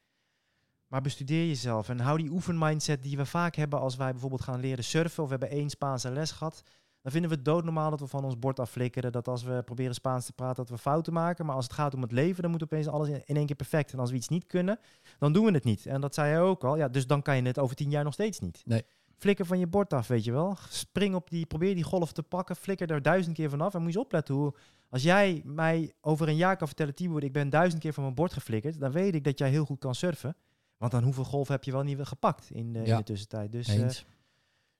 Maar 0.86 1.00
bestudeer 1.00 1.46
jezelf 1.46 1.88
en 1.88 2.00
hou 2.00 2.18
die 2.18 2.30
oefenmindset 2.30 3.02
die 3.02 3.16
we 3.16 3.26
vaak 3.26 3.54
hebben 3.54 3.80
als 3.80 3.96
wij 3.96 4.10
bijvoorbeeld 4.10 4.42
gaan 4.42 4.60
leren 4.60 4.84
surfen 4.84 5.22
of 5.22 5.28
we 5.30 5.36
hebben 5.38 5.58
één 5.58 5.70
Spaanse 5.70 6.10
les 6.10 6.30
gehad. 6.30 6.62
Dan 7.02 7.12
vinden 7.12 7.30
we 7.30 7.36
het 7.36 7.44
doodnormaal 7.44 7.90
dat 7.90 8.00
we 8.00 8.06
van 8.06 8.24
ons 8.24 8.38
bord 8.38 8.60
afflikkeren. 8.60 9.12
Dat 9.12 9.28
als 9.28 9.42
we 9.42 9.62
proberen 9.62 9.94
Spaans 9.94 10.26
te 10.26 10.32
praten, 10.32 10.56
dat 10.56 10.68
we 10.68 10.78
fouten 10.78 11.12
maken. 11.12 11.46
Maar 11.46 11.54
als 11.54 11.64
het 11.64 11.72
gaat 11.72 11.94
om 11.94 12.02
het 12.02 12.12
leven, 12.12 12.42
dan 12.42 12.50
moet 12.50 12.62
opeens 12.62 12.88
alles 12.88 13.08
in, 13.08 13.36
één 13.36 13.46
keer 13.46 13.56
perfect. 13.56 13.92
En 13.92 13.98
als 13.98 14.10
we 14.10 14.16
iets 14.16 14.28
niet 14.28 14.46
kunnen, 14.46 14.78
dan 15.18 15.32
doen 15.32 15.44
we 15.44 15.52
het 15.52 15.64
niet. 15.64 15.86
En 15.86 16.00
dat 16.00 16.14
zei 16.14 16.30
hij 16.30 16.40
ook 16.40 16.64
al. 16.64 16.76
Ja, 16.76 16.88
dus 16.88 17.06
dan 17.06 17.22
kan 17.22 17.36
je 17.36 17.42
het 17.42 17.58
over 17.58 17.76
tien 17.76 17.90
jaar 17.90 18.04
nog 18.04 18.12
steeds 18.12 18.38
niet. 18.40 18.62
Nee. 18.64 18.84
Flikker 19.20 19.46
van 19.46 19.58
je 19.58 19.66
bord 19.66 19.92
af, 19.92 20.06
weet 20.06 20.24
je 20.24 20.32
wel. 20.32 20.56
Spring 20.68 21.14
op 21.14 21.30
die, 21.30 21.46
probeer 21.46 21.74
die 21.74 21.84
golf 21.84 22.12
te 22.12 22.22
pakken. 22.22 22.56
Flikker 22.56 22.90
er 22.90 23.02
duizend 23.02 23.36
keer 23.36 23.50
vanaf. 23.50 23.74
En 23.74 23.82
moet 23.82 23.92
je 23.92 23.96
eens 23.96 24.06
opletten 24.06 24.34
hoe... 24.34 24.54
Als 24.88 25.02
jij 25.02 25.42
mij 25.44 25.92
over 26.00 26.28
een 26.28 26.36
jaar 26.36 26.56
kan 26.56 26.66
vertellen, 26.66 26.94
Tibor, 26.94 27.24
ik 27.24 27.32
ben 27.32 27.50
duizend 27.50 27.82
keer 27.82 27.92
van 27.92 28.02
mijn 28.02 28.14
bord 28.14 28.32
geflikkerd. 28.32 28.80
Dan 28.80 28.92
weet 28.92 29.14
ik 29.14 29.24
dat 29.24 29.38
jij 29.38 29.50
heel 29.50 29.64
goed 29.64 29.78
kan 29.78 29.94
surfen. 29.94 30.36
Want 30.76 30.92
dan 30.92 31.02
hoeveel 31.02 31.24
golven 31.24 31.54
heb 31.54 31.64
je 31.64 31.72
wel 31.72 31.82
niet 31.82 31.98
gepakt 32.00 32.50
in 32.50 32.72
de, 32.72 32.78
in 32.78 32.96
de 32.96 33.02
tussentijd. 33.02 33.52
Dus, 33.52 33.68
eh, 33.68 33.74
Eens. 33.74 34.04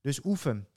dus 0.01 0.25
oefen. 0.25 0.69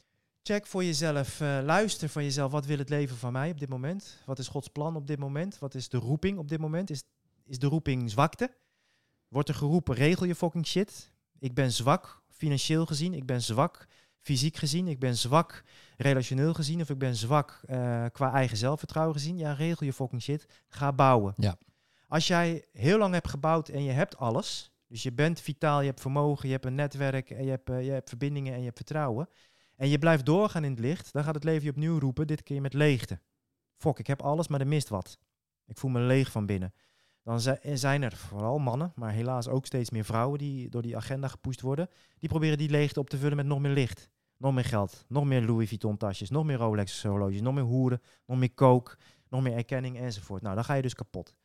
Check 0.41 0.67
voor 0.67 0.83
jezelf, 0.83 1.41
eh, 1.41 1.59
luister 1.63 2.09
van 2.09 2.23
jezelf. 2.23 2.51
Wat 2.51 2.65
wil 2.65 2.77
het 2.77 2.89
leven 2.89 3.17
van 3.17 3.31
mij 3.31 3.51
op 3.51 3.59
dit 3.59 3.69
moment? 3.69 4.17
Wat 4.25 4.39
is 4.39 4.47
Gods 4.47 4.67
plan 4.67 4.95
op 4.95 5.07
dit 5.07 5.19
moment? 5.19 5.59
Wat 5.59 5.75
is 5.75 5.89
de 5.89 5.97
roeping 5.97 6.37
op 6.37 6.49
dit 6.49 6.59
moment? 6.59 6.89
Is, 6.89 7.03
is 7.45 7.59
de 7.59 7.67
roeping 7.67 8.11
zwakte? 8.11 8.55
Wordt 9.27 9.49
er 9.49 9.55
geroepen, 9.55 9.95
regel 9.95 10.25
je 10.25 10.35
fucking 10.35 10.67
shit. 10.67 11.11
Ik 11.39 11.53
ben 11.53 11.71
zwak, 11.71 12.22
financieel 12.43 12.85
gezien. 12.85 13.13
Ik 13.13 13.25
ben 13.25 13.41
zwak, 13.41 13.87
fysiek 14.19 14.55
gezien, 14.55 14.87
ik 14.87 14.99
ben 14.99 15.17
zwak 15.17 15.63
relationeel 15.97 16.53
gezien, 16.53 16.81
of 16.81 16.89
ik 16.89 16.97
ben 16.97 17.15
zwak 17.15 17.61
eh, 17.65 18.05
qua 18.11 18.33
eigen 18.33 18.57
zelfvertrouwen 18.57 19.15
gezien. 19.15 19.37
Ja, 19.37 19.53
regel 19.53 19.85
je 19.85 19.93
fucking 19.93 20.21
shit. 20.21 20.45
Ga 20.67 20.93
bouwen. 20.93 21.33
Ja. 21.37 21.57
Als 22.07 22.27
jij 22.27 22.65
heel 22.71 22.97
lang 22.97 23.13
hebt 23.13 23.29
gebouwd 23.29 23.69
en 23.69 23.83
je 23.83 23.91
hebt 23.91 24.17
alles, 24.17 24.71
dus 24.87 25.03
je 25.03 25.11
bent 25.11 25.39
vitaal, 25.39 25.79
je 25.79 25.87
hebt 25.87 26.01
vermogen, 26.01 26.47
je 26.47 26.53
hebt 26.53 26.65
een 26.65 26.75
netwerk, 26.75 27.29
en 27.29 27.43
je 27.43 27.49
hebt, 27.49 27.69
eh, 27.69 27.85
je 27.85 27.91
hebt 27.91 28.09
verbindingen 28.09 28.53
en 28.53 28.59
je 28.59 28.65
hebt 28.65 28.77
vertrouwen, 28.77 29.29
en 29.75 29.89
je 29.89 29.97
blijft 29.97 30.25
doorgaan 30.25 30.63
in 30.63 30.71
het 30.71 30.79
licht, 30.79 31.13
dan 31.13 31.23
gaat 31.23 31.35
het 31.35 31.43
leven 31.43 31.63
je 31.63 31.69
opnieuw 31.69 31.99
roepen, 31.99 32.27
dit 32.27 32.43
keer 32.43 32.61
met 32.61 32.73
leegte. 32.73 33.19
Fok, 33.77 33.99
ik 33.99 34.07
heb 34.07 34.21
alles, 34.21 34.47
maar 34.47 34.59
er 34.59 34.67
mist 34.67 34.89
wat. 34.89 35.17
Ik 35.65 35.77
voel 35.77 35.91
me 35.91 35.99
leeg 35.99 36.31
van 36.31 36.45
binnen. 36.45 36.73
Dan 37.23 37.41
zi- 37.41 37.57
zijn 37.73 38.01
er 38.01 38.15
vooral 38.15 38.57
mannen, 38.59 38.91
maar 38.95 39.11
helaas 39.11 39.47
ook 39.47 39.65
steeds 39.65 39.89
meer 39.89 40.05
vrouwen 40.05 40.39
die 40.39 40.69
door 40.69 40.81
die 40.81 40.97
agenda 40.97 41.27
gepusht 41.27 41.61
worden. 41.61 41.89
Die 42.19 42.29
proberen 42.29 42.57
die 42.57 42.69
leegte 42.69 42.99
op 42.99 43.09
te 43.09 43.17
vullen 43.17 43.37
met 43.37 43.45
nog 43.45 43.59
meer 43.59 43.71
licht. 43.71 44.09
Nog 44.37 44.53
meer 44.53 44.65
geld, 44.65 45.05
nog 45.07 45.25
meer 45.25 45.41
Louis 45.41 45.67
Vuitton 45.67 45.97
tasjes, 45.97 46.29
nog 46.29 46.45
meer 46.45 46.57
Rolex 46.57 47.03
horloges, 47.03 47.41
nog 47.41 47.53
meer 47.53 47.63
hoeren, 47.63 48.01
nog 48.25 48.37
meer 48.37 48.53
coke, 48.53 48.97
nog 49.29 49.41
meer 49.41 49.53
erkenning 49.53 49.97
enzovoort. 49.97 50.41
Nou, 50.41 50.55
dan 50.55 50.63
ga 50.63 50.73
je 50.73 50.81
dus 50.81 50.93
kapot. 50.93 51.35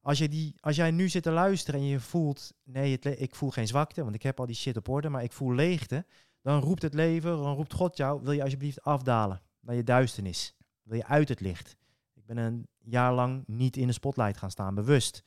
Als, 0.00 0.18
je 0.18 0.28
die, 0.28 0.54
als 0.60 0.76
jij 0.76 0.90
nu 0.90 1.08
zit 1.08 1.22
te 1.22 1.30
luisteren 1.30 1.80
en 1.80 1.86
je 1.86 2.00
voelt, 2.00 2.52
nee, 2.62 2.98
ik 2.98 3.34
voel 3.34 3.50
geen 3.50 3.66
zwakte, 3.66 4.02
want 4.02 4.14
ik 4.14 4.22
heb 4.22 4.40
al 4.40 4.46
die 4.46 4.54
shit 4.54 4.76
op 4.76 4.88
orde, 4.88 5.08
maar 5.08 5.22
ik 5.22 5.32
voel 5.32 5.54
leegte, 5.54 6.04
dan 6.42 6.60
roept 6.60 6.82
het 6.82 6.94
leven, 6.94 7.30
dan 7.36 7.54
roept 7.54 7.72
God 7.72 7.96
jou, 7.96 8.22
wil 8.22 8.32
je 8.32 8.42
alsjeblieft 8.42 8.82
afdalen 8.82 9.42
naar 9.60 9.74
je 9.74 9.84
duisternis? 9.84 10.54
Wil 10.82 10.96
je 10.96 11.06
uit 11.06 11.28
het 11.28 11.40
licht? 11.40 11.76
Ik 12.26 12.34
ben 12.34 12.44
een 12.44 12.68
jaar 12.78 13.12
lang 13.14 13.42
niet 13.46 13.76
in 13.76 13.86
de 13.86 13.92
spotlight 13.92 14.36
gaan 14.36 14.50
staan, 14.50 14.74
bewust. 14.74 15.22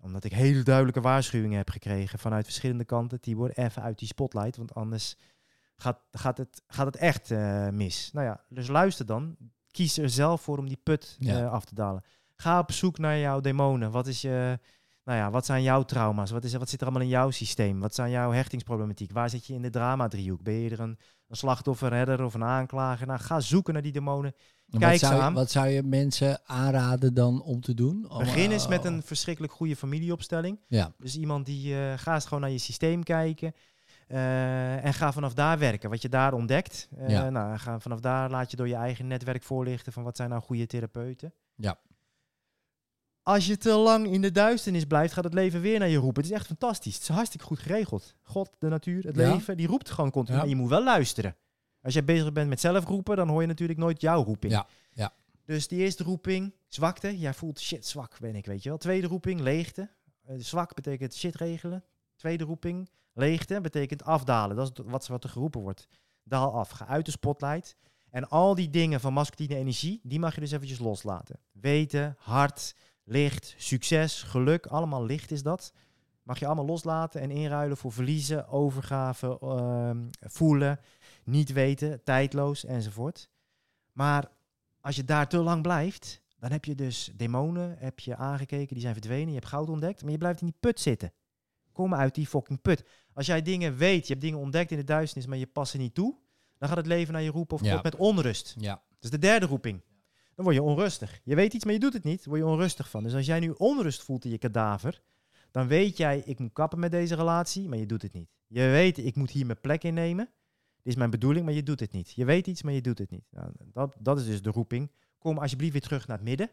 Omdat 0.00 0.24
ik 0.24 0.32
hele 0.32 0.62
duidelijke 0.62 1.00
waarschuwingen 1.00 1.56
heb 1.56 1.70
gekregen 1.70 2.18
vanuit 2.18 2.44
verschillende 2.44 2.84
kanten. 2.84 3.20
Tibor, 3.20 3.50
even 3.50 3.82
uit 3.82 3.98
die 3.98 4.08
spotlight, 4.08 4.56
want 4.56 4.74
anders 4.74 5.16
gaat, 5.76 5.98
gaat, 6.10 6.38
het, 6.38 6.62
gaat 6.66 6.86
het 6.86 6.96
echt 6.96 7.30
eh, 7.30 7.68
mis. 7.68 8.10
Nou 8.12 8.26
ja, 8.26 8.44
dus 8.48 8.68
luister 8.68 9.06
dan. 9.06 9.36
Kies 9.70 9.98
er 9.98 10.10
zelf 10.10 10.40
voor 10.42 10.58
om 10.58 10.66
die 10.68 10.80
put 10.82 11.16
Ja. 11.18 11.38
eh, 11.40 11.50
af 11.52 11.64
te 11.64 11.74
dalen. 11.74 12.02
Ga 12.36 12.58
op 12.58 12.72
zoek 12.72 12.98
naar 12.98 13.18
jouw 13.18 13.40
demonen. 13.40 13.90
Wat, 13.90 14.06
is 14.06 14.20
je, 14.20 14.58
nou 15.04 15.18
ja, 15.18 15.30
wat 15.30 15.46
zijn 15.46 15.62
jouw 15.62 15.82
trauma's? 15.82 16.30
Wat, 16.30 16.44
is, 16.44 16.54
wat 16.54 16.68
zit 16.68 16.80
er 16.80 16.86
allemaal 16.86 17.04
in 17.04 17.12
jouw 17.12 17.30
systeem? 17.30 17.80
Wat 17.80 17.94
zijn 17.94 18.10
jouw 18.10 18.30
hechtingsproblematiek? 18.32 19.12
Waar 19.12 19.30
zit 19.30 19.46
je 19.46 19.54
in 19.54 19.62
de 19.62 19.70
drama-driehoek? 19.70 20.42
Ben 20.42 20.54
je 20.54 20.70
er 20.70 20.80
een, 20.80 20.98
een 21.28 21.36
slachtoffer, 21.36 21.88
redder 21.88 22.24
of 22.24 22.34
een 22.34 22.44
aanklager? 22.44 23.06
Nou, 23.06 23.20
ga 23.20 23.40
zoeken 23.40 23.72
naar 23.72 23.82
die 23.82 23.92
demonen. 23.92 24.34
Kijk 24.70 25.00
wat, 25.00 25.10
zou 25.10 25.34
wat 25.34 25.50
zou 25.50 25.66
je 25.68 25.82
mensen 25.82 26.40
aanraden 26.44 27.14
dan 27.14 27.42
om 27.42 27.60
te 27.60 27.74
doen? 27.74 28.10
Om, 28.10 28.18
Begin 28.18 28.50
eens 28.50 28.62
eh, 28.64 28.68
met 28.68 28.84
een 28.84 29.02
verschrikkelijk 29.02 29.52
goede 29.52 29.76
familieopstelling. 29.76 30.58
Ja, 30.68 30.92
Dus 30.98 31.16
iemand 31.16 31.46
die 31.46 31.74
eh 31.74 31.92
ga 31.98 32.14
eens 32.14 32.24
gewoon 32.24 32.40
naar 32.40 32.50
je 32.50 32.58
systeem 32.58 33.02
kijken. 33.02 33.54
eh, 34.06 34.84
en 34.84 34.94
ga 34.94 35.12
vanaf 35.12 35.34
daar 35.34 35.58
werken. 35.58 35.90
Wat 35.90 36.02
je 36.02 36.08
daar 36.08 36.32
ontdekt. 36.34 36.88
eh, 36.96 37.08
Ja. 37.08 37.30
nou, 37.30 37.58
ga 37.58 37.80
vanaf 37.80 38.00
daar 38.00 38.30
laat 38.30 38.50
je 38.50 38.56
door 38.56 38.68
je 38.68 38.74
eigen 38.74 39.06
netwerk 39.06 39.42
voorlichten 39.42 39.92
van 39.92 40.02
wat 40.02 40.16
zijn 40.16 40.30
nou 40.30 40.42
goede 40.42 40.66
therapeuten. 40.66 41.32
Ja. 41.54 41.78
Als 43.22 43.46
je 43.46 43.56
te 43.56 43.70
lang 43.72 44.06
in 44.06 44.20
de 44.20 44.30
duisternis 44.32 44.84
blijft, 44.84 45.12
gaat 45.12 45.24
het 45.24 45.34
leven 45.34 45.60
weer 45.60 45.78
naar 45.78 45.88
je 45.88 45.96
roepen. 45.96 46.22
Het 46.22 46.30
is 46.32 46.36
echt 46.38 46.46
fantastisch. 46.46 46.94
Het 46.94 47.02
is 47.02 47.08
hartstikke 47.08 47.46
goed 47.46 47.58
geregeld. 47.58 48.14
God, 48.22 48.50
de 48.58 48.68
natuur, 48.68 49.04
het 49.06 49.16
Ja. 49.16 49.32
leven, 49.32 49.56
die 49.56 49.66
roept 49.66 49.90
gewoon 49.90 50.10
continu. 50.10 50.36
Ja. 50.36 50.42
Maar 50.42 50.50
je 50.52 50.56
moet 50.60 50.68
wel 50.70 50.84
luisteren. 50.84 51.36
Als 51.86 51.94
jij 51.94 52.04
bezig 52.04 52.32
bent 52.32 52.48
met 52.48 52.60
zelf 52.60 52.84
roepen, 52.84 53.16
dan 53.16 53.28
hoor 53.28 53.40
je 53.40 53.46
natuurlijk 53.46 53.78
nooit 53.78 54.00
jouw 54.00 54.22
roeping. 54.24 54.52
Ja, 54.52 54.66
ja. 54.92 55.12
Dus 55.44 55.68
die 55.68 55.78
eerste 55.78 56.04
roeping, 56.04 56.54
zwakte. 56.68 57.18
Jij 57.18 57.34
voelt 57.34 57.60
shit, 57.60 57.86
zwak 57.86 58.18
ben 58.20 58.34
ik, 58.34 58.46
weet 58.46 58.62
je 58.62 58.68
wel. 58.68 58.78
Tweede 58.78 59.06
roeping, 59.06 59.40
leegte. 59.40 59.90
Eh, 60.22 60.34
zwak 60.38 60.74
betekent 60.74 61.14
shit 61.14 61.36
regelen. 61.36 61.84
Tweede 62.16 62.44
roeping, 62.44 62.90
leegte, 63.12 63.60
betekent 63.60 64.04
afdalen. 64.04 64.56
Dat 64.56 65.02
is 65.02 65.08
wat 65.08 65.24
er 65.24 65.30
geroepen 65.30 65.60
wordt. 65.60 65.88
Daal 66.22 66.52
af, 66.52 66.70
ga 66.70 66.86
uit 66.86 67.04
de 67.04 67.10
spotlight. 67.10 67.76
En 68.10 68.28
al 68.28 68.54
die 68.54 68.70
dingen 68.70 69.00
van 69.00 69.12
masculine 69.12 69.56
energie, 69.56 70.00
die 70.02 70.18
mag 70.18 70.34
je 70.34 70.40
dus 70.40 70.52
eventjes 70.52 70.78
loslaten. 70.78 71.38
Weten, 71.52 72.16
hart, 72.18 72.74
licht, 73.04 73.54
succes, 73.56 74.22
geluk, 74.22 74.66
allemaal 74.66 75.04
licht 75.04 75.30
is 75.30 75.42
dat. 75.42 75.72
Mag 76.22 76.38
je 76.38 76.46
allemaal 76.46 76.66
loslaten 76.66 77.20
en 77.20 77.30
inruilen 77.30 77.76
voor 77.76 77.92
verliezen, 77.92 78.48
overgave, 78.48 79.38
ehm, 79.40 80.08
voelen, 80.20 80.80
niet 81.26 81.52
weten, 81.52 82.02
tijdloos 82.04 82.64
enzovoort. 82.64 83.28
Maar 83.92 84.30
als 84.80 84.96
je 84.96 85.04
daar 85.04 85.28
te 85.28 85.38
lang 85.38 85.62
blijft, 85.62 86.22
dan 86.38 86.50
heb 86.52 86.64
je 86.64 86.74
dus 86.74 87.10
demonen, 87.14 87.76
heb 87.78 88.00
je 88.00 88.16
aangekeken, 88.16 88.72
die 88.74 88.82
zijn 88.82 88.94
verdwenen, 88.94 89.28
je 89.28 89.34
hebt 89.34 89.46
goud 89.46 89.68
ontdekt, 89.68 90.02
maar 90.02 90.12
je 90.12 90.18
blijft 90.18 90.40
in 90.40 90.46
die 90.46 90.56
put 90.60 90.80
zitten. 90.80 91.12
Kom 91.72 91.94
uit 91.94 92.14
die 92.14 92.26
fucking 92.26 92.60
put. 92.62 92.84
Als 93.12 93.26
jij 93.26 93.42
dingen 93.42 93.76
weet, 93.76 94.06
je 94.06 94.12
hebt 94.12 94.24
dingen 94.24 94.38
ontdekt 94.38 94.70
in 94.70 94.76
de 94.76 94.84
duisternis, 94.84 95.26
maar 95.28 95.38
je 95.38 95.46
past 95.46 95.70
ze 95.70 95.76
niet 95.78 95.94
toe, 95.94 96.16
dan 96.58 96.68
gaat 96.68 96.76
het 96.76 96.86
leven 96.86 97.12
naar 97.12 97.22
je 97.22 97.30
roepen 97.30 97.56
of 97.56 97.64
Ja. 97.64 97.80
Met 97.82 97.96
onrust. 97.96 98.54
ja. 98.58 98.74
Dat 98.74 99.04
is 99.04 99.10
de 99.10 99.18
derde 99.18 99.46
roeping. 99.46 99.82
Dan 100.34 100.44
word 100.44 100.56
je 100.56 100.62
onrustig. 100.62 101.20
Je 101.24 101.34
weet 101.34 101.54
iets, 101.54 101.64
maar 101.64 101.72
je 101.72 101.78
doet 101.80 101.92
het 101.92 102.04
niet. 102.04 102.18
Daar 102.18 102.28
word 102.28 102.40
je 102.40 102.46
onrustig 102.46 102.90
van. 102.90 103.02
Dus 103.02 103.14
als 103.14 103.26
jij 103.26 103.40
nu 103.40 103.50
onrust 103.56 104.02
voelt 104.02 104.24
in 104.24 104.30
je 104.30 104.38
kadaver, 104.38 105.02
dan 105.50 105.66
weet 105.66 105.96
jij, 105.96 106.22
ik 106.24 106.38
moet 106.38 106.52
kappen 106.52 106.78
met 106.78 106.90
deze 106.90 107.14
relatie, 107.14 107.68
maar 107.68 107.78
je 107.78 107.86
doet 107.86 108.02
het 108.02 108.12
niet. 108.12 108.28
Je 108.46 108.60
weet, 108.60 108.98
ik 108.98 109.14
moet 109.16 109.30
hier 109.30 109.46
mijn 109.46 109.60
plek 109.60 109.84
innemen. 109.84 110.30
Dit 110.86 110.94
is 110.94 111.00
mijn 111.00 111.10
bedoeling, 111.10 111.44
maar 111.44 111.54
je 111.54 111.62
doet 111.62 111.80
het 111.80 111.92
niet. 111.92 112.10
Je 112.12 112.24
weet 112.24 112.46
iets, 112.46 112.62
maar 112.62 112.72
je 112.72 112.80
doet 112.80 112.98
het 112.98 113.10
niet. 113.10 113.24
Nou, 113.30 113.50
dat, 113.72 113.96
dat 113.98 114.18
is 114.18 114.26
dus 114.26 114.42
de 114.42 114.50
roeping. 114.50 114.90
Kom 115.18 115.38
alsjeblieft 115.38 115.72
weer 115.72 115.80
terug 115.82 116.06
naar 116.06 116.16
het 116.16 116.26
midden. 116.26 116.50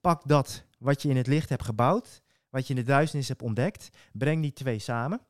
Pak 0.00 0.28
dat 0.28 0.64
wat 0.78 1.02
je 1.02 1.08
in 1.08 1.16
het 1.16 1.26
licht 1.26 1.48
hebt 1.48 1.64
gebouwd, 1.64 2.22
wat 2.50 2.66
je 2.66 2.74
in 2.74 2.80
de 2.80 2.86
duisternis 2.86 3.28
hebt 3.28 3.42
ontdekt. 3.42 3.88
Breng 4.12 4.42
die 4.42 4.52
twee 4.52 4.78
samen. 4.78 5.20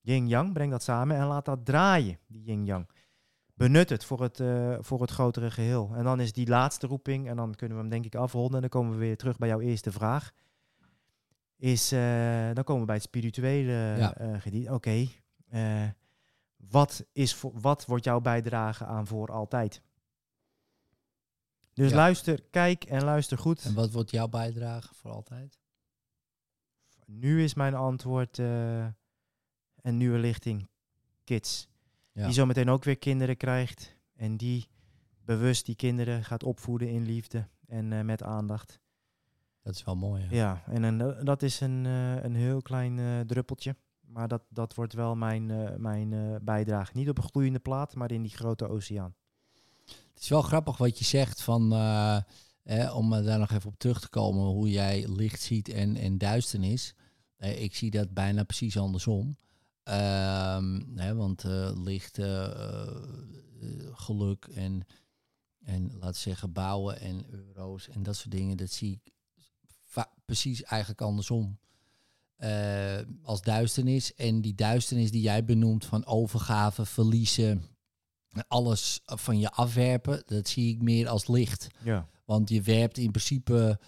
Yin-yang, 0.00 0.52
breng 0.52 0.70
dat 0.70 0.82
samen 0.82 1.16
en 1.16 1.26
laat 1.26 1.44
dat 1.44 1.64
draaien, 1.64 2.18
die 2.26 2.42
yin-yang 2.42 2.88
benut 3.54 3.88
het 3.88 4.04
voor 4.04 4.22
het, 4.22 4.40
eh, 4.40 4.76
voor 4.80 5.00
het 5.00 5.10
grotere 5.10 5.50
geheel. 5.50 5.90
En 5.94 6.04
dan 6.04 6.20
is 6.20 6.32
die 6.32 6.46
laatste 6.48 6.86
roeping, 6.86 7.28
en 7.28 7.36
dan 7.36 7.54
kunnen 7.54 7.76
we 7.76 7.82
hem 7.82 7.92
denk 7.92 8.04
ik 8.04 8.14
afronden. 8.14 8.54
En 8.54 8.60
dan 8.60 8.68
komen 8.70 8.92
we 8.92 8.98
weer 8.98 9.16
terug 9.16 9.38
bij 9.38 9.48
jouw 9.48 9.60
eerste 9.60 9.92
vraag. 9.92 10.30
Is, 11.56 11.92
eh, 11.92 12.50
dan 12.52 12.64
komen 12.64 12.80
we 12.80 12.86
bij 12.86 12.94
het 12.94 13.04
spirituele 13.04 13.72
Ja. 13.72 14.14
eh. 14.16 14.72
Oké, 14.72 15.06
eh, 15.48 15.82
wat, 16.70 17.04
is 17.12 17.34
voor, 17.34 17.60
wat 17.60 17.86
wordt 17.86 18.04
jouw 18.04 18.20
bijdrage 18.20 18.84
aan 18.84 19.06
voor 19.06 19.32
altijd? 19.32 19.82
Dus 21.74 21.90
Ja. 21.90 21.96
luister, 21.96 22.42
kijk 22.50 22.84
en 22.84 23.04
luister 23.04 23.38
goed. 23.38 23.64
En 23.64 23.74
wat 23.74 23.90
wordt 23.90 24.10
jouw 24.10 24.28
bijdrage 24.28 24.94
voor 24.94 25.10
altijd? 25.10 25.58
Nu 27.06 27.42
is 27.42 27.54
mijn 27.54 27.74
antwoord 27.74 28.38
eh, 28.38 28.86
een 29.80 29.96
nieuwe 29.96 30.18
lichting. 30.18 30.68
Kids. 31.24 31.68
Ja. 32.12 32.24
Die 32.24 32.34
zometeen 32.34 32.70
ook 32.70 32.84
weer 32.84 32.98
kinderen 32.98 33.36
krijgt. 33.36 33.96
En 34.14 34.36
die 34.36 34.68
bewust 35.24 35.66
die 35.66 35.76
kinderen 35.76 36.24
gaat 36.24 36.42
opvoeden 36.42 36.88
in 36.88 37.04
liefde 37.04 37.48
en 37.66 37.92
eh, 37.92 38.00
met 38.00 38.22
aandacht. 38.22 38.80
Dat 39.62 39.74
is 39.74 39.84
wel 39.84 39.96
mooi. 39.96 40.22
Ja. 40.22 40.28
Ja, 40.30 40.62
en 40.66 40.82
een, 40.82 41.24
dat 41.24 41.42
is 41.42 41.60
een, 41.60 41.86
eh, 41.86 42.22
een 42.22 42.34
heel 42.34 42.62
klein 42.62 43.26
druppeltje. 43.26 43.76
Maar 44.12 44.28
dat, 44.28 44.42
dat 44.48 44.74
wordt 44.74 44.92
wel 44.92 45.14
mijn, 45.14 45.50
eh, 45.50 45.76
mijn 45.76 46.12
eh, 46.12 46.36
bijdrage. 46.42 46.92
Niet 46.94 47.08
op 47.08 47.18
een 47.18 47.28
gloeiende 47.30 47.58
plaat, 47.58 47.94
maar 47.94 48.10
in 48.10 48.22
die 48.22 48.36
grote 48.36 48.68
oceaan. 48.68 49.14
Het 49.84 50.22
is 50.22 50.28
wel 50.28 50.42
grappig 50.42 50.76
wat 50.76 50.98
je 50.98 51.04
zegt 51.04 51.42
van, 51.42 51.72
eh, 51.72 52.94
om 52.96 53.10
daar 53.10 53.38
nog 53.38 53.50
even 53.50 53.70
op 53.70 53.78
terug 53.78 54.00
te 54.00 54.08
komen, 54.08 54.42
hoe 54.44 54.70
jij 54.70 55.08
licht 55.08 55.42
ziet 55.42 55.68
en, 55.68 55.96
en 55.96 56.18
duisternis. 56.18 56.94
Eh, 57.36 57.62
ik 57.62 57.74
zie 57.74 57.90
dat 57.90 58.14
bijna 58.14 58.44
precies 58.44 58.78
andersom. 58.78 59.36
Ehm, 59.82 61.16
want 61.16 61.44
licht, 61.74 62.18
geluk 63.92 64.44
en, 64.44 64.86
en 65.58 65.92
laten 65.98 66.20
zeggen 66.20 66.52
bouwen 66.52 67.00
en 67.00 67.24
euro's 67.30 67.88
en 67.88 68.02
dat 68.02 68.16
soort 68.16 68.30
dingen, 68.30 68.56
dat 68.56 68.70
zie 68.70 69.00
ik 69.02 69.12
precies 70.24 70.62
eigenlijk 70.62 71.00
andersom. 71.00 71.58
Eh, 72.42 72.98
als 73.22 73.42
duisternis. 73.42 74.14
En 74.14 74.40
die 74.40 74.54
duisternis 74.54 75.10
die 75.10 75.20
jij 75.20 75.44
benoemt 75.44 75.84
van 75.84 76.06
overgave, 76.06 76.84
verliezen, 76.84 77.64
alles 78.48 79.00
van 79.04 79.38
je 79.38 79.50
afwerpen, 79.50 80.22
dat 80.26 80.48
zie 80.48 80.74
ik 80.74 80.82
meer 80.82 81.08
als 81.08 81.28
licht. 81.28 81.66
Ja. 81.84 82.08
Want 82.24 82.48
je 82.48 82.62
werpt 82.62 82.98
in 82.98 83.10
principe, 83.10 83.80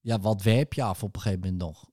ja, 0.00 0.20
wat 0.20 0.42
werp 0.42 0.72
je 0.72 0.82
af 0.82 1.02
op 1.02 1.14
een 1.14 1.20
gegeven 1.20 1.44
moment 1.44 1.60
nog? 1.60 1.90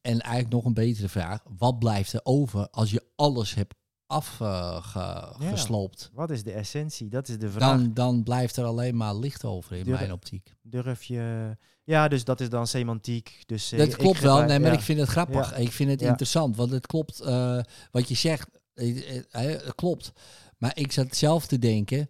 En 0.00 0.20
eigenlijk 0.20 0.52
nog 0.52 0.64
een 0.64 0.74
betere 0.74 1.08
vraag, 1.08 1.42
wat 1.56 1.78
blijft 1.78 2.12
er 2.12 2.20
over 2.22 2.68
als 2.70 2.90
je 2.90 3.04
alles 3.16 3.54
hebt 3.54 3.74
afgesloopt? 4.06 6.10
Wat 6.12 6.30
is 6.30 6.42
de 6.42 6.52
essentie? 6.52 7.08
Dat 7.08 7.28
is 7.28 7.38
de 7.38 7.50
vraag. 7.50 7.78
dan, 7.78 7.94
dan 7.94 8.22
blijft 8.22 8.56
er 8.56 8.64
alleen 8.64 8.96
maar 8.96 9.14
licht 9.14 9.44
over 9.44 9.76
in 9.76 9.84
Durf- 9.84 9.98
mijn 9.98 10.12
optiek. 10.12 10.54
Durf 10.62 11.02
je... 11.02 11.56
Ja, 11.84 12.08
dus 12.08 12.24
dat 12.24 12.40
is 12.40 12.48
dan 12.48 12.66
semantiek. 12.66 13.42
Dus, 13.46 13.72
eh, 13.72 13.78
Dat 13.78 13.96
klopt 13.96 14.20
wel, 14.20 14.42
nee, 14.42 14.58
maar 14.58 14.70
ja. 14.72 14.76
ik 14.76 14.82
vind 14.84 14.98
het 15.00 15.08
grappig. 15.08 15.56
Ik 15.56 15.72
vind 15.72 15.90
het 15.90 16.00
Ja. 16.00 16.08
interessant, 16.08 16.56
want 16.56 16.70
het 16.70 16.86
klopt 16.86 17.20
eh, 17.20 17.60
wat 17.90 18.08
je 18.08 18.14
zegt. 18.14 18.48
eh, 18.74 18.86
het 19.30 19.74
klopt. 19.74 20.12
Maar 20.58 20.72
ik 20.74 20.92
zat 20.92 21.16
zelf 21.16 21.46
te 21.46 21.58
denken, 21.58 22.08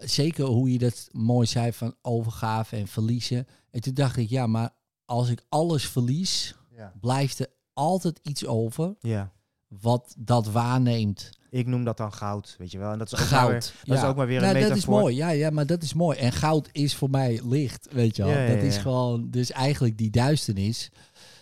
zeker 0.00 0.44
hoe 0.44 0.72
je 0.72 0.78
dat 0.78 1.08
mooi 1.12 1.46
zei 1.46 1.72
van 1.72 1.94
overgave 2.02 2.76
en 2.76 2.86
verliezen. 2.86 3.46
En 3.70 3.80
toen 3.80 3.94
dacht 3.94 4.16
ik, 4.16 4.28
ja, 4.28 4.46
maar 4.46 4.70
als 5.04 5.28
ik 5.28 5.42
alles 5.48 5.88
verlies, 5.88 6.54
blijft 7.00 7.38
er 7.38 7.48
altijd 7.72 8.20
iets 8.22 8.46
over. 8.46 8.94
ja. 9.00 9.32
wat 9.68 10.14
dat 10.18 10.46
waarneemt. 10.46 11.30
Ik 11.58 11.66
noem 11.66 11.84
dat 11.84 11.96
dan 11.96 12.12
goud, 12.12 12.54
weet 12.58 12.70
je 12.70 12.78
wel. 12.78 12.92
En 12.92 12.98
dat 12.98 13.12
is 13.12 13.22
ook 13.22 13.30
maar 13.30 13.48
weer, 13.48 13.60
Goud. 13.62 13.72
dat 13.84 13.96
is 13.96 14.04
ook 14.04 14.16
maar 14.16 14.26
weer 14.26 14.36
een 14.36 14.42
nou, 14.42 14.54
dat 14.54 14.62
is 14.62 14.68
metafoor. 14.68 15.00
mooi. 15.00 15.16
Ja, 15.16 15.28
ja, 15.28 15.50
maar 15.50 15.66
dat 15.66 15.82
is 15.82 15.94
mooi. 15.94 16.18
En 16.18 16.32
goud 16.32 16.68
is 16.72 16.94
voor 16.96 17.10
mij 17.10 17.40
licht, 17.44 17.88
weet 17.90 18.16
je 18.16 18.24
wel. 18.24 18.32
Ja, 18.32 18.46
dat 18.54 18.62
is 18.62 18.76
gewoon, 18.76 19.30
dus 19.30 19.50
eigenlijk 19.50 19.98
die 19.98 20.10
duisternis. 20.10 20.90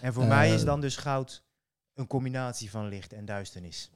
En 0.01 0.13
voor 0.13 0.25
mij 0.25 0.53
is 0.55 0.61
Eh, 0.61 0.67
dan 0.67 0.81
dus 0.81 0.97
goud 0.97 1.43
een 1.95 2.07
combinatie 2.07 2.71
van 2.71 2.89
licht 2.89 3.13
en 3.13 3.25
duisternis. 3.25 3.91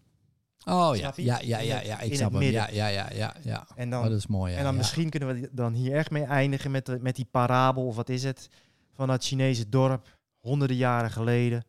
Oh 0.65 0.97
ja, 0.97 1.12
ja, 1.16 1.39
ja, 1.43 1.59
ja, 1.59 1.81
ja, 1.81 2.01
ik 2.01 2.15
snap 2.15 2.32
hem. 2.32 2.43
Ja, 2.43 2.69
ja, 2.70 2.86
ja, 2.86 3.09
ja, 3.15 3.35
ja. 3.43 3.66
En 3.77 3.85
Oh, 3.95 4.01
dan, 4.01 4.11
dat 4.11 4.19
is 4.19 4.27
mooi, 4.27 4.53
ja. 4.53 4.59
en 4.59 4.65
dan 4.65 4.73
ja. 4.73 4.78
misschien 4.78 5.11
kunnen 5.11 5.28
we 5.40 5.49
dan 5.53 5.73
hier 5.73 5.95
echt 5.97 6.11
mee 6.11 6.24
eindigen 6.24 6.70
met, 6.70 6.86
de- 6.86 6.99
met 7.01 7.16
die 7.16 7.28
parabel, 7.31 7.86
of 7.86 7.97
wat 7.97 8.09
is 8.09 8.23
het, 8.24 8.49
van 8.93 9.09
dat 9.09 9.24
Chinese 9.24 9.69
dorp. 9.69 10.16
Honderden 10.39 10.77
jaren 10.77 11.11
geleden 11.11 11.65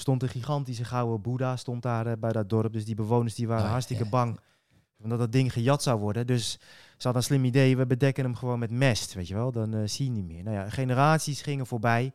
stond 0.00 0.22
een 0.22 0.28
gigantische 0.28 0.84
gouden 0.84 1.20
boeddha 1.20 1.56
stond 1.56 1.82
daar 1.82 2.06
eh, 2.06 2.12
bij 2.18 2.32
dat 2.32 2.48
dorp. 2.48 2.72
Dus 2.72 2.84
die 2.84 2.94
bewoners 2.94 3.34
die 3.34 3.46
waren 3.46 3.60
Oh, 3.62 3.66
ja, 3.66 3.72
hartstikke 3.72 4.08
bang 4.08 4.38
omdat 5.02 5.18
dat 5.18 5.32
ding 5.32 5.52
gejat 5.52 5.82
zou 5.82 6.00
worden. 6.00 6.26
Dus 6.26 6.50
ze 6.50 6.58
hadden 7.02 7.16
een 7.16 7.22
slim 7.28 7.44
idee, 7.44 7.76
we 7.76 7.86
bedekken 7.86 8.24
hem 8.24 8.34
gewoon 8.34 8.58
met 8.58 8.70
mest, 8.70 9.14
weet 9.14 9.28
je 9.28 9.34
wel. 9.34 9.52
Dan 9.52 9.74
eh, 9.74 9.80
zie 9.84 10.04
je 10.04 10.10
niet 10.10 10.26
meer. 10.26 10.42
Nou 10.42 10.56
ja, 10.56 10.68
generaties 10.70 11.42
gingen 11.42 11.66
voorbij. 11.66 12.12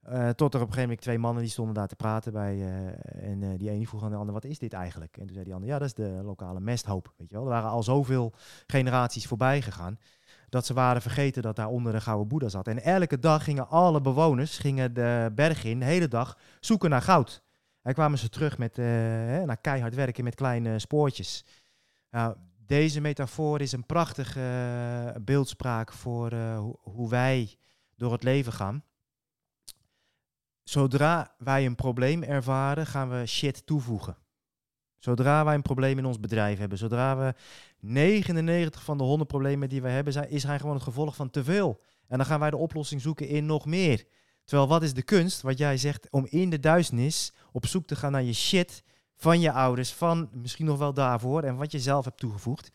eh, 0.00 0.28
tot 0.28 0.54
er 0.54 0.60
op 0.60 0.66
een 0.66 0.72
gegeven 0.72 0.80
moment 0.80 1.00
twee 1.00 1.18
mannen 1.18 1.42
die 1.42 1.52
stonden 1.52 1.74
daar 1.74 1.88
te 1.88 1.96
praten 1.96 2.32
bij. 2.32 2.62
en 3.02 3.56
die 3.56 3.70
ene 3.70 3.86
vroeg 3.86 4.02
aan 4.04 4.10
de 4.10 4.16
ander, 4.16 4.34
wat 4.34 4.44
is 4.44 4.58
dit 4.58 4.72
eigenlijk? 4.72 5.16
En 5.16 5.24
toen 5.24 5.32
zei 5.34 5.44
die 5.44 5.54
ander, 5.54 5.68
ja, 5.68 5.78
dat 5.78 5.86
is 5.88 5.94
de 5.94 6.20
lokale 6.24 6.60
mesthoop, 6.60 7.12
weet 7.16 7.28
je 7.28 7.34
wel. 7.34 7.44
Er 7.44 7.50
waren 7.50 7.70
al 7.70 7.82
zoveel 7.82 8.32
generaties 8.66 9.26
voorbij 9.26 9.62
gegaan. 9.62 9.98
Dat 10.48 10.66
ze 10.66 10.74
waren 10.74 11.02
vergeten 11.02 11.42
dat 11.42 11.56
daar 11.56 11.68
onder 11.68 11.94
een 11.94 12.02
gouden 12.02 12.28
boeddha 12.28 12.48
zat. 12.48 12.68
En 12.68 12.82
elke 12.82 13.18
dag 13.18 13.44
gingen 13.44 13.68
alle 13.68 14.00
bewoners 14.00 14.58
gingen 14.58 14.94
de 14.94 15.32
berg 15.34 15.64
in, 15.64 15.78
de 15.78 15.84
hele 15.84 16.08
dag, 16.08 16.38
zoeken 16.60 16.90
naar 16.90 17.02
goud. 17.02 17.42
En 17.82 17.94
kwamen 17.94 18.18
ze 18.18 18.28
terug 18.28 18.58
met, 18.58 18.78
eh, 18.78 18.84
hè, 18.84 19.44
naar 19.44 19.56
keihard 19.56 19.94
werken 19.94 20.24
met 20.24 20.34
kleine 20.34 20.78
spoortjes. 20.78 21.44
Nou, 22.10 22.36
deze 22.66 23.00
metafoor 23.00 23.60
is 23.60 23.72
een 23.72 23.86
prachtige 23.86 24.40
eh, 24.40 25.22
beeldspraak 25.22 25.92
voor 25.92 26.30
eh, 26.30 26.64
hoe 26.82 27.08
wij 27.08 27.56
door 27.96 28.12
het 28.12 28.22
leven 28.22 28.52
gaan. 28.52 28.84
Zodra 30.62 31.34
wij 31.38 31.66
een 31.66 31.74
probleem 31.74 32.22
ervaren, 32.22 32.86
gaan 32.86 33.10
we 33.10 33.26
shit 33.26 33.66
toevoegen. 33.66 34.16
Zodra 35.06 35.44
wij 35.44 35.54
een 35.54 35.62
probleem 35.62 35.98
in 35.98 36.04
ons 36.04 36.20
bedrijf 36.20 36.58
hebben, 36.58 36.78
zodra 36.78 37.16
we 37.16 37.34
99 37.80 38.82
van 38.82 38.98
de 38.98 39.04
100 39.04 39.28
problemen 39.28 39.68
die 39.68 39.82
we 39.82 39.88
hebben, 39.88 40.12
zijn, 40.12 40.30
is 40.30 40.42
hij 40.42 40.58
gewoon 40.58 40.74
het 40.74 40.84
gevolg 40.84 41.16
van 41.16 41.30
te 41.30 41.44
veel. 41.44 41.80
En 42.08 42.16
dan 42.16 42.26
gaan 42.26 42.40
wij 42.40 42.50
de 42.50 42.56
oplossing 42.56 43.00
zoeken 43.00 43.28
in 43.28 43.46
nog 43.46 43.66
meer. 43.66 44.04
Terwijl 44.44 44.68
wat 44.68 44.82
is 44.82 44.94
de 44.94 45.02
kunst, 45.02 45.42
wat 45.42 45.58
jij 45.58 45.76
zegt, 45.76 46.10
om 46.10 46.26
in 46.28 46.50
de 46.50 46.60
duisternis 46.60 47.32
op 47.52 47.66
zoek 47.66 47.86
te 47.86 47.96
gaan 47.96 48.12
naar 48.12 48.22
je 48.22 48.32
shit 48.32 48.82
van 49.16 49.40
je 49.40 49.52
ouders, 49.52 49.92
van 49.92 50.28
misschien 50.32 50.66
nog 50.66 50.78
wel 50.78 50.94
daarvoor 50.94 51.42
en 51.42 51.56
wat 51.56 51.72
je 51.72 51.80
zelf 51.80 52.04
hebt 52.04 52.18
toegevoegd. 52.18 52.70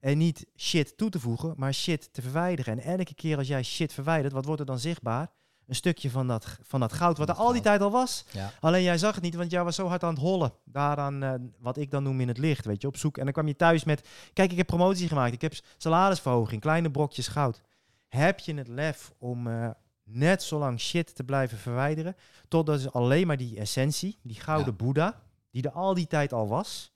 En 0.00 0.18
niet 0.18 0.46
shit 0.56 0.96
toe 0.96 1.10
te 1.10 1.20
voegen, 1.20 1.54
maar 1.56 1.74
shit 1.74 2.12
te 2.12 2.22
verwijderen. 2.22 2.78
En 2.78 2.98
elke 2.98 3.14
keer 3.14 3.36
als 3.36 3.48
jij 3.48 3.62
shit 3.62 3.92
verwijdert, 3.92 4.32
wat 4.32 4.44
wordt 4.44 4.60
er 4.60 4.66
dan 4.66 4.78
zichtbaar? 4.78 5.32
Een 5.66 5.74
stukje 5.74 6.10
van 6.10 6.26
dat, 6.26 6.58
van 6.62 6.80
dat 6.80 6.92
goud, 6.92 7.18
wat 7.18 7.28
er 7.28 7.34
al 7.34 7.52
die 7.52 7.62
tijd 7.62 7.80
al 7.80 7.90
was. 7.90 8.24
Ja. 8.30 8.50
Alleen 8.60 8.82
jij 8.82 8.98
zag 8.98 9.14
het 9.14 9.24
niet, 9.24 9.34
want 9.34 9.50
jij 9.50 9.64
was 9.64 9.74
zo 9.74 9.86
hard 9.86 10.02
aan 10.02 10.12
het 10.14 10.22
hollen. 10.22 10.52
Daaraan, 10.64 11.22
eh, 11.22 11.34
wat 11.58 11.76
ik 11.76 11.90
dan 11.90 12.02
noem 12.02 12.20
in 12.20 12.28
het 12.28 12.38
licht, 12.38 12.64
weet 12.64 12.80
je, 12.82 12.88
op 12.88 12.96
zoek. 12.96 13.18
En 13.18 13.24
dan 13.24 13.32
kwam 13.32 13.46
je 13.46 13.56
thuis 13.56 13.84
met, 13.84 14.08
kijk, 14.32 14.50
ik 14.50 14.56
heb 14.56 14.66
promotie 14.66 15.08
gemaakt. 15.08 15.32
Ik 15.32 15.40
heb 15.40 15.52
salarisverhoging, 15.76 16.60
kleine 16.60 16.90
brokjes 16.90 17.28
goud. 17.28 17.62
Heb 18.08 18.38
je 18.38 18.54
het 18.54 18.68
lef 18.68 19.12
om 19.18 19.46
eh, 19.46 19.70
net 20.02 20.42
zo 20.42 20.58
lang 20.58 20.80
shit 20.80 21.14
te 21.14 21.24
blijven 21.24 21.58
verwijderen, 21.58 22.16
totdat 22.48 22.76
dus 22.76 22.92
alleen 22.92 23.26
maar 23.26 23.36
die 23.36 23.58
essentie, 23.58 24.18
die 24.22 24.40
gouden 24.40 24.74
Ja. 24.78 24.84
boeddha, 24.84 25.22
die 25.50 25.62
er 25.62 25.70
al 25.72 25.94
die 25.94 26.06
tijd 26.06 26.32
al 26.32 26.48
was, 26.48 26.92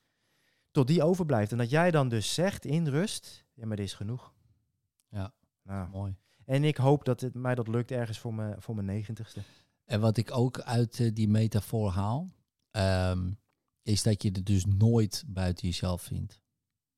tot 0.70 0.86
die 0.86 1.02
overblijft. 1.02 1.52
En 1.52 1.58
dat 1.58 1.70
jij 1.70 1.90
dan 1.90 2.08
dus 2.08 2.34
zegt 2.34 2.64
in 2.64 2.86
rust, 2.88 3.44
ja, 3.54 3.66
maar 3.66 3.76
dit 3.76 3.86
is 3.86 3.94
genoeg. 3.94 4.32
Ja. 5.08 5.32
Nou, 5.62 5.88
Mooi. 5.88 6.16
En 6.48 6.64
ik 6.64 6.76
hoop 6.76 7.04
dat 7.04 7.20
het 7.20 7.34
mij 7.34 7.54
dat 7.54 7.68
lukt 7.68 7.90
ergens 7.90 8.18
voor 8.18 8.34
mijn, 8.34 8.54
voor 8.58 8.74
mijn 8.74 8.86
negentigste. 8.86 9.40
En 9.84 10.00
wat 10.00 10.16
ik 10.16 10.36
ook 10.36 10.60
uit 10.60 11.00
eh, 11.00 11.14
die 11.14 11.28
metafoor 11.28 11.90
haal, 11.90 12.30
ehm, 12.70 13.30
is 13.82 14.02
dat 14.02 14.22
je 14.22 14.30
het 14.30 14.46
dus 14.46 14.64
nooit 14.64 15.24
buiten 15.26 15.68
jezelf 15.68 16.02
vindt. 16.02 16.40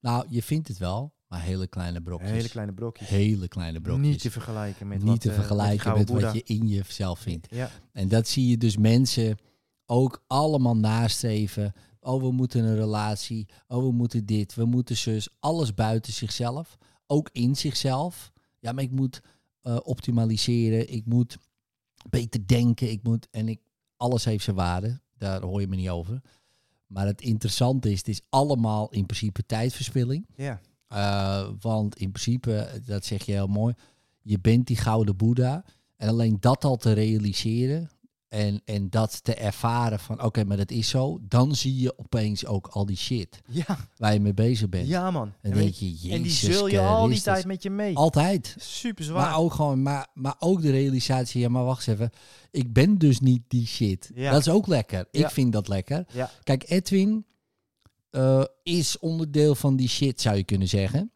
Nou, 0.00 0.26
je 0.28 0.42
vindt 0.42 0.68
het 0.68 0.78
wel, 0.78 1.14
maar 1.26 1.42
hele 1.42 1.66
kleine 1.66 2.02
brokjes. 2.02 2.30
Hele 2.30 2.48
kleine 2.48 2.72
brokjes. 2.72 3.08
Hele 3.08 3.48
kleine 3.48 3.80
brokjes. 3.80 4.06
Niet 4.06 4.20
te 4.20 4.30
vergelijken 4.30 4.88
met 4.88 4.98
Niet 4.98 5.08
wat, 5.08 5.20
te 5.20 5.30
eh, 5.30 5.86
met 5.86 5.96
met 5.98 6.22
wat 6.22 6.32
je 6.32 6.42
in 6.42 6.66
jezelf 6.66 7.18
vindt. 7.18 7.46
Ja, 7.50 7.70
En 7.92 8.08
dat 8.08 8.28
zie 8.28 8.48
je 8.48 8.56
dus 8.56 8.76
mensen 8.76 9.38
ook 9.86 10.24
allemaal 10.26 10.76
nastreven. 10.76 11.72
Oh, 12.00 12.22
we 12.22 12.32
moeten 12.32 12.64
een 12.64 12.76
relatie. 12.76 13.48
Oh, 13.68 13.82
we 13.82 13.92
moeten 13.92 14.26
dit. 14.26 14.54
We 14.54 14.64
moeten 14.64 14.96
zus. 14.96 15.28
Alles 15.38 15.74
buiten 15.74 16.12
zichzelf. 16.12 16.78
Ook 17.06 17.28
in 17.32 17.56
zichzelf. 17.56 18.32
Ja, 18.58 18.72
maar 18.72 18.84
ik 18.84 18.90
moet 18.90 19.22
eh, 19.62 19.76
optimaliseren. 19.82 20.92
Ik 20.92 21.06
moet 21.06 21.38
beter 22.10 22.46
denken. 22.46 22.90
Ik 22.90 23.02
moet... 23.02 23.28
En 23.30 23.48
ik, 23.48 23.60
alles 23.96 24.24
heeft 24.24 24.44
zijn 24.44 24.56
waarde. 24.56 25.00
Daar 25.18 25.42
hoor 25.42 25.60
je 25.60 25.68
me 25.68 25.76
niet 25.76 25.88
over. 25.88 26.20
Maar 26.86 27.06
het 27.06 27.20
interessante 27.20 27.90
is, 27.90 27.98
het 27.98 28.08
is 28.08 28.20
allemaal 28.28 28.90
in 28.90 29.06
principe 29.06 29.46
tijdverspilling. 29.46 30.26
ja. 30.36 30.60
Uh, 30.92 31.48
want 31.60 31.96
in 31.96 32.10
principe, 32.10 32.80
dat 32.84 33.04
zeg 33.04 33.22
je 33.22 33.32
heel 33.32 33.46
mooi, 33.46 33.74
je 34.22 34.38
bent 34.40 34.66
die 34.66 34.76
gouden 34.76 35.16
boeddha. 35.16 35.64
En 35.96 36.08
alleen 36.08 36.36
dat 36.40 36.64
al 36.64 36.76
te 36.76 36.92
realiseren 36.92 37.90
en, 38.30 38.62
en 38.64 38.90
dat 38.90 39.24
te 39.24 39.34
ervaren 39.34 39.98
van 40.00 40.22
oké, 40.22 40.44
maar 40.44 40.56
dat 40.56 40.70
is 40.70 40.88
zo. 40.88 41.18
Dan 41.28 41.54
zie 41.54 41.76
je 41.80 41.98
opeens 41.98 42.46
ook 42.46 42.66
al 42.66 42.86
die 42.86 42.96
shit 42.96 43.40
Ja, 43.46 43.78
waar 43.96 44.12
je 44.12 44.20
mee 44.20 44.34
bezig 44.34 44.68
bent. 44.68 44.88
ja 44.88 45.10
man. 45.10 45.32
En 45.40 45.50
denk 45.52 45.74
je, 45.74 45.90
jezus 45.90 46.10
en 46.10 46.22
die 46.22 46.30
zul 46.32 46.66
je 46.66 46.80
al 46.80 47.08
die 47.08 47.20
tijd 47.22 47.44
met 47.44 47.62
je 47.62 47.70
mee. 47.70 47.96
Altijd. 47.96 48.54
Super 48.58 49.04
zwaar. 49.04 49.22
Maar 49.30 49.38
ook, 49.38 49.52
gewoon, 49.52 49.82
maar, 49.82 50.06
maar 50.14 50.34
ook 50.38 50.62
de 50.62 50.70
realisatie, 50.70 51.40
ja 51.40 51.48
maar 51.48 51.64
wacht 51.64 51.86
eens 51.88 51.98
even. 51.98 52.10
Ik 52.50 52.72
ben 52.72 52.98
dus 52.98 53.20
niet 53.20 53.42
die 53.48 53.66
shit. 53.66 54.10
Ja. 54.14 54.30
Dat 54.32 54.40
is 54.40 54.48
ook 54.48 54.66
lekker. 54.66 55.06
Ik 55.10 55.20
Ja. 55.20 55.30
vind 55.30 55.52
dat 55.52 55.68
lekker. 55.68 56.04
Ja. 56.12 56.30
Kijk, 56.42 56.64
Edwin 56.70 57.24
eh, 58.10 58.44
is 58.62 58.98
onderdeel 58.98 59.54
van 59.54 59.76
die 59.76 59.88
shit, 59.88 60.20
zou 60.20 60.36
je 60.36 60.44
kunnen 60.44 60.68
zeggen. 60.68 61.00
En 61.00 61.10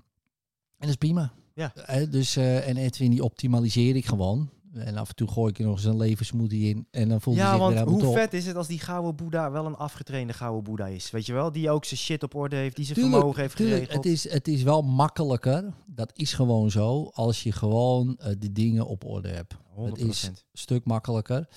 dat 0.78 0.88
is 0.88 0.96
prima. 0.96 1.32
Ja. 1.54 1.72
Dus, 2.10 2.36
eh, 2.36 2.68
en 2.68 2.76
Edwin, 2.76 3.10
die 3.10 3.24
optimaliseer 3.24 3.96
ik 3.96 4.06
gewoon. 4.06 4.50
En 4.74 4.96
af 4.96 5.08
en 5.08 5.14
toe 5.14 5.28
gooi 5.28 5.50
ik 5.50 5.58
er 5.58 5.64
nog 5.64 5.76
eens 5.76 5.84
een 5.84 5.96
levensmoothie 5.96 6.68
in. 6.68 6.86
En 6.90 7.08
dan 7.08 7.20
voelt 7.20 7.36
hij 7.36 7.44
ja, 7.44 7.50
zich 7.50 7.60
want 7.60 7.74
weer 7.74 7.84
hoe 7.84 8.00
top. 8.00 8.14
vet 8.14 8.32
is 8.32 8.46
het 8.46 8.56
als 8.56 8.66
die 8.66 8.78
gouden 8.78 9.16
boeddha 9.16 9.50
wel 9.50 9.66
een 9.66 9.76
afgetrainde 9.76 10.32
gouden 10.32 10.64
boeddha 10.64 10.86
is? 10.86 11.10
Weet 11.10 11.26
je 11.26 11.32
wel? 11.32 11.52
Die 11.52 11.70
ook 11.70 11.84
zijn 11.84 12.00
shit 12.00 12.22
op 12.22 12.34
orde 12.34 12.56
heeft, 12.56 12.76
die 12.76 12.84
zijn 12.84 12.96
Tuurlijk, 12.96 13.16
vermogen 13.16 13.42
heeft 13.42 13.56
tuurlijk, 13.56 13.80
geregeld. 13.80 14.04
het 14.04 14.12
is, 14.12 14.30
het 14.30 14.48
is 14.48 14.62
wel 14.62 14.82
makkelijker. 14.82 15.74
Dat 15.86 16.10
is 16.14 16.32
gewoon 16.32 16.70
zo. 16.70 17.10
Als 17.12 17.42
je 17.42 17.52
gewoon 17.52 18.16
eh, 18.18 18.32
de 18.38 18.52
dingen 18.52 18.86
op 18.86 19.04
orde 19.04 19.28
hebt. 19.28 19.54
100%. 19.54 19.58
Het 19.84 19.98
is 19.98 20.22
een 20.22 20.36
stuk 20.52 20.84
makkelijker. 20.84 21.48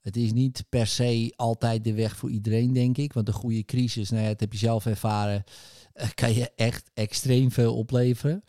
Het 0.00 0.16
is 0.16 0.32
niet 0.32 0.64
per 0.68 0.86
se 0.86 1.32
altijd 1.36 1.84
de 1.84 1.94
weg 1.94 2.16
voor 2.16 2.30
iedereen, 2.30 2.72
denk 2.72 2.96
ik. 2.98 3.12
Want 3.12 3.28
een 3.28 3.34
goede 3.34 3.64
crisis, 3.64 4.10
nou 4.10 4.22
ja, 4.22 4.28
dat 4.28 4.40
heb 4.40 4.52
je 4.52 4.58
zelf 4.58 4.86
ervaren, 4.86 5.44
eh, 5.92 6.08
kan 6.14 6.34
je 6.34 6.50
echt 6.56 6.90
extreem 6.94 7.50
veel 7.50 7.76
opleveren. 7.76 8.44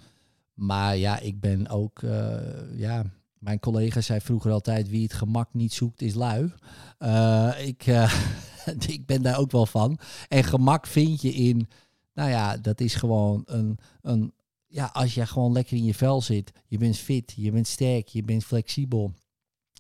Maar 0.54 0.98
ja, 0.98 1.20
ik 1.20 1.40
ben 1.40 1.68
ook, 1.68 2.04
eh, 2.04 2.38
ja, 2.78 3.04
mijn 3.46 3.60
collega 3.60 4.02
zei 4.02 4.22
vroeger 4.22 4.52
altijd, 4.52 4.90
wie 4.90 5.04
het 5.04 5.14
gemak 5.14 5.54
niet 5.54 5.74
zoekt 5.74 6.02
is 6.02 6.14
lui. 6.14 6.54
Eh, 6.98 7.54
ik, 7.66 7.86
eh, 7.86 8.14
ik 8.88 9.06
ben 9.06 9.22
daar 9.22 9.38
ook 9.38 9.52
wel 9.52 9.66
van. 9.66 10.00
En 10.28 10.44
gemak 10.44 10.88
vind 10.88 11.22
je 11.22 11.34
in, 11.34 11.68
nou 12.14 12.30
ja, 12.30 12.58
dat 12.58 12.80
is 12.80 12.96
gewoon 12.96 13.44
een, 13.46 13.78
een 14.02 14.34
ja, 14.68 14.90
als 14.94 15.14
je 15.14 15.26
gewoon 15.26 15.52
lekker 15.52 15.78
in 15.78 15.84
je 15.84 15.94
vel 15.94 16.22
zit, 16.22 16.52
je 16.68 16.78
bent 16.78 16.98
fit, 16.98 17.34
je 17.36 17.52
bent 17.52 17.68
sterk, 17.68 18.08
je 18.08 18.24
bent 18.24 18.44
flexibel. 18.44 19.14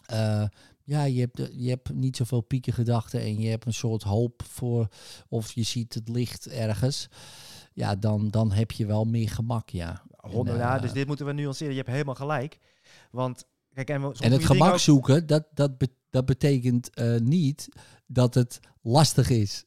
Eh, 0.05 0.45
ja, 0.83 1.03
je 1.03 1.19
hebt, 1.19 1.49
je 1.53 1.69
hebt 1.69 1.93
niet 1.93 2.17
zoveel 2.17 2.41
pieken 2.41 2.73
gedachten 2.73 3.19
en 3.19 3.39
je 3.39 3.49
hebt 3.49 3.65
een 3.65 3.73
soort 3.73 4.03
hoop 4.03 4.43
voor, 4.43 4.87
of 5.29 5.51
je 5.51 5.63
ziet 5.63 5.93
het 5.93 6.09
licht 6.09 6.47
ergens. 6.47 7.07
Ja, 7.73 7.95
dan, 7.95 8.29
dan 8.29 8.51
heb 8.51 8.71
je 8.71 8.85
wel 8.85 9.05
meer 9.05 9.29
gemak, 9.29 9.69
ja. 9.69 10.03
Honderd, 10.17 10.57
En, 10.57 10.63
ja, 10.63 10.75
eh, 10.75 10.81
dus 10.81 10.91
dit 10.91 11.07
moeten 11.07 11.25
we 11.25 11.33
nuanceren. 11.33 11.71
Je 11.71 11.79
hebt 11.79 11.91
helemaal 11.91 12.15
gelijk. 12.15 12.59
Want, 13.11 13.45
kijk, 13.75 13.89
en, 13.89 14.13
En 14.19 14.31
het 14.31 14.45
gemak 14.45 14.71
ook- 14.73 14.79
zoeken, 14.79 15.27
dat, 15.27 15.43
dat, 15.53 15.77
be- 15.77 15.93
dat 16.09 16.25
betekent 16.25 16.89
eh, 16.93 17.15
niet 17.17 17.67
dat 18.07 18.33
het 18.33 18.59
lastig 18.81 19.29
is. 19.29 19.65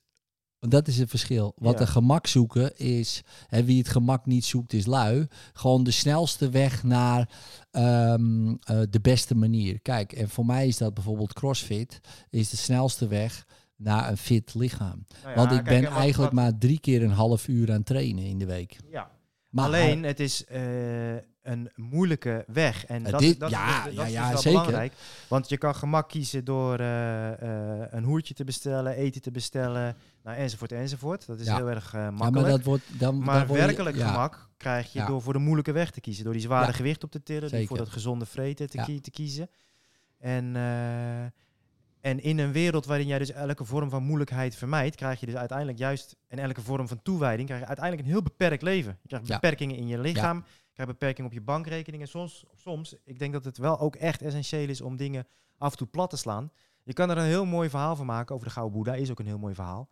Want 0.59 0.73
dat 0.73 0.89
is 0.89 0.99
het 0.99 1.11
verschil. 1.11 1.53
Wat 1.57 1.75
Ja. 1.75 1.81
een 1.81 1.87
gemak 1.87 2.27
zoeken 2.27 2.77
is, 2.77 3.23
hè, 3.47 3.65
wie 3.65 3.79
het 3.79 3.89
gemak 3.89 4.27
niet 4.27 4.45
zoekt 4.45 4.73
is 4.73 4.87
lui. 4.87 5.27
Gewoon 5.53 5.85
de 5.85 5.91
snelste 5.91 6.51
weg 6.51 6.83
naar 6.83 7.29
ehm, 7.71 8.49
eh, 8.61 8.81
de 8.91 9.01
beste 9.03 9.35
manier. 9.35 9.81
Kijk, 9.81 10.13
en 10.13 10.29
voor 10.29 10.47
mij 10.47 10.67
is 10.67 10.77
dat 10.79 10.95
bijvoorbeeld 10.95 11.33
CrossFit, 11.33 12.01
is 12.31 12.49
de 12.51 12.57
snelste 12.57 13.07
weg 13.07 13.45
naar 13.77 14.11
een 14.11 14.17
fit 14.17 14.55
lichaam. 14.55 15.05
Nou 15.23 15.29
ja, 15.29 15.35
Want 15.35 15.51
ik 15.51 15.57
kijk, 15.57 15.65
ben 15.69 15.77
en 15.85 15.91
wat- 15.91 16.01
eigenlijk 16.01 16.33
wat- 16.35 16.43
maar 16.43 16.59
drie 16.59 16.81
keer 16.81 17.03
een 17.03 17.11
half 17.11 17.49
uur 17.49 17.73
aan 17.73 17.83
trainen 17.83 18.25
in 18.25 18.39
de 18.39 18.47
week. 18.47 18.77
Ja, 18.91 19.11
Maar 19.51 19.65
alleen, 19.65 20.03
het 20.03 20.21
is, 20.21 20.45
eh, 20.45 20.61
een 21.49 21.71
moeilijke 21.75 22.45
weg. 22.47 22.87
En 22.87 23.05
Eh, 23.07 23.11
dat, 23.13 23.21
dit- 23.21 23.41
dat, 23.41 23.51
ja, 23.51 23.85
dat, 23.85 23.95
ja, 23.95 24.05
is 24.05 24.13
ja, 24.13 24.23
dus 24.23 24.31
wel 24.33 24.41
zeker. 24.43 24.59
belangrijk. 24.61 24.93
Want 25.29 25.49
je 25.49 25.57
kan 25.57 25.75
gemak 25.75 26.09
kiezen 26.09 26.45
door 26.45 26.79
eh, 26.79 27.33
eh, 27.83 27.87
een 27.91 28.05
hoertje 28.05 28.35
te 28.35 28.45
bestellen, 28.45 28.95
eten 28.95 29.23
te 29.23 29.31
bestellen, 29.31 29.97
nou, 30.23 30.37
enzovoort, 30.37 30.73
enzovoort. 30.73 31.27
Dat 31.27 31.41
is 31.41 31.47
Ja. 31.47 31.57
heel 31.57 31.69
erg 31.71 31.93
Ja, 31.93 32.11
makkelijk. 32.11 32.35
maar 32.35 32.45
dat 32.57 32.63
wordt 32.65 32.85
dan. 33.01 33.19
Maar 33.19 33.39
dan 33.39 33.47
word 33.47 33.61
je- 33.61 33.67
werkelijk 33.67 33.97
ja. 33.97 34.07
gemak 34.09 34.49
krijg 34.57 34.93
je 34.93 34.99
Ja. 34.99 35.07
door 35.07 35.23
voor 35.23 35.33
de 35.33 35.39
moeilijke 35.39 35.73
weg 35.73 35.91
te 35.91 36.01
kiezen. 36.01 36.25
Door 36.25 36.33
die 36.33 36.43
zware 36.43 36.67
Ja. 36.67 36.73
gewicht 36.73 37.05
op 37.05 37.11
te 37.11 37.23
tillen, 37.23 37.51
door 37.51 37.67
voor 37.67 37.77
dat 37.77 37.89
gezonde 37.89 38.27
vreten 38.27 38.71
te, 38.71 38.77
Ja. 38.79 38.85
kie- 38.85 39.01
te 39.01 39.11
kiezen. 39.11 39.51
En, 40.19 40.57
en 42.01 42.23
in 42.23 42.39
een 42.39 42.53
wereld 42.53 42.87
waarin 42.87 43.07
jij 43.07 43.19
dus 43.19 43.33
elke 43.33 43.65
vorm 43.65 43.91
van 43.91 44.03
moeilijkheid 44.03 44.57
vermijdt, 44.57 44.97
krijg 44.97 45.21
je 45.21 45.27
dus 45.27 45.35
uiteindelijk 45.35 45.79
juist, 45.79 46.17
en 46.29 46.39
elke 46.39 46.61
vorm 46.63 46.89
van 46.89 47.03
toewijding, 47.03 47.47
krijg 47.47 47.63
je 47.63 47.69
uiteindelijk 47.69 48.07
een 48.07 48.13
heel 48.13 48.23
beperkt 48.23 48.63
leven. 48.63 48.99
Je 49.03 49.09
krijgt 49.09 49.27
Ja. 49.27 49.35
beperkingen 49.35 49.77
in 49.77 49.87
je 49.87 49.99
lichaam, 49.99 50.45
je 50.79 50.85
krijgt 50.85 50.99
beperkingen 51.01 51.31
op 51.31 51.37
je 51.37 51.45
bankrekening. 51.45 52.03
En 52.03 52.09
soms, 52.09 52.45
soms, 52.55 52.95
ik 53.05 53.19
denk 53.19 53.33
dat 53.33 53.45
het 53.45 53.59
wel 53.59 53.79
ook 53.81 53.97
echt 53.97 54.23
essentieel 54.23 54.69
is 54.69 54.81
om 54.81 54.97
dingen 54.97 55.27
af 55.59 55.71
en 55.73 55.79
toe 55.79 55.87
plat 55.87 56.11
te 56.11 56.17
slaan. 56.17 56.51
Je 56.83 56.93
kan 56.93 57.11
er 57.11 57.19
een 57.19 57.25
heel 57.25 57.45
mooi 57.45 57.69
verhaal 57.69 57.97
van 57.97 58.07
maken 58.07 58.35
over 58.35 58.47
de 58.47 58.53
Gouden 58.53 58.75
Boeddha, 58.77 58.95
is 58.95 59.11
ook 59.11 59.19
een 59.19 59.27
heel 59.27 59.39
mooi 59.39 59.55
verhaal. 59.55 59.89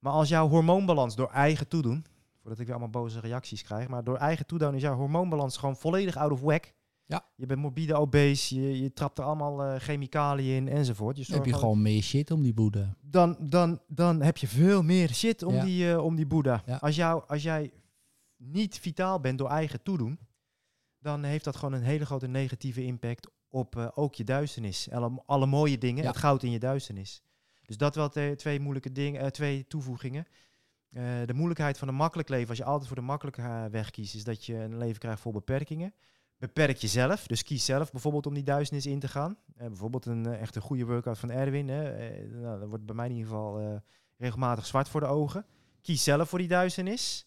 Maar 0.00 0.12
als 0.12 0.28
jouw 0.28 0.48
hormoonbalans 0.48 1.16
door 1.16 1.30
eigen 1.30 1.68
toedoen, 1.68 2.04
voordat 2.40 2.58
ik 2.58 2.66
weer 2.66 2.74
allemaal 2.76 3.02
boze 3.02 3.20
reacties 3.20 3.62
krijg, 3.62 3.88
maar 3.88 4.04
door 4.04 4.16
eigen 4.16 4.46
toedoen 4.46 4.74
is 4.74 4.82
jouw 4.82 4.94
hormoonbalans 4.96 5.56
gewoon 5.56 5.76
volledig 5.76 6.16
out 6.16 6.30
of 6.32 6.40
whack. 6.40 6.72
Ja. 7.06 7.24
Je 7.36 7.46
bent 7.46 7.60
morbide 7.60 7.94
obese, 7.94 8.60
je, 8.60 8.82
je 8.82 8.92
trapt 8.92 9.18
er 9.18 9.24
allemaal 9.24 9.62
eh, 9.64 9.80
chemicaliën 9.80 10.56
in 10.56 10.68
enzovoort. 10.68 11.16
Je 11.16 11.24
Dan 11.26 11.34
heb 11.36 11.44
je 11.44 11.52
gewoon- 11.52 11.68
gewoon 11.68 11.82
meer 11.82 12.02
shit 12.02 12.30
om 12.30 12.42
die 12.42 12.54
boede. 12.54 12.94
dan, 13.00 13.36
dan, 13.40 13.80
dan 13.88 14.22
heb 14.22 14.36
je 14.36 14.48
veel 14.48 14.82
meer 14.82 15.08
shit 15.14 15.42
om 15.42 15.54
Ja. 15.54 15.64
die, 15.64 15.90
eh, 15.92 16.04
om 16.04 16.16
die 16.16 16.26
boeddha. 16.26 16.62
Ja. 16.66 16.76
Als, 16.76 16.96
jou, 16.96 17.22
als 17.26 17.42
jij 17.42 17.70
niet 18.36 18.78
vitaal 18.78 19.20
bent 19.20 19.38
door 19.38 19.48
eigen 19.48 19.82
toedoen, 19.82 20.18
dan 21.00 21.22
heeft 21.22 21.44
dat 21.44 21.56
gewoon 21.56 21.74
een 21.74 21.82
hele 21.82 22.06
grote 22.06 22.26
negatieve 22.26 22.84
impact 22.84 23.30
op 23.48 23.76
eh, 23.76 23.88
ook 23.94 24.14
je 24.14 24.24
duisternis. 24.24 24.90
Alle, 24.90 25.22
alle 25.26 25.46
mooie 25.46 25.78
dingen, 25.78 26.02
Ja. 26.02 26.08
het 26.08 26.18
goud 26.18 26.42
in 26.42 26.50
je 26.50 26.58
duisternis. 26.58 27.22
Dus 27.62 27.76
dat 27.76 27.94
wel 27.94 28.08
twee 28.36 28.60
moeilijke 28.60 28.92
dingen, 28.92 29.20
eh, 29.20 29.26
twee 29.26 29.66
toevoegingen. 29.66 30.26
Eh, 30.92 31.04
de 31.24 31.34
moeilijkheid 31.34 31.78
van 31.78 31.88
een 31.88 31.94
makkelijk 31.94 32.28
leven, 32.28 32.48
als 32.48 32.58
je 32.58 32.64
altijd 32.64 32.86
voor 32.86 32.96
de 32.96 33.02
makkelijke 33.02 33.68
weg 33.70 33.90
kiest, 33.90 34.14
is 34.14 34.24
dat 34.24 34.44
je 34.44 34.54
een 34.54 34.78
leven 34.78 34.98
krijgt 34.98 35.20
vol 35.20 35.32
beperkingen. 35.32 35.94
Beperk 36.38 36.76
jezelf, 36.76 37.26
dus 37.26 37.42
kies 37.42 37.64
zelf 37.64 37.90
bijvoorbeeld 37.90 38.26
om 38.26 38.34
die 38.34 38.42
duisternis 38.42 38.86
in 38.86 38.98
te 38.98 39.08
gaan. 39.08 39.36
Bijvoorbeeld 39.56 40.06
een 40.06 40.26
echt 40.26 40.56
een 40.56 40.62
goede 40.62 40.84
workout 40.84 41.18
van 41.18 41.30
Erwin. 41.30 41.68
Hè. 41.68 42.12
Nou, 42.26 42.60
dat 42.60 42.68
wordt 42.68 42.86
bij 42.86 42.94
mij 42.94 43.06
in 43.06 43.12
ieder 43.12 43.28
geval 43.30 43.82
regelmatig 44.16 44.66
zwart 44.66 44.88
voor 44.88 45.00
de 45.00 45.06
ogen. 45.06 45.46
Kies 45.80 46.02
zelf 46.04 46.28
voor 46.28 46.38
die 46.38 46.48
duisternis. 46.48 47.26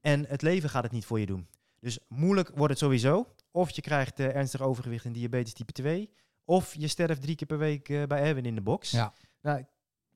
En 0.00 0.24
het 0.28 0.42
leven 0.42 0.68
gaat 0.70 0.82
het 0.82 0.92
niet 0.92 1.04
voor 1.04 1.20
je 1.20 1.26
doen. 1.26 1.46
Dus 1.82 1.98
moeilijk 2.08 2.48
wordt 2.48 2.70
het 2.70 2.78
sowieso. 2.78 3.26
Of 3.50 3.70
je 3.70 3.82
krijgt 3.82 4.20
eh, 4.20 4.36
ernstig 4.36 4.60
overgewicht 4.60 5.04
en 5.04 5.12
diabetes 5.12 5.52
type 5.52 5.72
2. 5.72 6.10
Of 6.44 6.74
je 6.74 6.88
sterft 6.88 7.22
drie 7.22 7.34
keer 7.34 7.46
per 7.46 7.58
week 7.58 7.88
eh, 7.88 8.02
bij 8.04 8.22
Erwin 8.22 8.44
in 8.44 8.54
de 8.54 8.60
box. 8.60 8.90
Ja. 8.90 9.14
Nou, 9.40 9.64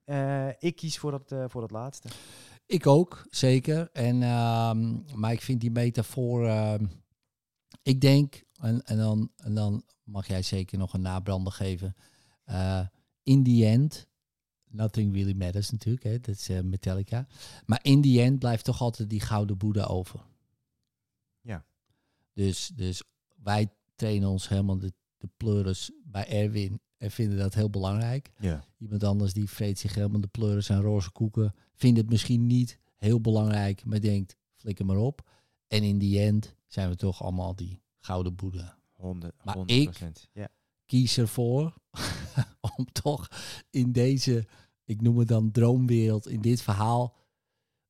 eh, 0.04 0.48
ik 0.58 0.76
kies 0.76 0.98
voor 0.98 1.10
dat, 1.10 1.50
voor 1.50 1.60
dat 1.60 1.70
laatste. 1.70 2.08
Ik 2.66 2.86
ook, 2.86 3.26
zeker. 3.30 3.88
En, 3.92 4.22
ehm, 4.22 5.18
maar 5.18 5.32
ik 5.32 5.40
vind 5.40 5.60
die 5.60 5.70
metafoor. 5.70 6.46
ehm, 6.46 6.86
ik 7.82 8.00
denk, 8.00 8.42
en, 8.60 8.82
en, 8.84 8.96
dan, 8.96 9.30
en 9.36 9.54
dan 9.54 9.84
mag 10.02 10.26
jij 10.26 10.42
zeker 10.42 10.78
nog 10.78 10.92
een 10.92 11.02
nabrander 11.02 11.52
geven. 11.52 11.96
in 13.22 13.44
the 13.44 13.66
end, 13.66 14.08
nothing 14.68 15.14
really 15.14 15.34
matters 15.34 15.70
natuurlijk, 15.70 16.04
hè, 16.04 16.20
dat 16.20 16.34
is 16.34 16.48
Metallica. 16.62 17.26
Maar 17.64 17.78
in 17.82 18.02
the 18.02 18.22
end 18.22 18.38
blijft 18.38 18.64
toch 18.64 18.80
altijd 18.80 19.10
die 19.10 19.20
gouden 19.20 19.58
boeddha 19.58 19.84
over. 19.84 20.20
Ja. 21.46 21.64
Dus, 22.32 22.70
dus 22.74 23.02
wij 23.42 23.68
trainen 23.94 24.28
ons 24.28 24.48
helemaal 24.48 24.78
de, 24.78 24.92
de 25.16 25.28
pleuris 25.36 25.90
bij 26.04 26.28
Erwin 26.28 26.80
en 26.96 27.10
vinden 27.10 27.38
dat 27.38 27.54
heel 27.54 27.70
belangrijk. 27.70 28.30
Ja. 28.38 28.64
Iemand 28.78 29.04
anders 29.04 29.32
die 29.32 29.50
vreet 29.50 29.78
zich 29.78 29.94
helemaal 29.94 30.20
de 30.20 30.26
pleuris 30.26 30.68
en 30.68 30.80
roze 30.80 31.10
koeken. 31.10 31.54
Vindt 31.74 31.98
het 31.98 32.10
misschien 32.10 32.46
niet 32.46 32.78
heel 32.96 33.20
belangrijk, 33.20 33.84
maar 33.84 34.00
denkt, 34.00 34.36
flikker 34.54 34.86
maar 34.86 34.96
op. 34.96 35.30
En 35.66 35.82
in 35.82 35.98
die 35.98 36.20
end 36.20 36.54
zijn 36.66 36.88
we 36.88 36.96
toch 36.96 37.22
allemaal 37.22 37.56
die 37.56 37.82
gouden 37.98 38.34
boeddha. 38.34 38.78
100, 38.92 39.44
Maar 39.44 39.56
100%. 39.56 39.60
Ja. 40.32 40.48
Kies 40.86 41.18
ervoor 41.18 41.74
om 42.76 42.92
toch 42.92 43.28
in 43.70 43.92
deze, 43.92 44.46
ik 44.84 45.00
noem 45.00 45.18
het 45.18 45.28
dan 45.28 45.50
droomwereld, 45.50 46.28
in 46.28 46.40
dit 46.40 46.62
verhaal, 46.62 47.16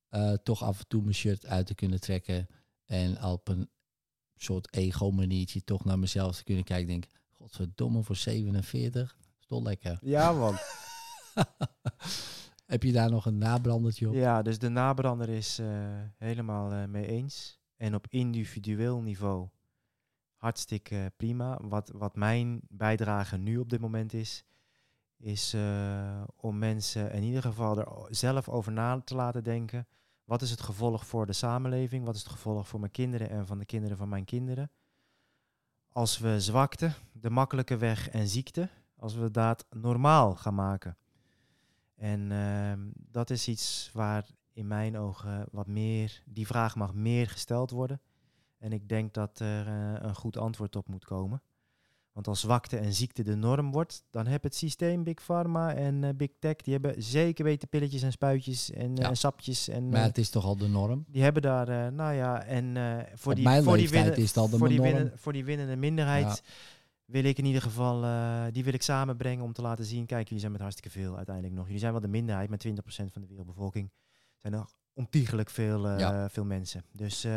eh, 0.09 0.33
toch 0.33 0.63
af 0.63 0.79
en 0.79 0.87
toe 0.87 1.01
mijn 1.01 1.15
shirt 1.15 1.45
uit 1.45 1.65
te 1.65 1.75
kunnen 1.75 1.99
trekken. 1.99 2.47
En 2.87 3.23
op 3.23 3.47
een 3.47 3.69
soort 4.35 4.73
ego-maniertje 4.73 5.63
toch 5.63 5.85
naar 5.85 5.99
mezelf 5.99 6.37
te 6.37 6.43
kunnen 6.43 6.63
kijken. 6.63 6.87
Denk, 6.87 7.05
godverdomme, 7.29 8.03
voor 8.03 8.15
47, 8.15 9.17
is 9.39 9.45
toch 9.45 9.63
lekker. 9.63 9.97
ja, 10.01 10.31
man. 10.31 10.55
Heb 12.65 12.83
je 12.83 12.91
daar 12.91 13.09
nog 13.09 13.25
een 13.25 13.37
nabrandertje 13.37 14.07
op? 14.07 14.13
Ja, 14.13 14.41
dus 14.41 14.59
de 14.59 14.69
nabrander 14.69 15.29
is 15.29 15.59
eh, 15.59 15.67
helemaal 16.17 16.71
eh, 16.71 16.85
mee 16.85 17.07
eens. 17.07 17.59
En 17.75 17.95
op 17.95 18.07
individueel 18.09 19.01
niveau 19.01 19.49
hartstikke 20.37 21.11
prima. 21.17 21.59
Wat, 21.61 21.91
wat 21.93 22.15
mijn 22.15 22.59
bijdrage 22.69 23.37
nu 23.37 23.57
op 23.57 23.69
dit 23.69 23.79
moment 23.79 24.13
is, 24.13 24.43
is 25.17 25.53
eh, 25.53 26.23
om 26.35 26.57
mensen 26.57 27.11
in 27.11 27.23
ieder 27.23 27.41
geval 27.41 27.77
er 27.77 28.15
zelf 28.15 28.49
over 28.49 28.71
na 28.71 29.01
te 29.01 29.15
laten 29.15 29.43
denken. 29.43 29.87
Wat 30.27 30.41
is 30.41 30.49
het 30.49 30.61
gevolg 30.61 31.05
voor 31.05 31.25
de 31.25 31.33
samenleving? 31.33 32.05
Wat 32.05 32.15
is 32.15 32.23
het 32.23 32.31
gevolg 32.31 32.67
voor 32.67 32.79
mijn 32.79 32.91
kinderen 32.91 33.29
en 33.29 33.45
van 33.45 33.57
de 33.57 33.65
kinderen 33.65 33.97
van 33.97 34.09
mijn 34.09 34.25
kinderen? 34.25 34.71
Als 35.91 36.17
we 36.17 36.41
zwakte, 36.41 36.91
de 37.11 37.29
makkelijke 37.29 37.77
weg 37.77 38.09
en 38.09 38.27
ziekte, 38.27 38.69
als 38.95 39.15
we 39.15 39.31
dat 39.31 39.65
normaal 39.69 40.35
gaan 40.35 40.55
maken. 40.55 40.97
En 41.95 42.31
ehm, 42.31 42.79
dat 42.93 43.29
is 43.29 43.47
iets 43.47 43.89
waar 43.93 44.29
in 44.53 44.67
mijn 44.67 44.97
ogen 44.97 45.47
wat 45.51 45.67
meer, 45.67 46.23
die 46.25 46.47
vraag 46.47 46.75
mag 46.75 46.93
meer 46.93 47.27
gesteld 47.29 47.71
worden. 47.71 48.01
En 48.57 48.71
ik 48.71 48.89
denk 48.89 49.13
dat 49.13 49.39
er 49.39 49.67
eh, 49.67 49.93
een 50.07 50.15
goed 50.15 50.37
antwoord 50.37 50.75
op 50.75 50.87
moet 50.87 51.05
komen. 51.05 51.41
Want 52.17 52.29
als 52.29 52.39
zwakte 52.39 52.77
en 52.77 52.93
ziekte 52.93 53.23
de 53.23 53.35
norm 53.35 53.71
wordt, 53.71 54.03
dan 54.09 54.27
heb 54.27 54.43
het 54.43 54.55
systeem 54.55 55.03
Big 55.03 55.21
Pharma 55.23 55.73
en 55.73 56.03
eh, 56.03 56.09
Big 56.15 56.29
Tech, 56.39 56.55
die 56.55 56.73
hebben 56.73 57.03
zeker 57.03 57.43
weten 57.43 57.67
pilletjes 57.69 58.01
en 58.01 58.11
spuitjes 58.11 58.71
en, 58.71 58.95
eh, 58.97 59.03
Ja. 59.03 59.13
sapjes. 59.13 59.67
En, 59.67 59.89
Maar 59.89 59.99
eh, 59.99 60.05
het 60.05 60.17
is 60.17 60.29
toch 60.29 60.45
al 60.45 60.57
de 60.57 60.67
norm? 60.67 61.05
die 61.07 61.23
hebben 61.23 61.41
daar, 61.41 61.93
nou 61.93 62.13
ja, 62.13 62.43
en 62.43 62.75
voor, 63.15 63.31
Op 63.31 63.37
die, 63.37 63.61
voor, 63.63 63.77
die 63.77 63.89
winnen- 63.89 64.15
is 64.15 64.27
het 64.27 64.37
al 64.37 64.49
de 64.49 64.57
voor, 64.57 64.69
die 64.69 64.81
winnen, 64.81 65.11
voor 65.15 65.33
die 65.33 65.45
winnende 65.45 65.75
minderheid 65.75 66.25
Ja. 66.45 66.51
wil 67.05 67.23
ik 67.23 67.37
in 67.37 67.45
ieder 67.45 67.61
geval, 67.61 68.01
die 68.51 68.63
wil 68.63 68.73
ik 68.73 68.81
samenbrengen 68.81 69.43
om 69.43 69.53
te 69.53 69.61
laten 69.61 69.85
zien, 69.85 70.05
kijk, 70.05 70.23
jullie 70.23 70.39
zijn 70.39 70.51
met 70.51 70.61
hartstikke 70.61 70.99
veel 70.99 71.15
uiteindelijk 71.15 71.55
nog. 71.55 71.65
Jullie 71.65 71.79
zijn 71.79 71.91
wel 71.91 72.01
de 72.01 72.07
minderheid 72.07 72.49
met 72.49 72.59
20% 72.59 73.11
van 73.13 73.21
de 73.21 73.27
wereldbevolking. 73.27 73.89
Er 73.95 74.39
zijn 74.41 74.53
nog 74.53 74.75
ontiegelijk 74.93 75.49
veel, 75.49 75.97
Ja. 75.97 76.29
veel 76.29 76.45
mensen. 76.45 76.83
Dus 76.91 77.27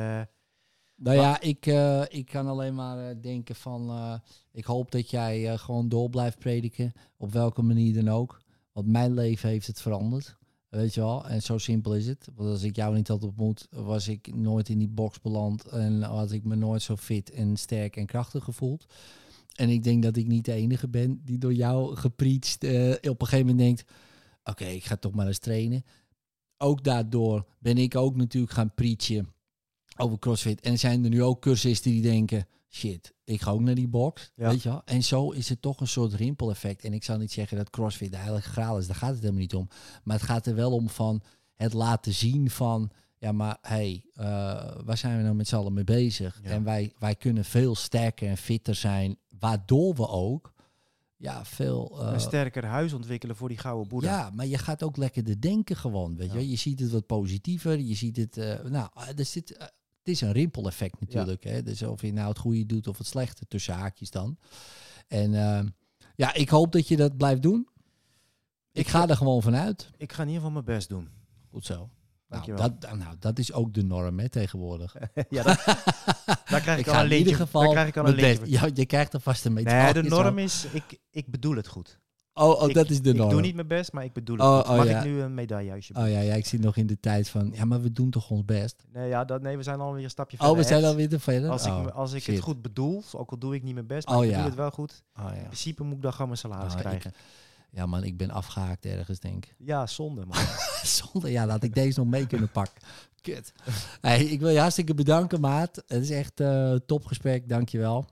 Nou 1.02 1.16
ja, 1.16 1.40
ik, 1.40 1.66
eh, 1.66 2.02
ik 2.08 2.26
kan 2.26 2.46
alleen 2.46 2.74
maar 2.74 3.08
eh, 3.08 3.16
denken 3.20 3.54
van... 3.54 3.90
eh, 3.90 4.14
ik 4.52 4.64
hoop 4.64 4.90
dat 4.90 5.10
jij 5.10 5.58
gewoon 5.58 5.88
door 5.88 6.10
blijft 6.10 6.38
prediken. 6.38 6.92
Op 7.16 7.32
welke 7.32 7.62
manier 7.62 7.94
dan 7.94 8.08
ook. 8.08 8.40
Want 8.72 8.86
mijn 8.86 9.14
leven 9.14 9.48
heeft 9.48 9.66
het 9.66 9.80
veranderd. 9.80 10.36
Weet 10.68 10.94
je 10.94 11.00
wel? 11.00 11.28
En 11.28 11.42
zo 11.42 11.58
simpel 11.58 11.94
is 11.94 12.06
het. 12.06 12.28
Want 12.34 12.48
als 12.48 12.62
ik 12.62 12.76
jou 12.76 12.94
niet 12.94 13.08
had 13.08 13.24
ontmoet, 13.24 13.66
was 13.70 14.08
ik 14.08 14.34
nooit 14.34 14.68
in 14.68 14.78
die 14.78 14.88
box 14.88 15.20
beland. 15.20 15.64
En 15.64 16.02
had 16.02 16.32
ik 16.32 16.44
me 16.44 16.56
nooit 16.56 16.82
zo 16.82 16.96
fit 16.96 17.30
en 17.30 17.56
sterk 17.56 17.96
en 17.96 18.06
krachtig 18.06 18.44
gevoeld. 18.44 18.86
En 19.54 19.68
ik 19.68 19.82
denk 19.84 20.02
dat 20.02 20.16
ik 20.16 20.26
niet 20.26 20.44
de 20.44 20.52
enige 20.52 20.88
ben 20.88 21.20
die 21.24 21.38
door 21.38 21.54
jou 21.54 21.96
gepreacht 21.96 22.64
eh, 22.64 22.90
op 23.10 23.20
een 23.20 23.26
gegeven 23.26 23.46
moment 23.46 23.58
denkt... 23.58 23.84
Oké, 24.44 24.64
ik 24.64 24.84
ga 24.84 24.96
toch 24.96 25.12
maar 25.12 25.26
eens 25.26 25.38
trainen. 25.38 25.84
Ook 26.56 26.84
daardoor 26.84 27.46
ben 27.58 27.78
ik 27.78 27.96
ook 27.96 28.16
natuurlijk 28.16 28.52
gaan 28.52 28.74
preachen 28.74 29.28
over 30.00 30.18
CrossFit. 30.18 30.60
En 30.60 30.78
zijn 30.78 31.04
er 31.04 31.10
nu 31.10 31.22
ook 31.22 31.40
cursisten 31.40 31.90
die 31.90 32.02
denken, 32.02 32.46
shit, 32.68 33.14
ik 33.24 33.40
ga 33.40 33.50
ook 33.50 33.60
naar 33.60 33.74
die 33.74 33.88
box. 33.88 34.32
Ja. 34.34 34.48
Weet 34.48 34.62
je 34.62 34.68
wel? 34.68 34.82
En 34.84 35.02
zo 35.02 35.30
is 35.30 35.48
het 35.48 35.62
toch 35.62 35.80
een 35.80 35.88
soort 35.88 36.12
rimpeleffect. 36.12 36.84
En 36.84 36.92
ik 36.92 37.04
zou 37.04 37.18
niet 37.18 37.32
zeggen 37.32 37.56
dat 37.56 37.70
CrossFit 37.70 38.10
de 38.10 38.16
heilige 38.16 38.48
graal 38.48 38.78
is. 38.78 38.86
Daar 38.86 38.96
gaat 38.96 39.10
het 39.10 39.20
helemaal 39.20 39.40
niet 39.40 39.54
om. 39.54 39.68
Maar 40.04 40.16
het 40.16 40.26
gaat 40.26 40.46
er 40.46 40.54
wel 40.54 40.72
om 40.72 40.88
van 40.88 41.22
het 41.54 41.72
laten 41.72 42.14
zien 42.14 42.50
van... 42.50 42.90
Ja, 43.18 43.32
maar 43.32 43.58
hey, 43.62 44.04
eh, 44.14 44.24
waar 44.84 44.96
zijn 44.96 45.16
we 45.16 45.22
nou 45.22 45.34
met 45.34 45.48
z'n 45.48 45.56
allen 45.56 45.72
mee 45.72 45.84
bezig? 45.84 46.40
Ja. 46.42 46.50
En 46.50 46.64
wij, 46.64 46.92
wij 46.98 47.14
kunnen 47.14 47.44
veel 47.44 47.74
sterker 47.74 48.28
en 48.28 48.36
fitter 48.36 48.74
zijn. 48.74 49.16
Waardoor 49.38 49.94
we 49.94 50.08
ook 50.08 50.52
ja, 51.16 51.44
veel... 51.44 51.98
eh, 52.00 52.12
een 52.12 52.20
sterker 52.20 52.64
huis 52.64 52.92
ontwikkelen 52.92 53.36
voor 53.36 53.48
die 53.48 53.58
gouden 53.58 53.88
boeddha. 53.88 54.10
ja, 54.18 54.30
maar 54.30 54.46
je 54.46 54.58
gaat 54.58 54.82
ook 54.82 54.96
lekkerder 54.96 55.40
denken 55.40 55.76
gewoon, 55.76 56.16
weet 56.16 56.32
je. 56.32 56.38
Ja. 56.38 56.50
Je 56.50 56.56
ziet 56.56 56.80
het 56.80 56.90
wat 56.90 57.06
positiever, 57.06 57.78
je 57.78 57.94
ziet 57.94 58.16
het... 58.16 58.36
eh, 58.36 58.64
nou, 58.64 58.88
er 59.16 59.24
zit, 59.24 59.72
het 60.00 60.08
is 60.08 60.20
een 60.20 60.32
rimpeleffect 60.32 61.00
natuurlijk, 61.00 61.44
hè. 61.44 61.62
Dus 61.62 61.82
of 61.82 62.02
je 62.02 62.12
nou 62.12 62.28
het 62.28 62.38
goede 62.38 62.66
doet 62.66 62.86
of 62.86 62.98
het 62.98 63.06
slechte, 63.06 63.46
tussen 63.48 63.74
haakjes 63.74 64.10
dan. 64.10 64.38
En 65.08 65.34
eh, 65.34 65.64
ja, 66.16 66.34
ik 66.34 66.48
hoop 66.48 66.72
dat 66.72 66.88
je 66.88 66.96
dat 66.96 67.16
blijft 67.16 67.42
doen. 67.42 67.68
Ik, 68.72 68.80
Ik 68.80 68.88
ga 68.88 69.08
er 69.08 69.16
gewoon 69.16 69.42
vanuit. 69.42 69.90
Ik 69.96 70.12
ga 70.12 70.22
in 70.22 70.28
ieder 70.28 70.42
geval 70.42 70.62
mijn 70.62 70.76
best 70.76 70.88
doen. 70.88 71.08
Goed 71.50 71.66
zo. 71.66 71.90
Nou, 72.28 72.54
dat, 72.54 72.80
nou, 72.80 73.16
dat 73.18 73.38
is 73.38 73.52
ook 73.52 73.74
de 73.74 73.82
norm 73.82 74.18
hè, 74.18 74.28
tegenwoordig. 74.28 74.94
ja, 75.28 75.42
dat, 75.42 75.64
daar 76.44 76.60
krijg 76.60 76.78
ik, 76.80 76.86
al 76.86 76.92
ga 76.92 77.04
een 77.04 77.10
in 77.10 77.18
ieder 77.18 77.34
geval 77.34 77.62
daar 77.62 77.70
krijg 77.70 77.88
ik 77.88 77.96
al 77.96 78.08
een 78.08 78.14
lintje. 78.14 78.50
Ja, 78.60 78.68
je 78.74 78.86
krijgt 78.86 79.12
er 79.12 79.20
vast 79.20 79.44
een 79.44 79.52
Nee, 79.52 79.64
medaille. 79.64 80.02
de 80.02 80.08
norm 80.08 80.38
is, 80.38 80.64
ik, 80.72 81.00
ik 81.10 81.26
bedoel 81.30 81.56
het 81.56 81.68
goed. 81.68 81.98
Oh, 82.34 82.62
oh 82.62 82.68
ik, 82.68 82.74
dat 82.74 82.90
is 82.90 83.02
de 83.02 83.12
norm. 83.12 83.24
Ik 83.28 83.30
doe 83.34 83.40
niet 83.40 83.54
mijn 83.54 83.66
best, 83.66 83.92
maar 83.92 84.04
ik 84.04 84.12
bedoel 84.12 84.36
het 84.36 84.44
Oh, 84.46 84.58
oh, 84.70 84.76
Mag 84.76 84.86
ja. 84.86 84.98
ik 84.98 85.04
nu 85.04 85.20
een 85.20 85.34
medaille 85.34 85.72
alsjeblieft? 85.74 86.08
Oh 86.08 86.12
ja, 86.14 86.20
ja, 86.20 86.34
ik 86.34 86.46
zit 86.46 86.60
nog 86.60 86.76
in 86.76 86.86
de 86.86 87.00
tijd 87.00 87.28
van... 87.28 87.50
Ja, 87.54 87.64
maar 87.64 87.80
we 87.82 87.92
doen 87.92 88.10
toch 88.10 88.30
ons 88.30 88.44
best? 88.44 88.84
Nee, 88.92 89.08
ja, 89.08 89.24
dat, 89.24 89.42
nee, 89.42 89.56
we 89.56 89.62
zijn 89.62 89.80
alweer 89.80 90.04
een 90.04 90.10
stapje 90.10 90.36
Oh, 90.36 90.42
verder. 90.44 90.62
we 90.62 90.68
zijn 90.68 90.84
alweer 90.84 91.08
te 91.08 91.18
verder? 91.18 91.50
Als 91.50 91.66
ik, 91.66 91.72
Oh, 91.72 91.86
als 91.94 92.12
ik 92.12 92.22
shit. 92.22 92.34
het 92.34 92.44
goed 92.44 92.62
bedoel, 92.62 93.02
ook 93.12 93.30
al 93.30 93.38
doe 93.38 93.54
ik 93.54 93.62
niet 93.62 93.74
mijn 93.74 93.86
best, 93.86 94.08
maar 94.08 94.16
Oh, 94.16 94.24
ik 94.24 94.30
ja. 94.30 94.34
bedoel 94.36 94.50
het 94.50 94.58
wel 94.60 94.70
goed. 94.70 95.02
Oh, 95.18 95.28
In 95.30 95.36
ja. 95.36 95.42
principe 95.44 95.82
moet 95.84 95.96
ik 95.96 96.02
dan 96.02 96.12
gewoon 96.12 96.26
mijn 96.26 96.38
salaris 96.40 96.72
Oh, 96.72 96.78
ik- 96.78 96.84
krijgen. 96.86 97.12
ja, 97.70 97.86
man, 97.86 98.04
ik 98.04 98.16
ben 98.16 98.30
afgehaakt 98.30 98.84
ergens, 98.84 99.18
denk 99.20 99.44
ik. 99.46 99.54
Ja, 99.58 99.86
zonde 99.86 100.26
man. 100.26 100.38
Zonde, 100.82 101.30
ja, 101.30 101.46
dat 101.46 101.62
ik 101.62 101.74
deze 101.74 101.98
nog 101.98 102.08
mee 102.08 102.26
kunnen 102.26 102.50
pakken. 102.50 102.82
Kut. 103.20 103.52
Hey, 104.00 104.24
ik 104.24 104.40
wil 104.40 104.48
je 104.48 104.58
hartstikke 104.58 104.94
bedanken, 104.94 105.40
maat. 105.40 105.82
Het 105.86 106.02
is 106.02 106.10
echt 106.10 106.40
eh 106.40 106.72
topgesprek, 106.86 107.48
dankjewel. 107.48 108.06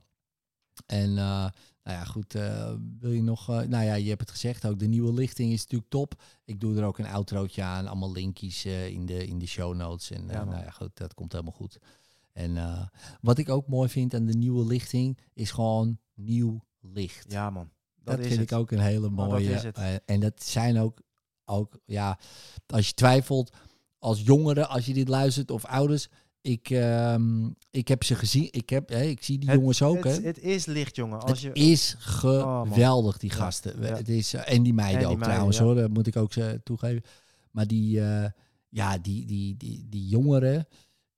En 0.89 1.19
eh, 1.19 1.49
nou 1.85 1.99
ja, 1.99 2.05
goed, 2.05 2.35
eh, 2.35 2.73
wil 2.99 3.11
je 3.11 3.23
nog... 3.23 3.49
eh, 3.49 3.61
nou 3.61 3.85
ja, 3.85 3.95
je 3.95 4.09
hebt 4.09 4.21
het 4.21 4.31
gezegd 4.31 4.67
ook, 4.67 4.79
de 4.79 4.87
nieuwe 4.87 5.13
lichting 5.13 5.53
is 5.53 5.63
natuurlijk 5.63 5.91
top. 5.91 6.23
Ik 6.45 6.61
doe 6.61 6.77
er 6.77 6.85
ook 6.85 6.99
een 6.99 7.07
outrootje 7.07 7.63
aan, 7.63 7.87
allemaal 7.87 8.13
linkjes 8.13 8.65
in, 8.65 9.07
de, 9.07 9.27
in 9.27 9.39
de 9.39 9.47
show 9.47 9.75
notes. 9.75 10.11
En 10.11 10.27
Ja, 10.27 10.45
nou 10.45 10.65
ja, 10.65 10.71
goed, 10.71 10.97
dat 10.97 11.15
komt 11.15 11.33
helemaal 11.33 11.53
goed. 11.53 11.79
En 12.33 12.57
wat 13.21 13.39
ik 13.39 13.49
ook 13.49 13.69
mooi 13.69 13.89
vind 13.89 14.15
aan 14.15 14.27
de 14.27 14.37
nieuwe 14.37 14.67
lichting, 14.67 15.19
is 15.33 15.51
gewoon 15.51 15.99
nieuw 16.15 16.65
licht. 16.81 17.33
ja 17.33 17.51
man, 17.51 17.71
dat, 17.95 18.17
Dat, 18.17 18.19
is 18.19 18.27
vind 18.27 18.41
het. 18.41 18.51
ik 18.51 18.59
ook 18.59 18.71
een 18.71 18.79
hele 18.79 19.01
dat 19.01 19.11
mooie. 19.11 19.73
en 20.05 20.21
dat 20.21 20.43
zijn 20.43 20.79
ook, 20.79 21.01
ook, 21.45 21.81
ja, 21.85 22.19
als 22.67 22.87
je 22.87 22.95
twijfelt, 22.95 23.57
als 23.99 24.21
jongeren, 24.21 24.69
als 24.69 24.87
je 24.87 24.95
dit 24.95 25.09
luistert, 25.09 25.51
of 25.51 25.65
ouders, 25.65 26.09
ik, 26.49 26.71
ehm, 26.71 27.49
ik 27.71 27.89
heb 27.89 28.05
ze 28.05 28.15
gezien. 28.15 28.49
Ik, 28.51 28.71
heb, 28.71 28.89
hè, 28.89 29.03
ik 29.03 29.23
zie 29.25 29.39
die 29.39 29.49
Het- 29.51 29.59
jongens 29.59 29.83
ook. 29.83 30.05
Het, 30.05 30.17
hè. 30.17 30.23
het 30.27 30.39
is 30.39 30.67
licht 30.67 30.97
jongen. 30.97 31.21
Als 31.21 31.31
Het 31.31 31.41
je, 31.41 31.49
Oh, 31.49 31.71
is 31.71 31.95
geweldig, 31.99 33.19
die 33.19 33.31
Ja, 33.31 33.37
gasten. 33.37 33.83
ja. 33.83 33.97
Het 33.97 34.09
is, 34.09 34.35
eh, 34.35 34.53
en 34.55 34.63
die 34.63 34.75
meiden 34.75 34.95
En 35.01 35.07
die 35.07 35.09
ook 35.15 35.19
meiden, 35.19 35.29
trouwens 35.29 35.57
ja. 35.59 35.65
hoor, 35.65 35.75
dat 35.75 35.91
moet 35.91 36.07
ik 36.07 36.17
ook 36.17 36.35
eh, 36.35 36.47
toegeven. 36.65 37.03
Maar 37.51 37.67
die, 37.67 38.01
eh, 38.01 38.31
ja, 38.69 38.99
die, 38.99 39.27
die, 39.27 39.57
die, 39.57 39.87
die 39.89 40.07
jongeren, 40.09 40.67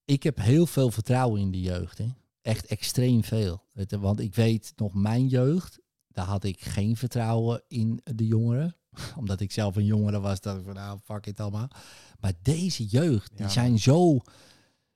ik 0.04 0.22
heb 0.22 0.36
heel 0.38 0.66
veel 0.66 0.90
vertrouwen 0.90 1.40
in 1.40 1.50
de 1.50 1.60
jeugd. 1.60 1.98
Hè. 1.98 2.06
Echt 2.42 2.66
extreem 2.66 3.24
veel. 3.24 3.62
Het- 3.72 3.92
Want 3.92 4.20
ik 4.20 4.34
weet 4.34 4.72
nog 4.76 4.94
mijn 4.94 5.26
jeugd, 5.28 5.78
daar 6.08 6.26
had 6.26 6.44
ik 6.44 6.60
geen 6.60 6.96
vertrouwen 6.96 7.62
in 7.68 8.00
de 8.14 8.26
jongeren. 8.26 8.76
Omdat 9.18 9.40
ik 9.40 9.52
zelf 9.52 9.76
een 9.76 9.84
jongere 9.84 10.20
was, 10.20 10.40
dacht 10.40 10.58
ik 10.58 10.64
van 10.64 10.74
nou, 10.74 10.98
fuck 11.04 11.26
it 11.26 11.40
allemaal. 11.40 11.68
Maar 12.20 12.32
deze 12.42 12.84
jeugd, 12.84 13.36
die 13.36 13.48
zijn 13.48 13.78
zo, 13.78 14.18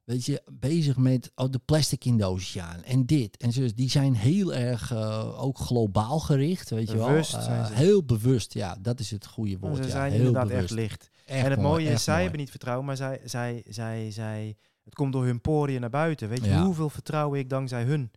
weet 0.04 0.24
je, 0.24 0.42
bezig 0.52 0.96
met 0.96 1.32
oh, 1.34 1.50
de 1.50 1.60
plastic 1.64 2.04
in 2.04 2.16
doosjes 2.16 2.62
aan 2.62 2.82
en 2.82 3.06
dit 3.06 3.36
en 3.36 3.52
zo. 3.52 3.68
Die 3.74 3.90
zijn 3.90 4.14
heel 4.14 4.54
erg 4.54 4.92
eh, 4.92 5.42
ook 5.42 5.58
globaal 5.58 6.18
gericht, 6.20 6.70
weet 6.70 6.92
Bewust 6.92 7.30
je 7.30 7.38
wel. 7.38 7.48
Eh, 7.48 7.70
heel 7.70 8.04
bewust, 8.04 8.54
ja, 8.54 8.76
dat 8.80 9.00
is 9.00 9.10
het 9.10 9.26
goede 9.26 9.58
woord. 9.58 9.76
ze 9.76 9.82
ja. 9.82 9.88
zijn 9.88 10.10
heel 10.10 10.18
inderdaad 10.18 10.48
bewust. 10.48 10.64
echt 10.64 10.72
licht. 10.72 11.10
Echt 11.26 11.44
en 11.44 11.50
het 11.50 11.60
mooi, 11.60 11.70
mooie 11.70 11.94
is, 11.94 12.02
zij 12.04 12.12
mooi. 12.12 12.22
hebben 12.22 12.40
niet 12.40 12.50
vertrouwen, 12.50 12.86
maar 12.86 12.96
zij, 12.96 13.20
zij, 13.24 13.62
zij, 13.68 14.10
zij, 14.10 14.56
het 14.84 14.94
komt 14.94 15.12
door 15.12 15.24
hun 15.24 15.40
poriën 15.40 15.80
naar 15.80 15.90
buiten. 15.90 16.28
Weet 16.28 16.44
je 16.44 16.50
Ja. 16.50 16.64
hoeveel 16.64 16.90
vertrouwen 16.90 17.38
ik 17.38 17.50
dankzij 17.50 17.82
hun 17.82 18.10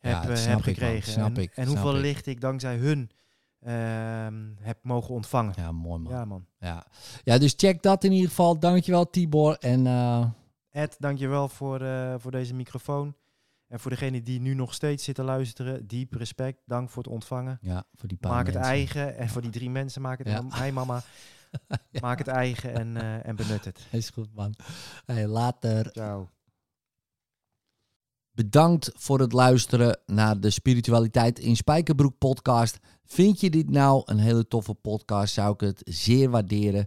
Ja, 0.00 0.20
heb, 0.20 0.30
eh, 0.30 0.44
heb 0.44 0.58
ik, 0.58 0.64
gekregen. 0.64 1.12
Snap 1.12 1.36
en, 1.36 1.42
ik, 1.42 1.52
en 1.54 1.66
snap 1.66 1.76
hoeveel 1.76 1.96
ik. 1.96 2.02
licht 2.04 2.26
ik 2.26 2.40
dankzij 2.40 2.76
hun 2.76 3.10
ehm, 3.60 4.34
heb 4.60 4.78
mogen 4.82 5.14
ontvangen. 5.14 5.54
Ja, 5.56 5.72
mooi 5.72 5.98
man. 5.98 6.12
Ja. 6.12 6.18
Ja 6.18 6.24
man. 6.24 6.46
Ja. 7.24 7.38
dus 7.38 7.54
check 7.56 7.82
dat 7.82 8.04
in 8.04 8.12
ieder 8.12 8.28
geval. 8.28 8.58
Dankjewel 8.58 9.10
Tibor. 9.10 9.56
En 9.58 9.86
Ed, 10.74 10.96
dankjewel 10.98 11.48
voor, 11.48 11.80
eh, 11.80 12.14
voor 12.18 12.30
deze 12.30 12.54
microfoon. 12.54 13.16
En 13.66 13.80
voor 13.80 13.90
degene 13.90 14.22
die 14.22 14.40
nu 14.40 14.54
nog 14.54 14.74
steeds 14.74 15.04
zitten 15.04 15.24
luisteren, 15.24 15.86
diep 15.86 16.12
respect. 16.12 16.62
Dank 16.66 16.90
voor 16.90 17.02
het 17.02 17.12
ontvangen. 17.12 17.58
ja, 17.60 17.84
voor 17.94 18.08
die 18.08 18.18
paar 18.18 18.30
maak 18.32 18.46
het 18.46 18.54
eigen. 18.54 19.16
En 19.16 19.28
voor 19.28 19.42
die 19.42 19.50
drie 19.50 19.70
mensen, 19.70 20.02
maak 20.02 20.18
het. 20.18 20.26
Ja. 20.26 20.44
Hey 20.48 20.72
mama, 20.72 21.02
maak 22.00 22.18
het 22.18 22.28
eigen 22.28 22.74
en, 22.74 22.96
eh, 22.96 23.26
en 23.26 23.36
benut 23.36 23.64
het. 23.64 23.86
Is 23.90 24.10
goed 24.10 24.34
man. 24.34 24.54
Hey, 25.04 25.26
later. 25.26 25.90
Ciao. 25.92 26.30
Bedankt 28.30 28.90
voor 28.94 29.20
het 29.20 29.32
luisteren 29.32 30.00
naar 30.06 30.40
de 30.40 30.50
Spiritualiteit 30.50 31.38
in 31.38 31.56
Spijkerbroek 31.56 32.18
podcast. 32.18 32.78
Vind 33.04 33.40
je 33.40 33.50
dit 33.50 33.70
nou 33.70 34.02
een 34.04 34.18
hele 34.18 34.48
toffe 34.48 34.74
podcast, 34.74 35.34
zou 35.34 35.52
ik 35.52 35.60
het 35.60 35.80
zeer 35.84 36.30
waarderen 36.30 36.86